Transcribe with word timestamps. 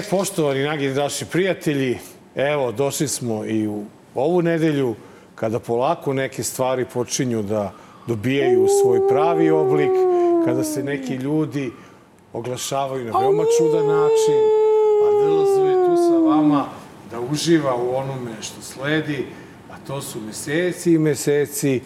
E, 0.00 0.02
poštovani 0.10 0.62
nagi 0.62 0.88
naši 0.88 1.24
prijatelji, 1.24 1.98
evo, 2.34 2.72
došli 2.72 3.08
smo 3.08 3.44
i 3.44 3.68
u 3.68 3.84
ovu 4.14 4.42
nedelju 4.42 4.94
kada 5.34 5.58
polako 5.58 6.12
neke 6.12 6.42
stvari 6.42 6.84
počinju 6.92 7.42
da 7.42 7.72
dobijaju 8.06 8.66
svoj 8.82 9.08
pravi 9.08 9.50
oblik, 9.50 9.90
kada 10.44 10.64
se 10.64 10.82
neki 10.82 11.14
ljudi 11.14 11.72
oglašavaju 12.32 13.04
na 13.04 13.18
veoma 13.18 13.44
čudan 13.58 13.86
način, 13.86 14.40
a 15.04 15.24
Drlazo 15.24 15.64
je 15.64 15.86
tu 15.86 15.96
sa 15.96 16.18
vama 16.18 16.64
da 17.10 17.20
uživa 17.20 17.74
u 17.74 17.96
onome 17.96 18.32
što 18.40 18.62
sledi, 18.62 19.26
a 19.70 19.74
to 19.86 20.02
su 20.02 20.20
meseci 20.20 20.92
i 20.92 20.98
meseci 20.98 21.80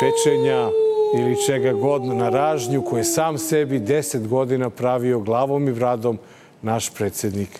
pečenja 0.00 0.70
ili 1.18 1.46
čega 1.46 1.72
god 1.72 2.04
na 2.04 2.28
ražnju 2.28 2.82
koje 2.82 3.04
sam 3.04 3.38
sebi 3.38 3.78
deset 3.78 4.28
godina 4.28 4.70
pravio 4.70 5.20
glavom 5.20 5.68
i 5.68 5.72
vradom 5.72 6.18
naš 6.62 6.90
predsednik 6.90 7.58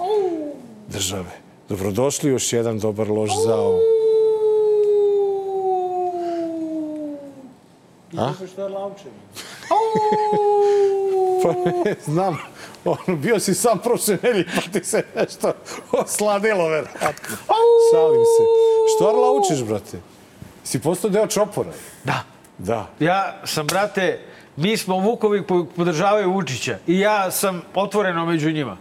države. 0.88 1.41
Dobrodošli 1.68 2.30
još 2.30 2.52
jedan 2.52 2.78
dobar 2.78 3.09
lož 3.10 3.30
zao. 3.46 3.78
A? 8.19 8.32
Što 8.52 8.62
je 8.62 8.69
laučen? 8.69 9.10
Pa 11.42 11.52
ne 11.84 11.96
znam. 12.05 12.38
Ono, 12.84 13.16
bio 13.16 13.41
si 13.41 13.55
sam 13.55 13.78
prošle 13.78 14.19
nelji, 14.22 14.45
pa 14.55 14.60
ti 14.60 14.84
se 14.84 15.05
nešto 15.16 15.52
osladilo, 15.92 16.69
verovatno. 16.69 17.36
Šalim 17.92 18.25
se. 18.25 18.42
Što 18.97 19.08
Arla 19.08 19.31
učiš, 19.33 19.64
brate? 19.64 19.98
Si 20.64 20.78
postao 20.78 21.10
deo 21.10 21.27
čopora? 21.27 21.70
Da. 22.05 22.22
Da. 22.58 22.88
Ja 23.00 23.41
sam, 23.44 23.66
brate, 23.66 24.20
mi 24.56 24.77
smo 24.77 24.98
Vukovi 24.98 25.47
koji 25.47 25.64
podržavaju 25.77 26.33
Vučića 26.33 26.78
i 26.86 27.00
ja 27.00 27.31
sam 27.31 27.62
otvoreno 27.75 28.27
među 28.27 28.53
njima. 28.53 28.77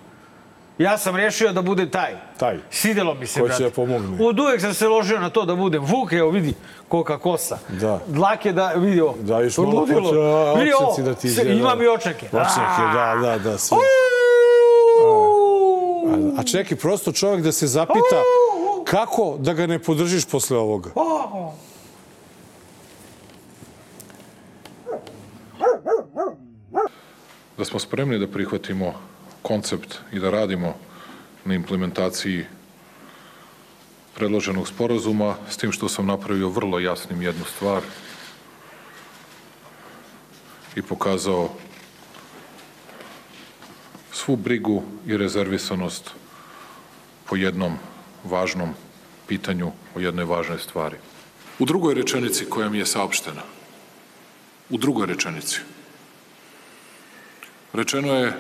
Ja 0.78 0.98
sam 0.98 1.16
rešio 1.16 1.54
da 1.54 1.62
budem 1.62 1.90
taj. 1.90 2.16
Taj. 2.38 2.58
Sidelo 2.70 3.14
mi 3.14 3.28
se, 3.28 3.40
Ko 3.40 3.46
će 3.46 3.50
brate. 3.50 3.64
da 3.64 3.70
pomogne. 3.70 4.26
Od 4.26 4.40
uvek 4.40 4.62
sam 4.62 4.74
se 4.74 4.88
ložio 4.88 5.20
na 5.20 5.30
to 5.30 5.46
da 5.46 5.56
budem 5.56 5.84
Vuk, 5.84 6.14
evo 6.14 6.30
vidi 6.30 6.54
kolika 6.88 7.18
kosa. 7.18 7.58
Da. 7.70 8.00
Dlake 8.08 8.54
da, 8.54 8.68
vidi 8.70 9.02
ovo. 9.02 9.16
Da, 9.22 9.40
još 9.40 9.58
malo 9.58 9.70
Ludilo. 9.72 10.02
hoće, 10.02 10.60
Vidi 10.60 10.72
ovo, 10.74 10.96
da 11.00 11.14
ti 11.14 11.28
izgleda. 11.28 11.52
Imam 11.52 11.82
i 11.82 11.88
očeke. 11.88 12.26
Očeke, 12.26 12.82
da, 12.94 13.16
da, 13.22 13.38
da, 13.38 13.58
sve. 13.58 13.78
A, 16.08 16.40
a 16.40 16.44
čekaj, 16.44 16.78
prosto 16.78 17.12
čovjek 17.12 17.44
da 17.44 17.52
se 17.52 17.68
zapita 17.68 18.22
kako 18.84 19.36
da 19.40 19.54
ga 19.54 19.68
ne 19.68 19.80
podržiš 19.80 20.26
posle 20.26 20.58
ovoga? 20.58 20.90
da 27.58 27.66
smo 27.66 27.80
spremni 27.80 28.20
da 28.20 28.28
prihvatimo 28.28 28.94
koncept 29.46 30.00
i 30.12 30.20
da 30.20 30.30
radimo 30.30 30.74
na 31.46 31.54
implementaciji 31.54 32.46
predloženog 34.16 34.68
sporazuma, 34.68 35.36
s 35.50 35.58
tim 35.58 35.72
što 35.72 35.90
sam 35.90 36.06
napravio 36.06 36.50
vrlo 36.50 36.80
jasnim 36.80 37.22
jednu 37.22 37.46
stvar 37.46 37.84
i 40.76 40.82
pokazao 40.82 41.50
svu 44.12 44.36
brigu 44.36 44.84
i 45.06 45.18
rezervisanost 45.18 46.12
po 47.30 47.36
jednom 47.36 47.78
važnom 48.24 48.74
pitanju, 49.28 49.72
o 49.96 50.00
jednoj 50.00 50.26
važnoj 50.26 50.60
stvari. 50.60 50.98
U 51.60 51.66
drugoj 51.66 51.94
rečenici 51.94 52.50
koja 52.50 52.70
mi 52.70 52.78
je 52.78 52.86
saopštena, 52.86 53.42
u 54.70 54.78
drugoj 54.78 55.06
rečenici, 55.08 55.62
Rečeno 57.76 58.14
je 58.14 58.34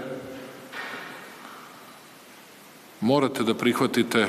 morate 3.01 3.43
da 3.43 3.53
prihvatite 3.53 4.27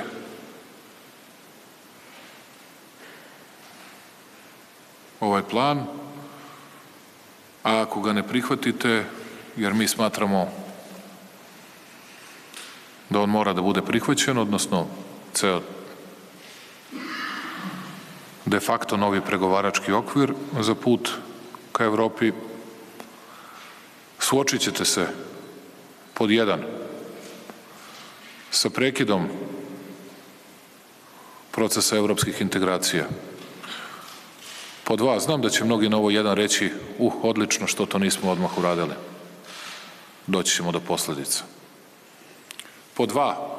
ovaj 5.20 5.42
plan, 5.42 5.86
a 7.62 7.82
ako 7.82 8.00
ga 8.00 8.12
ne 8.12 8.22
prihvatite, 8.22 9.04
jer 9.56 9.74
mi 9.74 9.88
smatramo 9.88 10.48
da 13.10 13.20
on 13.20 13.30
mora 13.30 13.52
da 13.52 13.62
bude 13.62 13.82
prihvaćen, 13.82 14.38
odnosno 14.38 14.86
ceo 15.34 15.60
de 18.46 18.60
facto 18.60 18.96
novi 18.96 19.20
pregovarački 19.20 19.92
okvir 19.92 20.34
za 20.60 20.74
put 20.74 21.10
ka 21.72 21.84
Evropi 21.84 22.32
suočit 24.18 24.60
ćete 24.60 24.84
se 24.84 25.06
pod 26.14 26.30
jedan 26.30 26.85
sa 28.50 28.70
prekidom 28.70 29.28
procesa 31.50 31.96
evropskih 31.96 32.40
integracija. 32.40 33.08
Pod 34.84 34.98
dva, 34.98 35.20
znam 35.20 35.42
da 35.42 35.50
će 35.50 35.64
mnogi 35.64 35.88
na 35.88 35.96
ovo 35.96 36.10
jedan 36.10 36.36
reći, 36.36 36.70
uh, 36.98 37.14
odlično 37.22 37.66
što 37.66 37.86
to 37.86 37.98
nismo 37.98 38.30
odmah 38.30 38.58
uradili. 38.58 38.94
Doći 40.26 40.56
ćemo 40.56 40.72
do 40.72 40.80
posledica. 40.80 41.44
Pod 42.94 43.08
dva, 43.08 43.56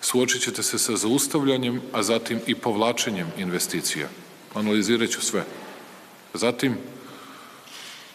suočit 0.00 0.42
ćete 0.42 0.62
se 0.62 0.78
sa 0.78 0.96
zaustavljanjem, 0.96 1.80
a 1.92 2.02
zatim 2.02 2.40
i 2.46 2.54
povlačenjem 2.54 3.26
investicija. 3.38 4.08
Analizirat 4.54 5.10
ću 5.10 5.20
sve. 5.20 5.44
Zatim, 6.34 6.76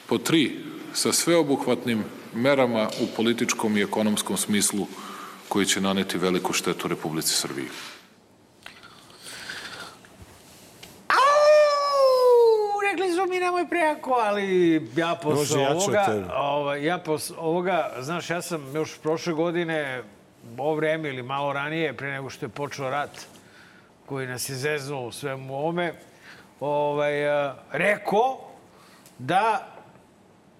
pod 0.08 0.24
tri, 0.24 0.64
sa 0.94 1.14
sveobuhvatnim 1.14 2.04
merama 2.34 2.90
u 3.02 3.08
političkom 3.16 3.78
i 3.78 3.82
ekonomskom 3.82 4.38
smislu 4.38 4.88
koji 5.50 5.66
će 5.66 5.82
naneti 5.82 6.18
veliku 6.18 6.54
štetu 6.54 6.88
Republici 6.88 7.34
Srbiji. 7.34 7.68
Mi 13.30 13.40
nemoj 13.40 13.68
prejako, 13.70 14.12
ali 14.12 14.76
ja 14.96 15.08
Može 15.08 15.22
posle 15.22 15.68
od 15.68 15.76
ovoga, 15.76 16.06
tebe. 16.06 16.26
ovaj, 16.34 16.86
ja 16.86 16.98
posle 16.98 17.36
ovoga, 17.40 17.92
znaš, 18.00 18.30
ja 18.30 18.42
sam 18.42 18.76
još 18.76 18.98
prošle 18.98 19.34
godine, 19.34 20.04
ovo 20.58 20.76
vreme 20.76 21.10
ili 21.10 21.24
malo 21.24 21.54
ranije, 21.54 21.94
pre 21.98 22.12
nego 22.12 22.30
što 22.30 22.46
je 22.46 22.50
počeo 22.50 22.90
rat, 22.90 23.10
koji 24.06 24.28
nas 24.28 24.50
je 24.50 24.56
zeznuo 24.56 25.08
u 25.08 25.12
svemu 25.12 25.56
ovome, 25.56 25.94
ovaj, 26.60 27.30
a, 27.30 27.56
rekao 27.72 28.40
da 29.20 29.68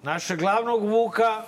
našeg 0.02 0.38
glavnog 0.38 0.82
Vuka 0.82 1.42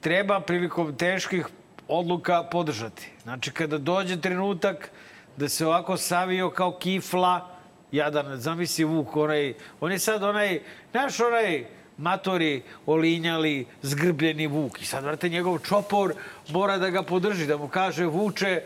treba 0.00 0.40
prilikom 0.40 0.96
teških 0.96 1.46
odluka 1.88 2.42
podržati. 2.42 3.10
Znači, 3.22 3.50
kada 3.50 3.78
dođe 3.78 4.20
trenutak 4.20 4.90
da 5.36 5.48
se 5.48 5.66
ovako 5.66 5.96
savio 5.96 6.50
kao 6.50 6.78
kifla, 6.78 7.48
jadan, 7.92 8.36
zamisli 8.36 8.84
Vuk, 8.84 9.16
onaj, 9.16 9.54
on 9.80 9.92
je 9.92 9.98
sad 9.98 10.22
onaj, 10.22 10.60
znaš 10.90 11.20
onaj 11.20 11.64
matori, 11.98 12.62
olinjali, 12.86 13.66
zgrbljeni 13.82 14.46
Vuk. 14.46 14.82
I 14.82 14.86
sad, 14.86 15.04
vrate, 15.04 15.28
njegov 15.28 15.58
čopor 15.58 16.14
mora 16.48 16.78
da 16.78 16.90
ga 16.90 17.02
podrži, 17.02 17.46
da 17.46 17.56
mu 17.56 17.68
kaže, 17.68 18.04
Vuče, 18.06 18.62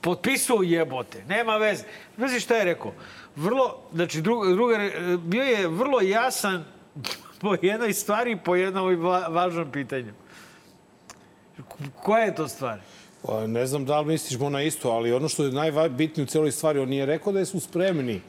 potpisuj 0.00 0.74
jebote, 0.74 1.24
nema 1.28 1.56
veze. 1.56 1.84
Znaš 2.16 2.42
šta 2.42 2.56
je 2.56 2.64
rekao? 2.64 2.92
Vrlo, 3.36 3.78
znači, 3.92 4.20
druga, 4.22 4.52
druga, 4.52 4.78
bio 5.18 5.42
je 5.42 5.68
vrlo 5.68 6.00
jasan 6.00 6.64
po 7.40 7.56
jednoj 7.62 7.92
stvari, 7.92 8.36
po 8.44 8.54
jednom 8.54 8.96
va- 8.96 9.28
važnom 9.28 9.70
pitanju. 9.72 10.12
Koja 12.02 12.22
je 12.22 12.34
to 12.34 12.48
stvar? 12.48 12.78
Pa, 13.22 13.46
Ne 13.46 13.66
znam 13.66 13.84
da 13.84 14.00
li 14.00 14.06
misliš 14.06 14.40
mo 14.40 14.50
na 14.50 14.62
isto, 14.62 14.90
ali 14.90 15.12
ono 15.12 15.28
što 15.28 15.44
je 15.44 15.52
najbitnije 15.52 16.24
u 16.24 16.28
celoj 16.28 16.52
stvari, 16.52 16.78
on 16.78 16.88
nije 16.88 17.06
rekao 17.06 17.32
da 17.32 17.44
su 17.44 17.60
spremni 17.60 18.20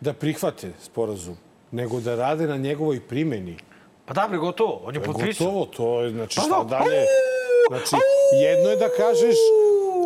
da 0.00 0.12
prihvate 0.12 0.72
sporazum, 0.82 1.36
nego 1.70 2.00
da 2.00 2.14
rade 2.14 2.46
na 2.46 2.56
njegovoj 2.56 3.00
primeni. 3.00 3.56
Pa 4.06 4.14
da, 4.14 4.26
bre, 4.28 4.38
gotovo. 4.38 4.80
On 4.84 4.94
je 4.94 5.02
potpisao. 5.02 5.46
Gotovo, 5.46 5.66
to 5.66 6.02
je, 6.02 6.10
znači 6.10 6.36
Pa 6.36 6.42
šta 6.42 6.64
da. 6.64 6.78
dalje? 6.78 7.04
Znači, 7.68 7.96
jedno 8.42 8.70
je 8.70 8.76
da 8.76 8.88
kažeš, 8.88 9.36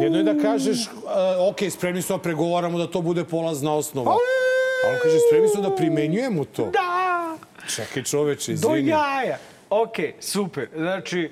jedno 0.00 0.18
je 0.18 0.24
da 0.24 0.42
kažeš, 0.42 0.78
uh, 0.78 1.10
ok, 1.50 1.58
spremni 1.70 2.02
smo 2.02 2.16
da 2.16 2.22
pregovaramo 2.22 2.78
da 2.78 2.86
to 2.86 3.00
bude 3.00 3.24
polazna 3.24 3.74
osnova. 3.74 4.12
A 4.12 4.88
on 4.88 4.96
kaže, 5.02 5.16
spremni 5.28 5.48
smo 5.48 5.62
da 5.62 5.76
primenjujemo 5.76 6.44
to. 6.44 6.64
Da! 6.64 7.36
Čekaj 7.76 8.02
čoveče, 8.02 8.52
Do 8.52 8.54
izvini. 8.54 8.90
jaja. 8.90 9.38
Ok, 9.74 9.96
super. 10.20 10.68
Znači, 10.76 11.30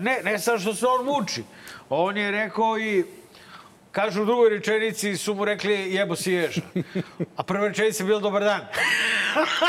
ne, 0.00 0.20
ne 0.24 0.38
samo 0.38 0.58
što 0.58 0.74
se 0.74 0.86
on 0.86 1.04
muči. 1.04 1.42
On 1.88 2.16
je 2.16 2.30
rekao 2.30 2.78
i 2.78 3.04
Kažu 3.94 4.22
u 4.22 4.24
drugoj 4.24 4.50
rečenici 4.50 5.16
su 5.16 5.34
mu 5.34 5.44
rekli 5.44 5.94
jebo 5.94 6.16
si 6.16 6.32
ježa. 6.32 6.60
A 7.36 7.42
prva 7.42 7.68
rečenica 7.68 8.02
je 8.02 8.06
bila 8.06 8.20
dobar 8.20 8.44
dan. 8.44 8.60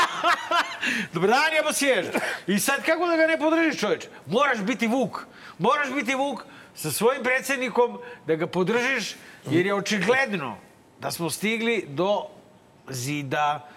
dobar 1.12 1.30
dan 1.30 1.52
jebo 1.56 1.72
si 1.72 1.86
ježa. 1.86 2.10
I 2.46 2.58
sad 2.58 2.82
kako 2.82 3.06
da 3.06 3.16
ga 3.16 3.26
ne 3.26 3.38
podržiš 3.38 3.80
čoveče? 3.80 4.08
Moraš 4.26 4.58
biti 4.58 4.86
Vuk. 4.86 5.26
Moraš 5.58 5.92
biti 5.94 6.14
Vuk 6.14 6.42
sa 6.74 6.90
svojim 6.90 7.22
predsednikom 7.22 7.98
da 8.26 8.34
ga 8.34 8.46
podržiš 8.46 9.14
jer 9.50 9.66
je 9.66 9.74
očigledno 9.74 10.56
da 11.00 11.10
smo 11.10 11.30
stigli 11.30 11.84
do 11.88 12.22
zida. 12.88 13.68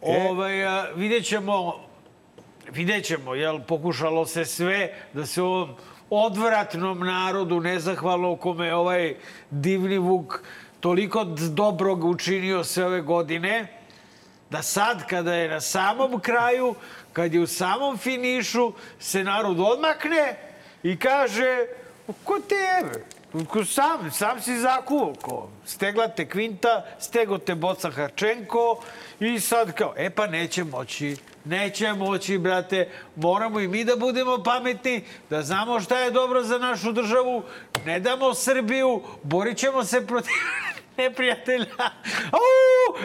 Ovaj, 0.00 0.64
a, 0.64 0.86
vidjet 0.96 1.26
ćemo 1.26 1.84
vidjet 2.70 3.04
ćemo, 3.04 3.34
jel, 3.34 3.60
pokušalo 3.60 4.26
se 4.26 4.44
sve 4.44 4.94
da 5.12 5.26
se 5.26 5.42
ovom, 5.42 5.74
odvratnom 6.10 6.98
narodu, 6.98 7.60
nezahvalno 7.60 8.36
kome 8.36 8.66
je 8.66 8.74
ovaj 8.74 9.14
divni 9.50 9.98
Vuk 9.98 10.42
toliko 10.80 11.24
dobrog 11.50 12.04
učinio 12.04 12.64
sve 12.64 12.86
ove 12.86 13.00
godine, 13.00 13.66
da 14.50 14.62
sad 14.62 15.06
kada 15.06 15.34
je 15.34 15.48
na 15.48 15.60
samom 15.60 16.20
kraju, 16.20 16.74
kad 17.12 17.34
je 17.34 17.40
u 17.40 17.46
samom 17.46 17.98
finišu, 17.98 18.72
se 18.98 19.24
narod 19.24 19.60
odmakne 19.60 20.36
i 20.82 20.98
kaže 20.98 21.66
ko 22.24 22.40
tebe? 22.40 23.04
Sam, 23.66 24.10
sam 24.10 24.40
si 24.40 24.58
zakuo, 24.58 25.14
ko 25.14 25.48
stegla 25.66 26.08
te 26.08 26.28
Kvinta, 26.28 26.84
stego 26.98 27.38
te 27.38 27.54
Boca 27.54 27.90
Harčenko 27.90 28.82
i 29.20 29.40
sad 29.40 29.72
kao, 29.72 29.94
e 29.96 30.10
pa 30.10 30.26
neće 30.26 30.64
moći, 30.64 31.16
neće 31.44 31.92
moći, 31.92 32.38
brate, 32.38 32.88
moramo 33.16 33.60
i 33.60 33.68
mi 33.68 33.84
da 33.84 33.96
budemo 33.96 34.42
pametni, 34.42 35.00
da 35.30 35.42
znamo 35.42 35.80
šta 35.80 35.98
je 35.98 36.10
dobro 36.10 36.42
za 36.42 36.58
našu 36.58 36.92
državu, 36.92 37.42
ne 37.86 38.00
damo 38.00 38.34
Srbiju, 38.34 39.02
borit 39.22 39.58
ćemo 39.58 39.84
se 39.84 40.06
protiv 40.06 40.32
neprijatelja. 40.98 41.66
Au, 42.32 42.40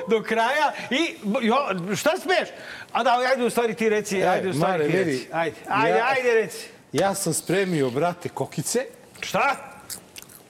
do 0.10 0.24
kraja 0.24 0.74
i 0.90 1.16
jo, 1.42 1.56
šta 1.96 2.12
smeš? 2.12 2.50
A 2.92 3.04
da, 3.04 3.20
ajde 3.32 3.46
u 3.46 3.50
stvari 3.50 3.74
ti 3.74 3.90
reci, 3.90 4.18
E, 4.18 4.28
ajde 4.28 4.50
u 4.50 4.54
stvari 4.54 4.72
Mare, 4.80 4.92
ti 4.92 4.98
reci. 5.04 5.28
Ajde, 5.32 5.56
ajde, 5.70 5.98
ja- 5.98 6.06
ajde 6.08 6.34
reci. 6.34 6.68
Ja 6.94 7.14
sam 7.16 7.34
spremio, 7.34 7.90
brate, 7.90 8.30
kokice. 8.30 8.86
Šta? 9.20 9.67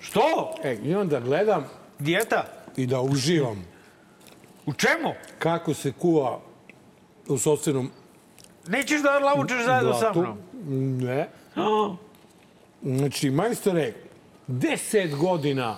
Što? 0.07 0.56
E, 0.63 0.77
I 0.83 0.95
onda 0.95 1.19
gledam 1.19 1.65
Dijeta? 2.00 2.44
i 2.77 2.86
da 2.86 3.01
uživam 3.01 3.65
U 4.65 4.74
čemu? 4.74 5.13
kako 5.39 5.74
se 5.74 5.92
kuva 5.92 6.39
u 7.27 7.38
sobstvenom 7.38 7.92
Nećeš 8.68 9.01
da 9.01 9.19
lavučeš 9.19 9.65
zajedno 9.65 9.94
sa 9.94 10.00
blatu. 10.00 10.19
mnom? 10.19 10.98
Ne. 10.98 11.30
Znači, 12.81 13.30
majstore, 13.30 13.94
deset 14.48 15.15
godina 15.15 15.77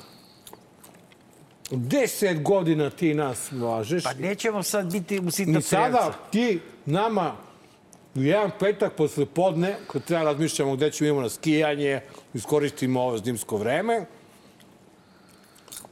deset 1.71 2.43
godina 2.43 2.89
ti 2.89 3.13
nas 3.13 3.51
važeš. 3.51 4.03
Pa 4.03 4.13
nećemo 4.13 4.63
sad 4.63 4.91
biti 4.91 5.19
u 5.19 5.27
I 5.27 5.61
sada 5.61 6.13
ti 6.31 6.59
nama 6.85 7.35
u 8.15 8.21
jedan 8.21 8.51
petak 8.59 8.93
posle 8.93 9.25
podne, 9.25 9.75
kad 9.87 10.03
treba 10.03 10.23
razmišljamo 10.23 10.75
gde 10.75 10.91
ćemo 10.91 11.07
imamo 11.07 11.21
na 11.21 11.29
skijanje, 11.29 12.01
iskoristimo 12.33 13.01
ovo 13.01 13.17
zimsko 13.17 13.57
vreme, 13.57 14.05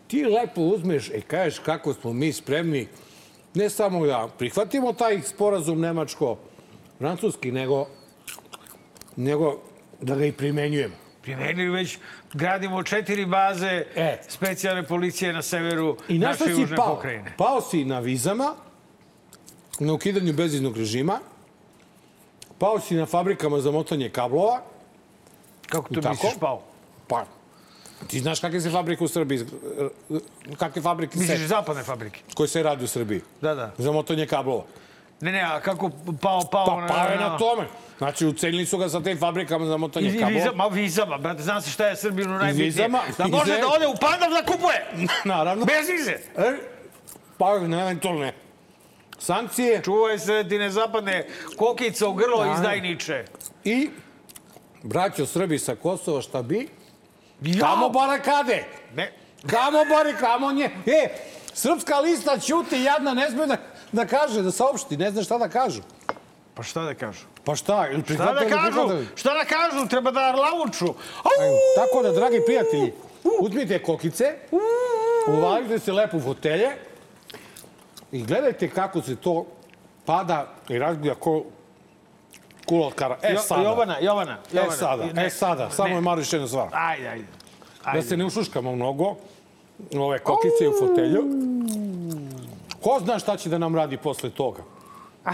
ti 0.07 0.23
lepo 0.25 0.61
uzmeš 0.61 1.09
i 1.09 1.21
kažeš 1.21 1.59
kako 1.59 1.93
smo 1.93 2.13
mi 2.13 2.33
spremni 2.33 2.87
ne 3.53 3.69
samo 3.69 4.05
da 4.05 4.29
prihvatimo 4.37 4.93
taj 4.93 5.21
sporazum 5.21 5.79
nemačko-francuski, 5.79 7.51
nego, 7.51 7.87
nego 9.15 9.59
da 10.01 10.15
ga 10.15 10.25
i 10.25 10.31
primenjujemo. 10.31 10.95
Primenili 11.21 11.69
već, 11.69 11.97
gradimo 12.33 12.83
četiri 12.83 13.25
baze 13.25 13.85
E. 13.95 14.17
specijalne 14.27 14.83
policije 14.83 15.33
na 15.33 15.41
severu 15.41 15.97
I 16.09 16.19
naše 16.19 16.43
južne 16.49 16.77
pao? 16.77 16.95
pokrajine. 16.95 17.33
Pao 17.37 17.61
si 17.61 17.85
na 17.85 17.99
vizama, 17.99 18.53
na 19.79 19.93
ukidanju 19.93 20.33
beziznog 20.33 20.77
režima, 20.77 21.19
pao 22.59 22.79
si 22.79 22.95
na 22.95 23.05
fabrikama 23.05 23.59
za 23.59 23.71
motanje 23.71 24.09
kablova, 24.09 24.61
Kako 25.69 25.93
to 25.93 26.01
Tako? 26.01 26.13
misliš 26.13 26.33
pao? 26.39 26.61
Pa, 27.07 27.25
ti 28.07 28.19
znaš 28.19 28.39
kakve 28.39 28.61
se 28.61 28.69
fabrike 28.69 29.03
u 29.03 29.07
Srbiji, 29.07 29.45
kakve 30.57 30.81
fabrike 30.81 31.19
Misliš 31.19 31.39
se, 31.39 31.47
zapadne 31.47 31.83
fabrike? 31.83 32.19
koje 32.33 32.47
se 32.47 32.63
radi 32.63 32.83
u 32.83 32.87
Srbiji? 32.87 33.21
Da, 33.41 33.55
da. 33.55 33.71
Za 33.77 33.91
motanje 33.91 34.25
kablova. 34.25 34.63
Ne, 35.21 35.31
ne, 35.31 35.41
a 35.41 35.59
kako 35.59 35.89
pao, 36.21 36.41
pao 36.41 36.65
Pa, 36.65 36.85
pa 36.87 37.03
je 37.03 37.19
na 37.19 37.37
tome. 37.37 37.67
Znači, 37.97 38.25
ucenili 38.25 38.65
su 38.65 38.77
ga 38.77 38.89
sa 38.89 39.01
te 39.01 39.15
fabrikama 39.15 39.65
za 39.65 39.75
I, 39.75 39.77
motanje 39.77 40.07
i 40.07 40.11
kablova. 40.11 40.29
vizama, 40.33 40.67
vizama, 40.67 41.17
brate, 41.17 41.43
zna 41.43 41.61
se 41.61 41.69
šta 41.71 41.87
je 41.87 41.95
Srbinu 41.95 42.29
najbitnije. 42.31 42.65
vizama, 42.65 42.99
da 43.17 43.27
može 43.27 43.45
vize. 43.45 43.61
da 43.61 43.67
ode 43.67 43.87
u 43.87 43.93
Pandav 43.93 44.29
da 44.31 44.43
kupuje. 44.43 45.07
Naravno. 45.25 45.65
Bez 45.65 45.89
vize. 45.89 46.11
E, 46.37 46.57
pa, 47.37 47.59
ne, 47.59 47.81
eventualne. 47.81 48.33
Sankcije 49.19 49.81
Čuvaj 49.83 50.19
se 50.19 50.45
ti 50.49 50.57
ne 50.57 50.69
zapadne 50.69 51.27
kokica 51.55 52.07
u 52.07 52.13
grlo 52.13 52.45
Da. 52.45 52.51
izdajniče. 52.51 53.25
i 53.63 53.89
braćo 54.83 55.25
Srbi 55.25 55.59
sa 55.59 55.75
Kosova, 55.75 56.21
šta 56.21 56.41
bi? 56.41 56.67
Ja. 57.41 57.59
Kamo 57.65 57.89
barakade? 57.89 58.65
Ne, 58.95 59.11
Kamo 59.47 59.85
bari, 59.85 60.13
kamo 60.19 60.51
nje. 60.51 60.69
E, 60.85 61.09
srpska 61.53 61.99
lista 61.99 62.39
ćuti, 62.39 62.83
jadna, 62.83 63.13
ne 63.13 63.29
sme 63.31 63.47
da, 63.47 63.57
da 63.91 64.05
kaže, 64.05 64.41
da 64.41 64.51
saopšti, 64.51 64.97
ne 64.97 65.11
zna 65.11 65.23
šta 65.23 65.37
da 65.37 65.49
kažu. 65.49 65.81
pa 66.55 66.63
šta 66.63 66.81
da 66.83 66.93
kažu? 66.93 67.25
Pa 67.43 67.55
šta, 67.55 67.85
Šta 68.13 68.33
da 68.33 68.49
kažu? 68.49 69.05
Šta 69.15 69.33
da 69.33 69.43
kažu? 69.45 69.87
Treba 69.89 70.11
da 70.11 70.19
arlavuču. 70.19 70.85
Au! 71.23 71.53
Tako 71.75 72.03
da, 72.03 72.11
dragi 72.11 72.41
prijatelji, 72.45 72.93
uzmite 73.39 73.83
kokice, 73.83 74.35
uvalite 75.27 75.79
se 75.79 75.91
lepo 75.91 76.17
u 76.17 76.21
fotelje 76.21 76.69
i 78.11 78.23
gledajte 78.23 78.69
kako 78.69 79.01
se 79.01 79.15
to 79.15 79.45
pada 80.05 80.53
i 80.69 80.79
razbija 80.79 81.15
ko 81.15 81.43
kula 82.67 82.87
od 82.87 82.93
kara. 82.93 83.17
E 83.21 83.33
Jo- 83.33 83.39
sada, 83.39 83.61
Jovana, 83.63 83.97
Jovana, 83.99 84.37
e 84.45 84.55
Jovana. 84.55 84.71
sada, 84.73 85.05
Ne, 85.05 85.25
e 85.25 85.29
sada, 85.29 85.69
samo 85.69 85.89
ne. 85.89 85.95
je 85.95 86.01
Maru 86.01 86.21
još 86.21 86.33
jedna 86.33 86.47
stvar. 86.47 86.67
Ajde, 86.71 87.07
ajde. 87.07 87.25
Da 87.83 87.91
Ajde. 87.91 88.01
se 88.01 88.17
ne 88.17 88.25
ušuškamo 88.25 88.71
mnogo, 88.73 89.15
ove 89.93 90.19
kokice 90.19 90.67
u 90.67 90.73
fotelju. 90.79 91.23
Ko 92.81 92.99
zna 92.99 93.19
šta 93.19 93.37
će 93.37 93.49
da 93.49 93.57
nam 93.57 93.75
radi 93.75 93.97
posle 93.97 94.29
toga? 94.29 94.61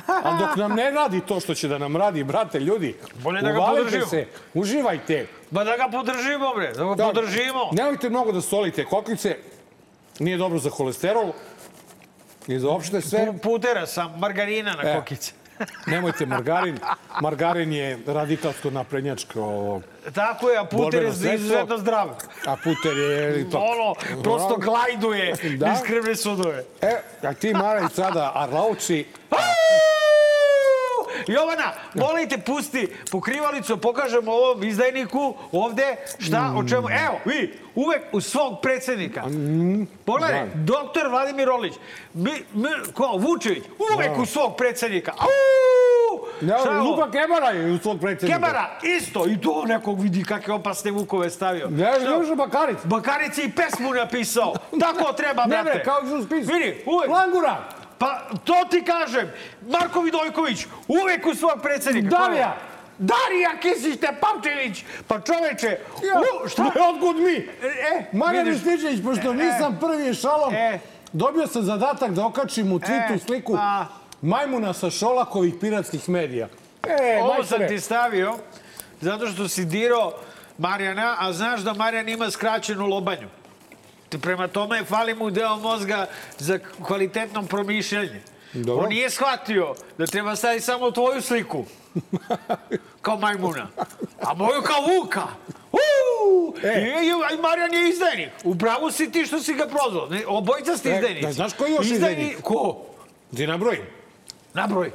A 0.07 0.37
dok 0.39 0.55
nam 0.57 0.71
ne 0.71 0.91
radi 0.91 1.21
to 1.21 1.39
što 1.39 1.53
će 1.55 1.67
da 1.67 1.77
nam 1.77 1.97
radi, 1.97 2.23
brate, 2.23 2.59
ljudi, 2.59 2.95
Bolje 3.15 3.41
da 3.41 3.51
ga 3.51 3.59
podržimo. 3.61 4.05
se, 4.05 4.25
uživajte. 4.53 5.27
Ba 5.51 5.63
da 5.63 5.77
ga 5.77 5.87
podržimo, 5.89 6.53
bre. 6.55 6.67
Da 6.69 6.83
ga 6.85 6.95
Da, 6.95 7.03
podržimo. 7.05 7.69
Nemojte 7.71 8.09
mnogo 8.09 8.31
da 8.31 8.41
solite 8.41 8.85
kokice, 8.85 9.37
nije 10.19 10.37
dobro 10.37 10.59
za 10.59 10.69
holesterol 10.69 11.31
i 12.47 12.59
za 12.59 12.69
opšte 12.69 13.01
sve. 13.01 13.19
Pu- 13.21 13.37
Putera 13.39 13.85
sam, 13.87 14.19
margarina 14.19 14.73
na 14.73 14.89
E. 14.89 14.95
kokice. 14.95 15.31
Nemojte 15.87 16.25
margarin. 16.25 16.79
Margarin 17.21 17.73
je 17.73 17.99
radikalsko 18.07 18.69
naprednjačko, 18.69 19.81
Tako 20.13 20.49
je, 20.49 20.57
a 20.57 20.63
puter 20.65 21.03
je 21.03 21.09
izuzetno 21.35 21.77
zdrav. 21.77 22.09
a 22.45 22.55
puter 22.55 22.97
je... 22.97 23.41
i 23.41 23.49
to. 23.49 23.57
Ono, 23.59 23.95
prosto 24.23 24.57
glajduje 24.57 25.33
Da. 25.57 25.67
iz 25.67 25.87
krvne 25.87 26.15
sudove. 26.15 26.63
E, 26.81 26.97
a 27.23 27.33
ti 27.33 27.53
Mara 27.53 27.79
i 27.81 27.95
sada 27.95 28.31
Arlauči, 28.35 29.05
Jovana, 31.27 31.63
molim 31.93 32.29
te, 32.29 32.37
pusti 32.37 32.87
pokrivalicu, 33.11 33.77
pokažemo 33.77 34.31
ovom 34.31 34.63
izdajniku 34.63 35.35
ovde 35.51 35.95
šta, 36.19 36.53
o 36.57 36.63
čemu. 36.63 36.87
Evo, 36.89 37.19
vi, 37.25 37.53
uvek 37.75 38.01
u 38.11 38.21
svog 38.21 38.53
predsednika. 38.61 39.23
Pogledaj, 40.05 40.45
Da. 40.45 40.51
doktor 40.55 41.07
Vladimir 41.07 41.49
Orlić, 41.49 41.73
mi, 42.13 42.31
mi, 42.53 42.69
ko, 42.93 43.07
Vučević, 43.07 43.63
uvek 43.95 44.17
u 44.17 44.25
svog 44.25 44.55
predsednika. 44.57 45.11
Au! 45.11 45.27
Ne, 46.41 46.53
Šta 46.59 46.71
je 46.71 46.79
ovo? 46.79 46.89
Luka 46.91 47.11
Kebara 47.11 47.49
je 47.49 47.71
u 47.71 47.77
svog 47.77 47.99
predsjednika. 47.99 48.37
Kebara, 48.37 48.69
isto, 48.97 49.27
i 49.27 49.41
to 49.41 49.63
nekog 49.65 50.01
vidi 50.01 50.23
kakve 50.23 50.53
opasne 50.53 50.91
vukove 50.91 51.29
stavio. 51.29 51.69
Ne, 51.69 51.91
ne 51.99 52.17
može 52.17 52.35
Bakaric. 52.35 52.77
Bakaric 52.83 53.37
je 53.37 53.45
i 53.45 53.51
pesmu 53.51 53.93
napisao. 53.93 54.53
Tako 54.79 55.13
treba, 55.13 55.45
Ne, 55.45 55.47
brate. 55.47 55.77
ne, 55.77 55.83
kao 55.83 56.01
što 56.07 56.21
spis. 56.21 56.47
Vidi, 56.47 56.83
uvek. 56.85 57.09
Langura, 57.09 57.63
Pa 57.97 58.19
to 58.43 58.53
ti 58.71 58.83
kažem. 58.83 59.31
Marko 59.69 60.01
Vidojković, 60.01 60.65
uvek 60.87 61.25
u 61.25 61.35
svog 61.35 61.59
predsednika. 61.63 62.09
Darija. 62.09 62.55
Darija 62.97 63.51
Kisić 63.61 63.99
Tepavčević. 63.99 64.83
Pa 65.07 65.19
čoveče, 65.19 65.67
Ja, 66.03 66.13
u, 66.45 66.49
šta? 66.49 66.63
Otkud 66.63 67.15
mi? 67.17 67.33
E, 67.33 68.05
Marijan 68.13 68.45
vidiš, 68.45 68.63
Rističević, 68.63 69.03
pošto 69.03 69.33
nisam 69.33 69.77
prvi 69.81 70.13
šalom, 70.13 70.53
E. 70.53 70.79
dobio 71.13 71.47
sam 71.47 71.63
zadatak 71.63 72.11
da 72.11 72.25
okačim 72.25 72.71
u 72.71 72.79
twitu 72.79 73.15
E, 73.15 73.19
sliku 73.19 73.55
a. 73.55 73.85
majmuna 74.21 74.73
sa 74.73 74.89
Šolakovih 74.89 75.53
piratskih 75.61 76.09
medija. 76.09 76.47
E, 76.83 77.19
Ovo 77.19 77.29
sam 77.29 77.37
majstore, 77.37 77.67
ti 77.67 77.79
stavio 77.79 78.33
zato 79.01 79.27
što 79.27 79.47
si 79.47 79.65
dirao 79.65 80.13
Marijana, 80.57 81.15
a 81.19 81.33
znaš 81.33 81.61
da 81.61 81.73
Marijan 81.73 82.09
ima 82.09 82.31
skraćenu 82.31 82.87
lobanju. 82.87 83.27
Prema 84.17 84.47
tome, 84.47 84.83
fali 84.83 85.13
mu 85.13 85.29
deo 85.29 85.55
mozga 85.55 86.05
za 86.37 86.59
kvalitetno 86.81 87.43
promišljanje. 87.43 88.21
Dobro. 88.53 88.83
On 88.83 88.89
nije 88.89 89.09
shvatio 89.09 89.75
da 89.97 90.05
treba 90.07 90.35
staviti 90.35 90.65
samo 90.65 90.91
tvoju 90.91 91.21
sliku. 91.21 91.65
Kao 93.01 93.17
majmuna. 93.17 93.67
A 94.21 94.33
moju 94.33 94.61
kao 94.61 94.81
vuka. 94.83 95.23
Uuu! 95.71 96.55
E. 96.63 96.79
I, 96.79 97.07
i, 97.35 97.41
Marijan 97.41 97.73
je 97.75 97.89
izdajnik. 97.89 98.29
Upravo 98.43 98.91
si 98.91 99.11
ti 99.11 99.25
što 99.25 99.39
si 99.39 99.53
ga 99.53 99.67
prozvao. 99.67 100.07
Obojica 100.27 100.77
ste 100.77 100.89
E, 100.89 100.95
izdajnici. 100.95 101.21
da, 101.21 101.33
znaš 101.33 101.53
ko 101.53 101.65
je 101.65 101.71
još 101.71 101.85
Izdajni- 101.85 101.93
izdajnik? 101.95 102.41
Ko? 102.41 102.81
Ti 103.35 103.47
nabrojim. 103.47 103.81
Nabroj. 104.53 104.91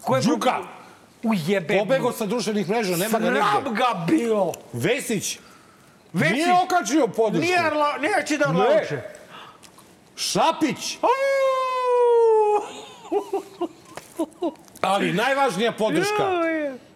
Ko 0.00 0.16
je 0.16 0.22
Đuka. 0.22 0.58
Ujebe. 1.22 1.78
Pobego 1.78 2.12
sa 2.12 2.26
društvenih 2.26 2.68
mreža, 2.68 2.96
nema 2.96 3.18
ga 3.18 3.26
Sram 3.26 3.64
negde. 3.64 3.70
ga 3.72 4.04
bilo. 4.06 4.52
Vesić. 4.72 5.38
Vesić. 6.16 6.32
Nije 6.32 6.52
okačio 6.64 7.06
podršku. 7.06 7.40
Nije 7.40 7.58
arla, 7.58 7.94
neće 7.98 8.38
da 8.38 8.52
Ne. 8.52 8.60
arlauče. 8.60 9.00
Šapić. 10.16 10.98
Ali 14.80 15.12
najvažnija 15.12 15.72
podrška, 15.72 16.24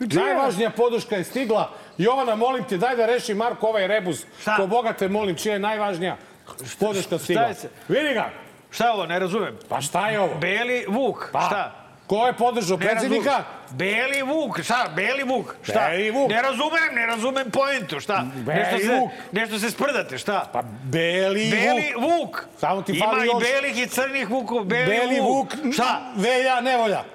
najvažnija 0.00 0.71
podrška 0.71 1.17
je 1.17 1.25
stigla. 1.25 1.71
Jovana, 1.99 2.35
molim 2.37 2.65
te, 2.65 2.77
daj 2.79 2.97
da 2.97 3.07
reši 3.07 3.35
Marko 3.35 3.67
ovaj 3.67 3.87
rebus. 3.87 4.25
Šta? 4.41 4.57
Ko 4.57 4.67
Boga 4.67 4.93
te 4.93 5.09
molim, 5.09 5.37
čija 5.37 5.53
je 5.53 5.59
najvažnija 5.59 6.17
podrška 6.81 7.19
stigla. 7.19 7.49
Vidi 7.89 8.15
ga. 8.15 8.31
Šta 8.71 8.85
je 8.85 8.93
ovo, 8.93 9.07
ne 9.07 9.19
razumem. 9.19 9.59
Pa 9.69 9.81
šta 9.81 10.09
je 10.09 10.21
ovo? 10.21 10.35
Beli 10.35 10.85
Vuk, 10.89 11.29
Pa, 11.33 11.41
šta? 11.41 11.80
Ko 12.11 12.26
je 12.26 12.33
podržao 12.33 12.79
razumem. 12.79 13.23
Beli 13.71 14.23
Vuk, 14.23 14.61
šta? 14.62 14.88
Beli 14.90 15.23
Vuk, 15.23 15.55
šta? 15.62 15.88
Beli 15.90 16.11
Vuk. 16.11 16.31
Ne 16.31 16.43
razumem, 16.43 16.95
ne 16.95 17.07
razumem 17.07 17.50
poentu, 17.50 18.00
šta? 18.00 18.26
Beli 18.37 18.59
nešto 18.59 18.79
se, 18.79 18.88
Vuk. 18.90 19.11
Nešto 19.33 19.59
se 19.59 19.71
sprdate, 19.71 20.19
šta? 20.19 20.50
Pa 20.52 20.62
Beli, 20.85 21.50
Beli 21.50 21.93
Vuk. 21.97 22.21
Vuk. 22.21 22.45
Samo 22.59 22.83
ti 22.83 22.93
Ima 22.93 23.07
fali 23.07 23.25
i 23.25 23.26
još. 23.26 23.43
belih 23.43 23.79
i 23.79 23.87
crnih 23.87 24.31
vukov. 24.31 24.64
Beli, 24.64 24.87
Beli 24.87 25.21
Vuk. 25.21 25.55
Šta? 25.73 26.00
Velja, 26.17 26.61
nevolja. 26.61 27.05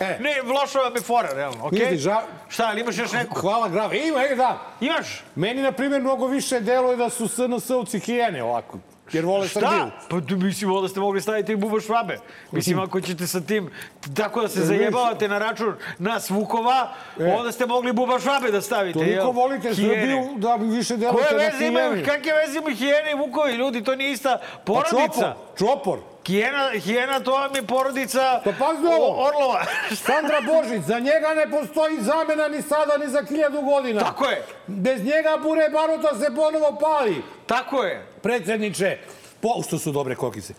E. 0.00 0.18
Ne, 0.20 0.42
loša 0.44 0.78
vam 0.78 0.94
je 0.94 1.00
fora, 1.00 1.28
realno, 1.34 1.66
okej? 1.66 1.78
Vidi, 1.80 1.96
ža- 1.98 2.22
Šta, 2.48 2.66
ali 2.66 2.80
imaš 2.80 2.98
još 2.98 3.12
neku? 3.12 3.34
Hvala 3.34 3.68
grave. 3.68 3.98
Ima, 3.98 4.22
e, 4.22 4.34
da. 4.34 4.58
Imaš? 4.80 5.22
Meni, 5.34 5.62
na 5.62 5.72
primjer, 5.72 6.00
mnogo 6.02 6.26
više 6.26 6.60
deluje 6.60 6.96
da 6.96 7.10
su 7.10 7.24
SNS-ovci 7.24 7.98
hijene 8.00 8.42
ovako. 8.42 8.78
Jer 9.12 9.24
vole 9.24 9.48
Srbiju. 9.48 9.68
Šta? 9.68 9.90
Pa 10.08 10.20
tu 10.20 10.36
mislim 10.36 10.82
da 10.82 10.88
ste 10.88 11.00
mogli 11.00 11.20
staviti 11.20 11.52
i 11.52 11.56
buba 11.56 11.80
švabe. 11.80 12.18
Mislim, 12.52 12.78
ako 12.78 13.00
ćete 13.00 13.26
sa 13.26 13.40
tim 13.40 13.70
tako 14.16 14.42
da 14.42 14.48
se 14.48 14.60
zajebavate 14.60 15.28
na 15.28 15.38
račun 15.38 15.74
nas 15.98 16.30
Vukova, 16.30 16.88
E. 17.20 17.32
onda 17.32 17.52
ste 17.52 17.66
mogli 17.66 17.92
buba 17.92 18.18
švabe 18.18 18.50
da 18.50 18.60
stavite. 18.60 18.98
Toliko 18.98 19.12
jel? 19.14 19.30
volite 19.32 19.74
Hijene. 19.74 19.94
Srbiju 19.94 20.34
da 20.36 20.56
bi 20.56 20.66
više 20.66 20.96
delujete 20.96 21.28
Koje 21.28 21.50
na 21.50 21.58
hijeni. 21.58 22.04
kakve 22.04 22.32
veze 22.34 22.58
imaju 22.58 22.76
hijene 22.76 23.10
i 23.12 23.16
Vukovi, 23.16 23.52
ljudi, 23.52 23.84
to 23.84 23.94
nije 23.94 24.12
ista 24.12 24.38
Pa 24.38 24.58
porodica. 24.64 25.34
čopor, 25.54 25.68
čopor. 25.68 25.98
Hijena, 26.26 26.70
hijena, 26.74 27.20
to 27.20 27.30
vam 27.32 27.54
je 27.54 27.62
porodica 27.62 28.40
Pa 28.44 28.50
pazi 28.52 28.86
ovo. 28.88 29.24
Orlova. 29.24 29.62
Sandra 30.06 30.40
Božić, 30.42 30.82
za 30.82 30.98
njega 30.98 31.28
ne 31.36 31.50
postoji 31.50 32.00
zamena 32.00 32.48
ni 32.48 32.62
sada 32.62 32.96
ni 32.96 33.08
za 33.08 33.22
hiljadu 33.24 33.60
godina. 33.62 34.00
Tako 34.00 34.24
je, 34.26 34.42
Bez 34.66 35.00
njega 35.00 35.36
bure 35.42 35.68
baruta 35.68 36.14
se 36.16 36.26
ponovo 36.26 36.78
pali. 36.80 37.22
tako 37.46 37.84
je. 37.84 38.06
Predsjedniče, 38.28 38.98
po, 39.40 39.62
što 39.66 39.78
su 39.78 39.92
dobre 39.92 40.14
kokice. 40.14 40.54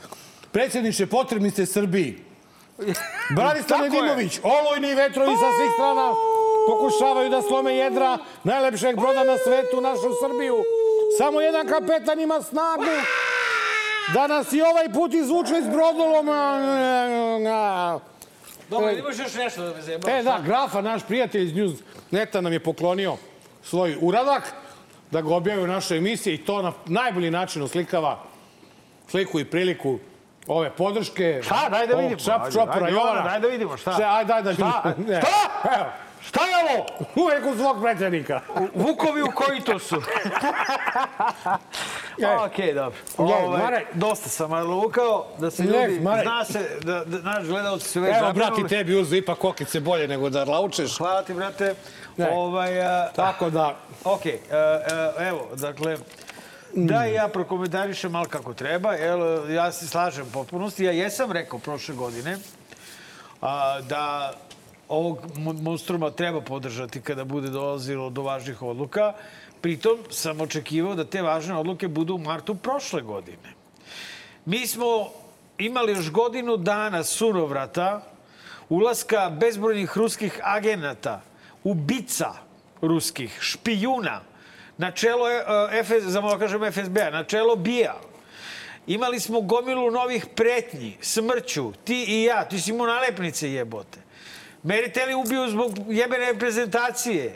Predsjedniče, 0.51 1.05
potrebni 1.05 1.51
ste 1.51 1.65
Srbiji. 1.65 2.17
Branislav. 3.37 3.79
Nedimović, 3.81 4.39
olojni 4.43 4.95
vetrovi 4.95 5.35
sa 5.35 5.49
svih 5.57 5.71
strana 5.73 6.13
pokušavaju 6.67 7.29
da 7.29 7.41
slome 7.41 7.75
jedra 7.75 8.17
najlepšeg 8.43 8.95
broda 8.95 9.23
na 9.23 9.37
svetu, 9.37 9.81
našu 9.81 10.09
Srbiju. 10.21 10.63
Samo 11.17 11.41
jedan 11.41 11.67
kapetan 11.67 12.19
ima 12.19 12.41
snagu 12.41 12.83
da 14.13 14.27
nas 14.27 14.53
i 14.53 14.61
ovaj 14.61 14.93
put 14.93 15.13
izvuče 15.13 15.57
iz 15.59 15.67
brodoloma. 15.67 16.59
Dobro, 18.69 18.91
imaš 18.91 19.19
još 19.19 19.33
nešto 19.33 19.61
da 19.61 19.75
me 19.75 19.81
zajebavaš? 19.81 20.19
E 20.19 20.23
da, 20.23 20.39
Grafa, 20.45 20.81
naš 20.81 21.01
prijatelj 21.07 21.43
iz 21.43 21.55
News 21.55 21.73
Neta 22.11 22.41
nam 22.41 22.53
je 22.53 22.59
poklonio 22.59 23.17
svoj 23.63 23.97
uradak 24.01 24.53
da 25.11 25.21
ga 25.21 25.35
objavi 25.35 25.63
u 25.63 25.67
našoj 25.67 25.97
emisiji 25.97 26.33
i 26.33 26.37
to 26.37 26.61
na 26.61 26.71
najbolji 26.85 27.31
način 27.31 27.61
oslikava 27.61 28.19
sliku 29.07 29.39
i 29.39 29.45
priliku 29.45 29.99
ove 30.47 30.69
podrške. 30.69 31.41
Šta? 31.43 31.67
Daj 31.69 31.87
da 31.87 31.95
vidimo. 31.95 32.19
Čap, 32.19 32.51
čopora, 32.53 32.89
Jovana. 32.89 33.21
Daj 33.21 33.39
da 33.39 33.47
vidimo, 33.47 33.77
šta? 33.77 33.93
Šta, 33.93 34.03
ajde, 34.07 34.33
daj 34.33 34.41
da 34.43 34.53
Šta? 34.53 34.81
vidimo. 34.87 35.13
Ne. 35.13 35.21
Šta? 35.21 35.49
Evo, 35.75 35.85
Šta 36.21 36.39
je 36.41 36.55
ovo? 36.69 36.85
uvek 37.17 37.45
uz 37.45 37.57
svog 37.57 37.81
predsjednika. 37.81 38.41
Vukovi 38.75 39.21
u 39.21 39.27
koitosu. 39.27 40.01
Okej, 42.39 42.73
dobro. 42.73 42.99
Gledaj, 43.17 43.43
Ovaj, 43.43 43.61
Mare- 43.61 43.85
dosta 43.93 44.29
sam 44.29 44.53
lukao 44.63 45.25
da 45.37 45.51
se 45.51 45.63
ljudi, 45.63 45.99
Mare- 45.99 46.21
zna 46.21 46.45
se, 46.45 46.77
da, 46.81 47.03
da 47.05 47.17
naš 47.23 47.45
gledalci 47.45 47.87
su 47.87 48.01
već 48.01 48.11
Evo, 48.11 48.21
brati, 48.23 48.39
zabrinuli. 48.39 48.69
tebi 48.69 48.95
uzu 48.95 49.15
ipak 49.15 49.37
kokice 49.37 49.79
bolje 49.79 50.07
nego 50.07 50.29
da 50.29 50.43
laučeš. 50.45 50.97
Hvala 50.97 51.23
ti, 51.23 51.33
brate. 51.33 51.75
Ne. 52.17 52.29
Ovaj, 52.31 52.81
a, 52.81 53.11
Tako 53.15 53.49
da, 53.49 53.75
Ok, 54.03 54.25
e, 54.25 54.39
e, 54.51 55.27
evo, 55.27 55.47
dakle, 55.55 55.97
da 56.73 57.03
ja 57.03 57.27
prokomentarišem 57.27 58.11
malo 58.11 58.25
kako 58.25 58.53
treba, 58.53 58.93
jel, 58.93 59.51
ja 59.51 59.71
se 59.71 59.87
slažem 59.87 60.25
potpunosti. 60.33 60.83
Ja 60.83 60.91
jesam 60.91 61.31
rekao 61.31 61.59
prošle 61.59 61.95
godine 61.95 62.37
a, 63.41 63.81
da 63.81 64.33
ovog 64.87 65.19
mon- 65.35 65.61
monstruma 65.61 66.11
treba 66.11 66.41
podržati 66.41 67.01
kada 67.01 67.23
bude 67.23 67.49
dolazilo 67.49 68.09
do 68.09 68.21
važnih 68.21 68.61
odluka. 68.61 69.13
Pritom 69.61 69.99
sam 70.09 70.41
očekivao 70.41 70.95
da 70.95 71.03
te 71.05 71.21
važne 71.21 71.55
odluke 71.55 71.87
budu 71.87 72.15
u 72.15 72.17
martu 72.17 72.55
prošle 72.55 73.01
godine. 73.01 73.53
Mi 74.45 74.67
smo 74.67 75.09
imali 75.57 75.91
još 75.91 76.11
godinu 76.11 76.57
dana 76.57 77.03
sunovrata 77.03 78.01
ulaska 78.69 79.29
bezbrojnih 79.29 79.97
ruskih 79.97 80.39
agenata, 80.43 81.21
ubica 81.71 82.33
ruskih, 82.81 83.37
špijuna, 83.41 84.21
na 84.77 84.91
čelo, 84.91 85.29
e, 85.29 85.83
FS, 85.83 86.03
za 86.03 86.21
malo 86.21 86.39
kažem 86.39 86.71
FSB-a, 86.71 87.09
na 87.09 87.23
čelo 87.23 87.55
BIA. 87.55 87.95
Imali 88.87 89.19
smo 89.19 89.41
gomilu 89.41 89.91
novih 89.91 90.25
pretnji, 90.35 90.97
smrću, 91.01 91.71
ti 91.83 92.05
i 92.07 92.23
ja, 92.23 92.45
ti 92.45 92.59
si 92.59 92.71
imao 92.71 92.87
nalepnice 92.87 93.51
jebote. 93.51 93.99
Meriteli 94.63 95.13
ubiju 95.13 95.49
zbog 95.49 95.71
jebene 95.87 96.25
reprezentacije. 96.25 97.35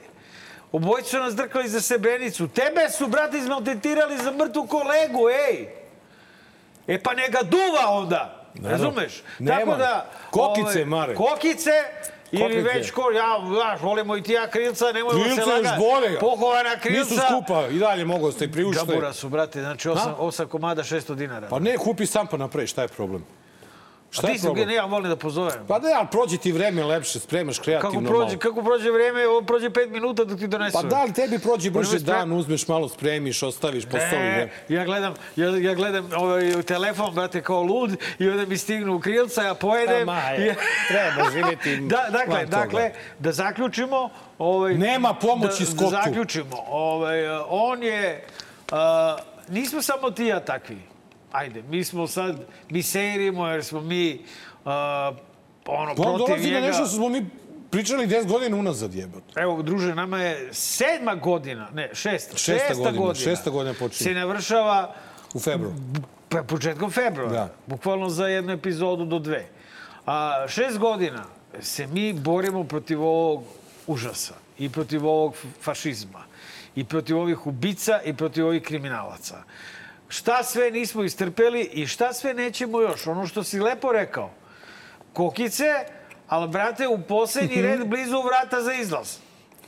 Obojice 0.71 1.09
su 1.09 1.19
nas 1.19 1.35
drkali 1.35 1.69
za 1.69 1.81
sebenicu. 1.81 2.47
Tebe 2.47 2.89
su, 2.89 3.07
brate, 3.07 3.37
izmaltetirali 3.37 4.17
za 4.17 4.31
mrtvu 4.31 4.67
kolegu, 4.67 5.29
ej! 5.29 5.67
E 6.87 6.99
pa 7.03 7.13
neka 7.13 7.43
duva 7.43 7.87
onda. 7.87 8.42
Razumeš? 8.61 9.23
Nema. 9.39 9.59
Tako 9.59 9.77
da... 9.77 10.09
Kokice, 10.31 10.85
Mare. 10.85 11.15
Kokice, 11.15 11.71
ili 12.31 12.61
već 12.61 12.91
ko, 12.91 13.11
ja, 13.11 13.39
znaš, 13.47 13.81
volimo 13.81 14.17
i 14.17 14.23
ti 14.23 14.33
ja 14.33 14.47
krilca, 14.47 14.85
nemojmo 14.85 15.23
Krilca 15.23 15.35
se 15.35 15.41
još 15.41 15.47
lagati. 15.49 15.81
bolje. 15.81 16.19
Pohovana 16.19 16.79
krilca. 16.79 17.09
nisu 17.09 17.21
skupa, 17.27 17.67
i 17.67 17.79
dalje 17.79 18.05
mogu 18.05 18.25
da 18.25 18.31
ste 18.31 18.51
priušte. 18.51 18.85
Gabura 18.85 19.13
su, 19.13 19.29
brate, 19.29 19.61
znači 19.61 19.89
osam, 19.89 20.05
Da. 20.07 20.15
osam 20.17 20.47
komada, 20.47 20.83
600 20.83 21.15
dinara. 21.15 21.47
Pa 21.47 21.59
ne, 21.59 21.77
kupi 21.77 22.05
sam 22.05 22.27
pa 22.27 22.37
napravi, 22.37 22.67
šta 22.67 22.81
je 22.81 22.87
problem? 22.87 23.25
Šta 24.13 24.27
je 24.27 24.39
problem? 24.39 24.67
ne, 24.67 24.73
ja 24.73 24.85
volim 24.85 25.09
da 25.09 25.15
pozovem. 25.15 25.65
Pa 25.67 25.79
da, 25.79 25.87
ali 25.97 26.07
prođe 26.11 26.37
ti 26.37 26.51
vreme 26.51 26.83
lepše, 26.83 27.19
spremaš 27.19 27.59
kreativno 27.59 27.99
Kako 27.99 28.05
prođe, 28.05 28.25
malo. 28.25 28.39
kako 28.39 28.63
prođe 28.63 28.91
vreme, 28.91 29.27
ovo 29.27 29.41
prođe 29.41 29.69
pet 29.69 29.89
minuta 29.89 30.23
dok 30.23 30.39
ti 30.39 30.47
donesu. 30.47 30.77
Pa 30.81 30.83
da 30.83 31.03
li 31.03 31.13
tebi 31.13 31.39
prođe 31.39 31.69
brže 31.71 31.99
da 31.99 32.13
dan, 32.13 32.31
uzmeš 32.31 32.67
malo, 32.67 32.89
spremiš, 32.89 33.43
ostaviš 33.43 33.85
po 33.85 33.97
stolu. 33.97 34.21
Ne, 34.21 34.51
ja 34.69 34.85
gledam, 34.85 35.13
ja, 35.35 35.57
ja 35.57 35.73
gledam 35.73 36.09
ovaj, 36.15 36.63
telefon, 36.63 37.13
brate, 37.15 37.41
kao 37.41 37.61
lud 37.61 37.97
i 38.19 38.29
onda 38.29 38.45
mi 38.45 38.57
stignu 38.57 38.99
krilca, 38.99 39.41
ja 39.41 39.53
pojedem. 39.53 40.05
Ma, 40.05 40.19
je, 40.19 40.55
treba 40.87 41.31
živjeti 41.31 41.77
da, 41.91 42.07
dakle, 42.11 42.45
dakle, 42.45 42.91
da 43.19 43.31
zaključimo... 43.31 44.09
Ovaj, 44.37 44.73
Nema 44.73 45.13
pomoći 45.13 45.63
da, 45.63 45.71
Skotu. 45.71 45.91
Da 45.91 46.01
zaključimo. 46.03 46.57
Ovaj, 46.67 47.27
on 47.49 47.83
je... 47.83 48.25
Uh, 48.71 48.77
nismo 49.49 49.81
samo 49.81 50.11
ti 50.11 50.25
ja 50.25 50.39
takvi. 50.39 50.92
Ajde, 51.33 51.63
mi 51.69 51.83
smo 51.83 52.07
sad, 52.07 52.45
mi 52.69 52.83
seirimo 52.83 53.47
jer 53.47 53.63
smo 53.63 53.81
mi 53.81 54.21
uh, 54.65 54.71
ono, 54.71 55.15
Pa 55.65 55.71
on 55.71 55.95
protiv 55.95 56.27
dolazi 56.27 56.51
na 56.51 56.59
njega. 56.59 56.67
nešto 56.67 56.85
što 56.85 56.95
smo 56.95 57.09
mi 57.09 57.25
pričali 57.69 58.07
10 58.07 58.27
godina 58.27 58.57
unazad 58.57 58.93
jebot. 58.93 59.23
Evo, 59.35 59.61
druže, 59.61 59.95
nama 59.95 60.19
je 60.19 60.49
sedma 60.51 61.15
godina, 61.15 61.69
ne, 61.73 61.89
šesta, 61.93 62.37
Šesta 62.37 62.91
godina, 62.91 63.15
šesta 63.15 63.49
godina 63.49 63.75
počinje. 63.79 64.09
Se 64.09 64.13
navršava 64.13 64.95
U 65.33 65.39
februaru. 65.39 65.75
Pa 66.29 66.43
početkom 66.43 66.91
februara. 66.91 67.31
Da. 67.31 67.53
Bukvalno 67.67 68.09
za 68.09 68.27
jednu 68.27 68.53
epizodu 68.53 69.05
do 69.05 69.19
dve. 69.19 69.45
A, 70.05 70.45
šest 70.47 70.77
godina 70.77 71.23
se 71.59 71.87
mi 71.87 72.13
borimo 72.13 72.63
protiv 72.63 73.01
ovog 73.01 73.43
užasa 73.87 74.33
i 74.59 74.69
protiv 74.69 75.07
ovog 75.07 75.35
fašizma 75.61 76.23
i 76.75 76.83
protiv 76.83 77.17
ovih 77.17 77.47
ubica 77.47 78.01
i 78.05 78.13
protiv 78.13 78.47
ovih 78.47 78.63
kriminalaca. 78.63 79.43
Šta 80.13 80.43
sve 80.43 80.71
nismo 80.71 81.03
istrpeli 81.03 81.61
i 81.61 81.87
šta 81.87 82.13
sve 82.13 82.33
nećemo 82.33 82.81
još? 82.81 83.07
Ono 83.07 83.27
što 83.27 83.43
si 83.43 83.59
lepo 83.59 83.91
rekao. 83.91 84.31
Kokice, 85.13 85.65
ali, 86.27 86.47
brate, 86.47 86.87
u 86.87 87.01
poslednji 87.01 87.61
red 87.61 87.87
blizu 87.87 88.21
vrata 88.21 88.61
za 88.61 88.73
izlaz. 88.73 89.17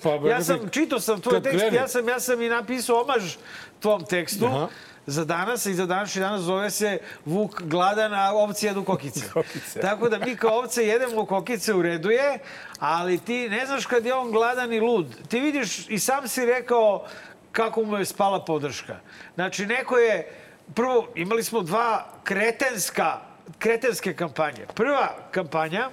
Pa, 0.04 0.10
Ja 0.10 0.44
sam, 0.44 0.70
čitao 0.72 1.00
sam 1.00 1.22
tvoj 1.22 1.44
tekst, 1.44 1.60
krene. 1.60 1.78
ja 1.78 1.88
sam, 1.88 2.10
ja 2.10 2.20
sam 2.20 2.42
i 2.42 2.50
napisao 2.50 3.02
omaž 3.02 3.36
tvom 3.80 4.06
tekstu. 4.06 4.46
Aha. 4.46 4.68
Za 5.06 5.25
danas 5.25 5.66
i 5.66 5.74
za 5.74 5.86
današnji 5.86 6.22
danas 6.22 6.42
zove 6.42 6.72
se 6.72 6.98
Vuk 7.25 7.62
gladan, 7.62 8.14
a 8.14 8.32
ovci 8.34 8.66
jedu 8.66 8.84
kokice. 8.84 9.30
Kokice. 9.34 9.80
Tako 9.80 10.10
da 10.10 10.20
mi 10.20 10.36
kao 10.36 10.58
ovce 10.58 10.88
jedemo 10.88 11.25
kokice 11.25 11.74
u 11.74 11.82
redu 11.82 12.10
je, 12.10 12.40
ali 12.80 13.18
ti 13.18 13.50
ne 13.50 13.66
znaš 13.66 13.86
kad 13.86 14.06
je 14.06 14.14
on 14.14 14.32
gladan 14.32 14.74
i 14.74 14.80
lud. 14.80 15.16
Ti 15.28 15.40
vidiš 15.40 15.90
i 15.90 16.00
sam 16.00 16.28
si 16.28 16.46
rekao 16.46 17.06
kako 17.55 17.83
mu 17.83 17.97
je 17.97 18.05
spala 18.05 18.45
podrška. 18.45 19.00
Znači, 19.35 19.65
neko 19.65 19.97
je... 19.97 20.27
Prvo, 20.75 21.07
imali 21.15 21.43
smo 21.43 21.62
dva 21.62 22.05
kretenska, 22.24 23.21
kretenske 23.59 24.13
kampanje. 24.13 24.65
Prva 24.75 25.15
kampanja, 25.31 25.89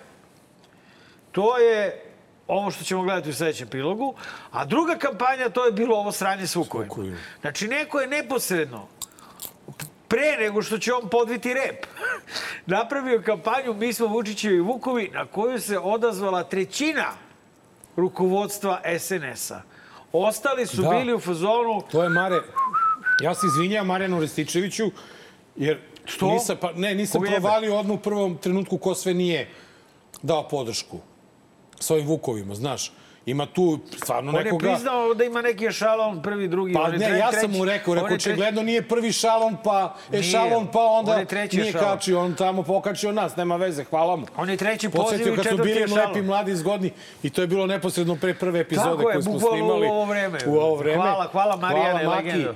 to 1.33 1.59
je 1.59 2.05
ovo 2.49 2.71
što 2.71 2.85
ćemo 2.85 3.03
gledati 3.03 3.31
u 3.31 3.35
sledećem 3.35 3.69
prilogu, 3.69 4.15
a 4.51 4.65
druga 4.65 4.97
kampanja 4.99 5.49
to 5.49 5.67
je 5.67 5.73
bilo 5.73 5.97
ovo 5.97 6.13
sranje 6.13 6.47
s. 6.47 6.55
Vukovima. 6.55 7.17
Znači, 7.41 7.69
neko 7.69 8.01
je 8.01 8.09
neposredno 8.09 8.89
pre 10.09 10.37
nego 10.41 10.63
što 10.63 10.79
će 10.79 10.93
on 10.93 11.09
podviti 11.09 11.55
rep, 11.55 11.87
napravio 12.77 13.23
kampanju 13.27 13.75
Mi 13.75 13.93
smo 13.93 14.07
Vučićevi 14.07 14.61
Vukovi 14.61 15.11
na 15.15 15.27
koju 15.27 15.61
se 15.61 15.79
odazvala 15.79 16.45
trećina 16.45 17.13
rukovodstva 17.97 18.81
SNS-a. 18.99 19.72
Ostali 20.13 20.67
su 20.67 20.83
Da. 20.83 20.89
bili 20.89 21.15
u 21.15 21.21
fazonu 21.21 21.83
To 21.91 22.03
je 22.03 22.09
Mare... 22.09 22.41
Ja 23.23 23.35
se 23.35 23.47
izvinjam 23.47 23.87
Marijanu 23.87 24.21
Rističeviću, 24.21 24.91
jer 25.57 25.79
Što? 26.05 26.27
nisam, 26.27 26.57
pa, 26.61 26.73
ne, 26.73 26.95
nisam 26.95 27.21
Koga 27.21 27.31
jebe? 27.31 27.41
provalio 27.41 27.79
odmah 27.79 27.99
u 27.99 28.03
prvom 28.03 28.37
trenutku 28.37 28.79
ko 28.79 28.95
sve 28.95 29.15
nije 29.15 29.49
dao 30.23 30.49
podršku 30.49 30.99
svojim 31.81 32.07
Vukovima, 32.07 32.55
znaš. 32.55 32.93
Ima 33.27 33.47
tu 33.47 33.79
stvarno 33.97 34.31
On 34.31 34.37
je 34.37 34.45
nekoga... 34.45 34.69
priznao 34.69 35.15
da 35.15 35.25
ima 35.25 35.43
neki 35.43 35.67
ešalon, 35.67 36.23
prvi, 36.23 36.49
drugi. 36.49 36.73
Pa 36.75 36.81
on 36.81 36.93
je 36.93 36.99
ne, 36.99 37.07
tre- 37.07 37.17
ja 37.17 37.31
treći. 37.31 37.41
sam 37.43 37.51
mu 37.51 37.65
rekao, 37.65 37.93
On 37.93 37.99
rekao, 37.99 38.07
je 38.07 38.11
treći. 38.11 38.31
očigledno 38.31 38.63
nije 38.63 38.83
prvi 38.83 39.13
šalon, 39.13 39.57
pa 39.65 39.95
Nije. 40.11 40.21
ešalon, 40.21 40.67
pa 40.67 40.81
onda 40.81 41.13
On 41.13 41.19
je 41.19 41.25
treći 41.27 41.57
nije 41.57 41.69
ešalon. 41.69 41.89
kačio, 41.89 42.21
on 42.21 42.35
tamo 42.35 42.63
pokačio 42.63 43.13
nas, 43.13 43.37
nema 43.37 43.57
veze, 43.57 43.85
hvala 43.85 44.17
mu. 44.17 44.27
On 44.37 44.51
je 44.51 44.57
treći 44.57 44.89
poziv 44.89 45.03
Podsjetio 45.03 45.33
i 45.33 45.37
kad 45.37 45.45
smo 45.45 45.51
četvrti 45.51 45.69
bili 45.69 45.85
ešalon. 45.85 46.09
lepi, 46.09 46.23
mladi, 46.23 46.57
zgodni 46.57 46.93
i 47.23 47.31
to 47.31 47.41
je 47.41 47.47
bilo 47.47 47.67
neposredno 47.67 48.17
pre 48.17 48.35
prve 48.35 48.61
epizode 48.61 48.89
Tako 48.91 49.01
je, 49.01 49.13
koju 49.13 49.23
smo 49.23 49.33
bukvalno 49.33 49.57
snimali. 49.59 49.87
u 49.87 49.91
ovo 49.91 50.05
vreme. 50.05 50.39
U 50.47 50.57
ovo 50.57 50.75
vreme. 50.75 50.97
Hvala, 50.97 51.27
hvala 51.27 51.57
Marijane, 51.57 52.09
legendo. 52.09 52.55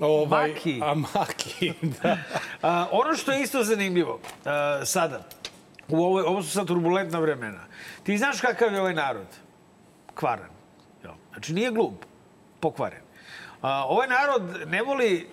Ovaj, 0.00 0.48
Maki. 0.48 0.80
A 0.82 0.94
Maki, 0.94 1.72
da. 1.94 2.18
A, 2.62 2.86
ono 2.90 3.14
što 3.14 3.32
je 3.32 3.42
isto 3.42 3.62
zanimljivo 3.62 4.18
a, 4.44 4.80
sada, 4.84 5.22
u 5.88 5.96
ovo, 5.96 6.20
ovo 6.20 6.42
su 6.42 6.50
sad 6.50 6.66
turbulentna 6.66 7.18
vremena. 7.18 7.60
Ti 8.02 8.18
znaš 8.18 8.40
kakav 8.40 8.72
je 8.74 8.80
ovaj 8.80 8.94
narod? 8.94 9.26
Kvaran. 10.14 10.50
Znači 11.32 11.52
nije 11.52 11.70
glup, 11.70 12.04
pokvaren. 12.60 13.02
Ovaj 13.62 14.08
narod 14.08 14.42
ne 14.66 14.82
voli 14.82 15.28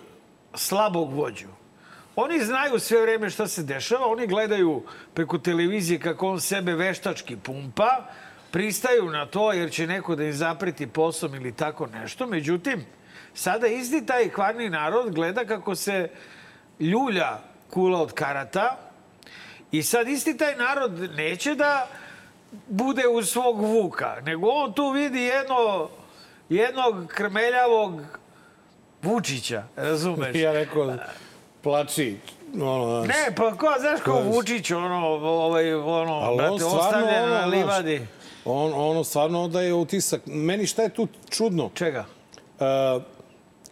slabog 0.55 1.13
vođu. 1.13 1.47
Oni 2.15 2.39
znaju 2.39 2.79
sve 2.79 3.01
vreme 3.01 3.29
šta 3.29 3.47
se 3.47 3.63
dešava, 3.63 4.07
oni 4.07 4.27
gledaju 4.27 4.83
preko 5.13 5.38
televizije 5.38 6.00
kako 6.00 6.27
on 6.27 6.39
sebe 6.41 6.73
veštački 6.73 7.38
pumpa, 7.38 8.05
pristaju 8.51 9.09
na 9.09 9.25
to 9.25 9.53
jer 9.53 9.71
će 9.71 9.88
neko 9.88 10.15
da 10.15 10.23
im 10.23 10.33
zapreti 10.33 10.88
posom 10.88 11.35
ili 11.35 11.55
tako 11.55 11.88
nešto. 11.88 12.27
Međutim, 12.27 12.85
sada 13.33 13.67
isti 13.67 14.05
taj 14.05 14.29
kvarni 14.29 14.69
narod 14.69 15.15
gleda 15.15 15.45
kako 15.45 15.75
se 15.75 16.09
ljulja 16.79 17.39
kula 17.69 18.01
od 18.01 18.13
karata 18.13 18.77
i 19.71 19.83
sad 19.83 20.07
isti 20.07 20.38
taj 20.38 20.55
narod 20.55 21.00
neće 21.15 21.55
da 21.55 21.88
bude 22.67 23.08
uz 23.08 23.29
svog 23.29 23.62
vuka, 23.62 24.17
nego 24.25 24.48
on 24.48 24.74
tu 24.74 24.89
vidi 24.89 25.20
jedno, 25.20 25.89
jednog 26.50 27.08
krmeljavog 27.08 28.01
Vučića, 29.03 29.63
razumeš? 29.75 30.36
Ja 30.36 30.51
rekao, 30.51 30.93
plači. 31.62 32.17
Ono. 32.53 33.05
Ne, 33.05 33.36
pa 33.36 33.58
ko, 33.58 33.67
znaš 33.79 34.00
Znaš. 34.03 34.36
Vučić, 34.36 34.72
ono, 34.72 35.08
ovaj, 35.08 35.74
ono, 35.74 36.13
Ali 36.13 36.31
on 36.31 36.38
brate, 36.38 36.58
stvarno, 36.60 36.79
ostavljen 36.79 37.24
ono, 37.24 37.34
na 37.34 37.46
livadi. 37.46 38.01
On, 38.46 38.72
ono 38.75 39.03
stvarno 39.03 39.48
daje 39.48 39.74
utisak. 39.74 40.22
Meni 40.25 40.67
šta 40.67 40.81
je 40.81 40.89
tu 40.89 41.08
čudno? 41.29 41.70
Čega? 41.74 42.05
Uh, 42.60 43.01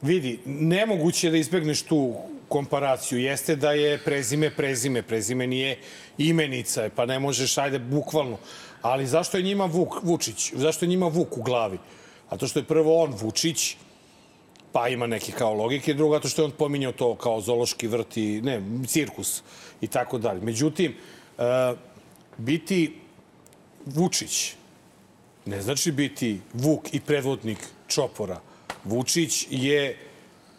vidi, 0.02 0.40
nemoguće 0.46 1.28
je 1.28 1.32
da 1.32 1.38
izbegneš 1.38 1.82
tu 1.82 2.14
komparaciju. 2.48 3.20
Jeste 3.20 3.56
da 3.56 3.72
je 3.72 3.98
prezime 3.98 4.50
prezime. 4.50 5.02
Prezime 5.02 5.48
nije 5.48 5.78
imenica, 6.18 6.90
pa 6.96 7.06
ne 7.06 7.20
možeš, 7.20 7.58
ajde, 7.58 7.80
bukvalno. 7.80 8.38
Ali 8.82 9.08
zašto 9.08 9.38
je 9.38 9.44
njima 9.44 9.66
Vuk, 9.66 10.04
Vučić? 10.04 10.54
Zašto 10.54 10.86
je 10.86 10.90
njima 10.90 11.08
Vuk 11.08 11.38
u 11.38 11.42
glavi? 11.42 11.78
A 12.30 12.38
to 12.38 12.48
što 12.48 12.60
je 12.60 12.64
prvo 12.64 13.04
on 13.04 13.14
Vučić, 13.22 13.76
pa 14.72 14.88
ima 14.88 15.08
neke 15.08 15.32
kao 15.32 15.54
logike, 15.54 15.94
drugo, 15.94 16.16
zato 16.16 16.28
što 16.28 16.42
je 16.42 16.46
on 16.46 16.52
pominjao 16.52 16.92
to 16.92 17.16
kao 17.16 17.42
zološki 17.42 17.88
vrt 17.88 18.18
i, 18.18 18.42
ne, 18.42 18.62
cirkus 18.88 19.42
i 19.82 19.88
tako 19.88 20.18
dalje. 20.18 20.42
Međutim, 20.42 20.96
uh, 21.38 21.44
biti 22.38 22.96
Vučić 23.86 24.54
ne 25.46 25.62
znači 25.62 25.92
biti 25.92 26.40
Vuk 26.54 26.94
i 26.94 27.00
predvodnik 27.00 27.58
Čopora. 27.88 28.40
Vučić 28.84 29.48
je 29.50 29.98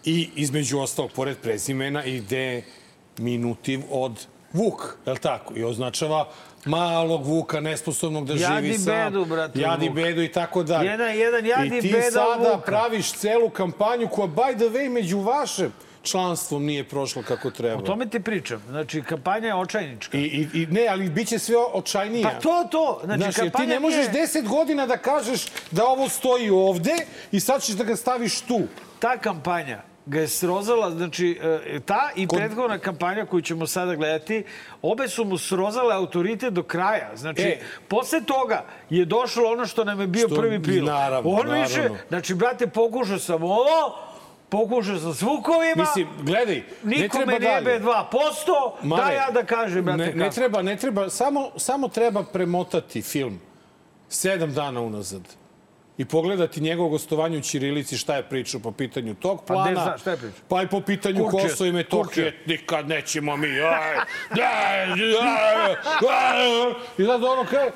i 0.05 0.29
između 0.37 0.79
ostalog, 0.79 1.11
pored 1.13 1.39
prezimena, 1.39 2.05
i 2.05 2.21
deminutiv 2.21 3.81
od 3.91 4.27
Vuk, 4.53 4.97
je 5.07 5.13
li 5.13 5.19
tako? 5.19 5.57
I 5.57 5.65
označava 5.65 6.29
malog 6.65 7.25
Vuka, 7.25 7.61
nesposobnog 7.61 8.27
da 8.27 8.35
Jadi 8.35 8.45
živi 8.63 8.75
sam. 8.75 8.85
bedu, 8.87 9.25
brate, 9.25 9.59
Jadi 9.59 9.87
Vuk. 9.87 9.95
bedu 9.95 10.23
i 10.23 10.29
tako 10.31 10.63
dalje. 10.63 10.89
Jedan- 10.89 11.15
jedan 11.17 11.45
jadi 11.47 11.67
I 11.69 11.81
ti 11.81 11.89
beda 11.91 12.11
sada 12.11 12.51
Vuka. 12.51 12.59
praviš 12.61 13.13
celu 13.13 13.51
kampanju 13.51 14.09
koja, 14.09 14.29
by 14.29 14.57
the 14.57 14.65
way, 14.67 14.91
među 14.91 15.19
vašem 15.19 15.73
članstvom 16.03 16.65
nije 16.65 16.85
prošla 16.85 17.23
kako 17.23 17.51
treba. 17.51 17.77
O 17.77 17.83
tome 17.83 18.07
ti 18.07 18.21
pričam. 18.21 18.63
Znači, 18.69 19.03
kampanja 19.03 19.47
je 19.47 19.55
očajnička. 19.55 20.19
I, 20.19 20.21
i, 20.23 20.49
I 20.55 20.67
ne, 20.67 20.87
ali 20.87 21.09
bit 21.09 21.29
će 21.29 21.39
sve 21.39 21.57
očajnije. 21.73 22.23
Pa 22.25 22.31
to, 22.33 22.69
to. 22.71 23.01
Znači, 23.05 23.23
Znaš, 23.23 23.37
jer 23.37 23.45
ti 23.45 23.51
kampanja 23.51 23.69
ne 23.69 23.81
možeš 23.81 23.97
nije- 23.99 24.13
10 24.17 24.49
godina 24.49 24.87
da 24.87 24.97
kažeš 24.97 25.41
da 25.71 25.85
ovo 25.85 26.09
stoji 26.09 26.51
ovde 26.51 26.95
i 27.33 27.41
sad 27.41 27.63
ćeš 27.63 27.75
da 27.75 27.85
ga 27.85 27.97
staviš 27.97 28.41
tu. 28.41 28.61
ta 28.99 29.17
kampanja 29.19 29.83
ga 30.07 30.21
je 30.21 30.29
srozala, 30.29 30.91
znači 30.91 31.41
e, 31.67 31.81
ta 31.81 32.11
i 32.17 32.27
Kod- 32.27 32.39
prethodna 32.39 32.79
kampanja 32.79 33.27
koju 33.27 33.43
ćemo 33.43 33.67
sada 33.67 33.95
gledati, 33.95 34.45
obe 34.83 35.09
su 35.09 35.25
mu 35.25 35.39
srozale 35.39 35.95
autoritet 35.95 36.53
do 36.53 36.63
kraja. 36.63 37.11
Znači, 37.15 37.43
E. 37.43 37.59
posle 37.89 38.21
toga 38.23 38.65
je 38.91 39.05
došlo 39.05 39.45
ono 39.47 39.67
što 39.67 39.85
nam 39.85 40.01
je 40.01 40.07
bio 40.07 40.27
Što- 40.27 40.37
prvi 40.37 40.63
prilog. 40.63 40.89
naravno, 40.89 41.31
On 41.31 41.51
više, 41.53 41.77
naravno. 41.77 41.99
znači, 42.09 42.35
brate, 42.35 42.67
pokušao 42.67 43.19
sam 43.19 43.43
ovo, 43.43 43.99
pokušao 44.49 44.99
sam 44.99 45.15
s 45.15 45.23
Vukovima, 45.23 45.75
Mislim, 45.77 46.09
gledaj, 46.21 46.55
ne 46.83 46.97
nikome 46.97 47.25
treba 47.27 47.41
ne 47.41 47.47
jebe 47.49 47.71
dalje. 47.71 47.81
2%, 47.81 48.53
Mare, 48.83 49.05
da 49.05 49.11
ja 49.13 49.31
da 49.31 49.45
kažem, 49.45 49.85
brate, 49.85 49.99
ne, 49.99 50.15
ne 50.15 50.31
treba, 50.31 50.63
ne 50.63 50.77
treba, 50.77 51.11
samo, 51.11 51.51
samo 51.57 51.89
treba 51.89 52.23
premotati 52.23 53.03
film 53.03 53.41
sedam 54.09 54.53
dana 54.53 54.81
unazad 54.81 55.23
i 56.01 56.05
pogledati 56.05 56.61
njegovo 56.61 56.89
gostovanje 56.89 57.39
u 57.39 57.43
Ćirilici 57.43 57.97
šta 57.97 58.17
je 58.17 58.23
pričao 58.23 58.61
po 58.61 58.73
pitanju 58.73 59.15
tog 59.15 59.39
Pa 59.39 59.55
gde 59.55 59.75
plana. 59.75 59.83
zna- 59.85 59.99
šta 59.99 60.11
je 60.11 60.17
pričao? 60.17 60.41
Pa 60.49 60.63
i 60.63 60.67
po 60.67 60.81
pitanju 60.81 61.25
Kurče, 61.25 61.49
Kosova 61.49 61.69
i 61.69 61.73
Metohije. 61.73 62.43
Nikad 62.47 62.89
nećemo 62.89 63.37
mi. 63.37 63.49
Aj, 63.51 63.97
aj, 64.33 64.83
aj, 64.83 64.93
aj. 66.11 66.71
I 66.99 67.05
sad 67.05 67.25
ono 67.25 67.45
kaže, 67.45 67.67
e, 67.67 67.73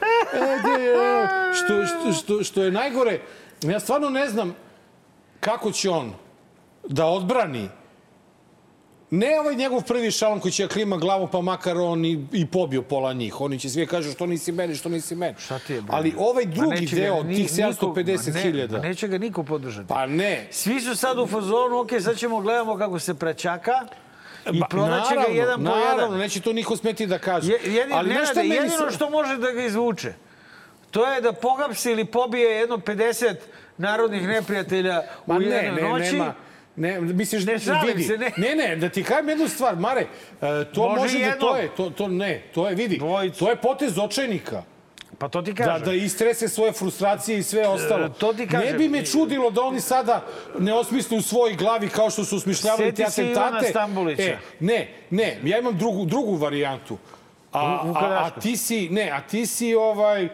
što, 1.55 1.87
što, 1.87 2.13
što, 2.15 2.45
što 2.45 2.63
je 2.63 2.71
najgore, 2.73 3.21
ja 3.63 3.81
stvarno 3.81 4.11
ne 4.11 4.29
znam 4.29 4.55
kako 5.41 5.73
će 5.73 5.91
on 5.91 6.13
da 6.85 7.07
odbrani 7.07 7.69
Ne 9.14 9.40
ovaj 9.40 9.55
njegov 9.57 9.83
prvi 9.83 10.11
šalon 10.11 10.40
koji 10.40 10.53
će 10.53 10.62
da 10.62 10.68
klima 10.68 10.96
glavu, 10.96 11.29
pa 11.29 11.40
makar 11.40 11.77
on 11.79 12.05
i, 12.05 12.27
i 12.33 12.46
pobio 12.46 12.83
pola 12.83 13.12
njih. 13.12 13.40
Oni 13.40 13.59
će 13.59 13.70
svi 13.70 13.87
kažu 13.87 14.12
što 14.12 14.27
nisi 14.27 14.53
meni, 14.53 14.74
što 14.74 14.88
nisi 14.88 15.14
meni. 15.14 15.35
Šta 15.38 15.59
ti 15.59 15.72
je, 15.72 15.81
bre? 15.81 15.90
Ali 15.92 16.14
ovaj 16.18 16.44
Ma 16.46 16.53
drugi 16.53 16.87
ga 16.87 16.96
deo, 16.96 17.22
ni- 17.22 17.35
tih 17.37 17.53
niko- 17.53 17.87
ma 17.87 17.94
750 17.94 18.35
ne, 18.35 18.40
hiljada. 18.42 18.77
ma 18.77 18.83
Neće 18.83 19.09
ga 19.09 19.18
niko 19.18 19.42
podržati. 19.44 19.88
Pa 19.88 20.07
ne. 20.07 20.48
Svi 20.50 20.81
su 20.81 20.96
sad 20.96 21.18
u 21.18 21.27
fazonu, 21.29 21.79
ok, 21.79 21.90
sad 22.00 22.16
ćemo 22.16 22.40
gledamo 22.40 22.77
kako 22.77 22.98
se 22.98 23.14
prećaka 23.14 23.72
i 24.46 24.61
Ba, 24.61 24.66
prodaće 24.66 25.09
ga 25.09 25.16
naravno, 25.16 25.37
jedan 25.37 25.57
po 25.57 25.70
naravno, 25.70 26.03
jedan. 26.03 26.18
neće 26.18 26.40
to 26.40 26.53
niko 26.53 26.77
smeti 26.77 27.07
da 27.07 27.18
kaže. 27.18 27.53
Je, 27.53 27.59
jedin, 27.64 27.92
Ali 27.92 28.14
šta 28.24 28.35
meni 28.37 28.48
jedino 28.50 28.90
što 28.90 29.11
može 29.11 29.37
da 29.37 29.50
ga 29.50 29.62
izvuče, 29.62 30.12
to 30.90 31.07
je 31.07 31.20
da 31.20 31.33
pogapsi 31.33 31.90
ili 31.90 32.05
pobije 32.05 32.50
jedno 32.50 32.77
50 32.79 33.35
narodnih 33.79 34.22
neprijatelja 34.24 35.03
Ma 35.27 35.35
u 35.35 35.38
ne, 35.40 35.46
jednoj 35.46 35.83
ne, 35.83 35.88
noći. 35.88 36.12
nema. 36.12 36.35
Ne, 36.77 37.01
misliš, 37.01 37.45
Ne 37.45 37.59
šalim 37.59 37.87
vidi, 37.87 38.03
se, 38.03 38.19
ne. 38.19 38.33
ne, 38.37 38.55
ne, 38.57 38.77
da 38.77 38.89
ti 38.89 39.03
kažem 39.03 39.29
jednu 39.29 39.49
stvar, 39.49 39.77
Mare, 39.77 40.01
e, 40.01 40.07
to 40.65 40.83
Može 40.83 41.01
može, 41.01 41.19
da, 41.19 41.25
jednog. 41.25 41.41
to 41.41 41.57
je, 41.57 41.69
to, 41.77 41.91
to 41.91 42.09
ne, 42.09 42.43
to 42.55 42.69
je, 42.69 42.75
vidi, 42.75 42.97
Dvojicu. 42.99 43.39
to 43.39 43.51
je 43.51 43.57
potez 43.57 43.99
očajnika. 43.99 44.63
Pa 45.19 45.29
to 45.29 45.43
ti 45.43 45.53
Da, 45.53 45.65
kažem. 45.65 45.85
da 45.85 45.93
istrese 45.93 46.49
svoje 46.49 46.73
frustracije 46.73 47.39
i 47.39 47.43
sve 47.43 47.69
ostalo. 47.69 48.07
E, 48.07 48.11
to 48.19 48.33
ti 48.33 48.47
kažem. 48.47 48.73
Ne 48.73 48.79
bi 48.79 48.89
me 48.89 49.05
čudilo 49.05 49.51
da 49.51 49.63
oni 49.63 49.81
sada 49.81 50.27
ne 50.59 50.75
osmisle 50.75 51.19
u 51.19 51.23
svojoj 51.23 51.55
glavi 51.55 51.89
kao 51.89 52.11
što 52.11 52.25
su 52.25 52.37
osmišljavali 52.37 52.83
Sjeti 52.85 53.05
te 53.05 53.11
se 53.11 53.23
Ivana 53.23 53.47
atentate. 53.47 53.71
Stambolića. 53.71 54.23
E, 54.23 54.39
ne, 54.61 54.89
ne, 55.11 55.39
ja 55.45 55.59
imam 55.59 55.79
drugu, 55.79 56.05
drugu 56.05 56.35
varijantu. 56.35 56.99
A, 57.53 57.61
a, 57.95 58.25
a 58.27 58.41
ti 58.41 58.57
si, 58.57 58.89
ne, 58.89 59.11
a 59.11 59.21
ti 59.21 59.47
si 59.47 59.75
ovaj, 59.75 60.29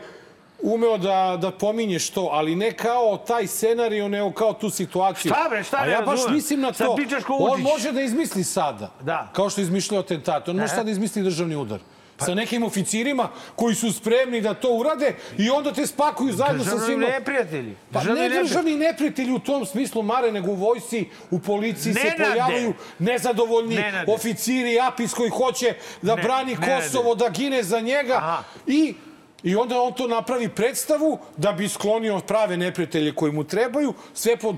umeo 0.63 0.99
da, 0.99 1.39
da 1.41 1.51
pominješ 1.51 2.11
to, 2.11 2.29
ali 2.33 2.57
ne 2.57 2.73
kao 2.73 3.17
taj 3.19 3.47
scenario, 3.47 4.09
nego 4.09 4.33
kao 4.33 4.53
tu 4.53 4.71
situaciju. 4.71 5.31
Šta 5.31 5.47
bre, 5.51 5.63
šta 5.65 5.77
A 5.77 5.87
ne 5.87 5.93
ja 5.93 6.01
baš 6.01 6.11
razumem? 6.11 6.35
mislim 6.35 6.61
na 6.61 6.73
to. 6.73 6.97
On 7.31 7.61
može 7.61 7.93
da 7.93 8.01
izmisli 8.01 8.45
sada. 8.45 8.91
Da. 9.01 9.29
Kao 9.33 9.51
što 9.51 9.61
je 9.61 9.63
izmišljao 9.63 10.01
atentate. 10.01 10.51
On 10.51 10.57
može 10.57 10.69
sada 10.69 10.85
da 10.85 10.91
izmisli 10.91 11.23
državni 11.23 11.57
udar. 11.57 11.81
Sa 12.19 12.35
nekim 12.35 12.63
oficirima 12.63 13.29
koji 13.57 13.75
su 13.75 13.93
spremni 13.93 14.41
da 14.41 14.55
to 14.55 14.69
urade 14.71 15.15
i 15.39 15.51
onda 15.51 15.73
te 15.73 15.87
spakuju 15.87 16.33
zajedno 16.33 16.65
sa 16.65 16.71
Državni 16.71 16.87
svima. 16.87 17.07
neprijatelji. 17.09 17.77
Pa 17.93 17.99
Državni 18.01 18.21
ne 18.21 18.29
državni 18.31 18.77
neprijatelji 18.77 19.33
u 19.33 19.39
tom 19.39 19.67
smislu, 19.67 20.03
Mare, 20.03 20.33
nego 20.33 20.51
u 20.51 20.55
vojsci, 20.55 21.09
u 21.31 21.39
policiji 21.39 21.95
se 21.95 22.01
Nenade! 22.01 22.25
pojavaju 22.25 22.75
nezadovoljni 22.99 23.75
Nenade! 23.77 24.13
oficiri, 24.13 24.81
apis 24.81 25.15
koji 25.15 25.31
hoće 25.31 25.75
da 26.03 26.17
Ne, 26.17 26.23
brani 26.23 26.55
Nenade. 26.55 26.83
Kosovo, 26.83 27.15
da 27.15 27.29
gine 27.29 27.63
za 27.63 27.81
njega. 27.81 28.15
Aha. 28.15 28.43
I 28.67 28.95
I 29.43 29.57
onda 29.57 29.83
on 29.83 29.93
to 29.93 30.09
napravi 30.09 30.49
predstavu 30.49 31.19
da 31.37 31.53
bi 31.53 31.69
sklonio 31.69 32.21
prave 32.21 32.57
neprijatelje 32.57 33.15
koji 33.15 33.33
mu 33.33 33.45
trebaju, 33.45 33.95
sve 34.15 34.37
pod 34.37 34.57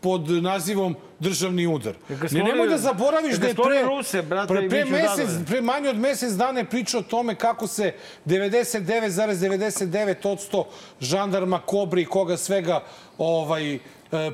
pod 0.00 0.30
nazivom 0.30 0.96
državni 1.18 1.66
udar. 1.66 1.94
Ne, 2.08 2.16
nemoj 2.42 2.68
da 2.68 2.78
zaboraviš 2.78 3.36
da 3.36 3.46
je 3.46 3.54
pre, 3.54 3.82
Ruse, 3.84 4.22
brate, 4.22 4.48
pre, 4.48 4.68
pre, 4.68 4.84
mesec, 4.84 5.28
pre 5.46 5.60
manje 5.60 5.88
od 5.88 5.96
mesec 5.96 6.32
dana 6.32 6.60
je 6.60 6.64
pričao 6.64 7.00
o 7.00 7.04
tome 7.04 7.34
kako 7.34 7.66
se 7.66 7.92
99,99% 8.26 10.64
žandarma, 11.00 11.60
kobri 11.60 12.02
i 12.02 12.06
koga 12.06 12.36
svega 12.36 12.82
ovaj, 13.18 13.74
e, 13.74 13.78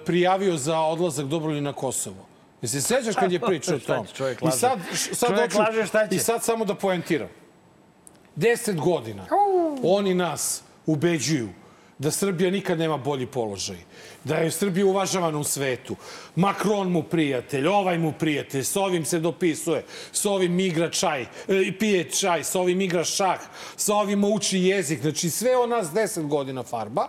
prijavio 0.07 0.57
za 0.57 0.81
odlazak 0.81 1.27
Dobrovolji 1.27 1.61
na 1.61 1.73
Kosovo. 1.73 2.27
Jesi 2.63 2.81
se 2.81 2.89
sećaš 2.89 3.15
kad 3.15 3.33
je 3.33 3.41
pričao 3.47 3.77
o 3.77 3.79
Šta 3.79 3.97
tom? 3.97 4.07
će, 4.07 4.15
čovjek 4.15 4.43
I 4.43 4.51
sad, 4.51 4.79
sad 4.93 5.29
Čovjek 5.29 5.53
hoću- 5.53 5.59
laže, 5.61 5.87
šta 5.87 6.09
će? 6.09 6.17
I 6.17 6.19
sad 6.19 6.45
samo 6.45 6.65
da 6.65 6.75
poentiram. 6.75 7.29
Deset 8.41 8.77
godina 8.77 9.27
oni 9.83 10.15
nas 10.15 10.63
ubeđuju 10.87 11.49
da 11.99 12.11
Srbija 12.11 12.51
nikad 12.51 12.79
nema 12.79 12.97
bolji 12.97 13.27
položaj, 13.27 13.77
da 14.25 14.37
je 14.37 14.51
Srbija 14.51 14.87
uvažavana 14.87 15.39
u 15.39 15.45
svetu. 15.45 15.97
Makron 16.37 16.89
mu 16.91 17.03
prijatelj, 17.03 17.67
ovaj 17.67 17.99
mu 17.99 18.13
prijatelj, 18.13 18.65
s 18.65 18.77
ovim 18.77 19.05
se 19.05 19.21
dopisuje, 19.21 19.85
s 20.13 20.25
ovim 20.25 20.61
igra 20.61 20.91
čaj, 20.91 21.23
e, 21.23 21.29
pije 21.79 22.11
čaj, 22.11 22.45
s 22.45 22.55
ovim 22.55 22.81
igra 22.81 23.05
šah, 23.05 23.41
s 23.77 23.89
ovim 23.89 24.25
uči 24.25 24.59
jezik. 24.59 25.01
Znači 25.01 25.31
sve 25.31 25.57
o 25.57 25.67
nas 25.67 25.93
deset 25.93 26.27
godina 26.27 26.63
farba. 26.63 27.09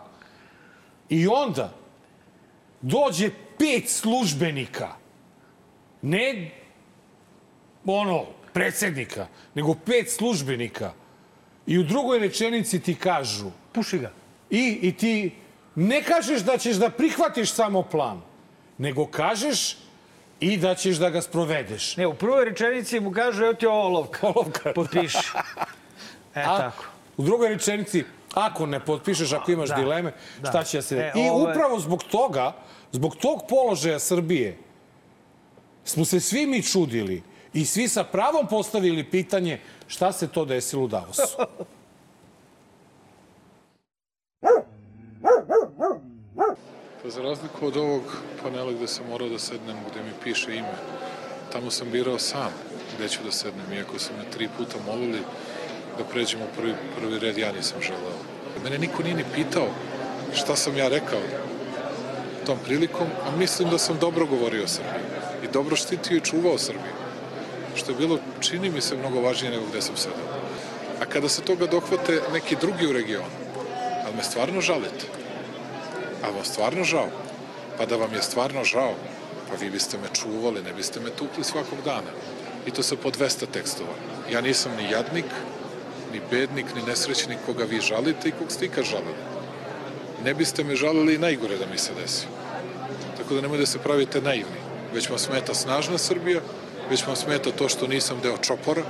I 1.10 1.28
onda 1.28 1.74
dođe 2.82 3.30
pet 3.58 3.90
službenika, 3.90 4.96
ne 6.02 6.52
ono, 7.86 8.26
predsednika, 8.54 9.28
nego 9.56 9.76
pet 9.86 10.10
službenika. 10.10 11.01
I 11.72 11.78
u 11.78 11.84
drugoj 11.84 12.20
rečenici 12.20 12.80
ti 12.80 12.96
kažu 12.96 13.48
Puši 13.72 14.00
ga. 14.00 14.12
i, 14.50 14.80
i 14.82 14.92
ti 14.94 15.32
ne 15.76 16.02
kažeš 16.04 16.42
da 16.42 16.58
ćeš 16.58 16.76
da 16.76 16.90
prihvatiš 16.90 17.52
samo 17.52 17.84
plan, 17.84 18.22
nego 18.78 19.06
kažeš 19.08 19.78
i 20.40 20.58
da 20.58 20.76
ćeš 20.76 20.98
da 20.98 21.10
ga 21.10 21.22
sprovedeš. 21.22 21.98
Ne, 21.98 22.08
u 22.08 22.14
prvoj 22.14 22.46
rečenici 22.46 23.00
mu 23.00 23.12
kaže, 23.12 23.44
evo 23.44 23.54
ti 23.54 23.66
ovo 23.66 23.82
olovka. 23.82 24.28
Olovka. 24.28 24.74
Potpiši. 24.74 25.18
E, 26.34 26.42
A 26.42 26.58
tako. 26.60 26.86
u 27.18 27.24
drugoj 27.24 27.50
rečenici, 27.50 28.04
ako 28.34 28.66
ne 28.66 28.80
potpišeš, 28.80 29.32
ako 29.34 29.52
imaš 29.52 29.70
Da. 29.70 29.76
dileme, 29.76 30.12
Da. 30.40 30.50
šta 30.50 30.64
će 30.64 30.78
da 30.78 30.82
se... 30.82 30.96
E, 30.98 31.12
I 31.16 31.30
ovo 31.30 31.40
je- 31.40 31.52
upravo 31.52 31.80
zbog 31.80 32.04
toga, 32.04 32.54
zbog 32.92 33.16
tog 33.16 33.42
položaja 33.50 34.00
Srbije, 34.00 34.58
smo 35.86 36.06
se 36.06 36.20
svi 36.20 36.46
mi 36.46 36.64
čudili 36.64 37.24
i 37.54 37.66
svi 37.66 37.88
sa 37.88 38.04
pravom 38.04 38.48
postavili 38.48 39.10
pitanje 39.12 39.60
šta 39.88 40.12
se 40.12 40.28
to 40.28 40.46
desilo 40.46 40.84
u 40.84 40.88
Davosu. 40.88 41.38
Pa 47.04 47.10
za 47.10 47.22
razliku 47.22 47.68
od 47.68 47.78
ovog 47.78 48.02
panela 48.44 48.72
gde 48.72 48.88
sam 48.88 49.08
morao 49.10 49.30
da 49.30 49.40
sednem, 49.40 49.78
gde 49.92 50.04
mi 50.04 50.12
piše 50.24 50.56
ime, 50.56 50.76
tamo 51.52 51.72
sam 51.72 51.92
birao 51.92 52.20
sam 52.20 52.52
gde 52.96 53.10
ću 53.10 53.20
da 53.24 53.32
sednem, 53.32 53.74
iako 53.74 54.00
su 54.00 54.14
me 54.18 54.32
tri 54.32 54.50
puta 54.58 54.78
molili 54.86 55.20
da 55.98 56.04
pređemo 56.04 56.46
prvi, 56.58 56.74
prvi 57.00 57.20
red, 57.20 57.38
ja 57.38 57.52
nisam 57.52 57.82
želeo. 57.82 58.18
Mene 58.64 58.78
niko 58.78 59.04
nije 59.04 59.16
ni 59.16 59.24
pitao 59.36 59.68
šta 60.34 60.56
sam 60.56 60.78
ja 60.78 60.88
rekao 60.88 61.20
tom 62.46 62.58
prilikom, 62.66 63.08
a 63.24 63.38
mislim 63.38 63.70
da 63.70 63.78
sam 63.78 63.98
dobro 64.00 64.26
govorio 64.26 64.64
o 64.64 64.68
Srbiji 64.68 65.04
i 65.44 65.48
dobro 65.54 65.76
štitio 65.76 66.18
i 66.18 66.22
čuvao 66.22 66.58
Srbiju, 66.58 67.01
što 67.76 67.92
je 67.92 67.98
bilo, 67.98 68.20
čini 68.40 68.70
mi 68.70 68.82
se, 68.82 68.98
mnogo 68.98 69.22
važnije 69.22 69.52
nego 69.52 69.66
gde 69.70 69.82
sam 69.82 69.98
sedao. 69.98 70.42
A 71.02 71.06
kada 71.06 71.30
se 71.30 71.42
toga 71.42 71.68
dohvate 71.68 72.22
neki 72.34 72.56
drugi 72.62 72.88
u 72.88 72.94
regionu, 72.94 73.34
ali 74.06 74.16
me 74.16 74.24
stvarno 74.24 74.62
žalite, 74.62 75.06
A 76.24 76.30
vam 76.30 76.46
stvarno 76.46 76.84
žao? 76.84 77.10
Pa 77.78 77.86
da 77.86 77.96
vam 77.96 78.14
je 78.14 78.22
stvarno 78.22 78.64
žao, 78.64 78.94
pa 79.50 79.56
vi 79.56 79.70
biste 79.70 79.98
me 79.98 80.08
čuvali, 80.14 80.64
ne 80.64 80.74
biste 80.74 81.00
me 81.00 81.10
tukli 81.10 81.44
svakog 81.44 81.82
dana. 81.86 82.12
I 82.66 82.72
to 82.72 82.84
sa 82.84 82.96
po 82.96 83.10
200 83.10 83.46
tekstova. 83.54 83.94
Ja 84.32 84.42
nisam 84.42 84.72
ni 84.78 84.92
jadnik, 84.92 85.26
ni 86.14 86.22
bednik, 86.32 86.76
ni 86.76 86.82
nesrećnik 86.82 87.38
koga 87.46 87.64
vi 87.64 87.82
žalite 87.82 88.30
i 88.30 88.32
kog 88.32 88.52
ste 88.52 88.66
ikad 88.66 88.84
žalili. 88.84 89.18
Ne 90.24 90.34
biste 90.34 90.64
me 90.64 90.76
žalili 90.76 91.16
i 91.16 91.18
najgore 91.18 91.58
da 91.58 91.66
mi 91.72 91.78
se 91.78 91.94
desi. 92.02 92.26
Tako 93.18 93.36
da 93.36 93.42
nemoj 93.42 93.58
da 93.58 93.66
se 93.66 93.80
pravite 93.80 94.22
naivni. 94.22 94.62
Već 94.94 95.10
vam 95.10 95.20
smeta 95.20 95.54
snažna 95.54 95.98
Srbija, 95.98 96.42
već 96.92 97.08
vam 97.08 97.16
smeta 97.16 97.52
to 97.52 97.70
što 97.70 97.88
nisam 97.88 98.20
deo 98.24 98.38
čopora 98.38 98.84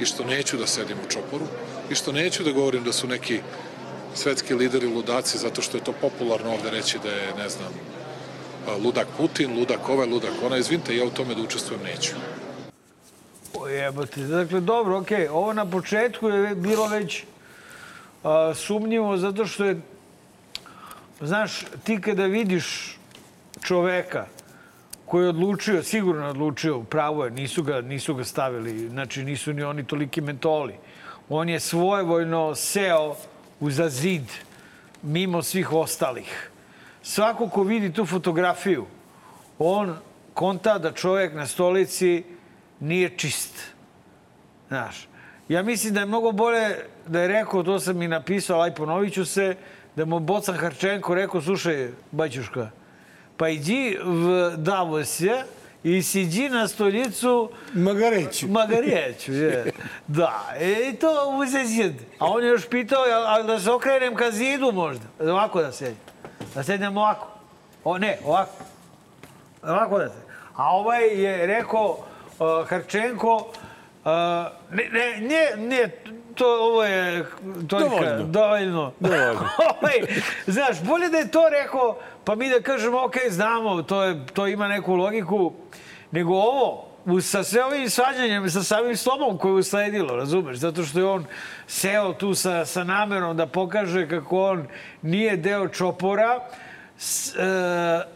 i 0.00 0.04
što 0.04 0.24
neću 0.24 0.56
da 0.56 0.66
sedim 0.66 0.96
u 1.06 1.10
čoporu 1.10 1.44
i 1.90 1.94
što 1.94 2.12
neću 2.12 2.44
da 2.44 2.52
govorim 2.52 2.84
da 2.84 2.92
su 2.92 3.06
neki 3.06 3.40
svetski 4.14 4.54
lideri 4.54 4.86
ludaci 4.86 5.38
zato 5.38 5.62
što 5.62 5.76
je 5.76 5.84
to 5.84 5.92
popularno 5.92 6.52
ovde 6.52 6.70
reći 6.70 6.98
da 7.02 7.10
je, 7.10 7.34
ne 7.38 7.48
znam, 7.48 7.72
ludak 8.84 9.06
Putin, 9.16 9.58
ludak 9.58 9.88
ovaj, 9.88 10.06
ludak 10.06 10.32
onaj. 10.44 10.60
Izvinite, 10.60 10.96
ja 10.96 11.04
u 11.04 11.10
tome 11.10 11.34
da 11.34 11.42
učestvujem 11.42 11.82
neću. 11.84 12.12
O 13.54 13.68
jebote. 13.68 14.20
Dakle, 14.20 14.60
dobro, 14.60 14.98
okej. 14.98 15.28
Ovo 15.28 15.52
na 15.52 15.70
početku 15.70 16.28
je 16.28 16.54
bilo 16.54 16.86
već 16.86 17.24
a, 18.24 18.52
sumnjivo 18.54 19.16
zato 19.16 19.46
što 19.46 19.64
je, 19.64 19.80
znaš, 21.20 21.64
ti 21.84 22.00
kada 22.00 22.26
vidiš 22.26 22.98
čoveka 23.62 24.26
koji 25.12 25.24
je 25.24 25.28
odlučio, 25.28 25.82
sigurno 25.82 26.28
odlučio, 26.28 26.80
pravo 26.80 27.24
je, 27.24 27.30
nisu 27.30 27.62
ga, 27.62 27.80
nisu 27.80 28.14
ga 28.14 28.24
stavili, 28.24 28.88
znači 28.88 29.24
nisu 29.24 29.52
ni 29.52 29.62
oni 29.62 29.84
toliki 29.84 30.20
mentoli. 30.20 30.74
On 31.28 31.48
je 31.48 31.60
svojevoljno 31.60 32.54
seo 32.54 33.16
uza 33.60 33.88
zid, 33.88 34.24
mimo 35.02 35.42
svih 35.42 35.72
ostalih. 35.72 36.50
Svako 37.02 37.48
ko 37.48 37.62
vidi 37.62 37.92
tu 37.92 38.06
fotografiju, 38.06 38.86
on 39.58 39.96
konta 40.34 40.78
da 40.78 40.92
čovjek 40.92 41.34
na 41.34 41.46
stolici 41.46 42.24
nije 42.80 43.12
čist. 43.18 43.60
Znaš, 44.68 45.08
ja 45.48 45.62
mislim 45.62 45.94
da 45.94 46.00
je 46.00 46.06
mnogo 46.06 46.32
bolje 46.32 46.76
da 47.06 47.20
je 47.20 47.28
rekao, 47.28 47.62
to 47.62 47.80
sam 47.80 48.02
i 48.02 48.08
napisao, 48.08 48.60
ali 48.60 48.74
ponovit 48.74 49.12
ću 49.12 49.24
se, 49.24 49.56
da 49.96 50.04
mu 50.04 50.20
Bocan 50.20 50.56
Harčenko 50.56 51.14
rekao, 51.14 51.40
slušaj, 51.40 51.90
baćuška, 52.10 52.70
пойди 53.36 53.98
в 54.02 54.56
Давосе 54.56 55.44
и 55.84 56.02
сиди 56.02 56.48
на 56.48 56.68
столицу 56.68 57.50
Magareću. 57.74 58.48
Magareću, 58.48 59.32
je. 59.32 59.72
Da, 60.06 60.54
i 60.60 60.96
to 60.96 61.46
se 61.46 61.64
sjed. 61.68 61.92
A 62.18 62.26
on 62.26 62.44
je 62.44 62.48
još 62.48 62.68
pitao, 62.68 63.02
a, 63.02 63.34
a 63.34 63.42
da 63.42 63.60
se 63.60 63.70
okrenem 63.70 64.14
ka 64.14 64.30
zidu 64.30 64.72
možda? 64.72 65.04
Ovako 65.20 65.62
da 65.62 65.72
sedem. 65.72 65.96
Da 66.54 66.62
sednem 66.62 66.96
ovako. 66.96 67.26
O, 67.84 67.98
ne, 67.98 68.18
ovako. 68.24 68.52
Ovako 69.62 69.98
da 69.98 70.08
se. 70.08 70.22
A 70.56 70.76
ovaj 70.76 71.22
je 71.22 71.46
rekao, 71.46 71.98
uh, 72.38 72.68
Harčenko, 72.68 73.36
uh, 73.36 74.10
ne, 74.70 74.88
ne, 74.92 75.20
ne, 75.20 75.56
ne, 75.56 75.90
to 76.34 76.46
ovo 76.46 76.84
je 76.84 77.24
toliko, 77.68 77.96
Dovoljno. 77.96 78.24
dovoljno. 78.24 78.92
Dovoljno. 79.00 79.48
ovaj, 79.80 79.94
znaš, 80.46 80.82
bolje 80.82 81.08
da 81.08 81.18
je 81.18 81.30
to 81.30 81.48
rekao, 81.48 81.98
pa 82.24 82.34
mi 82.34 82.50
da 82.50 82.60
kažemo, 82.60 83.04
ok, 83.04 83.14
znamo, 83.28 83.82
to, 83.82 84.02
je, 84.02 84.26
to 84.32 84.46
ima 84.46 84.68
neku 84.68 84.94
logiku, 84.94 85.52
nego 86.10 86.34
ovo, 86.34 86.88
sa 87.20 87.44
sve 87.44 87.64
ovim 87.64 87.90
svađanjem, 87.90 88.50
sa 88.50 88.62
samim 88.62 88.96
slomom 88.96 89.38
koje 89.38 89.50
je 89.50 89.56
usledilo, 89.56 90.16
razumeš? 90.16 90.56
Zato 90.56 90.82
što 90.84 90.98
je 90.98 91.04
on 91.04 91.24
seo 91.66 92.12
tu 92.12 92.34
sa, 92.34 92.64
sa 92.64 92.84
namerom 92.84 93.36
da 93.36 93.46
pokaže 93.46 94.08
kako 94.08 94.42
on 94.42 94.66
nije 95.02 95.36
deo 95.36 95.68
čopora. 95.68 96.48
S, 96.98 97.36
e, 97.36 97.40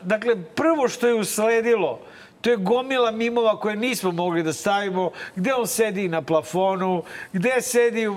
dakle, 0.03 0.37
prvo 0.55 0.89
što 0.89 1.07
je 1.07 1.15
usledilo, 1.15 2.01
to 2.47 2.51
je 2.51 2.57
gomila 2.57 3.11
mimova 3.11 3.61
koje 3.61 3.77
nismo 3.77 4.13
mogli 4.13 4.43
da 4.43 4.53
stavimo, 4.53 5.11
gde 5.37 5.55
on 5.55 5.67
sedi 5.67 6.09
na 6.09 6.23
plafonu, 6.23 7.03
gde 7.33 7.61
sedi 7.61 8.09
u 8.09 8.15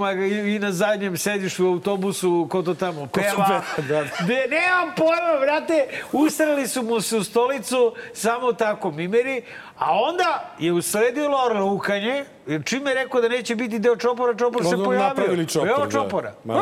i 0.47 0.59
na 0.59 0.71
zadnjem 0.71 1.17
sediš 1.17 1.59
u 1.59 1.67
autobusu, 1.67 2.47
ko 2.49 2.61
to 2.61 2.73
tamo 2.73 3.07
peva. 3.07 3.61
da, 3.77 3.83
da. 3.83 4.03
Gde, 4.23 4.47
nemam 4.49 4.93
pojma, 4.97 5.39
brate, 5.41 5.87
ustrali 6.11 6.67
su 6.67 6.83
mu 6.83 7.01
se 7.01 7.17
u 7.17 7.23
stolicu, 7.23 7.93
samo 8.13 8.53
tako 8.53 8.91
mimeri, 8.91 9.41
a 9.77 9.99
onda 9.99 10.55
je 10.59 10.73
usledilo 10.73 11.49
rukanje, 11.53 12.25
jer 12.47 12.61
čim 12.65 12.87
je 12.87 12.93
rekao 12.93 13.21
da 13.21 13.29
neće 13.29 13.55
biti 13.55 13.79
deo 13.79 13.95
čopora, 13.95 14.35
čopor 14.37 14.63
se 14.63 14.75
pojavio. 14.75 15.07
napravili 15.07 15.47
čopor, 15.47 15.69
Evo 15.69 15.85
da. 15.85 15.91
čopora. 15.91 16.33
Ma, 16.43 16.53
da. 16.53 16.61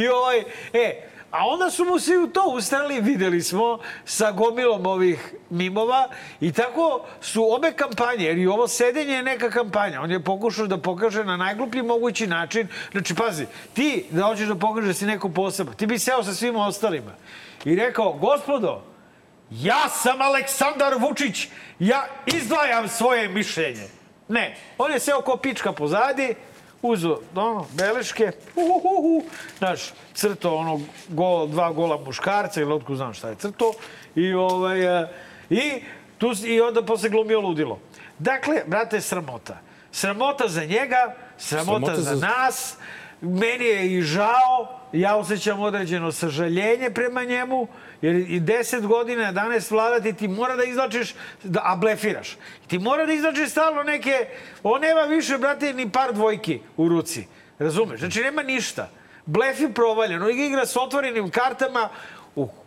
I 0.00 0.08
ovaj, 0.08 0.44
e, 0.72 1.10
a 1.30 1.46
onda 1.46 1.70
su 1.70 1.84
mu 1.84 1.98
svi 1.98 2.16
u 2.16 2.26
to 2.26 2.42
ustrali, 2.42 3.00
videli 3.00 3.42
smo, 3.42 3.78
sa 4.04 4.32
gomilom 4.32 4.86
ovih 4.86 5.34
mimova 5.50 6.08
i 6.40 6.52
tako 6.52 7.06
su 7.20 7.54
obe 7.54 7.72
kampanje, 7.72 8.24
jer 8.24 8.38
i 8.38 8.46
ovo 8.46 8.68
sedenje 8.68 9.12
je 9.12 9.22
neka 9.22 9.50
kampanja. 9.50 10.00
On 10.00 10.10
je 10.10 10.24
pokušao 10.24 10.66
da 10.66 10.78
pokaže 10.78 11.24
na 11.24 11.36
najgluplji 11.36 11.82
mogući 11.82 12.26
način. 12.26 12.68
Znači, 12.92 13.14
pazi, 13.14 13.46
ti 13.74 14.04
da 14.10 14.24
hoćeš 14.24 14.48
da 14.48 14.54
pokažeš 14.54 14.88
da 14.88 14.94
si 14.94 15.06
neko 15.06 15.28
posebno, 15.28 15.72
ti 15.74 15.86
bi 15.86 15.98
seo 15.98 16.24
sa 16.24 16.34
svima 16.34 16.66
ostalima 16.66 17.12
i 17.64 17.74
rekao, 17.74 18.12
gospodo, 18.12 18.82
ja 19.50 19.88
sam 19.88 20.20
Aleksandar 20.22 20.94
Vučić, 20.98 21.48
ja 21.78 22.06
izdvajam 22.26 22.88
svoje 22.88 23.28
mišljenje. 23.28 23.88
Ne, 24.28 24.56
on 24.78 24.92
je 24.92 25.00
seo 25.00 25.20
ko 25.20 25.36
pička 25.36 25.72
pozadi, 25.72 26.34
uzo 26.82 27.20
ono, 27.34 27.66
beleške, 27.72 28.32
uhuhu, 28.56 29.22
znaš, 29.58 29.80
crto 30.14 30.54
ono 30.54 30.80
gol, 31.08 31.46
dva 31.46 31.72
gola 31.72 31.98
muškarca 31.98 32.60
ili 32.60 32.72
otko 32.72 32.96
znam 32.96 33.14
šta 33.14 33.28
je 33.28 33.34
crto. 33.34 33.72
I, 34.14 34.32
ovaj, 34.34 35.02
e, 35.02 35.08
I, 35.50 35.82
tu, 36.18 36.32
I 36.44 36.60
onda 36.60 36.82
posle 36.82 37.08
glumio 37.08 37.40
ludilo. 37.40 37.78
Dakle, 38.18 38.62
brate, 38.66 39.00
sramota. 39.00 39.58
Sramota 39.92 40.48
za 40.48 40.64
njega, 40.64 41.14
sramota, 41.38 41.64
Sramota 41.86 41.96
za 41.96 42.16
za- 42.16 42.26
nas. 42.26 42.76
Meni 43.20 43.64
je 43.64 43.86
i 43.88 44.02
žao, 44.02 44.68
ja 44.92 45.16
osjećam 45.16 45.60
određeno 45.60 46.12
sažaljenje 46.12 46.90
prema 46.90 47.24
njemu, 47.24 47.66
jer 48.02 48.16
i 48.16 48.40
10 48.40 48.86
godina, 48.86 49.32
11 49.32 49.72
vladati, 49.72 50.12
ti 50.12 50.28
mora 50.28 50.56
da 50.56 50.64
izlačiš, 50.64 51.14
da, 51.44 51.60
a 51.64 51.76
blefiraš. 51.76 52.36
Ti 52.66 52.78
mora 52.78 53.06
da 53.06 53.12
izlačiš 53.12 53.50
stalno 53.50 53.82
neke... 53.82 54.26
On 54.62 54.80
nema 54.80 55.00
više, 55.00 55.38
brate, 55.38 55.72
ni 55.72 55.90
par 55.90 56.14
dvojki 56.14 56.60
u 56.76 56.88
ruci. 56.88 57.26
Razumeš? 57.58 58.00
Znači, 58.00 58.20
nema 58.20 58.42
ništa. 58.42 58.90
Blef 59.26 59.60
je 59.60 59.74
provaljen. 59.74 60.22
On 60.22 60.30
igra 60.30 60.66
s 60.66 60.76
otvorenim 60.76 61.30
kartama, 61.30 61.88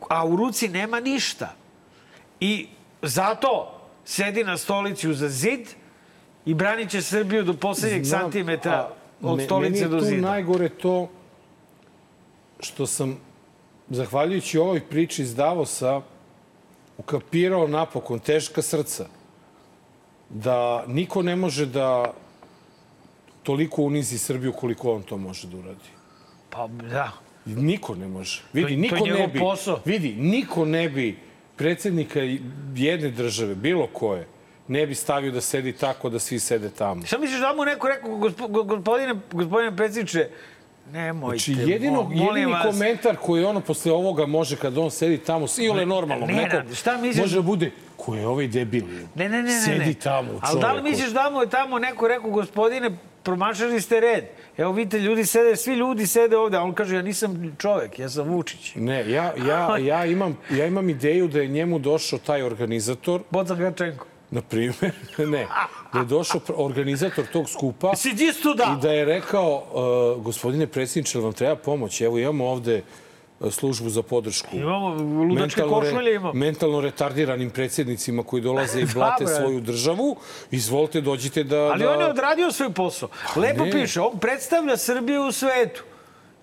a 0.10 0.26
u 0.26 0.36
ruci 0.36 0.68
nema 0.70 1.00
ništa. 1.00 1.56
I 2.40 2.68
zato 3.02 3.82
sedi 4.06 4.44
na 4.44 4.58
stolici 4.58 5.10
uza 5.10 5.30
zid 5.30 5.68
i 6.46 6.54
branit 6.54 6.90
će 6.90 7.02
Srbiju 7.02 7.44
do 7.44 7.54
poslednjeg 7.54 8.04
Znam, 8.04 8.22
santimetra 8.22 8.90
od 9.22 9.42
stolice 9.42 9.88
do 9.88 9.90
Meni 9.90 10.04
je 10.06 10.10
tu 10.10 10.16
zida. 10.16 10.28
najgore 10.28 10.70
to 10.70 11.10
što 12.60 12.88
sam, 12.88 13.20
zahvaljujući 13.94 14.58
ovoj 14.58 14.80
priči 14.82 15.22
iz 15.22 15.36
Davosa, 15.36 16.02
ukapirao 16.98 17.68
napokon 17.68 18.20
teška 18.20 18.62
srca 18.62 19.06
da 20.30 20.84
niko 20.88 21.22
ne 21.22 21.36
može 21.36 21.66
da 21.66 22.14
toliko 23.44 23.82
unizi 23.84 24.18
Srbiju 24.18 24.54
koliko 24.54 24.94
on 24.94 25.02
to 25.02 25.18
može 25.18 25.48
da 25.48 25.58
uradi. 25.58 25.90
Pa 26.50 26.68
da. 26.68 27.12
Niko 27.46 27.96
ne 27.96 28.08
može. 28.08 28.42
Vidi, 28.54 28.70
to 28.70 28.80
niko 28.82 28.96
ne 28.96 29.02
njegov 29.04 29.28
bi, 29.28 29.40
posao. 29.40 29.80
vidi, 29.86 30.14
niko 30.14 30.66
ne 30.66 30.90
bi 30.90 31.18
predsjednika 31.56 32.20
jedne 32.76 33.10
države, 33.12 33.56
bilo 33.56 33.88
koje, 33.88 34.28
ne 34.68 34.88
bi 34.88 34.96
stavio 34.96 35.32
da 35.32 35.42
sedi 35.42 35.74
tako 35.74 36.10
da 36.10 36.20
svi 36.20 36.40
sede 36.40 36.70
tamo. 36.70 37.06
Šta 37.06 37.18
misliš 37.18 37.40
da 37.40 37.54
mu 37.54 37.66
neko 37.66 37.88
rekao, 37.88 38.10
gospo- 38.12 38.48
go- 38.50 38.64
gospodine, 38.64 39.16
gospodine 39.32 39.76
predsjedniče, 39.76 40.30
nemojte, 40.94 41.38
Znači, 41.38 41.72
jedino, 41.72 42.12
jedini 42.12 42.46
vas. 42.46 42.66
komentar 42.66 43.16
koji 43.18 43.44
ono 43.44 43.60
posle 43.60 43.92
ovoga 43.92 44.26
može 44.26 44.56
kad 44.56 44.78
on 44.78 44.92
sedi 44.92 45.18
tamo, 45.18 45.46
i 45.60 45.70
ole 45.70 45.86
normalno, 45.86 46.26
Nenad, 46.26 46.44
neko, 46.56 46.76
šta 46.76 46.98
misliš- 46.98 47.22
može 47.22 47.36
da 47.36 47.42
bude, 47.42 47.72
ko 47.98 48.16
je 48.16 48.28
ovaj 48.28 48.48
debil? 48.48 48.84
Ne, 49.16 49.30
ne, 49.30 49.38
ne, 49.38 49.44
ne. 49.44 49.62
Sedi 49.62 49.78
ne. 49.80 49.94
tamo, 49.94 50.28
čoveku. 50.28 50.46
Ali 50.46 50.60
da 50.62 50.72
li 50.74 50.82
misliš 50.84 51.10
da 51.10 51.30
mu 51.30 51.42
je 51.42 51.50
tamo 51.50 51.80
neko 51.80 52.08
rekao, 52.08 52.30
gospodine, 52.32 52.92
promašali 53.24 53.82
ste 53.82 54.00
red. 54.00 54.24
Evo 54.58 54.72
vidite, 54.72 55.00
ljudi 55.00 55.26
sede, 55.26 55.56
svi 55.56 55.74
ljudi 55.74 56.08
sede 56.08 56.38
ovde, 56.38 56.58
a 56.58 56.62
on 56.62 56.74
kaže, 56.74 56.96
ja 56.96 57.02
nisam 57.02 57.56
čovek, 57.60 58.00
ja 58.00 58.10
sam 58.10 58.24
Vučić. 58.26 58.72
Ne, 58.76 59.10
ja, 59.12 59.34
ja, 59.40 59.78
ja, 59.90 60.06
imam, 60.06 60.38
ja 60.52 60.66
imam 60.66 60.90
ideju 60.90 61.28
da 61.28 61.42
je 61.42 61.48
njemu 61.48 61.80
došao 61.80 62.20
taj 62.20 62.42
organizator, 62.44 63.22
Bocan 63.30 63.58
Gačenko. 63.58 64.06
Na 64.34 64.42
primjer, 64.42 64.92
ne, 65.18 65.48
da 65.94 66.00
je 66.00 66.06
došao 66.06 66.42
organizator 66.56 67.26
tog 67.34 67.50
skupa 67.50 67.92
da. 68.58 68.76
i 68.78 68.82
da 68.82 68.92
je 68.92 69.06
rekao, 69.06 69.64
uh, 70.16 70.24
gospodine 70.24 70.68
predsjedniče, 70.68 71.20
vam 71.20 71.34
treba 71.34 71.56
pomoć? 71.56 72.02
Evo, 72.02 72.18
imamo 72.20 72.46
ovde 72.46 72.84
uh, 73.40 73.54
službu 73.54 73.90
za 73.90 74.02
podršku. 74.02 74.56
Imamo 74.56 74.90
ludačke 75.30 75.62
mentalno, 75.62 75.80
košulje, 75.80 76.16
imamo. 76.16 76.34
mentalno 76.34 76.82
retardiranim 76.82 77.50
predsjednicima 77.50 78.24
koji 78.24 78.42
dolaze 78.42 78.82
i 78.82 78.86
blate 78.96 79.28
svoju 79.28 79.62
državu. 79.62 80.16
Izvolite, 80.52 81.02
dođite 81.02 81.44
da... 81.44 81.58
Ali 81.58 81.84
da... 81.84 81.92
on 81.92 82.00
je 82.00 82.06
odradio 82.06 82.52
svoj 82.52 82.74
posao. 82.74 83.10
Lepo 83.36 83.66
ne. 83.66 83.72
piše, 83.72 84.02
on 84.02 84.20
predstavlja 84.20 84.78
Srbiju 84.78 85.28
u 85.28 85.32
svetu. 85.32 85.84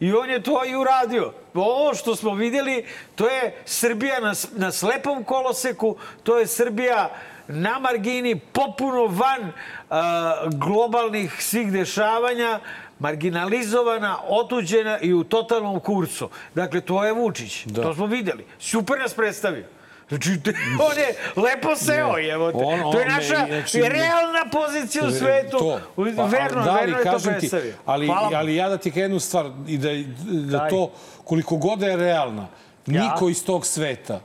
I 0.01 0.13
on 0.13 0.31
je 0.31 0.43
to 0.43 0.63
i 0.67 0.77
uradio. 0.77 1.33
Ovo 1.55 1.95
što 1.95 2.17
smo 2.17 2.35
vidjeli, 2.35 2.85
to 3.15 3.29
je 3.29 3.55
Srbija 3.65 4.21
na, 4.21 4.33
na 4.57 4.73
slepom 4.73 5.25
koloseku, 5.25 5.97
to 6.23 6.39
je 6.39 6.47
Srbija 6.47 7.11
na 7.51 7.79
margini, 7.79 8.37
popuno 8.37 9.07
van 9.07 9.53
a, 9.91 10.35
globalnih 10.49 11.37
svih 11.39 11.73
dešavanja, 11.73 12.61
marginalizovana, 12.99 14.17
otuđena 14.29 14.99
i 14.99 15.13
u 15.15 15.25
totalnom 15.25 15.81
kurcu. 15.81 16.29
Dakle, 16.55 16.81
to 16.81 17.05
je 17.05 17.13
Vučić. 17.13 17.65
Da. 17.67 17.83
To 17.83 17.95
smo 17.95 18.07
vidjeli. 18.07 18.45
Super 18.59 18.99
nas 18.99 19.15
predstavio. 19.15 19.65
Znači, 20.09 20.31
on 20.91 20.99
je 20.99 21.15
lepo 21.37 21.77
seo, 21.77 22.15
evo 22.33 22.53
te. 22.53 22.59
On- 22.59 22.81
on- 22.81 22.93
to 22.93 23.01
je 23.01 23.07
naša 23.07 23.47
znači, 23.47 23.81
realna 23.81 24.45
pozicija 24.53 25.05
u 25.07 25.11
svetu. 25.11 25.59
To. 25.59 25.81
Pa, 26.17 26.25
verno, 26.25 26.65
da, 26.65 26.75
verno 26.75 26.99
je 26.99 27.05
to 27.05 27.11
kažem 27.11 27.33
ti, 27.33 27.39
predstavio. 27.39 27.75
ali, 27.87 28.07
Hvala 28.07 28.31
ali 28.35 28.57
ja 28.57 28.69
da 28.69 28.79
ti 28.79 28.93
jednu 28.95 29.21
stvar, 29.21 29.47
i 29.69 29.79
da, 29.79 29.89
da 30.23 30.59
Daj. 30.59 30.71
to, 30.71 30.93
koliko 31.25 31.57
god 31.57 31.83
je 31.83 31.97
realna, 31.97 32.47
Ja. 32.87 33.03
niko 33.05 33.29
iz 33.29 33.45
tog 33.45 33.67
sveta 33.67 34.21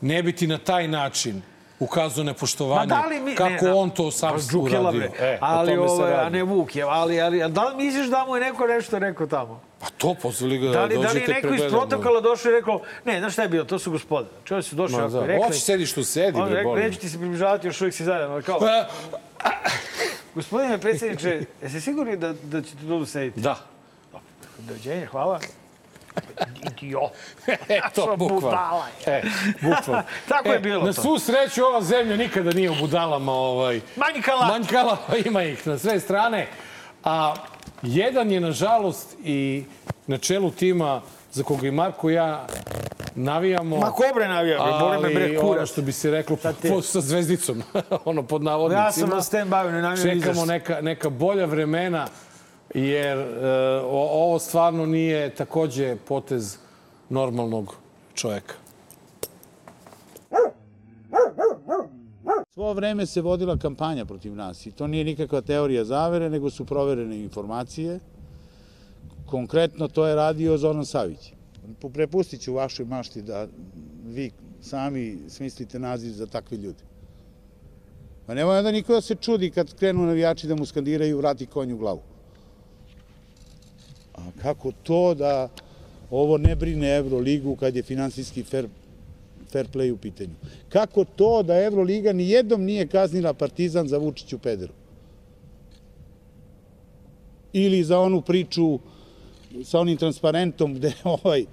ne 0.00 0.22
bi 0.22 0.32
ti 0.32 0.46
na 0.46 0.58
taj 0.58 0.88
način 0.88 1.42
ukazao 1.80 2.24
Ma 2.24 2.30
nepoštovanje 2.30 2.86
da 2.86 3.06
li 3.06 3.20
mi... 3.20 3.34
kako 3.34 3.64
ne, 3.64 3.72
on 3.72 3.90
to 3.90 4.10
sam 4.10 4.36
Đukila, 4.50 4.80
uradio. 4.80 5.10
E, 5.20 5.38
ali, 5.40 5.72
o 5.72 5.76
tome 5.76 5.88
se 5.88 5.94
ovaj, 5.94 6.14
a 6.14 6.28
ne 6.28 6.42
Vuk 6.42 6.76
je. 6.76 6.82
Ali, 6.82 7.20
ali, 7.20 7.42
a 7.42 7.48
da 7.48 7.64
li 7.64 7.84
misliš 7.84 8.06
da 8.06 8.24
mu 8.28 8.36
je 8.36 8.40
neko 8.40 8.66
nešto 8.66 8.98
rekao 8.98 9.26
tamo? 9.26 9.60
Pa 9.80 9.86
to 9.98 10.14
pozvali 10.22 10.58
ga 10.58 10.66
da, 10.66 10.72
Da 10.72 10.84
li, 10.84 10.94
da 10.94 11.00
li 11.00 11.06
dođete 11.06 11.32
je 11.32 11.42
neko 11.42 11.54
iz 11.54 11.70
protokola 11.70 12.20
došao 12.20 12.50
i 12.50 12.54
rekao, 12.54 12.80
ne, 13.04 13.18
znaš 13.18 13.32
šta 13.32 13.42
je 13.42 13.48
bilo, 13.48 13.64
to 13.64 13.78
su 13.78 13.90
gospoda. 13.90 14.28
Čovjek 14.44 14.66
su 14.66 14.76
došli 14.76 14.96
Ma 14.96 15.04
ako 15.04 15.12
da. 15.12 15.26
rekli. 15.26 15.46
Hoćeš 15.46 15.62
sediš 15.62 15.92
tu, 15.92 16.04
sedi, 16.04 16.38
bre, 16.50 16.62
boli. 16.62 16.82
neću 16.82 17.00
ti 17.00 17.08
se 17.08 17.18
približavati, 17.18 17.66
još 17.66 17.80
uvijek 17.80 17.94
si 17.94 18.04
zajedno. 18.04 18.34
Ali 18.34 18.42
Kao, 18.42 18.58
Pa, 18.58 18.88
gospodine 20.34 20.78
predsjedniče, 20.78 21.44
jeste 21.62 21.80
sigurni 21.80 22.16
da, 22.16 22.32
da 22.42 22.62
ćete 22.62 22.78
tu 22.88 23.06
sediti? 23.06 23.40
Da. 23.40 23.56
Dođenje, 24.58 25.06
hvala. 25.06 25.40
Idio. 26.70 27.00
Eto, 27.68 28.16
bukvalno. 28.16 28.82
E, 29.06 29.22
bukvalno. 29.62 30.02
Tako 30.28 30.52
je 30.52 30.58
bilo 30.58 30.84
Na 30.84 30.92
to. 30.92 31.02
svu 31.02 31.18
sreću 31.18 31.64
ova 31.64 31.82
zemlja 31.82 32.16
nikada 32.16 32.50
nije 32.50 32.70
u 32.70 32.74
budalama 32.80 33.32
ovaj, 33.32 33.80
Manjkala. 33.96 34.46
Manjkala, 34.46 34.96
ima 35.26 35.42
ih 35.42 35.66
na 35.66 35.78
sve 35.78 36.00
strane. 36.00 36.46
A 37.04 37.34
jedan 37.82 38.32
je, 38.32 38.40
nažalost, 38.40 39.16
i 39.24 39.64
na 40.06 40.18
čelu 40.18 40.50
tima 40.50 41.02
za 41.32 41.42
koga 41.42 41.66
i 41.66 41.70
Marko 41.70 42.10
ja 42.10 42.46
navijamo. 43.14 43.76
Ma 43.76 43.90
kobre 43.90 44.28
navija, 44.28 44.62
bre, 44.62 44.72
boli 44.80 44.98
me 44.98 45.14
bre 45.14 45.24
ali 45.24 45.36
ono 45.36 45.66
što 45.66 45.82
bi 45.82 45.92
se 45.92 46.10
reklo 46.10 46.36
po, 46.68 46.82
sa 46.82 47.00
zvezdicom, 47.00 47.62
ono 48.04 48.22
pod 48.22 48.42
navodnicima. 48.42 48.84
Ja 48.86 48.92
sam 48.92 49.08
na 49.08 49.16
stand-by, 49.16 49.70
ne 49.72 49.82
navijam 49.82 50.20
Čekamo 50.20 50.44
neka, 50.44 50.80
neka 50.80 51.10
bolja 51.10 51.44
vremena, 51.44 52.06
jer 52.74 53.18
e, 53.18 53.80
ovo 53.90 54.38
stvarno 54.38 54.86
nije 54.86 55.34
takođe 55.34 55.96
potez 56.08 56.56
normalnog 57.10 57.74
čoveka. 58.14 58.54
Svo 62.54 62.72
vreme 62.72 63.06
se 63.06 63.20
vodila 63.20 63.56
kampanja 63.56 64.04
protiv 64.04 64.34
nas 64.34 64.66
i 64.66 64.70
to 64.70 64.86
nije 64.86 65.04
nikakva 65.04 65.40
teorija 65.40 65.84
zavere, 65.84 66.30
nego 66.30 66.50
su 66.50 66.64
proverene 66.64 67.18
informacije. 67.18 68.00
Konkretno 69.26 69.88
to 69.88 70.06
je 70.06 70.14
radio 70.14 70.58
Zoran 70.58 70.86
Savić. 70.86 71.32
Prepustit 71.92 72.40
ću 72.40 72.54
vašoj 72.54 72.86
mašti 72.86 73.22
da 73.22 73.46
vi 74.06 74.30
sami 74.60 75.18
smislite 75.28 75.78
naziv 75.78 76.12
za 76.12 76.26
takve 76.26 76.56
ljude. 76.56 76.82
Pa 78.26 78.34
nemoj 78.34 78.58
onda 78.58 78.72
niko 78.72 78.92
da 78.92 79.00
se 79.00 79.14
čudi 79.14 79.50
kad 79.50 79.74
krenu 79.74 80.06
navijači 80.06 80.46
da 80.46 80.56
mu 80.56 80.66
skandiraju 80.66 81.18
vrati 81.18 81.46
konju 81.46 81.74
u 81.74 81.78
glavu. 81.78 82.00
Kako 84.48 84.72
to 84.82 85.14
da 85.14 85.48
ovo 86.10 86.38
ne 86.38 86.56
brine 86.56 86.96
Euroligu 86.96 87.56
kad 87.56 87.76
je 87.76 87.82
finansijski 87.82 88.42
fair 88.42 88.68
fair 89.52 89.66
play 89.68 89.92
u 89.92 89.96
pitanju. 89.96 90.34
Kako 90.68 91.04
to 91.04 91.42
da 91.42 91.62
Euroliga 91.64 92.12
ni 92.12 92.30
jednom 92.30 92.64
nije 92.64 92.86
kaznila 92.86 93.32
Partizan 93.34 93.88
za 93.88 93.98
Vučiću 93.98 94.38
pederu? 94.38 94.72
Ili 97.52 97.84
za 97.84 97.98
onu 98.00 98.20
priču 98.20 98.78
sa 99.64 99.80
onim 99.80 99.96
transparentom 99.96 100.74
gde 100.74 100.92
ovaj 101.22 101.44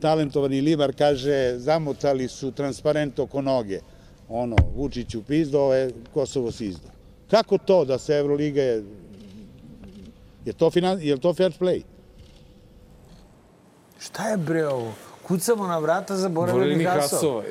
talentovani 0.00 0.60
Libar 0.60 0.92
kaže 0.94 1.58
zamotali 1.58 2.28
su 2.28 2.52
transparent 2.52 3.18
oko 3.18 3.42
noge. 3.42 3.80
Ono, 4.28 4.56
Vučiću 4.76 5.22
pizdo, 5.22 5.72
je 5.74 5.90
Kosovo 6.12 6.52
si 6.52 6.66
izdo. 6.66 6.88
Kako 7.30 7.58
to 7.58 7.84
da 7.84 7.98
se 7.98 8.14
Euroliga 8.14 8.62
je... 8.62 8.84
Je 10.44 10.52
to, 10.52 10.70
finan, 10.70 11.00
je 11.02 11.16
to 11.16 11.34
fair 11.34 11.52
play? 11.60 11.82
Šta 13.98 14.28
je 14.28 14.36
bre 14.36 14.66
ovo? 14.66 14.92
Kucamo 15.22 15.66
na 15.66 15.78
vrata 15.78 16.16
zaboravljenih 16.16 16.88
hasova. 16.88 17.42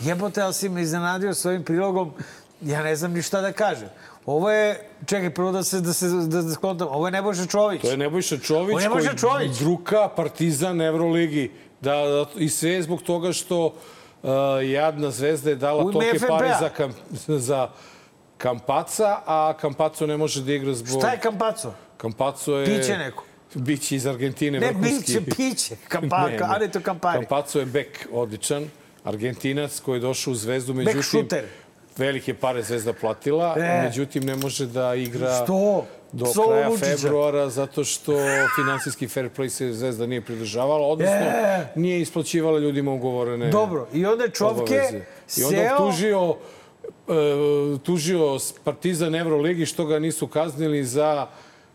Jebote, 0.00 0.42
ali 0.42 0.54
si 0.54 0.68
me 0.68 0.82
iznenadio 0.82 1.34
s 1.34 1.44
ovim 1.44 1.64
prilogom. 1.64 2.12
Ja 2.60 2.82
ne 2.82 2.96
znam 2.96 3.12
ni 3.12 3.22
šta 3.22 3.40
da 3.40 3.52
kažem. 3.52 3.88
Ovo 4.26 4.50
je, 4.50 4.88
čekaj, 5.06 5.34
prvo 5.34 5.52
da 5.52 5.62
se, 5.62 5.80
da 5.80 5.92
se, 5.92 6.08
da, 6.08 6.42
da 6.42 6.52
skontam, 6.54 6.88
ovo 6.90 7.06
je 7.06 7.10
Nebojša 7.10 7.46
Čović. 7.46 7.80
To 7.82 7.90
je 7.90 7.96
Nebojša 7.96 8.38
Čović, 8.38 8.76
je 8.76 8.88
Nebojša 8.88 9.08
koji 9.08 9.18
Čović. 9.18 9.58
druka 9.58 10.08
Partizan 10.08 10.80
Evroligi. 10.80 11.50
Da, 11.80 11.90
da, 11.96 12.26
I 12.36 12.48
sve 12.48 12.82
zbog 12.82 13.02
toga 13.02 13.32
što 13.32 13.66
uh, 13.66 14.30
jadna 14.62 15.10
zvezda 15.10 15.50
je 15.50 15.56
dala 15.56 15.84
U 15.84 15.92
FNP-a. 15.92 16.28
pare 16.28 16.54
za, 16.60 16.68
kam, 16.68 16.92
za 17.28 17.68
Kampaca, 18.38 19.18
a 19.26 19.54
Kampaco 19.60 20.06
ne 20.06 20.16
može 20.16 20.42
da 20.42 20.52
igra 20.52 20.74
zbog... 20.74 21.00
Šta 21.00 21.12
je 21.12 21.18
Kampaco? 21.18 21.72
Kampaco 21.96 22.56
je... 22.56 22.66
Piće 22.66 22.98
neko. 22.98 23.24
Biće 23.54 23.96
iz 23.96 24.06
Argentine, 24.06 24.60
Ne, 24.60 24.66
vrhunski. 24.66 24.90
biće, 25.20 25.36
piće. 25.36 25.76
Kampaka, 25.88 26.46
a 26.46 26.58
ne 26.58 26.68
to 26.68 26.80
Kampari. 26.80 27.18
Kampaco 27.18 27.58
je 27.58 27.66
bek 27.66 28.08
odličan, 28.12 28.68
Argentinac 29.04 29.80
koji 29.80 29.96
je 29.96 30.00
došao 30.00 30.32
u 30.32 30.36
Zvezdu, 30.36 30.74
međutim... 30.74 31.02
šuter. 31.02 31.44
Velike 31.96 32.34
pare 32.34 32.62
Zvezda 32.62 32.92
platila, 32.92 33.54
E. 33.58 33.82
međutim 33.84 34.22
ne 34.24 34.36
može 34.36 34.66
da 34.66 34.94
igra 34.94 35.42
Što? 35.44 35.86
do 36.12 36.24
Psovo 36.24 36.48
kraja 36.48 36.68
Vučića. 36.68 36.86
februara 36.86 37.48
zato 37.50 37.84
što 37.84 38.12
finansijski 38.56 39.08
fair 39.08 39.28
play 39.30 39.48
se 39.48 39.72
Zvezda 39.72 40.06
nije 40.06 40.20
pridržavala, 40.20 40.86
odnosno 40.86 41.16
E. 41.16 41.66
nije 41.74 42.00
isplaćivala 42.00 42.58
ljudima 42.58 42.92
ugovorene 42.92 43.50
Dobro, 43.50 43.86
i 43.92 44.06
onda 44.06 44.24
je 44.24 44.30
Čovke 44.30 44.62
obaveze. 44.62 45.00
I 45.36 45.44
onda 45.44 45.56
seo... 45.58 45.74
optužio, 45.74 46.36
e, 47.08 47.78
tužio 47.78 48.36
Partizan 48.64 49.14
Euroligi 49.14 49.66
što 49.66 49.84
ga 49.84 49.98
nisu 49.98 50.26
kaznili 50.26 50.84
za 50.84 51.26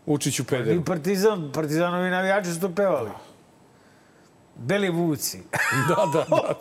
Učiću 0.08 0.44
pederu. 0.44 0.80
I 0.80 0.84
Partizan, 0.84 1.50
Partizanovi 1.52 2.10
navijači 2.10 2.52
su 2.52 2.60
to 2.60 2.68
pevali. 2.70 3.10
Beli 4.56 4.88
vuci. 4.90 5.42
Da, 5.88 6.06
da, 6.14 6.24
da. 6.30 6.54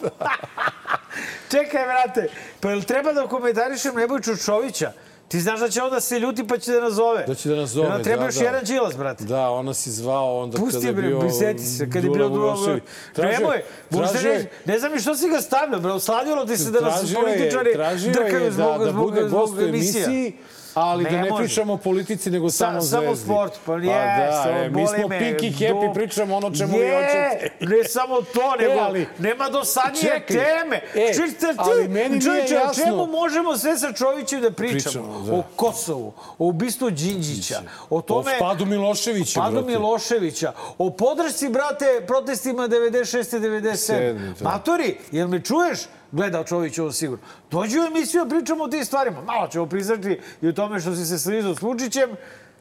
Čekaj, 1.52 1.84
vrate, 1.86 2.30
pa 2.60 2.70
jel 2.70 2.82
treba 2.82 3.14
da 3.14 3.28
komentarišem 3.28 3.96
Nebojču 3.96 4.38
Čovića? 4.38 4.92
Ti 5.28 5.40
znaš 5.40 5.60
da 5.60 5.70
će 5.70 5.84
onda 5.84 6.00
se 6.00 6.20
ljuti 6.20 6.48
pa 6.48 6.58
će 6.58 6.72
da 6.72 6.82
nazove. 6.82 7.24
Da 7.24 7.36
će 7.36 7.50
da 7.50 7.56
nazove, 7.56 7.86
Jel 7.86 7.94
nam 7.94 8.04
treba 8.04 8.20
da, 8.20 8.26
još 8.26 8.36
da. 8.36 8.44
jedan 8.44 8.64
Đilas, 8.64 8.98
brate. 8.98 9.24
Da, 9.24 9.50
ona 9.50 9.74
si 9.74 9.92
zvao 9.92 10.40
onda 10.40 10.58
Pusti 10.58 10.74
kada 10.78 10.88
je 10.88 10.94
bio... 11.04 11.20
priseti 11.20 11.64
se, 11.66 11.90
kad 11.90 12.04
je 12.04 12.10
bio 12.10 12.30
Dula 12.30 12.54
Vujošević. 12.54 12.84
Nemoj, 13.18 13.62
možda 13.90 14.22
ne, 14.22 14.30
je- 14.30 14.52
ne 14.66 14.80
znam 14.80 14.92
ni 14.92 15.00
što 15.00 15.16
si 15.16 15.30
ga 15.30 15.42
stavljao, 15.42 15.80
bre, 15.80 15.92
osladilo 15.92 16.46
ti 16.46 16.58
se 16.58 16.72
da 16.72 16.80
nas 16.82 17.14
političari 17.16 17.70
je, 17.70 18.12
drkaju 18.12 18.44
je 18.44 18.52
zbog, 18.52 18.72
da, 18.72 18.86
da 18.86 18.92
zbog, 18.92 19.04
bude 19.04 19.28
zbog 19.28 19.40
gost 19.42 19.54
u 19.54 19.62
emisija. 19.62 20.06
emisiji, 20.06 20.38
ali 20.80 21.04
Ne 21.04 21.10
da 21.10 21.18
ne 21.18 21.30
može. 21.30 21.44
pričamo 21.44 21.74
o 21.74 21.78
politici, 21.80 22.32
nego 22.32 22.50
Sa, 22.50 22.58
samo 22.58 22.78
o 22.78 22.82
samo 22.82 23.04
zvezdi. 23.06 23.24
sport, 23.24 23.54
pa 23.56 23.60
Pa 23.68 23.78
nije, 23.78 23.96
da, 24.22 24.42
samo 24.44 24.58
e, 24.58 24.70
mi 24.70 24.88
smo 24.90 25.08
me, 25.08 25.20
Pink 25.20 25.42
i 25.44 25.56
Happy, 25.56 25.94
pričamo 25.94 26.36
ono 26.36 26.52
čemu 26.52 26.74
vi 26.74 26.80
Je, 26.80 26.96
hoćete. 26.96 27.50
ne 27.62 27.84
samo 27.86 28.22
to, 28.24 28.56
nego 28.60 28.74
E, 28.74 28.80
ali- 28.80 29.08
nema 29.20 29.50
dosadnije 29.50 30.02
Čekaj, 30.04 30.38
teme. 30.38 30.82
e, 30.96 31.08
Čiste, 31.10 31.48
ali 31.58 31.88
meni 31.88 32.18
nije 32.18 32.32
o 32.32 32.60
jasno- 32.60 32.84
čemu 32.84 33.08
možemo 33.08 33.58
sve 33.58 33.78
sa 33.78 33.94
Čovićem 33.94 34.42
da 34.42 34.52
pričamo? 34.52 34.80
Pričamo, 34.82 35.22
da. 35.22 35.34
O 35.34 35.44
Kosovu, 35.56 36.08
o 36.30 36.46
ubistvu 36.46 36.90
Đinđića, 36.90 37.60
o 37.90 37.98
O 37.98 38.02
tome... 38.02 38.40
padu 38.40 38.66
Miloševića, 38.66 39.40
Padu 39.40 39.54
brate. 39.54 39.68
Miloševića, 39.70 40.54
o 40.78 40.90
podršci, 40.90 41.50
brate, 41.50 41.86
protestima 42.08 42.64
96. 42.64 43.40
97. 43.40 43.76
Sedmi, 43.76 44.34
da. 44.34 44.44
Matori, 44.44 44.98
jel 45.12 45.28
me 45.28 45.42
čuješ? 45.42 45.80
Gledao 46.12 46.44
Čović 46.44 46.80
ovo 46.80 46.92
sigurno. 46.92 47.26
Dođi 47.52 47.80
u 47.80 47.84
emisiju, 47.84 48.30
pričamo 48.30 48.64
o 48.64 48.68
tim 48.68 48.86
stvarima. 48.86 49.22
Malo 49.22 49.48
ćemo 49.48 49.66
priznati 49.66 50.20
i 50.42 50.48
o 50.48 50.54
tome 50.54 50.80
što 50.80 50.96
si 50.96 51.06
se 51.06 51.20
slizao 51.20 51.56
s 51.56 51.62
Vučićem. 51.62 52.10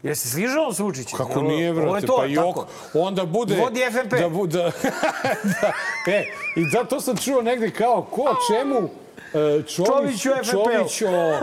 Jesi 0.03 0.29
sližao 0.29 0.73
s 0.73 0.79
Vučićem? 0.79 1.17
Kako 1.19 1.43
nije, 1.43 1.73
brate, 1.73 2.07
to, 2.07 2.17
pa 2.17 2.27
i 2.27 2.35
tako. 2.35 2.61
ok, 2.61 2.67
onda 2.95 3.25
bude... 3.25 3.57
Vodi 3.57 3.81
FNP. 3.91 4.17
Da, 4.21 4.29
bu- 4.29 4.47
da, 4.47 4.63
da, 5.61 5.73
e, 6.13 6.25
i 6.57 6.71
da, 6.73 6.85
to 6.85 7.01
sam 7.01 7.17
čuo 7.17 7.43
negde 7.43 7.71
kao, 7.71 8.03
ko, 8.03 8.23
o 8.23 8.35
čemu? 8.53 8.89
E, 9.35 9.63
Čović, 9.63 10.23
Čović 10.23 10.49
u. 10.49 10.51
Čović 10.51 11.03
o, 11.03 11.41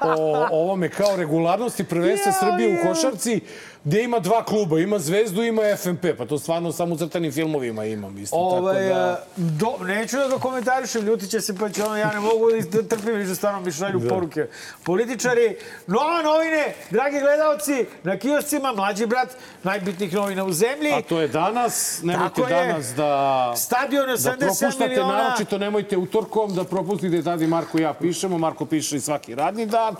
o 0.00 0.46
ovome 0.50 0.88
kao 0.88 1.16
regularnosti 1.16 1.84
prvenstva 1.84 2.32
Srbije 2.32 2.80
u 2.80 2.88
košarci, 2.88 3.40
gde 3.84 4.02
ima 4.02 4.18
dva 4.18 4.44
kluba, 4.44 4.78
ima 4.78 4.98
Zvezdu, 4.98 5.42
ima 5.42 5.62
FNP, 5.76 6.04
pa 6.18 6.26
to 6.26 6.38
stvarno 6.38 6.72
samo 6.72 6.94
u 6.94 6.98
crtanim 6.98 7.32
filmovima 7.32 7.84
imam 7.84 8.18
isto, 8.18 8.36
Ovaj, 8.36 8.88
tako 8.88 8.94
da... 8.94 9.24
do, 9.36 9.84
neću 9.84 10.16
da 10.16 10.28
ga 10.28 10.38
komentarišem, 10.38 11.06
ljutit 11.06 11.30
će 11.30 11.40
se 11.40 11.56
pa 11.56 11.68
će 11.68 11.84
ono, 11.84 11.96
ja 11.96 12.12
ne 12.12 12.20
mogu 12.20 12.46
da 12.72 12.82
trpim 12.82 13.14
više 13.14 13.34
stvarno 13.34 13.60
mi 13.60 13.72
šalju 13.72 14.08
poruke. 14.08 14.46
Političari, 14.84 15.56
nova 15.86 16.22
novine, 16.22 16.74
dragi 16.90 17.20
gledalci, 17.20 17.86
na 18.02 18.18
kioscima, 18.18 18.72
mlađi 18.72 19.06
brat, 19.06 19.28
najbitnijih 19.62 20.14
novina 20.14 20.44
u 20.44 20.52
zemlji. 20.52 20.92
A 20.92 21.02
to 21.02 21.20
je 21.20 21.28
danas, 21.28 22.00
nemojte 22.02 22.34
Tako 22.34 22.48
je. 22.48 22.66
danas 22.66 22.86
da... 22.96 23.52
Stadion 23.56 24.06
Da 24.06 24.12
87 24.14 24.38
propuštate, 24.38 24.88
miliona. 24.88 25.12
naročito 25.12 25.58
nemojte 25.58 25.96
utorkom 25.96 26.54
da 26.54 26.64
propustite 26.64 27.22
i 27.44 27.46
Marko 27.46 27.78
i 27.78 27.82
ja 27.82 27.94
pišemo. 27.94 28.38
Marko 28.38 28.66
piše 28.66 28.96
i 28.96 29.00
svaki 29.00 29.34
radni 29.34 29.66
dan, 29.66 29.94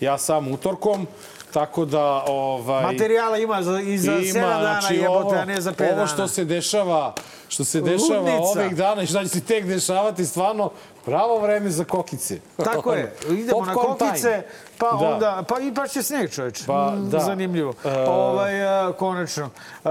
ja 0.00 0.18
sam 0.18 0.52
utorkom. 0.52 1.06
Tako 1.54 1.84
da, 1.84 2.24
ovaj... 2.26 2.82
Materijala 2.82 3.38
ima 3.38 3.62
za, 3.62 3.80
i 3.80 3.98
za 3.98 4.12
7 4.12 4.32
dana 4.40 4.80
jebote, 4.90 5.36
a 5.36 5.44
ne 5.44 5.60
za 5.60 5.72
5 5.72 5.76
dana. 5.78 5.92
znači, 5.94 5.98
Ovo 6.00 6.06
što 6.06 6.28
se 6.28 6.44
dešava, 6.44 7.14
što 7.48 7.64
se 7.64 7.80
dešava 7.80 8.18
Ludnica. 8.20 8.60
ovih 8.60 8.76
dana 8.76 9.02
i 9.02 9.06
šta 9.06 9.22
će 9.22 9.28
se 9.28 9.40
tek 9.40 9.64
dešavati, 9.64 10.26
stvarno 10.26 10.70
pravo 11.04 11.38
vreme 11.38 11.70
za 11.70 11.84
kokice. 11.84 12.38
Tako 12.64 12.92
je. 12.92 13.16
Idemo 13.40 13.64
na 13.64 13.74
Popcorn 13.74 13.98
kokice, 13.98 14.22
time. 14.22 14.42
pa 14.78 14.90
Da. 14.90 14.96
onda, 15.06 15.44
pa 15.48 15.60
i 15.60 15.70
baš 15.70 15.92
će 15.92 16.02
sneg, 16.02 16.30
čoveč. 16.32 16.62
Pa, 16.66 16.92
da. 16.98 17.18
Zanimljivo. 17.18 17.74
E. 17.84 18.04
Ovaj, 18.08 18.88
e, 18.88 18.92
konačno. 18.92 19.50
E, 19.84 19.88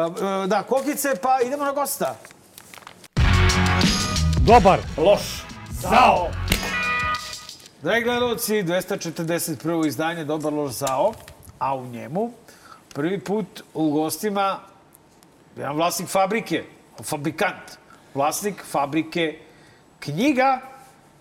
Da, 0.47 0.63
kokice, 0.63 1.15
pa 1.21 1.39
idemo 1.45 1.63
na 1.63 1.71
gosta. 1.71 2.15
Dobar. 4.37 4.79
Loš. 4.97 5.43
Zao. 5.71 6.27
Dragi 7.81 8.03
gledalci, 8.03 8.53
241. 8.53 9.87
izdanje 9.87 10.25
Dobar 10.25 10.53
loš 10.53 10.71
zao, 10.71 11.13
a 11.63 11.75
u 11.75 11.85
njemu 11.85 12.31
prvi 12.93 13.19
put 13.19 13.45
u 13.73 13.91
gostima 13.91 14.59
jedan 15.57 15.75
vlasnik 15.75 16.09
fabrike, 16.09 16.63
fabrikant, 17.03 17.77
vlasnik 18.13 18.63
fabrike 18.65 19.37
knjiga 19.99 20.59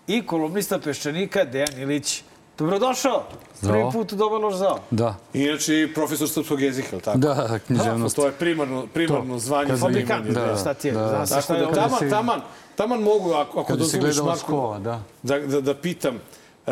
i 0.07 0.25
kolumnista 0.25 0.79
Peščanika 0.79 1.45
Dejan 1.45 1.79
Ilić. 1.79 2.23
Dobrodošao. 2.57 3.23
Prvi 3.29 3.47
Zdravo. 3.61 3.91
put 3.91 4.13
u 4.13 4.15
Dobar 4.15 4.41
loš 4.41 4.55
zao. 4.55 4.79
Da, 4.91 5.15
Inače 5.33 5.89
profesor 5.95 6.29
srpskog 6.29 6.61
jezika, 6.61 6.87
je 6.91 6.95
li 6.95 7.01
tako? 7.01 7.17
da, 7.17 7.59
književnost. 7.59 8.15
To 8.15 8.25
je 8.25 8.31
primarno, 8.31 8.87
primarno 8.93 9.39
zvanje. 9.39 9.69
kad 9.69 9.79
Fabrikant, 9.79 10.25
da, 10.27 10.57
šta 10.57 10.73
ti 10.73 10.87
je? 10.87 10.93
da. 10.93 11.25
Se 11.25 11.35
Tako 11.37 11.53
da, 11.55 11.71
taman, 11.73 11.99
si- 11.99 12.09
taman, 12.09 12.41
taman 12.75 12.99
mogu, 13.01 13.31
ako, 13.33 13.59
ako 13.59 13.75
dozvoliš, 13.75 14.17
Marko, 14.17 14.37
skova, 14.37 14.79
da. 14.79 14.99
da, 15.23 15.39
da, 15.39 15.61
da 15.61 15.73
pitam, 15.73 16.15
e, 16.15 16.71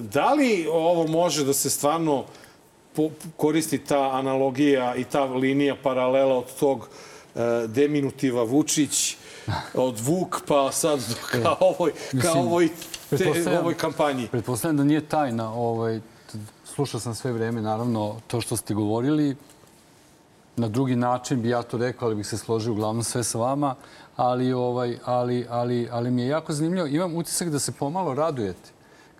da 0.00 0.32
li 0.32 0.68
ovo 0.72 1.06
može 1.06 1.44
da 1.44 1.52
se 1.52 1.70
stvarno 1.70 2.24
koristi 3.36 3.78
ta 3.78 4.10
analogija 4.12 4.94
i 4.94 5.04
ta 5.04 5.24
linija 5.24 5.76
paralela 5.82 6.38
od 6.38 6.54
tog 6.60 6.88
e, 7.34 7.66
deminutiva 7.66 8.42
Vučić, 8.42 9.16
od 9.74 10.00
Vuk, 10.00 10.40
pa 10.46 10.72
sad 10.72 11.00
ka 11.30 11.56
ovoj, 11.60 11.92
ka 12.22 12.32
ovoj, 12.32 12.68
te, 13.10 13.58
ovoj 13.60 13.74
kampanji. 13.74 14.26
Pretpostavljam 14.26 14.76
da 14.76 14.84
nije 14.84 15.00
tajna, 15.00 15.54
ovaj, 15.54 16.00
slušao 16.64 17.00
sam 17.00 17.14
sve 17.14 17.32
vreme, 17.32 17.62
naravno, 17.62 18.16
to 18.26 18.40
što 18.40 18.56
ste 18.56 18.74
govorili. 18.74 19.36
Na 20.56 20.68
drugi 20.68 20.96
način 20.96 21.42
bi 21.42 21.48
ja 21.48 21.62
to 21.62 21.78
rekao, 21.78 22.06
ali 22.06 22.16
bih 22.16 22.26
se 22.26 22.38
složio 22.38 22.72
uglavnom 22.72 23.04
sve 23.04 23.24
sa 23.24 23.38
vama. 23.38 23.74
Ali, 24.16 24.52
ovaj, 24.52 24.98
ali, 25.04 25.46
ali, 25.50 25.88
ali 25.90 26.10
mi 26.10 26.22
je 26.22 26.28
jako 26.28 26.52
zanimljivo. 26.52 26.86
Imam 26.86 27.16
utisak 27.16 27.48
da 27.48 27.58
se 27.58 27.72
pomalo 27.72 28.14
radujete. 28.14 28.70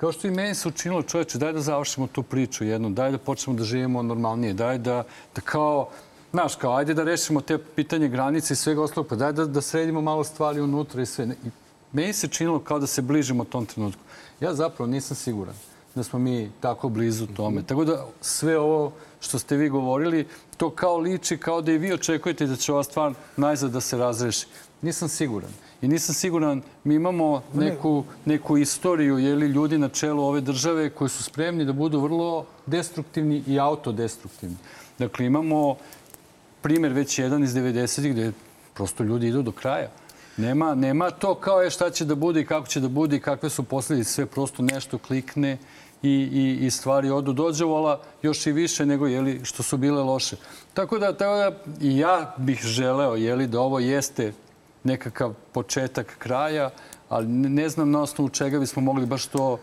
Kao 0.03 0.13
što 0.13 0.29
i 0.29 0.31
meni 0.31 0.55
se 0.55 0.69
učinilo, 0.69 1.03
čoveče, 1.03 1.39
daj 1.39 1.53
da 1.53 1.61
završimo 1.61 2.07
tu 2.07 2.23
priču 2.23 2.65
jednu, 2.65 2.89
daj 2.91 3.13
da 3.15 3.19
počnemo 3.19 3.59
da 3.59 3.65
živimo 3.65 4.03
normalnije, 4.03 4.55
daj 4.55 4.79
da, 4.79 5.05
da 5.35 5.41
kao, 5.41 5.91
znaš, 6.33 6.57
kao, 6.57 6.73
ajde 6.77 6.95
da 6.95 7.05
rešimo 7.05 7.41
te 7.41 7.59
pitanje 7.59 8.09
granice 8.09 8.55
i 8.55 8.57
svega 8.57 8.83
ostalog, 8.83 9.07
pa 9.07 9.17
daj 9.17 9.33
da, 9.33 9.45
da 9.47 9.61
sredimo 9.61 10.01
malo 10.01 10.25
stvari 10.25 10.61
unutra 10.61 11.03
i 11.03 11.07
sve. 11.07 11.25
I 11.45 11.51
meni 11.93 12.13
se 12.13 12.29
činilo 12.29 12.59
kao 12.59 12.79
da 12.79 12.87
se 12.87 13.03
bližimo 13.03 13.45
tom 13.45 13.67
trenutku. 13.67 14.03
Ja 14.41 14.55
zapravo 14.55 14.91
nisam 14.91 15.17
siguran 15.17 15.55
da 15.95 16.03
smo 16.03 16.19
mi 16.19 16.51
tako 16.61 16.89
blizu 16.89 17.27
tome. 17.27 17.63
Tako 17.63 17.85
da 17.85 18.07
sve 18.21 18.59
ovo 18.59 18.93
što 19.21 19.39
ste 19.39 19.57
vi 19.57 19.69
govorili, 19.69 20.27
to 20.57 20.71
kao 20.71 20.99
liči, 20.99 21.37
kao 21.37 21.63
da 21.63 21.73
i 21.73 21.79
vi 21.79 21.93
očekujete 21.93 22.47
da 22.47 22.57
će 22.57 22.73
ova 22.73 22.83
stvar 22.83 23.15
najzad 23.37 23.71
da 23.71 23.81
se 23.81 23.99
razreši. 23.99 24.47
Nisam 24.83 25.09
siguran. 25.09 25.51
I 25.83 25.89
nisam 25.89 26.15
siguran, 26.15 26.63
mi 26.85 26.95
imamo 26.95 27.43
neku, 27.55 28.05
neku 28.25 28.59
istoriju 28.59 29.19
jeli, 29.19 29.47
ljudi 29.47 29.79
na 29.79 29.89
čelu 29.89 30.25
ove 30.25 30.41
države 30.41 30.91
koji 30.91 31.09
su 31.09 31.23
spremni 31.23 31.65
da 31.65 31.73
budu 31.73 32.01
vrlo 32.01 32.47
destruktivni 32.67 33.43
i 33.47 33.59
autodestruktivni. 33.61 34.57
Dakle, 34.99 35.27
imamo 35.27 35.77
primer 36.63 36.93
već 36.93 37.19
jedan 37.19 37.45
iz 37.45 37.55
90-ih 37.55 38.13
gde 38.13 38.33
prosto 38.75 39.05
ljudi 39.05 39.29
idu 39.29 39.43
do 39.43 39.53
kraja. 39.53 39.89
Nema, 40.37 40.75
nema 40.75 41.11
to 41.11 41.35
kao 41.35 41.63
je 41.63 41.71
šta 41.71 41.91
će 41.91 42.05
da 42.05 42.15
bude 42.15 42.41
i 42.41 42.47
kako 42.47 42.67
će 42.67 42.81
da 42.81 42.89
bude 42.89 43.17
i 43.17 43.21
kakve 43.21 43.51
su 43.51 43.63
posledice. 43.63 44.11
Sve 44.11 44.27
prosto 44.27 44.63
nešto 44.63 44.99
klikne 44.99 45.59
i, 46.03 46.11
i, 46.11 46.67
i 46.67 46.71
stvari 46.71 47.11
odu 47.11 47.33
dođevola 47.33 48.01
još 48.23 48.47
i 48.47 48.53
više 48.53 48.87
nego 48.87 49.07
jeli, 49.07 49.41
što 49.45 49.63
su 49.63 49.77
bile 49.77 50.03
loše. 50.03 50.37
Tako 50.75 50.99
da, 50.99 51.17
tako 51.17 51.37
da 51.37 51.73
i 51.81 51.99
ja 51.99 52.35
bih 52.37 52.61
želeo 52.65 53.15
jeli, 53.15 53.47
da 53.47 53.61
ovo 53.61 53.79
jeste 53.79 54.33
nekakav 54.85 55.35
početak 55.53 56.15
kraja, 56.19 56.71
ali 57.09 57.27
ne, 57.29 57.69
znam 57.69 57.91
na 57.91 58.03
osnovu 58.03 58.29
čega 58.29 58.59
bismo 58.59 58.83
mogli 58.83 59.07
baš 59.07 59.27
to 59.27 59.59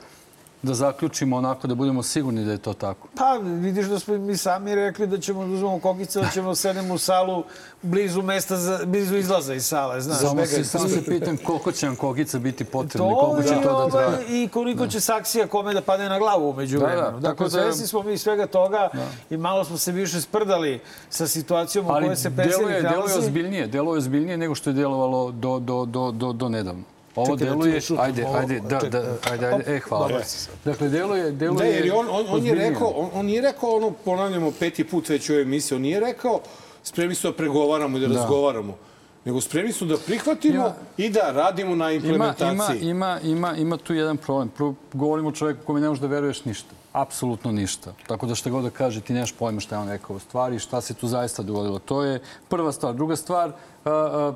da 0.61 0.73
zaključimo 0.73 1.37
onako 1.37 1.67
da 1.67 1.75
budemo 1.75 2.03
sigurni 2.03 2.45
da 2.45 2.51
je 2.51 2.57
to 2.57 2.73
tako. 2.73 3.07
Pa 3.15 3.33
vidiš 3.41 3.85
da 3.85 3.99
smo 3.99 4.17
mi 4.17 4.37
sami 4.37 4.75
rekli 4.75 5.07
da 5.07 5.17
ćemo 5.17 5.39
da 5.39 5.53
uzmemo 5.53 5.79
kokice, 5.79 6.21
da 6.21 6.27
ćemo 6.27 6.49
da 6.49 6.55
sedemo 6.55 6.93
u 6.93 6.97
salu 6.97 7.43
blizu 7.81 8.21
mesta, 8.21 8.57
za, 8.57 8.79
blizu 8.85 9.15
izlaza 9.17 9.53
iz 9.53 9.65
sale, 9.65 10.01
znaš. 10.01 10.17
Samo 10.19 10.45
se, 10.45 10.63
samo 10.63 10.87
se 10.87 11.05
pitam 11.05 11.37
koliko 11.37 11.71
će 11.71 11.85
nam 11.85 11.95
kokica 11.95 12.39
biti 12.39 12.63
potrebno 12.65 13.15
koliko 13.15 13.43
će 13.43 13.55
to 13.55 13.61
da 13.61 13.75
ovaj, 13.75 13.89
traje. 13.91 14.25
I 14.35 14.47
koliko 14.47 14.87
će 14.87 14.99
saksija 14.99 15.47
kome 15.47 15.73
da 15.73 15.81
padne 15.81 16.09
na 16.09 16.19
glavu 16.19 16.49
umeđu 16.49 16.79
Da, 16.79 16.85
vremenu. 16.85 17.01
da, 17.03 17.19
Dakle, 17.19 17.23
tako 17.23 17.43
da- 17.45 17.49
svesni 17.49 17.87
smo 17.87 18.03
mi 18.03 18.17
svega 18.17 18.47
toga 18.47 18.89
i 19.29 19.37
malo 19.37 19.63
smo 19.63 19.77
se 19.77 19.91
više 19.91 20.21
sprdali 20.21 20.79
sa 21.09 21.27
situacijom 21.27 21.85
u 21.87 21.89
Ali 21.89 22.05
kojoj 22.05 22.15
se 22.15 22.29
deluje, 22.29 22.43
predsjednik 22.45 22.69
deluje 22.73 22.91
nalazi. 22.97 23.19
ozbiljnije, 23.19 23.67
deluje 23.67 23.97
ozbiljnije 23.97 24.37
nego 24.37 24.55
što 24.55 24.69
je 24.69 24.73
delovalo 24.73 25.31
do, 25.31 25.59
do, 25.59 25.85
do, 25.85 26.11
do, 26.11 26.33
do 26.33 26.49
nedavno. 26.49 26.83
Ovo 27.15 27.37
Čekaj 27.37 27.47
da 27.47 27.55
deluje... 27.55 27.81
ajde, 27.99 28.25
ovo. 28.25 28.37
ajde, 28.37 28.59
da, 28.59 28.79
Čekaj, 28.79 28.89
da, 28.89 29.17
ajde, 29.31 29.47
ajde, 29.47 29.75
e, 29.75 29.79
hvala. 29.79 30.23
sad. 30.23 30.53
Dakle, 30.65 30.89
deluje, 30.89 31.31
deluje... 31.31 31.57
Da, 31.57 31.63
jer 31.65 31.85
je 31.85 31.93
on, 31.93 32.07
on, 32.11 32.25
on 32.29 32.45
je 32.45 32.55
rekao, 32.55 32.87
on, 32.87 33.09
on 33.13 33.25
nije 33.25 33.41
rekao 33.41 33.69
ono, 33.69 33.91
ponavljamo 33.91 34.51
peti 34.59 34.83
put 34.83 35.09
već 35.09 35.29
u 35.29 35.33
ovoj 35.33 35.41
emisiji, 35.41 35.75
on 35.75 35.81
nije 35.81 35.99
rekao 35.99 36.39
spremni 36.83 37.15
smo 37.15 37.29
da 37.31 37.37
pregovaramo 37.37 37.97
i 37.97 38.01
da, 38.01 38.07
razgovaramo, 38.07 38.77
nego 39.25 39.41
spremni 39.41 39.73
smo 39.73 39.87
da 39.87 39.97
prihvatimo 39.97 40.55
Ima- 40.55 40.73
i 40.97 41.09
da 41.09 41.31
radimo 41.31 41.75
na 41.75 41.91
implementaciji. 41.91 42.89
ima, 42.89 43.19
ima, 43.19 43.19
ima, 43.23 43.55
ima 43.55 43.77
tu 43.77 43.93
jedan 43.93 44.17
problem. 44.17 44.49
Prvo, 44.49 44.75
govorimo 44.93 45.29
o 45.29 45.31
čoveku 45.31 45.59
kome 45.65 45.79
ne 45.79 45.87
možeš 45.87 46.01
da 46.01 46.07
veruješ 46.07 46.45
ništa. 46.45 46.69
Apsolutno 46.93 47.51
ništa. 47.51 47.93
Tako 48.07 48.25
da 48.25 48.35
šta 48.35 48.49
god 48.49 48.63
da 48.63 48.69
kaže, 48.69 49.01
ti 49.01 49.13
nemaš 49.13 49.31
pojma 49.31 49.59
šta 49.59 49.75
je 49.75 49.81
on 49.81 49.89
rekao 49.89 50.15
u 50.15 50.19
stvari 50.19 50.59
šta 50.59 50.81
se 50.81 50.93
tu 50.93 51.07
zaista 51.07 51.43
dogodilo. 51.43 51.79
To 51.79 52.03
je 52.03 52.19
prva 52.47 52.71
stvar. 52.71 52.95
Druga 52.95 53.15
stvar, 53.15 53.49
a, 53.49 53.53
a, 53.91 54.33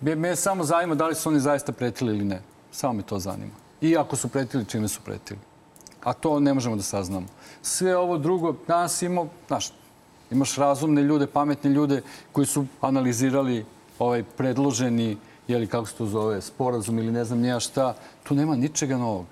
me, 0.00 0.36
samo 0.36 0.64
zanima 0.64 0.94
da 0.94 1.06
li 1.06 1.14
su 1.14 1.28
oni 1.28 1.40
zaista 1.40 1.72
pretili 1.72 2.14
ili 2.14 2.24
ne. 2.24 2.42
Samo 2.72 2.92
me 2.92 3.02
to 3.02 3.18
zanima. 3.18 3.52
I 3.80 3.96
ako 3.96 4.16
su 4.16 4.28
pretili, 4.28 4.64
čime 4.64 4.88
su 4.88 5.00
pretili. 5.04 5.40
A 6.04 6.12
to 6.12 6.40
ne 6.40 6.54
možemo 6.54 6.76
da 6.76 6.82
saznamo. 6.82 7.26
Sve 7.62 7.96
ovo 7.96 8.18
drugo, 8.18 8.54
danas 8.68 9.02
imamo, 9.02 9.30
znaš, 9.48 9.72
imaš 10.30 10.56
razumne 10.56 11.02
ljude, 11.02 11.26
pametne 11.26 11.70
ljude 11.70 12.02
koji 12.32 12.46
su 12.46 12.66
analizirali 12.80 13.64
ovaj 13.98 14.22
predloženi, 14.22 15.16
jeli 15.48 15.66
kako 15.66 15.86
se 15.86 15.94
to 15.94 16.06
zove, 16.06 16.40
sporazum 16.40 16.98
ili 16.98 17.12
ne 17.12 17.24
znam 17.24 17.38
nija 17.38 17.60
šta. 17.60 17.94
Tu 18.22 18.34
nema 18.34 18.56
ničega 18.56 18.96
novog. 18.96 19.26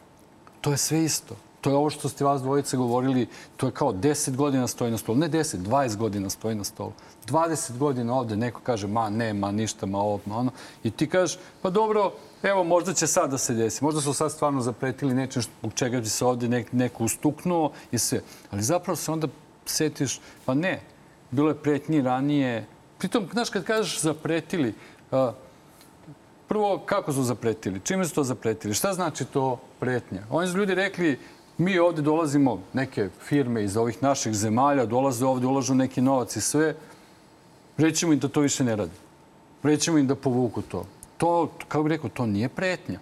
To 0.60 0.70
je 0.70 0.76
sve 0.76 1.04
isto. 1.04 1.36
To 1.60 1.70
je 1.70 1.76
ovo 1.76 1.90
što 1.90 2.08
ste 2.08 2.24
vas 2.24 2.42
dvojice 2.42 2.76
govorili, 2.76 3.26
to 3.56 3.66
je 3.66 3.72
kao 3.72 3.92
10 3.92 4.36
godina 4.36 4.66
stoji 4.66 4.90
na 4.90 4.98
stolu. 4.98 5.18
Ne 5.18 5.28
10, 5.28 5.56
20 5.56 5.96
godina 5.96 6.30
stoji 6.30 6.54
na 6.54 6.64
stolu. 6.64 6.92
20 7.26 7.78
godina 7.78 8.14
ovde 8.14 8.36
neko 8.36 8.60
kaže, 8.60 8.86
ma 8.86 9.10
ne, 9.10 9.34
ma 9.34 9.50
ništa, 9.50 9.86
ma 9.86 9.98
ovo, 9.98 10.20
ma 10.26 10.36
ono. 10.36 10.50
I 10.84 10.90
ti 10.90 11.08
kažeš, 11.08 11.38
pa 11.62 11.70
dobro, 11.70 12.12
evo, 12.42 12.64
možda 12.64 12.94
će 12.94 13.06
sad 13.06 13.30
da 13.30 13.38
se 13.38 13.54
desi. 13.54 13.84
Možda 13.84 14.00
su 14.00 14.12
sad 14.12 14.32
stvarno 14.32 14.60
zapretili 14.60 15.14
nečem 15.14 15.42
zbog 15.42 15.72
čega 15.74 16.00
bi 16.00 16.08
se 16.08 16.24
ovde 16.24 16.48
nek, 16.48 16.72
neko 16.72 17.04
ustuknuo 17.04 17.72
i 17.92 17.98
sve. 17.98 18.20
Ali 18.50 18.62
zapravo 18.62 18.96
se 18.96 19.12
onda 19.12 19.28
setiš, 19.66 20.20
pa 20.44 20.54
ne, 20.54 20.80
bilo 21.30 21.48
je 21.48 21.62
pretnji 21.62 22.02
ranije. 22.02 22.66
Pritom, 22.98 23.28
znaš, 23.32 23.50
kad 23.50 23.64
kažeš 23.64 24.00
zapretili, 24.00 24.74
Prvo, 26.50 26.78
kako 26.86 27.12
su 27.12 27.22
zapretili? 27.22 27.80
Čime 27.80 28.04
su 28.04 28.14
to 28.14 28.24
zapretili? 28.24 28.74
Šta 28.74 28.92
znači 28.92 29.24
to 29.24 29.60
pretnja? 29.80 30.22
Oni 30.30 30.48
su 30.48 30.58
ljudi 30.58 30.74
rekli, 30.74 31.18
mi 31.60 31.78
ovde 31.78 32.02
dolazimo, 32.02 32.60
neke 32.72 33.08
firme 33.28 33.64
iz 33.64 33.76
ovih 33.76 34.02
naših 34.02 34.34
zemalja, 34.34 34.86
dolaze 34.86 35.26
ovde, 35.26 35.46
ulažu 35.46 35.74
neki 35.74 36.00
novac 36.00 36.36
i 36.36 36.40
sve. 36.40 36.74
Rećemo 37.76 38.12
im 38.12 38.18
da 38.18 38.28
to 38.28 38.40
više 38.40 38.64
ne 38.64 38.76
radi. 38.76 38.96
Rećemo 39.62 39.98
im 39.98 40.06
da 40.06 40.14
povuku 40.14 40.62
to. 40.62 40.84
To, 41.18 41.50
kako 41.68 41.82
bih 41.82 41.90
rekao, 41.90 42.10
to 42.10 42.26
nije 42.26 42.48
pretnja. 42.48 42.98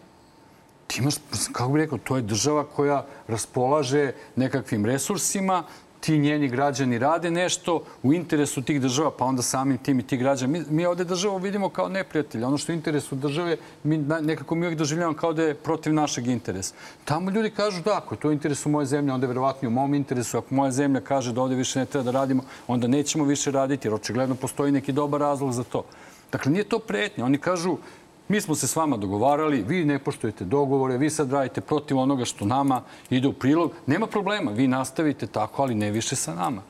Ti 0.87 1.01
imaš, 1.01 1.15
kako 1.53 1.73
bih 1.73 1.81
rekao, 1.83 1.99
to 1.99 2.17
je 2.17 2.23
država 2.23 2.65
koja 2.65 3.07
raspolaže 3.29 4.13
nekakvim 4.37 4.87
resursima, 4.87 5.63
ti 6.01 6.19
njeni 6.19 6.49
građani 6.49 6.99
rade 6.99 7.31
nešto 7.31 7.83
u 8.03 8.13
interesu 8.13 8.63
tih 8.63 8.81
država, 8.81 9.11
pa 9.11 9.25
onda 9.25 9.43
samim 9.43 9.79
tim 9.79 10.01
i 10.01 10.03
ti 10.03 10.17
građani. 10.17 10.53
Mi, 10.53 10.65
mi 10.71 10.87
ovde 10.87 11.05
državu 11.05 11.39
vidimo 11.39 11.69
kao 11.69 11.89
neprijatelja. 11.89 12.49
Ono 12.49 12.59
što 12.59 12.73
je 12.73 12.77
interesu 12.77 13.17
države, 13.17 13.57
mi 13.85 13.99
nekako 13.99 14.55
mi 14.55 14.67
uvijek 14.67 14.79
doživljavamo 14.79 15.17
kao 15.17 15.33
da 15.33 15.43
je 15.43 15.55
protiv 15.55 15.95
našeg 15.95 16.27
interesa. 16.27 16.75
Tamo 17.05 17.31
ljudi 17.31 17.51
kažu 17.51 17.83
da, 17.83 17.97
ako 17.97 18.15
je 18.15 18.21
to 18.21 18.33
interesu 18.33 18.69
moje 18.69 18.87
zemlje, 18.87 19.13
onda 19.13 19.27
je 19.27 19.29
verovatno 19.29 19.69
u 19.69 19.73
mom 19.73 19.95
interesu. 19.95 20.39
Ako 20.39 20.55
moja 20.55 20.71
zemlja 20.71 21.01
kaže 21.01 21.33
da 21.33 21.43
ovde 21.43 21.55
više 21.55 21.79
ne 21.79 21.87
treba 21.87 22.05
da 22.05 22.19
radimo, 22.19 22.43
onda 22.67 22.89
nećemo 22.89 23.25
više 23.25 23.51
raditi, 23.51 23.89
jer 23.89 23.95
očigledno 23.95 24.35
postoji 24.35 24.73
neki 24.73 24.93
dobar 24.93 25.21
razlog 25.21 25.53
za 25.53 25.65
to. 25.65 25.85
Dakle, 26.33 26.53
nije 26.53 26.65
to 26.65 26.79
pretnja. 26.79 27.25
Oni 27.25 27.39
kažu, 27.39 27.77
mi 28.29 28.41
smo 28.41 28.55
se 28.55 28.67
s 28.67 28.77
vama 28.77 28.97
dogovarali, 28.97 29.65
vi 29.69 29.85
ne 29.85 29.99
poštujete 29.99 30.45
dogovore, 30.45 30.99
vi 30.99 31.11
sad 31.11 31.33
radite 31.33 31.61
protiv 31.61 31.99
onoga 31.99 32.25
što 32.25 32.45
nama 32.45 32.83
ide 33.11 33.29
u 33.29 33.33
prilog. 33.33 33.73
Nema 33.87 34.07
problema, 34.07 34.51
vi 34.51 34.69
nastavite 34.69 35.27
tako, 35.27 35.63
ali 35.63 35.75
ne 35.75 35.91
više 35.91 36.17
sa 36.17 36.35
nama. 36.35 36.63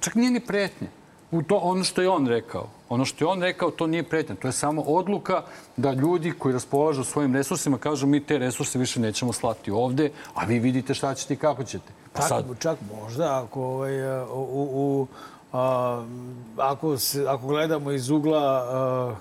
Čak 0.00 0.14
nije 0.14 0.30
ni 0.30 0.40
pretnje. 0.40 0.88
U 1.30 1.42
to, 1.42 1.56
ono 1.56 1.84
što 1.84 2.02
je 2.02 2.08
on 2.08 2.26
rekao. 2.26 2.68
Ono 2.88 3.04
što 3.04 3.24
je 3.24 3.28
on 3.28 3.42
rekao, 3.42 3.70
to 3.70 3.86
nije 3.86 4.02
pretnja. 4.02 4.36
To 4.36 4.48
je 4.48 4.52
samo 4.52 4.82
odluka 4.82 5.42
da 5.76 5.92
ljudi 5.92 6.32
koji 6.38 6.52
raspolažu 6.52 7.04
svojim 7.04 7.34
resursima 7.34 7.78
kažu 7.78 8.06
mi 8.06 8.20
te 8.20 8.38
resurse 8.38 8.78
više 8.78 9.00
nećemo 9.00 9.32
slati 9.32 9.70
ovde, 9.70 10.10
a 10.34 10.44
vi 10.44 10.58
vidite 10.58 10.94
šta 10.94 11.14
ćete 11.14 11.34
i 11.34 11.36
kako 11.36 11.64
ćete. 11.64 11.92
Pa 12.12 12.22
sad, 12.22 12.44
čak 12.58 12.78
možda 13.02 13.42
ako, 13.42 13.62
ovaj, 13.62 14.22
u, 14.22 14.46
u, 14.50 14.68
u, 14.74 15.06
a, 15.52 16.04
ako, 16.56 16.98
se, 16.98 17.26
ako 17.28 17.46
gledamo 17.46 17.90
iz 17.90 18.10
ugla 18.10 18.42
a, 18.42 19.14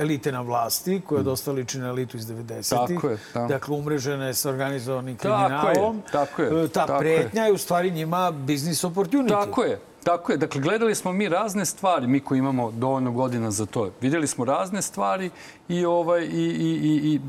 elite 0.00 0.32
na 0.32 0.40
vlasti, 0.40 1.00
koja 1.06 1.22
dosta 1.22 1.52
liči 1.52 1.78
na 1.78 1.88
elitu 1.88 2.16
iz 2.16 2.26
90-ih. 2.26 2.94
Tako 2.94 3.08
je, 3.08 3.18
da. 3.34 3.46
Dakle, 3.46 3.76
umrežene 3.76 4.34
sa 4.34 4.50
organizovanim 4.50 5.16
Tako 5.16 5.42
je, 5.42 5.48
kriminalom. 5.48 6.02
tako 6.12 6.42
je, 6.42 6.64
E, 6.64 6.68
Ta 6.68 6.86
tako 6.86 6.98
pretnja 6.98 7.44
je 7.44 7.52
u 7.52 7.58
stvari 7.58 7.90
njima 7.90 8.30
business 8.30 8.84
opportunity. 8.84 9.28
Tako 9.28 9.62
je. 9.64 9.80
Tako 10.04 10.32
je. 10.32 10.38
Dakle, 10.38 10.60
gledali 10.60 10.94
smo 10.94 11.12
mi 11.12 11.28
razne 11.28 11.64
stvari, 11.66 12.06
mi 12.06 12.20
koji 12.20 12.38
imamo 12.38 12.70
dovoljno 12.70 13.12
godina 13.12 13.50
za 13.50 13.66
to. 13.66 13.90
Vidjeli 14.00 14.26
smo 14.26 14.44
razne 14.44 14.82
stvari 14.82 15.30
i, 15.68 15.84
ovaj, 15.84 16.22
i, 16.22 16.26
i, 16.26 16.80
i, 16.82 17.14
i 17.14 17.20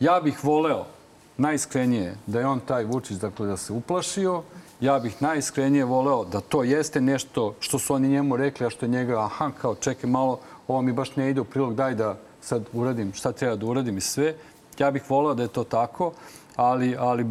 ja 0.00 0.20
bih 0.20 0.44
voleo 0.44 0.84
najiskrenije 1.36 2.14
da 2.26 2.40
je 2.40 2.46
on 2.46 2.60
taj 2.60 2.84
Vučić, 2.84 3.16
dakle, 3.16 3.46
da 3.46 3.56
se 3.56 3.72
uplašio. 3.72 4.42
Ja 4.80 4.98
bih 4.98 5.22
najiskrenije 5.22 5.84
voleo 5.84 6.24
da 6.24 6.40
to 6.40 6.62
jeste 6.62 7.00
nešto 7.00 7.54
što 7.60 7.78
su 7.78 7.94
oni 7.94 8.08
njemu 8.08 8.36
rekli, 8.36 8.66
a 8.66 8.70
što 8.70 8.86
je 8.86 8.90
njega, 8.90 9.24
aha, 9.24 9.50
kao 9.60 9.74
čekaj 9.74 10.10
malo, 10.10 10.38
ovo 10.68 10.82
mi 10.82 10.92
baš 10.92 11.16
ne 11.16 11.30
ide 11.30 11.40
u 11.40 11.44
prilog, 11.44 11.74
daj 11.74 11.94
da 11.94 12.16
sad 12.40 12.64
uradim 12.72 13.12
šta 13.12 13.32
treba 13.32 13.56
da 13.56 13.66
uradim 13.66 13.96
i 13.98 14.00
sve. 14.00 14.34
Ja 14.78 14.90
bih 14.90 15.10
voleo 15.10 15.34
da 15.34 15.42
je 15.42 15.48
to 15.48 15.64
tako, 15.64 16.12
ali, 16.56 16.96
ali 16.98 17.26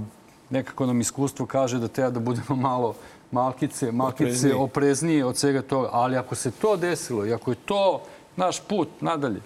nekako 0.49 0.85
nam 0.85 1.01
iskustvo 1.01 1.45
kaže 1.45 1.79
da 1.79 1.87
treba 1.87 2.09
da 2.09 2.19
budemo 2.19 2.55
malo 2.69 2.95
malkice, 3.31 3.91
malkice 3.91 4.23
Oprezniji. 4.25 4.53
opreznije 4.53 5.25
od 5.25 5.37
svega 5.37 5.61
toga. 5.61 5.89
Ali 5.91 6.17
ako 6.17 6.35
se 6.35 6.51
to 6.51 6.77
desilo 6.77 7.25
i 7.25 7.33
ako 7.33 7.51
je 7.51 7.55
to 7.65 8.01
naš 8.35 8.59
put 8.59 8.89
nadalje, 9.01 9.41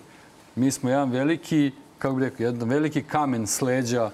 mi 0.55 0.71
smo 0.71 0.89
jedan 0.89 1.11
veliki, 1.11 1.71
kako 1.97 2.15
bih 2.15 2.23
rekao, 2.23 2.43
jedan 2.43 2.69
veliki 2.69 3.03
kamen 3.03 3.47
s 3.47 3.61
leđa 3.61 4.09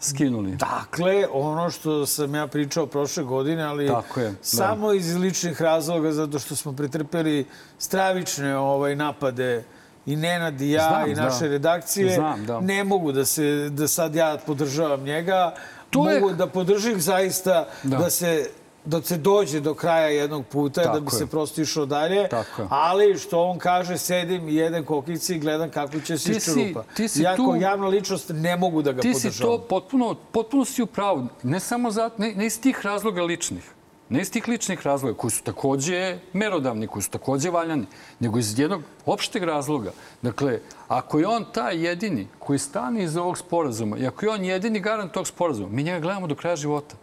skinuli. 0.00 0.50
Dakle, 0.52 1.26
ono 1.32 1.70
što 1.70 2.06
sam 2.06 2.34
ja 2.34 2.46
pričao 2.46 2.86
prošle 2.86 3.24
godine, 3.24 3.62
ali 3.62 3.86
Tako 3.88 4.20
je, 4.20 4.28
da. 4.28 4.34
samo 4.42 4.92
iz 4.92 5.16
ličnih 5.16 5.62
razloga, 5.62 6.12
zato 6.12 6.38
što 6.38 6.56
smo 6.56 6.72
pretrpeli 6.72 7.46
stravične 7.78 8.56
ovaj, 8.58 8.96
napade 8.96 9.64
i 10.06 10.16
Nenad 10.16 10.60
i 10.60 10.70
ja 10.70 10.88
Znam, 10.88 11.10
i 11.10 11.14
da. 11.14 11.22
naše 11.22 11.48
redakcije. 11.48 12.14
Znam, 12.14 12.46
da. 12.46 12.60
Ne 12.60 12.84
mogu 12.84 13.12
da, 13.12 13.24
se, 13.24 13.42
da 13.70 13.88
sad 13.88 14.14
ja 14.14 14.38
podržavam 14.46 15.02
njega. 15.02 15.54
To 15.90 16.10
je- 16.10 16.20
Mogu 16.20 16.34
da 16.34 16.46
podržim 16.46 17.00
zaista 17.00 17.68
da, 17.82 17.96
Da. 17.96 18.10
se 18.10 18.50
dok 18.84 19.04
se 19.04 19.16
dođe 19.16 19.60
do 19.60 19.74
kraja 19.74 20.06
jednog 20.08 20.46
puta, 20.46 20.82
da 20.82 20.88
bi 20.90 20.98
Tako 20.98 21.16
je. 21.16 21.18
se 21.18 21.26
prosto 21.26 21.60
išao 21.60 21.86
dalje. 21.86 22.28
Tako. 22.28 22.66
Ali 22.70 23.18
što 23.18 23.42
on 23.42 23.58
kaže, 23.58 23.98
sedim 23.98 24.48
i 24.48 24.54
jedem 24.54 24.84
kokice 24.84 25.34
i 25.34 25.38
gledam 25.38 25.70
kako 25.70 26.00
će 26.00 26.18
se 26.18 26.24
Ti 26.24 26.36
iščerupa. 26.38 26.82
ti 26.86 27.08
si 27.08 27.22
ja 27.22 27.36
kao 27.36 27.46
tu- 27.46 27.56
javna 27.56 27.86
ličnost 27.88 28.30
ne 28.30 28.56
mogu 28.56 28.82
da 28.82 28.92
ga 28.92 29.00
Ti 29.00 29.08
podržavam. 29.08 29.32
si 29.32 29.40
to 29.40 29.58
potpuno, 29.60 30.14
potpuno 30.32 30.64
si 30.64 30.82
u 30.82 30.86
pravu. 30.86 31.26
Ne 31.42 31.60
samo 31.60 31.90
za, 31.90 32.10
ne, 32.18 32.32
ne 32.34 32.46
iz 32.46 32.60
tih 32.60 32.80
razloga 32.82 33.22
ličnih. 33.22 33.70
Ne 34.10 34.20
iz 34.20 34.30
tih 34.30 34.48
ličnih 34.48 34.80
razloga 34.82 35.16
koji 35.16 35.30
su 35.30 35.42
takođe 35.42 36.18
merodavni, 36.32 36.86
koji 36.86 37.02
su 37.02 37.10
takođe 37.10 37.50
valjani, 37.50 37.86
nego 38.20 38.38
iz 38.38 38.58
jednog 38.58 38.82
opšteg 39.06 39.42
razloga. 39.42 39.90
Dakle, 40.22 40.60
ako 40.88 41.18
je 41.18 41.26
on 41.26 41.44
taj 41.52 41.86
jedini 41.86 42.28
koji 42.38 42.58
stane 42.58 43.04
iza 43.04 43.22
ovog 43.22 43.38
sporazuma 43.38 43.98
i 43.98 44.06
ako 44.06 44.26
je 44.26 44.30
on 44.30 44.44
jedini 44.44 44.80
garant 44.80 45.12
tog 45.12 45.26
sporazuma, 45.26 45.68
mi 45.68 45.82
njega 45.82 46.00
gledamo 46.00 46.26
do 46.26 46.34
kraja 46.34 46.56
života. 46.56 46.96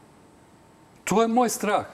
To 1.05 1.21
je 1.21 1.27
moj 1.27 1.49
strah. 1.49 1.85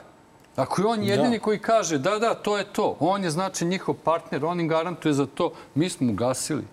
Ako 0.55 0.81
je 0.81 0.87
on 0.87 1.03
jedini 1.03 1.39
koji 1.39 1.59
kaže 1.59 1.97
da, 1.97 2.19
da, 2.19 2.33
to 2.33 2.57
je 2.57 2.63
to, 2.63 2.97
on 2.99 3.23
je 3.23 3.29
znači 3.29 3.65
njihov 3.65 3.95
partner, 3.95 4.45
on 4.45 4.59
im 4.59 4.67
garantuje 4.67 5.13
za 5.13 5.25
to, 5.25 5.53
mi 5.75 5.89
smo 5.89 6.11
ugasili. 6.11 6.63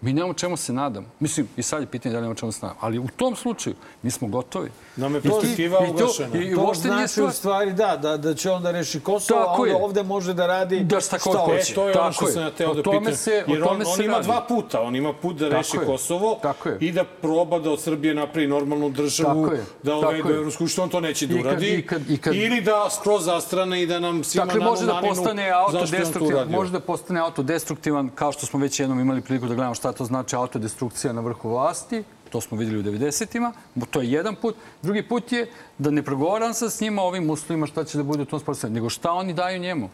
Mi 0.00 0.12
nemamo 0.12 0.34
čemu 0.34 0.56
se 0.56 0.72
nadamo. 0.72 1.06
Mislim, 1.20 1.48
i 1.56 1.62
sad 1.62 1.80
je 1.80 1.86
pitanje 1.86 2.12
da 2.12 2.18
li 2.18 2.22
nemamo 2.22 2.34
čemu 2.34 2.52
se 2.52 2.66
nadamo. 2.66 2.80
Ali 2.82 2.98
u 2.98 3.08
tom 3.16 3.36
slučaju 3.36 3.76
mi 4.02 4.10
smo 4.10 4.28
gotovi. 4.28 4.70
Nam 4.96 5.14
je 5.14 5.18
I 5.18 5.22
ti- 5.22 5.28
perspektiva 5.30 5.78
i 5.80 5.88
to- 5.88 5.92
ugašena. 5.94 6.36
I, 6.36 6.42
i 6.42 6.54
To 6.54 6.60
uopšte 6.60 6.88
nije 6.88 6.96
znači 6.98 7.12
u 7.12 7.22
stvar... 7.22 7.32
stvari 7.32 7.72
da, 7.72 7.96
da, 7.96 8.16
da 8.16 8.34
će 8.34 8.50
on 8.50 8.62
da 8.62 8.70
reši 8.70 9.00
Kosovo, 9.00 9.40
a 9.40 9.44
Tako 9.44 9.62
onda 9.62 9.70
je. 9.70 9.76
ovde 9.76 10.02
može 10.04 10.34
da 10.34 10.46
radi 10.48 10.80
Da 10.80 11.00
šta 11.00 11.18
god 11.24 11.36
hoće. 11.36 11.72
E, 11.72 11.74
to 11.74 11.86
je 11.86 11.92
Tako 11.92 12.04
ono 12.04 12.12
što 12.12 12.26
je. 12.26 12.32
sam 12.32 12.42
ja 12.42 12.50
teo 12.50 12.70
O 12.70 12.74
da 12.74 12.82
tome 12.82 12.98
pitam. 12.98 13.14
se- 13.14 13.44
o 13.48 13.52
Jer 13.52 13.62
on, 13.64 13.82
on 13.88 14.02
ima 14.02 14.12
radi. 14.12 14.24
dva 14.24 14.40
puta. 14.42 14.80
On 14.82 14.96
ima 14.96 15.12
put 15.14 15.36
da 15.36 15.44
Tako 15.44 15.56
reši 15.56 15.76
je. 15.76 15.86
Kosovo 15.86 16.38
Tako 16.42 16.68
i 16.80 16.92
da 16.92 17.04
proba 17.06 17.58
da 17.58 17.70
od 17.70 17.80
Srbije 17.80 18.14
napravi 18.16 18.46
normalnu 18.48 18.90
državu, 18.90 19.44
Tako 19.44 19.56
da 19.82 19.90
Tako 19.92 20.06
uvede 20.08 20.28
je. 20.28 20.36
Evropsku, 20.36 20.66
što 20.66 20.82
on 20.82 20.88
to 20.88 21.00
neće 21.00 21.26
da 21.26 21.34
I 21.34 21.36
kad- 21.36 21.46
uradi. 21.46 21.68
i 21.68 21.82
kad- 21.82 22.10
i 22.10 22.18
kad- 22.18 22.34
Ili 22.36 22.60
da 22.60 22.88
skroz 22.92 23.24
zastrane 23.24 23.82
i 23.82 23.86
da 23.86 24.00
nam 24.00 24.24
svima 24.24 24.44
Dakle, 24.44 24.60
nanu 24.60 24.70
može 24.70 24.86
da 24.86 25.00
postane 25.02 25.48
to 25.48 25.56
autodestruktivan, 25.56 26.48
može 26.50 26.70
da 26.72 26.80
postane 26.80 27.20
autodestruktivan, 27.20 28.10
kao 28.10 28.32
što 28.32 28.46
smo 28.46 28.60
već 28.60 28.80
jednom 28.80 29.00
imali 29.00 29.20
priliku 29.20 29.46
da 29.46 29.54
gledamo 29.54 29.74
šta 29.74 29.92
to 29.92 30.04
znači 30.04 30.36
autodestrukcija 30.36 31.12
na 31.12 31.20
vrhu 31.20 31.48
vlasti. 31.50 32.04
To 32.26 32.40
smo 32.40 32.56
videli 32.56 32.78
u 32.78 32.82
90-ima. 32.84 33.52
To 33.90 34.00
je 34.00 34.10
jedan 34.12 34.34
put. 34.34 34.54
Drugi 34.82 35.02
put 35.02 35.32
je 35.32 35.46
da 35.78 35.90
ne 35.90 36.02
progovaram 36.02 36.54
sa 36.54 36.70
s 36.70 36.80
njima 36.80 37.02
ovim 37.02 37.30
uslovima 37.30 37.66
šta 37.66 37.84
će 37.84 37.98
da 37.98 38.04
bude 38.04 38.22
u 38.22 38.26
tom 38.26 38.40
sporazumu, 38.40 38.74
nego 38.74 38.90
šta 38.90 39.12
oni 39.12 39.32
daju 39.32 39.58
njemu. 39.58 39.90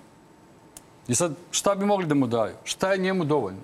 I 1.09 1.15
sad, 1.15 1.33
šta 1.51 1.75
bi 1.75 1.87
mogli 1.87 2.07
da 2.07 2.15
mu 2.15 2.27
daju? 2.27 2.55
Šta 2.65 2.93
je 2.93 2.99
njemu 2.99 3.25
dovoljno? 3.25 3.61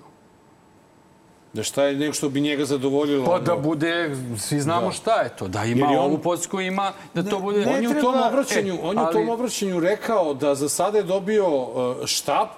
Da 1.53 1.63
šta 1.63 1.83
je 1.83 1.95
nego 1.95 2.13
što 2.13 2.29
bi 2.29 2.41
njega 2.41 2.65
zadovoljilo? 2.65 3.25
Pa 3.25 3.39
da 3.39 3.55
bude, 3.57 4.15
svi 4.37 4.59
znamo 4.61 4.91
šta 4.91 5.15
je 5.15 5.29
to, 5.29 5.47
da 5.47 5.63
ima 5.63 5.87
on- 5.87 5.97
ovu 5.97 6.17
poziciju 6.17 6.59
ima, 6.59 6.91
da 7.13 7.23
to 7.23 7.39
bude... 7.39 7.67
on 7.67 7.83
je 7.83 7.89
u 7.89 8.01
tom 8.01 8.15
obraćanju, 8.23 8.73
E, 8.73 8.79
on 8.81 8.97
je 8.97 9.01
u 9.01 9.05
ali- 9.05 9.13
tom 9.13 9.29
obraćanju 9.29 9.79
rekao 9.79 10.33
da 10.33 10.55
za 10.55 10.69
sada 10.69 10.97
je 10.97 11.03
dobio 11.03 11.47
uh, 11.57 11.71
štap 12.05 12.49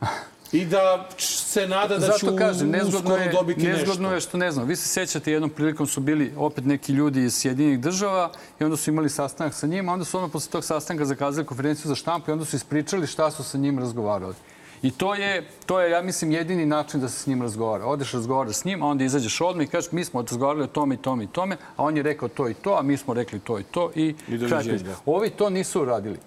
i 0.54 0.64
da 0.64 1.08
se 1.18 1.68
nada 1.68 1.98
da 1.98 2.06
ću 2.06 2.26
Zato 2.26 2.36
kažem, 2.36 2.70
nezgodno 2.70 2.98
uskoro 2.98 3.22
je, 3.22 3.32
dobiti 3.32 3.62
nezgodno 3.62 4.08
nešto. 4.08 4.14
je 4.14 4.20
što 4.20 4.38
ne 4.38 4.52
znam. 4.52 4.66
Vi 4.68 4.76
se 4.76 4.88
sjećate, 4.88 5.32
jednom 5.32 5.50
prilikom 5.50 5.86
su 5.86 6.00
bili 6.00 6.32
opet 6.36 6.64
neki 6.64 6.92
ljudi 6.92 7.24
iz 7.24 7.34
Sjedinih 7.34 7.80
država 7.80 8.30
i 8.60 8.64
onda 8.64 8.76
su 8.76 8.90
imali 8.90 9.10
sastanak 9.10 9.54
sa 9.54 9.66
njima, 9.66 9.92
onda 9.92 10.04
su 10.04 10.18
ono 10.18 10.28
posle 10.28 10.52
tog 10.52 10.64
sastanka 10.64 11.04
zakazali 11.04 11.46
konferenciju 11.46 11.88
za 11.88 11.94
štampu 11.94 12.30
i 12.30 12.32
onda 12.32 12.44
su 12.44 12.56
ispričali 12.56 13.06
šta 13.06 13.30
su 13.30 13.44
sa 13.44 13.58
njim 13.58 13.78
razgovarali. 13.78 14.34
I 14.82 14.90
to 14.90 15.14
je, 15.14 15.48
to 15.66 15.80
je, 15.80 15.90
ja 15.90 16.02
mislim, 16.02 16.32
jedini 16.32 16.66
način 16.66 17.00
da 17.00 17.08
se 17.08 17.18
s 17.18 17.26
njim 17.26 17.42
razgovara. 17.42 17.86
Odeš 17.86 18.12
razgovaraš 18.12 18.56
s 18.56 18.64
njim, 18.64 18.82
a 18.82 18.86
onda 18.86 19.04
izađeš 19.04 19.40
odmah 19.40 19.66
i 19.66 19.70
kažeš 19.70 19.92
mi 19.92 20.04
smo 20.04 20.22
razgovarali 20.22 20.64
o 20.64 20.66
tome 20.66 20.94
i 20.94 20.98
tome 20.98 21.24
i 21.24 21.26
tome, 21.26 21.56
a 21.76 21.82
on 21.84 21.96
je 21.96 22.02
rekao 22.02 22.28
to 22.28 22.48
i 22.48 22.54
to, 22.54 22.76
a 22.78 22.82
mi 22.82 22.96
smo 22.96 23.14
rekli 23.14 23.38
to 23.38 23.58
i 23.58 23.62
to 23.62 23.90
i, 23.94 24.14
I 24.28 24.48
kraj 24.48 24.62
priče. 24.64 24.84
Ovi 25.06 25.30
to 25.30 25.50
nisu 25.50 25.82
uradili. 25.82 26.18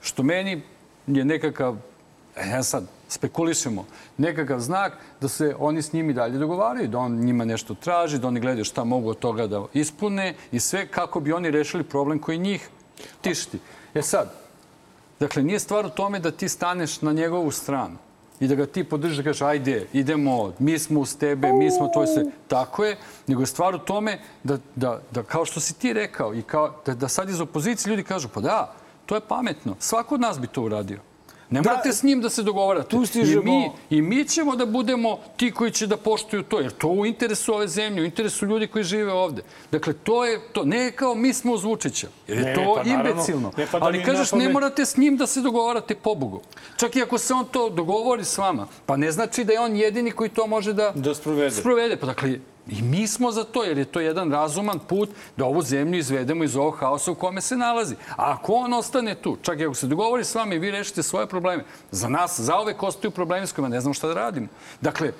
Što 0.00 0.22
meni 0.22 0.62
je 1.06 1.24
nekakav, 1.24 1.76
e, 2.36 2.48
ja 2.48 2.62
sad 2.62 2.84
spekulišemo, 3.08 3.84
nekakav 4.18 4.60
znak 4.60 4.92
da 5.20 5.28
se 5.28 5.54
oni 5.58 5.82
s 5.82 5.92
njimi 5.92 6.12
dalje 6.12 6.38
dogovaraju, 6.38 6.88
da 6.88 6.98
on 6.98 7.12
njima 7.12 7.44
nešto 7.44 7.74
traži, 7.74 8.18
da 8.18 8.28
oni 8.28 8.40
gledaju 8.40 8.64
šta 8.64 8.84
mogu 8.84 9.10
od 9.10 9.18
toga 9.18 9.46
da 9.46 9.64
ispune 9.72 10.34
i 10.52 10.60
sve 10.60 10.86
kako 10.86 11.20
bi 11.20 11.32
oni 11.32 11.50
rešili 11.50 11.84
problem 11.84 12.18
koji 12.18 12.38
njih 12.38 12.68
tišti. 13.20 13.58
E 13.94 14.02
sad, 14.02 14.32
dakle, 15.20 15.42
nije 15.42 15.58
stvar 15.58 15.86
u 15.86 15.90
tome 15.90 16.20
da 16.20 16.30
ti 16.30 16.48
staneš 16.48 17.00
na 17.02 17.12
njegovu 17.12 17.50
stranu 17.50 17.96
i 18.40 18.48
da 18.48 18.54
ga 18.54 18.66
ti 18.66 18.84
podržiš 18.84 19.16
da 19.16 19.22
kažeš 19.22 19.42
ajde, 19.42 19.86
idemo, 19.92 20.52
mi 20.58 20.78
smo 20.78 21.00
uz 21.00 21.16
tebe, 21.16 21.52
mi 21.52 21.70
smo 21.70 21.88
tvoj 21.92 22.06
sve. 22.06 22.24
Tako 22.48 22.84
je, 22.84 22.96
nego 23.26 23.42
je 23.42 23.46
stvar 23.46 23.74
u 23.74 23.78
tome 23.78 24.18
da, 24.44 24.58
da, 24.74 25.00
da 25.10 25.22
kao 25.22 25.44
što 25.44 25.60
si 25.60 25.74
ti 25.74 25.92
rekao 25.92 26.34
i 26.34 26.42
kao, 26.42 26.74
da, 26.86 26.94
da 26.94 27.08
sad 27.08 27.30
iz 27.30 27.40
opozicije 27.40 27.90
ljudi 27.90 28.02
kažu 28.02 28.28
pa 28.28 28.40
da, 28.40 28.74
to 29.06 29.14
je 29.14 29.20
pametno, 29.28 29.76
svako 29.78 30.14
od 30.14 30.20
nas 30.20 30.40
bi 30.40 30.46
to 30.46 30.62
uradio. 30.62 31.00
Ne 31.50 31.60
Da. 31.60 31.70
morate 31.70 31.92
s 31.92 32.02
njim 32.02 32.20
da 32.20 32.30
se 32.30 32.42
dogovarate. 32.42 32.88
Tu 32.88 32.96
stižemo- 32.98 33.42
I 33.42 33.44
mi, 33.44 33.70
I 33.90 34.02
mi 34.02 34.24
ćemo 34.24 34.56
da 34.56 34.66
budemo 34.66 35.18
ti 35.36 35.50
koji 35.50 35.70
će 35.70 35.86
da 35.86 35.96
poštuju 35.96 36.42
to, 36.42 36.60
jer 36.60 36.72
to 36.72 36.88
u 36.88 37.06
interesu 37.06 37.54
ove 37.54 37.68
zemlje, 37.68 38.02
u 38.02 38.04
interesu 38.04 38.46
ljudi 38.46 38.66
koji 38.66 38.84
žive 38.84 39.12
ovde. 39.12 39.42
Dakle, 39.72 39.92
to 39.94 40.24
je 40.24 40.40
to. 40.52 40.64
Ne 40.64 40.90
kao 40.92 41.14
mi 41.14 41.32
smo 41.32 41.52
uz 41.52 41.64
Vučića, 41.64 42.08
jer 42.28 42.38
je 42.38 42.44
Ne, 42.44 42.54
to 42.54 42.74
pa 42.76 42.90
imbecilno. 42.90 43.52
Ne, 43.56 43.66
pa 43.66 43.78
da 43.78 43.84
Ali 43.86 44.04
kažeš, 44.04 44.32
ne 44.32 44.48
morate 44.48 44.84
s 44.84 44.96
njim 44.96 45.16
da 45.16 45.26
se 45.26 45.40
dogovarate 45.40 45.94
pobogu. 45.96 46.40
Čak 46.76 46.96
i 46.96 47.02
ako 47.02 47.18
se 47.18 47.34
on 47.34 47.44
to 47.44 47.68
dogovori 47.70 48.24
s 48.24 48.38
vama, 48.38 48.66
pa 48.86 48.96
ne 48.96 49.12
znači 49.12 49.44
da 49.44 49.52
je 49.52 49.60
on 49.60 49.76
jedini 49.76 50.10
koji 50.10 50.30
to 50.30 50.46
može 50.46 50.72
da, 50.72 50.92
Da 50.94 51.14
sprovede. 51.14 51.50
sprovede. 51.50 51.96
Pa 51.96 52.06
dakle, 52.06 52.38
i 52.68 52.82
mi 52.82 53.06
smo 53.06 53.30
za 53.30 53.44
to, 53.44 53.64
jer 53.64 53.78
je 53.78 53.84
to 53.84 54.00
jedan 54.00 54.32
razuman 54.32 54.78
put 54.78 55.10
da 55.36 55.44
ovu 55.44 55.62
zemlju 55.62 55.98
izvedemo 55.98 56.44
iz 56.44 56.56
ovog 56.56 56.76
haosa 56.76 57.10
u 57.10 57.14
kome 57.14 57.40
se 57.40 57.56
nalazi. 57.56 57.94
A 58.16 58.32
ako 58.32 58.52
on 58.52 58.72
ostane 58.72 59.14
tu, 59.14 59.36
čak 59.42 59.60
i 59.60 59.64
ako 59.64 59.74
se 59.74 59.86
dogovori 59.86 60.24
s 60.24 60.34
vama 60.34 60.54
i 60.54 60.58
vi 60.58 60.70
rešite 60.70 61.02
svoje 61.02 61.26
probleme, 61.26 61.64
za 61.90 62.08
nas 62.08 62.40
zaovek 62.40 62.82
ostaju 62.82 63.10
problemi 63.10 63.46
s 63.46 63.52
kojima 63.52 63.68
ne 63.68 63.80
znamo 63.80 63.94
šta 63.94 64.08
da 64.08 64.14
radimo. 64.14 64.46
Dakle, 64.80 65.12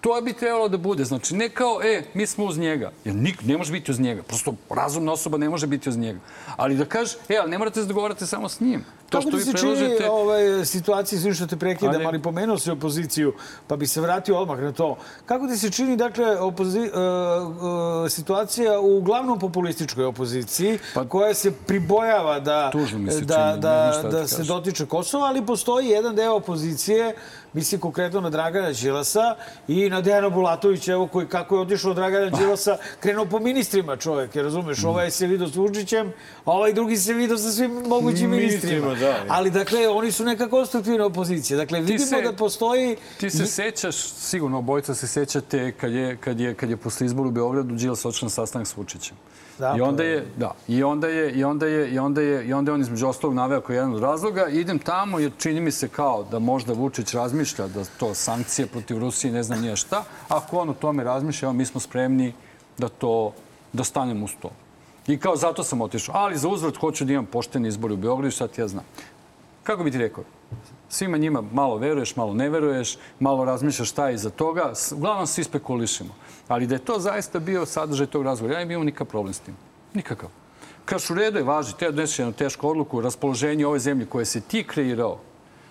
to 0.00 0.20
bi 0.20 0.32
trebalo 0.32 0.68
da 0.68 0.76
bude. 0.76 1.04
Znači, 1.04 1.34
ne 1.34 1.48
kao, 1.48 1.80
e, 1.82 2.02
mi 2.14 2.26
smo 2.26 2.44
uz 2.44 2.58
njega. 2.58 2.92
Jer 3.04 3.14
nik, 3.14 3.42
ne 3.42 3.56
može 3.56 3.72
biti 3.72 3.90
uz 3.90 4.00
njega. 4.00 4.22
Prosto 4.22 4.54
razumna 4.70 5.12
osoba 5.12 5.38
ne 5.38 5.48
može 5.48 5.66
biti 5.66 5.88
uz 5.88 5.96
njega. 5.96 6.18
Ali 6.56 6.76
da 6.76 6.84
kaže, 6.84 7.16
e, 7.28 7.36
ali 7.36 7.50
ne 7.50 7.58
morate 7.58 7.80
se 7.80 7.86
dogovarati 7.86 8.26
samo 8.26 8.48
s 8.48 8.60
njim. 8.60 8.84
To 9.10 9.18
Kako 9.18 9.30
što 9.30 9.38
ti 9.38 9.44
se 9.44 9.52
čini 9.52 9.74
predlažete... 9.74 10.10
ovaj, 10.10 10.64
situaciji, 10.64 11.18
sve 11.18 11.34
što 11.34 11.46
te 11.46 11.56
prekidam, 11.56 11.94
Ali- 11.94 12.06
ali 12.06 12.22
pomenuo 12.22 12.58
si 12.58 12.70
opoziciju, 12.70 13.32
pa 13.66 13.76
bi 13.76 13.86
se 13.86 14.00
vratio 14.00 14.38
odmah 14.38 14.58
na 14.60 14.72
to. 14.72 14.96
Kako 15.26 15.46
ti 15.46 15.56
se 15.56 15.70
čini, 15.70 15.96
dakle, 15.96 16.40
opozi, 16.40 16.80
uh, 16.80 16.86
uh, 16.86 18.10
situacija 18.10 18.80
u 18.80 18.98
uglavnom 18.98 19.38
populističkoj 19.38 20.04
opoziciji, 20.04 20.78
Pa- 20.94 21.08
koja 21.08 21.34
se 21.34 21.52
pribojava 21.52 22.40
da, 22.40 22.70
se 23.10 23.20
da, 23.20 23.50
čini, 23.50 23.60
da, 23.60 24.00
da 24.10 24.22
ti 24.22 24.30
se 24.30 24.42
dotiče 24.42 24.86
Kosova, 24.86 25.26
ali 25.26 25.46
postoji 25.46 25.88
jedan 25.88 26.14
deo 26.16 26.34
opozicije, 26.34 27.14
mislim 27.52 27.80
konkretno 27.80 28.20
na 28.20 28.30
Dragana 28.30 28.72
Đilasa 28.72 29.34
i 29.68 29.90
na 29.90 30.00
Dejana 30.00 30.28
Bulatovića, 30.30 30.92
evo 30.92 31.06
koji 31.06 31.26
kako 31.26 31.54
je 31.54 31.60
otišao 31.60 31.90
od 31.90 31.96
Dragana 31.96 32.30
Đilasa, 32.30 32.76
krenuo 33.00 33.24
po 33.24 33.38
ministrima 33.38 33.96
čovjek, 33.96 34.36
jer 34.36 34.44
razumeš, 34.44 34.84
ovaj 34.84 35.10
se 35.10 35.26
vidio 35.26 35.48
s 35.48 35.56
Vučićem, 35.56 36.12
a 36.44 36.52
ovaj 36.52 36.72
drugi 36.72 36.96
se 36.96 37.12
vidio 37.12 37.38
sa 37.38 37.50
svim 37.52 37.72
mogućim 37.86 38.30
ministrima. 38.30 38.93
Da. 39.00 39.24
Ali 39.28 39.50
dakle, 39.50 39.88
oni 39.88 40.12
su 40.12 40.24
neka 40.24 40.48
konstruktivna 40.48 41.06
opozicija. 41.06 41.56
Dakle, 41.56 41.80
vidimo 41.80 42.06
se- 42.06 42.22
da 42.22 42.32
postoji... 42.32 42.96
Ti 43.20 43.30
se 43.30 43.46
sećaš, 43.46 43.96
sigurno 44.12 44.58
obojica 44.58 44.94
se 44.94 45.06
sećate 45.06 45.72
kad 45.72 45.92
je, 45.92 46.16
kad 46.16 46.40
je, 46.40 46.54
kad 46.54 46.70
je 46.70 46.76
posle 46.76 47.06
izboru 47.06 47.28
u 47.28 47.32
Beogradu 47.32 47.74
Đilas 47.74 48.04
na 48.22 48.28
sastanak 48.28 48.66
s 48.68 48.76
Vučićem. 48.76 49.16
Da, 49.58 49.74
I 49.78 49.80
onda 49.80 50.02
je, 50.02 50.26
da, 50.36 50.54
i 50.68 50.82
onda 50.82 51.08
je, 51.08 51.32
i 51.32 51.44
onda 51.44 51.66
je, 51.66 51.90
i 51.90 51.98
onda 51.98 52.20
je, 52.20 52.46
i 52.46 52.52
onda 52.52 52.70
je 52.70 52.74
on 52.74 52.80
između 52.80 53.06
ostalog 53.06 53.34
naveo 53.34 53.60
kao 53.60 53.74
jedan 53.74 53.94
od 53.94 54.02
razloga. 54.02 54.46
Idem 54.48 54.78
tamo 54.78 55.18
jer 55.18 55.32
čini 55.38 55.60
mi 55.60 55.70
se 55.70 55.88
kao 55.88 56.24
da 56.30 56.38
možda 56.38 56.72
Vučić 56.72 57.14
razmišlja 57.14 57.66
da 57.68 57.84
to 57.84 58.14
sankcije 58.14 58.66
protiv 58.66 58.98
Rusije, 58.98 59.32
ne 59.32 59.42
znam 59.42 59.60
nije 59.60 59.76
šta. 59.76 60.04
Ako 60.28 60.58
on 60.58 60.68
o 60.68 60.74
tome 60.74 61.04
razmišlja, 61.04 61.52
mi 61.52 61.66
smo 61.66 61.80
spremni 61.80 62.32
da 62.78 62.88
to, 62.88 63.32
da 63.72 63.84
stanemo 63.84 64.24
uz 64.24 64.30
to. 64.42 64.50
I 65.06 65.18
kao 65.18 65.36
zato 65.36 65.64
sam 65.64 65.80
otišao. 65.80 66.14
Ali 66.18 66.38
za 66.38 66.48
uzvrat 66.48 66.76
hoću 66.76 67.04
da 67.04 67.12
imam 67.12 67.26
poštene 67.26 67.68
izbore 67.68 67.94
u 67.94 67.96
Beogradu, 67.96 68.30
sad 68.30 68.50
ja 68.58 68.68
znam. 68.68 68.84
Kako 69.62 69.84
bi 69.84 69.90
ti 69.90 69.98
rekao? 69.98 70.24
Svima 70.88 71.16
njima 71.16 71.42
malo 71.52 71.76
veruješ, 71.76 72.16
malo 72.16 72.34
ne 72.34 72.48
veruješ, 72.50 72.96
malo 73.20 73.44
razmišljaš 73.44 73.90
šta 73.90 74.08
je 74.08 74.14
iza 74.14 74.30
toga. 74.30 74.72
Uglavnom 74.92 75.26
svi 75.26 75.44
spekulišemo. 75.44 76.14
Ali 76.48 76.66
da 76.66 76.74
je 76.74 76.84
to 76.84 76.98
zaista 76.98 77.38
bio 77.38 77.66
sadržaj 77.66 78.06
tog 78.06 78.22
razgovora, 78.22 78.60
ja 78.60 78.66
bi 78.66 78.74
imao 78.74 78.84
nikakav 78.84 79.06
problem 79.06 79.34
s 79.34 79.38
tim. 79.38 79.56
Nikakav. 79.94 80.30
Kažeš, 80.84 81.10
u 81.10 81.14
redu 81.14 81.38
je, 81.38 81.44
važi, 81.44 81.76
te 81.78 81.90
donesi 81.90 82.22
jednu 82.22 82.32
tešku 82.32 82.68
odluku, 82.68 83.00
raspoloženje 83.00 83.66
ove 83.66 83.78
zemlje 83.78 84.06
koje 84.06 84.24
se 84.24 84.40
ti 84.40 84.64
kreirao 84.64 85.18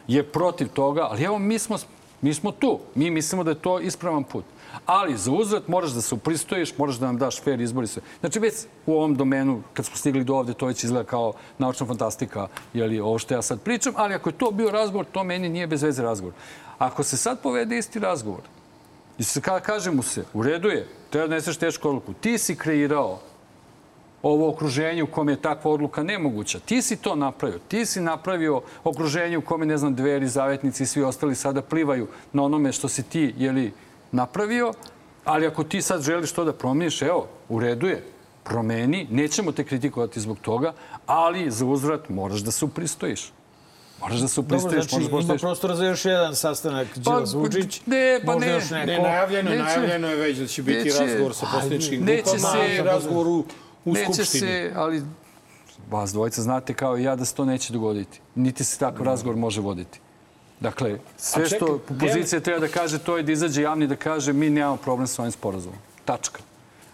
je 0.08 0.24
protiv 0.24 0.68
toga, 0.68 1.08
ali 1.12 1.24
evo 1.24 1.40
mi 1.40 1.60
smo, 1.60 1.78
mi 2.22 2.34
smo 2.34 2.52
tu. 2.52 2.80
Mi 2.96 3.10
mislimo 3.10 3.44
da 3.44 3.52
je 3.52 3.62
to 3.62 3.80
ispravan 3.80 4.24
put. 4.24 4.46
Ali 4.86 5.18
za 5.18 5.32
uzvrat 5.32 5.68
moraš 5.68 5.92
da 5.92 6.02
se 6.02 6.16
upristojiš, 6.16 6.78
moraš 6.78 6.96
da 6.96 7.06
nam 7.06 7.18
daš 7.18 7.42
fair 7.42 7.62
izbor 7.62 7.84
i 7.84 7.88
sve. 7.88 8.02
Znači 8.20 8.40
već 8.40 8.54
u 8.86 8.94
ovom 8.94 9.16
domenu, 9.16 9.62
kad 9.74 9.86
smo 9.86 9.96
stigli 9.96 10.24
do 10.24 10.36
ovde, 10.36 10.54
to 10.54 10.66
već 10.66 10.84
izgleda 10.84 11.10
kao 11.10 11.34
naučna 11.58 11.86
fantastika, 11.88 12.48
jeli, 12.74 13.00
ovo 13.00 13.20
što 13.20 13.34
ja 13.34 13.42
sad 13.42 13.62
pričam, 13.62 13.94
ali 13.98 14.14
ako 14.14 14.30
je 14.30 14.38
to 14.38 14.52
bio 14.52 14.72
razgovor, 14.72 15.06
to 15.12 15.24
meni 15.24 15.50
nije 15.50 15.68
bez 15.68 15.84
veze 15.84 16.02
razgovor. 16.02 16.34
Ako 16.78 17.04
se 17.04 17.18
sad 17.18 17.42
povede 17.42 17.78
isti 17.78 18.00
razgovor, 18.00 18.42
i 19.18 19.24
se 19.24 19.42
ka, 19.42 19.60
kaže 19.60 19.92
mu 19.92 20.04
se, 20.04 20.26
u 20.34 20.44
redu 20.44 20.70
je, 20.70 20.88
treba 21.10 21.28
da 21.28 21.36
neseš 21.36 21.58
tešku 21.58 21.90
odluku, 21.90 22.14
ti 22.14 22.38
si 22.38 22.56
kreirao 22.56 23.20
ovo 24.24 24.50
okruženje 24.50 25.04
u 25.04 25.08
kome 25.08 25.32
je 25.32 25.42
takva 25.42 25.72
odluka 25.72 26.04
nemoguća. 26.04 26.60
Ti 26.60 26.82
si 26.82 26.96
to 26.96 27.16
napravio. 27.16 27.60
Ti 27.68 27.86
si 27.86 28.02
napravio 28.02 28.62
okruženje 28.84 29.38
u 29.38 29.42
kome, 29.42 29.66
ne 29.66 29.78
znam, 29.78 29.96
dveri, 29.96 30.28
zavetnici 30.28 30.84
i 30.84 30.86
svi 30.86 31.04
ostali 31.04 31.36
sada 31.36 31.62
plivaju 31.62 32.08
na 32.34 32.44
onome 32.44 32.72
što 32.72 32.88
si 32.88 33.04
ti, 33.04 33.34
jeli, 33.38 33.72
napravio. 34.14 34.74
Ali 35.26 35.48
ako 35.48 35.64
ti 35.64 35.82
sad 35.82 36.02
želiš 36.02 36.32
to 36.32 36.44
da 36.44 36.54
promeniš, 36.54 37.02
evo, 37.02 37.28
u 37.50 37.60
redu 37.60 37.88
je. 37.88 38.04
Promeni, 38.44 39.08
nećemo 39.12 39.52
te 39.52 39.64
kritikovati 39.64 40.20
zbog 40.20 40.38
toga, 40.40 40.74
ali 41.06 41.52
za 41.52 41.66
uzvrat 41.66 42.10
moraš 42.10 42.40
da 42.40 42.52
se 42.52 42.66
upristojiš. 42.66 43.32
Moraš 44.02 44.20
da 44.20 44.28
se 44.28 44.40
upristojiš, 44.40 44.74
znači, 44.76 44.96
moraš 44.96 45.06
da 45.06 45.10
ima 45.10 45.18
postojiš... 45.20 45.42
prostora 45.42 45.76
za 45.76 45.86
još 45.86 46.06
jedan 46.06 46.36
sastanak 46.36 46.88
Đilas 46.96 47.34
Vučić. 47.34 47.82
ne, 47.86 48.20
pa 48.26 48.32
možda 48.34 48.48
ne. 48.48 48.54
još 48.54 48.70
neko. 48.70 48.86
Ne, 48.88 49.00
najavljeno, 49.00 49.50
Neće- 49.50 49.64
najavljeno 49.64 50.08
je 50.08 50.16
već 50.16 50.38
da 50.38 50.48
će 50.48 50.64
biti 50.64 50.78
neće- 50.80 51.00
razgovor 51.00 51.36
sa 51.36 51.46
poslaničkim 51.54 52.02
neće 52.02 52.24
grupama 52.24 52.54
se- 52.54 52.84
razgovor 52.84 53.28
u, 53.28 53.46
u 53.86 53.94
neće 53.94 54.06
Skupštini. 54.06 54.40
se, 54.42 54.72
ali 54.76 55.04
vas 55.90 56.12
dvojica 56.14 56.42
znate 56.42 56.74
kao 56.74 56.98
i 56.98 57.04
ja 57.04 57.16
da 57.16 57.26
se 57.26 57.36
to 57.36 57.46
neće 57.46 57.74
dogoditi. 57.74 58.20
Niti 58.36 58.64
se 58.64 58.80
takav 58.80 59.06
razgovor 59.06 59.38
može 59.38 59.62
voditi. 59.62 60.00
Dakle, 60.64 61.00
sve 61.18 61.50
čekaj, 61.50 61.58
što 61.58 61.80
opozicija 61.90 62.40
treba 62.40 62.60
da 62.60 62.68
kaže, 62.68 63.00
to 63.00 63.18
je 63.18 63.24
da 63.24 63.32
izađe 63.32 63.62
javni 63.62 63.88
da 63.88 63.96
kaže 63.96 64.34
mi 64.34 64.50
nemamo 64.50 64.78
problem 64.78 65.08
sa 65.08 65.22
ovim 65.22 65.32
sporazumom. 65.32 65.78
Tačka. 66.06 66.40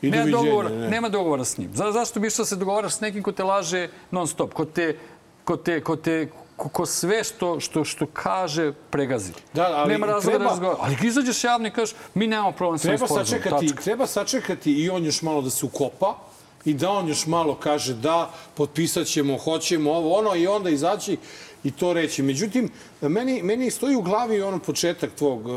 I 0.01 0.09
nema, 0.11 0.31
dogovora, 0.31 0.69
ne. 0.69 0.89
nema 0.89 1.09
dogovora 1.09 1.45
s 1.45 1.57
njim. 1.57 1.69
Za, 1.73 1.91
zašto 1.91 2.19
bi 2.19 2.27
išao 2.27 2.43
da 2.43 2.47
se 2.47 2.55
dogovaraš 2.55 2.93
s 2.93 2.99
nekim 2.99 3.23
ko 3.23 3.31
te 3.31 3.43
laže 3.43 3.89
non 4.11 4.27
stop, 4.27 4.53
ko 4.53 4.65
te, 4.65 4.97
ko 5.43 5.57
te, 5.57 5.81
ko 5.83 5.95
te 5.95 6.29
ko, 6.55 6.69
ko 6.69 6.85
sve 6.85 7.23
što, 7.23 7.59
što, 7.59 7.83
što 7.85 8.05
kaže 8.13 8.73
pregazi. 8.89 9.31
Da, 9.53 9.69
ali 9.75 9.91
nema 9.91 10.05
razloga 10.05 10.37
treba- 10.37 10.43
da 10.43 10.49
razgovara. 10.49 10.79
Ali 10.81 10.97
izađeš 11.07 11.43
javno 11.43 11.67
i 11.67 11.71
kažeš 11.71 11.95
mi 12.13 12.27
nemamo 12.27 12.51
problem 12.51 12.79
sa 12.79 12.87
ovim 12.87 12.97
Treba 12.97 13.23
sačekati, 13.23 13.67
Tačka. 13.67 13.83
treba 13.83 14.07
sačekati 14.07 14.73
i 14.73 14.89
on 14.89 15.05
još 15.05 15.21
malo 15.21 15.41
da 15.41 15.49
se 15.49 15.65
ukopa 15.65 16.17
i 16.65 16.73
da 16.73 16.89
on 16.91 17.07
još 17.07 17.25
malo 17.25 17.55
kaže 17.55 17.93
da, 17.93 18.31
potpisat 18.55 19.07
ćemo, 19.07 19.37
hoćemo 19.37 19.91
ovo, 19.91 20.17
ono 20.17 20.35
i 20.35 20.47
onda 20.47 20.69
izaći 20.69 21.17
i 21.63 21.71
to 21.71 21.93
reći. 21.93 22.23
Međutim, 22.23 22.69
meni, 23.01 23.43
meni 23.43 23.71
stoji 23.71 23.95
u 23.95 24.01
glavi 24.01 24.41
ono 24.41 24.59
početak 24.59 25.11
tvog 25.11 25.45
uh, 25.45 25.53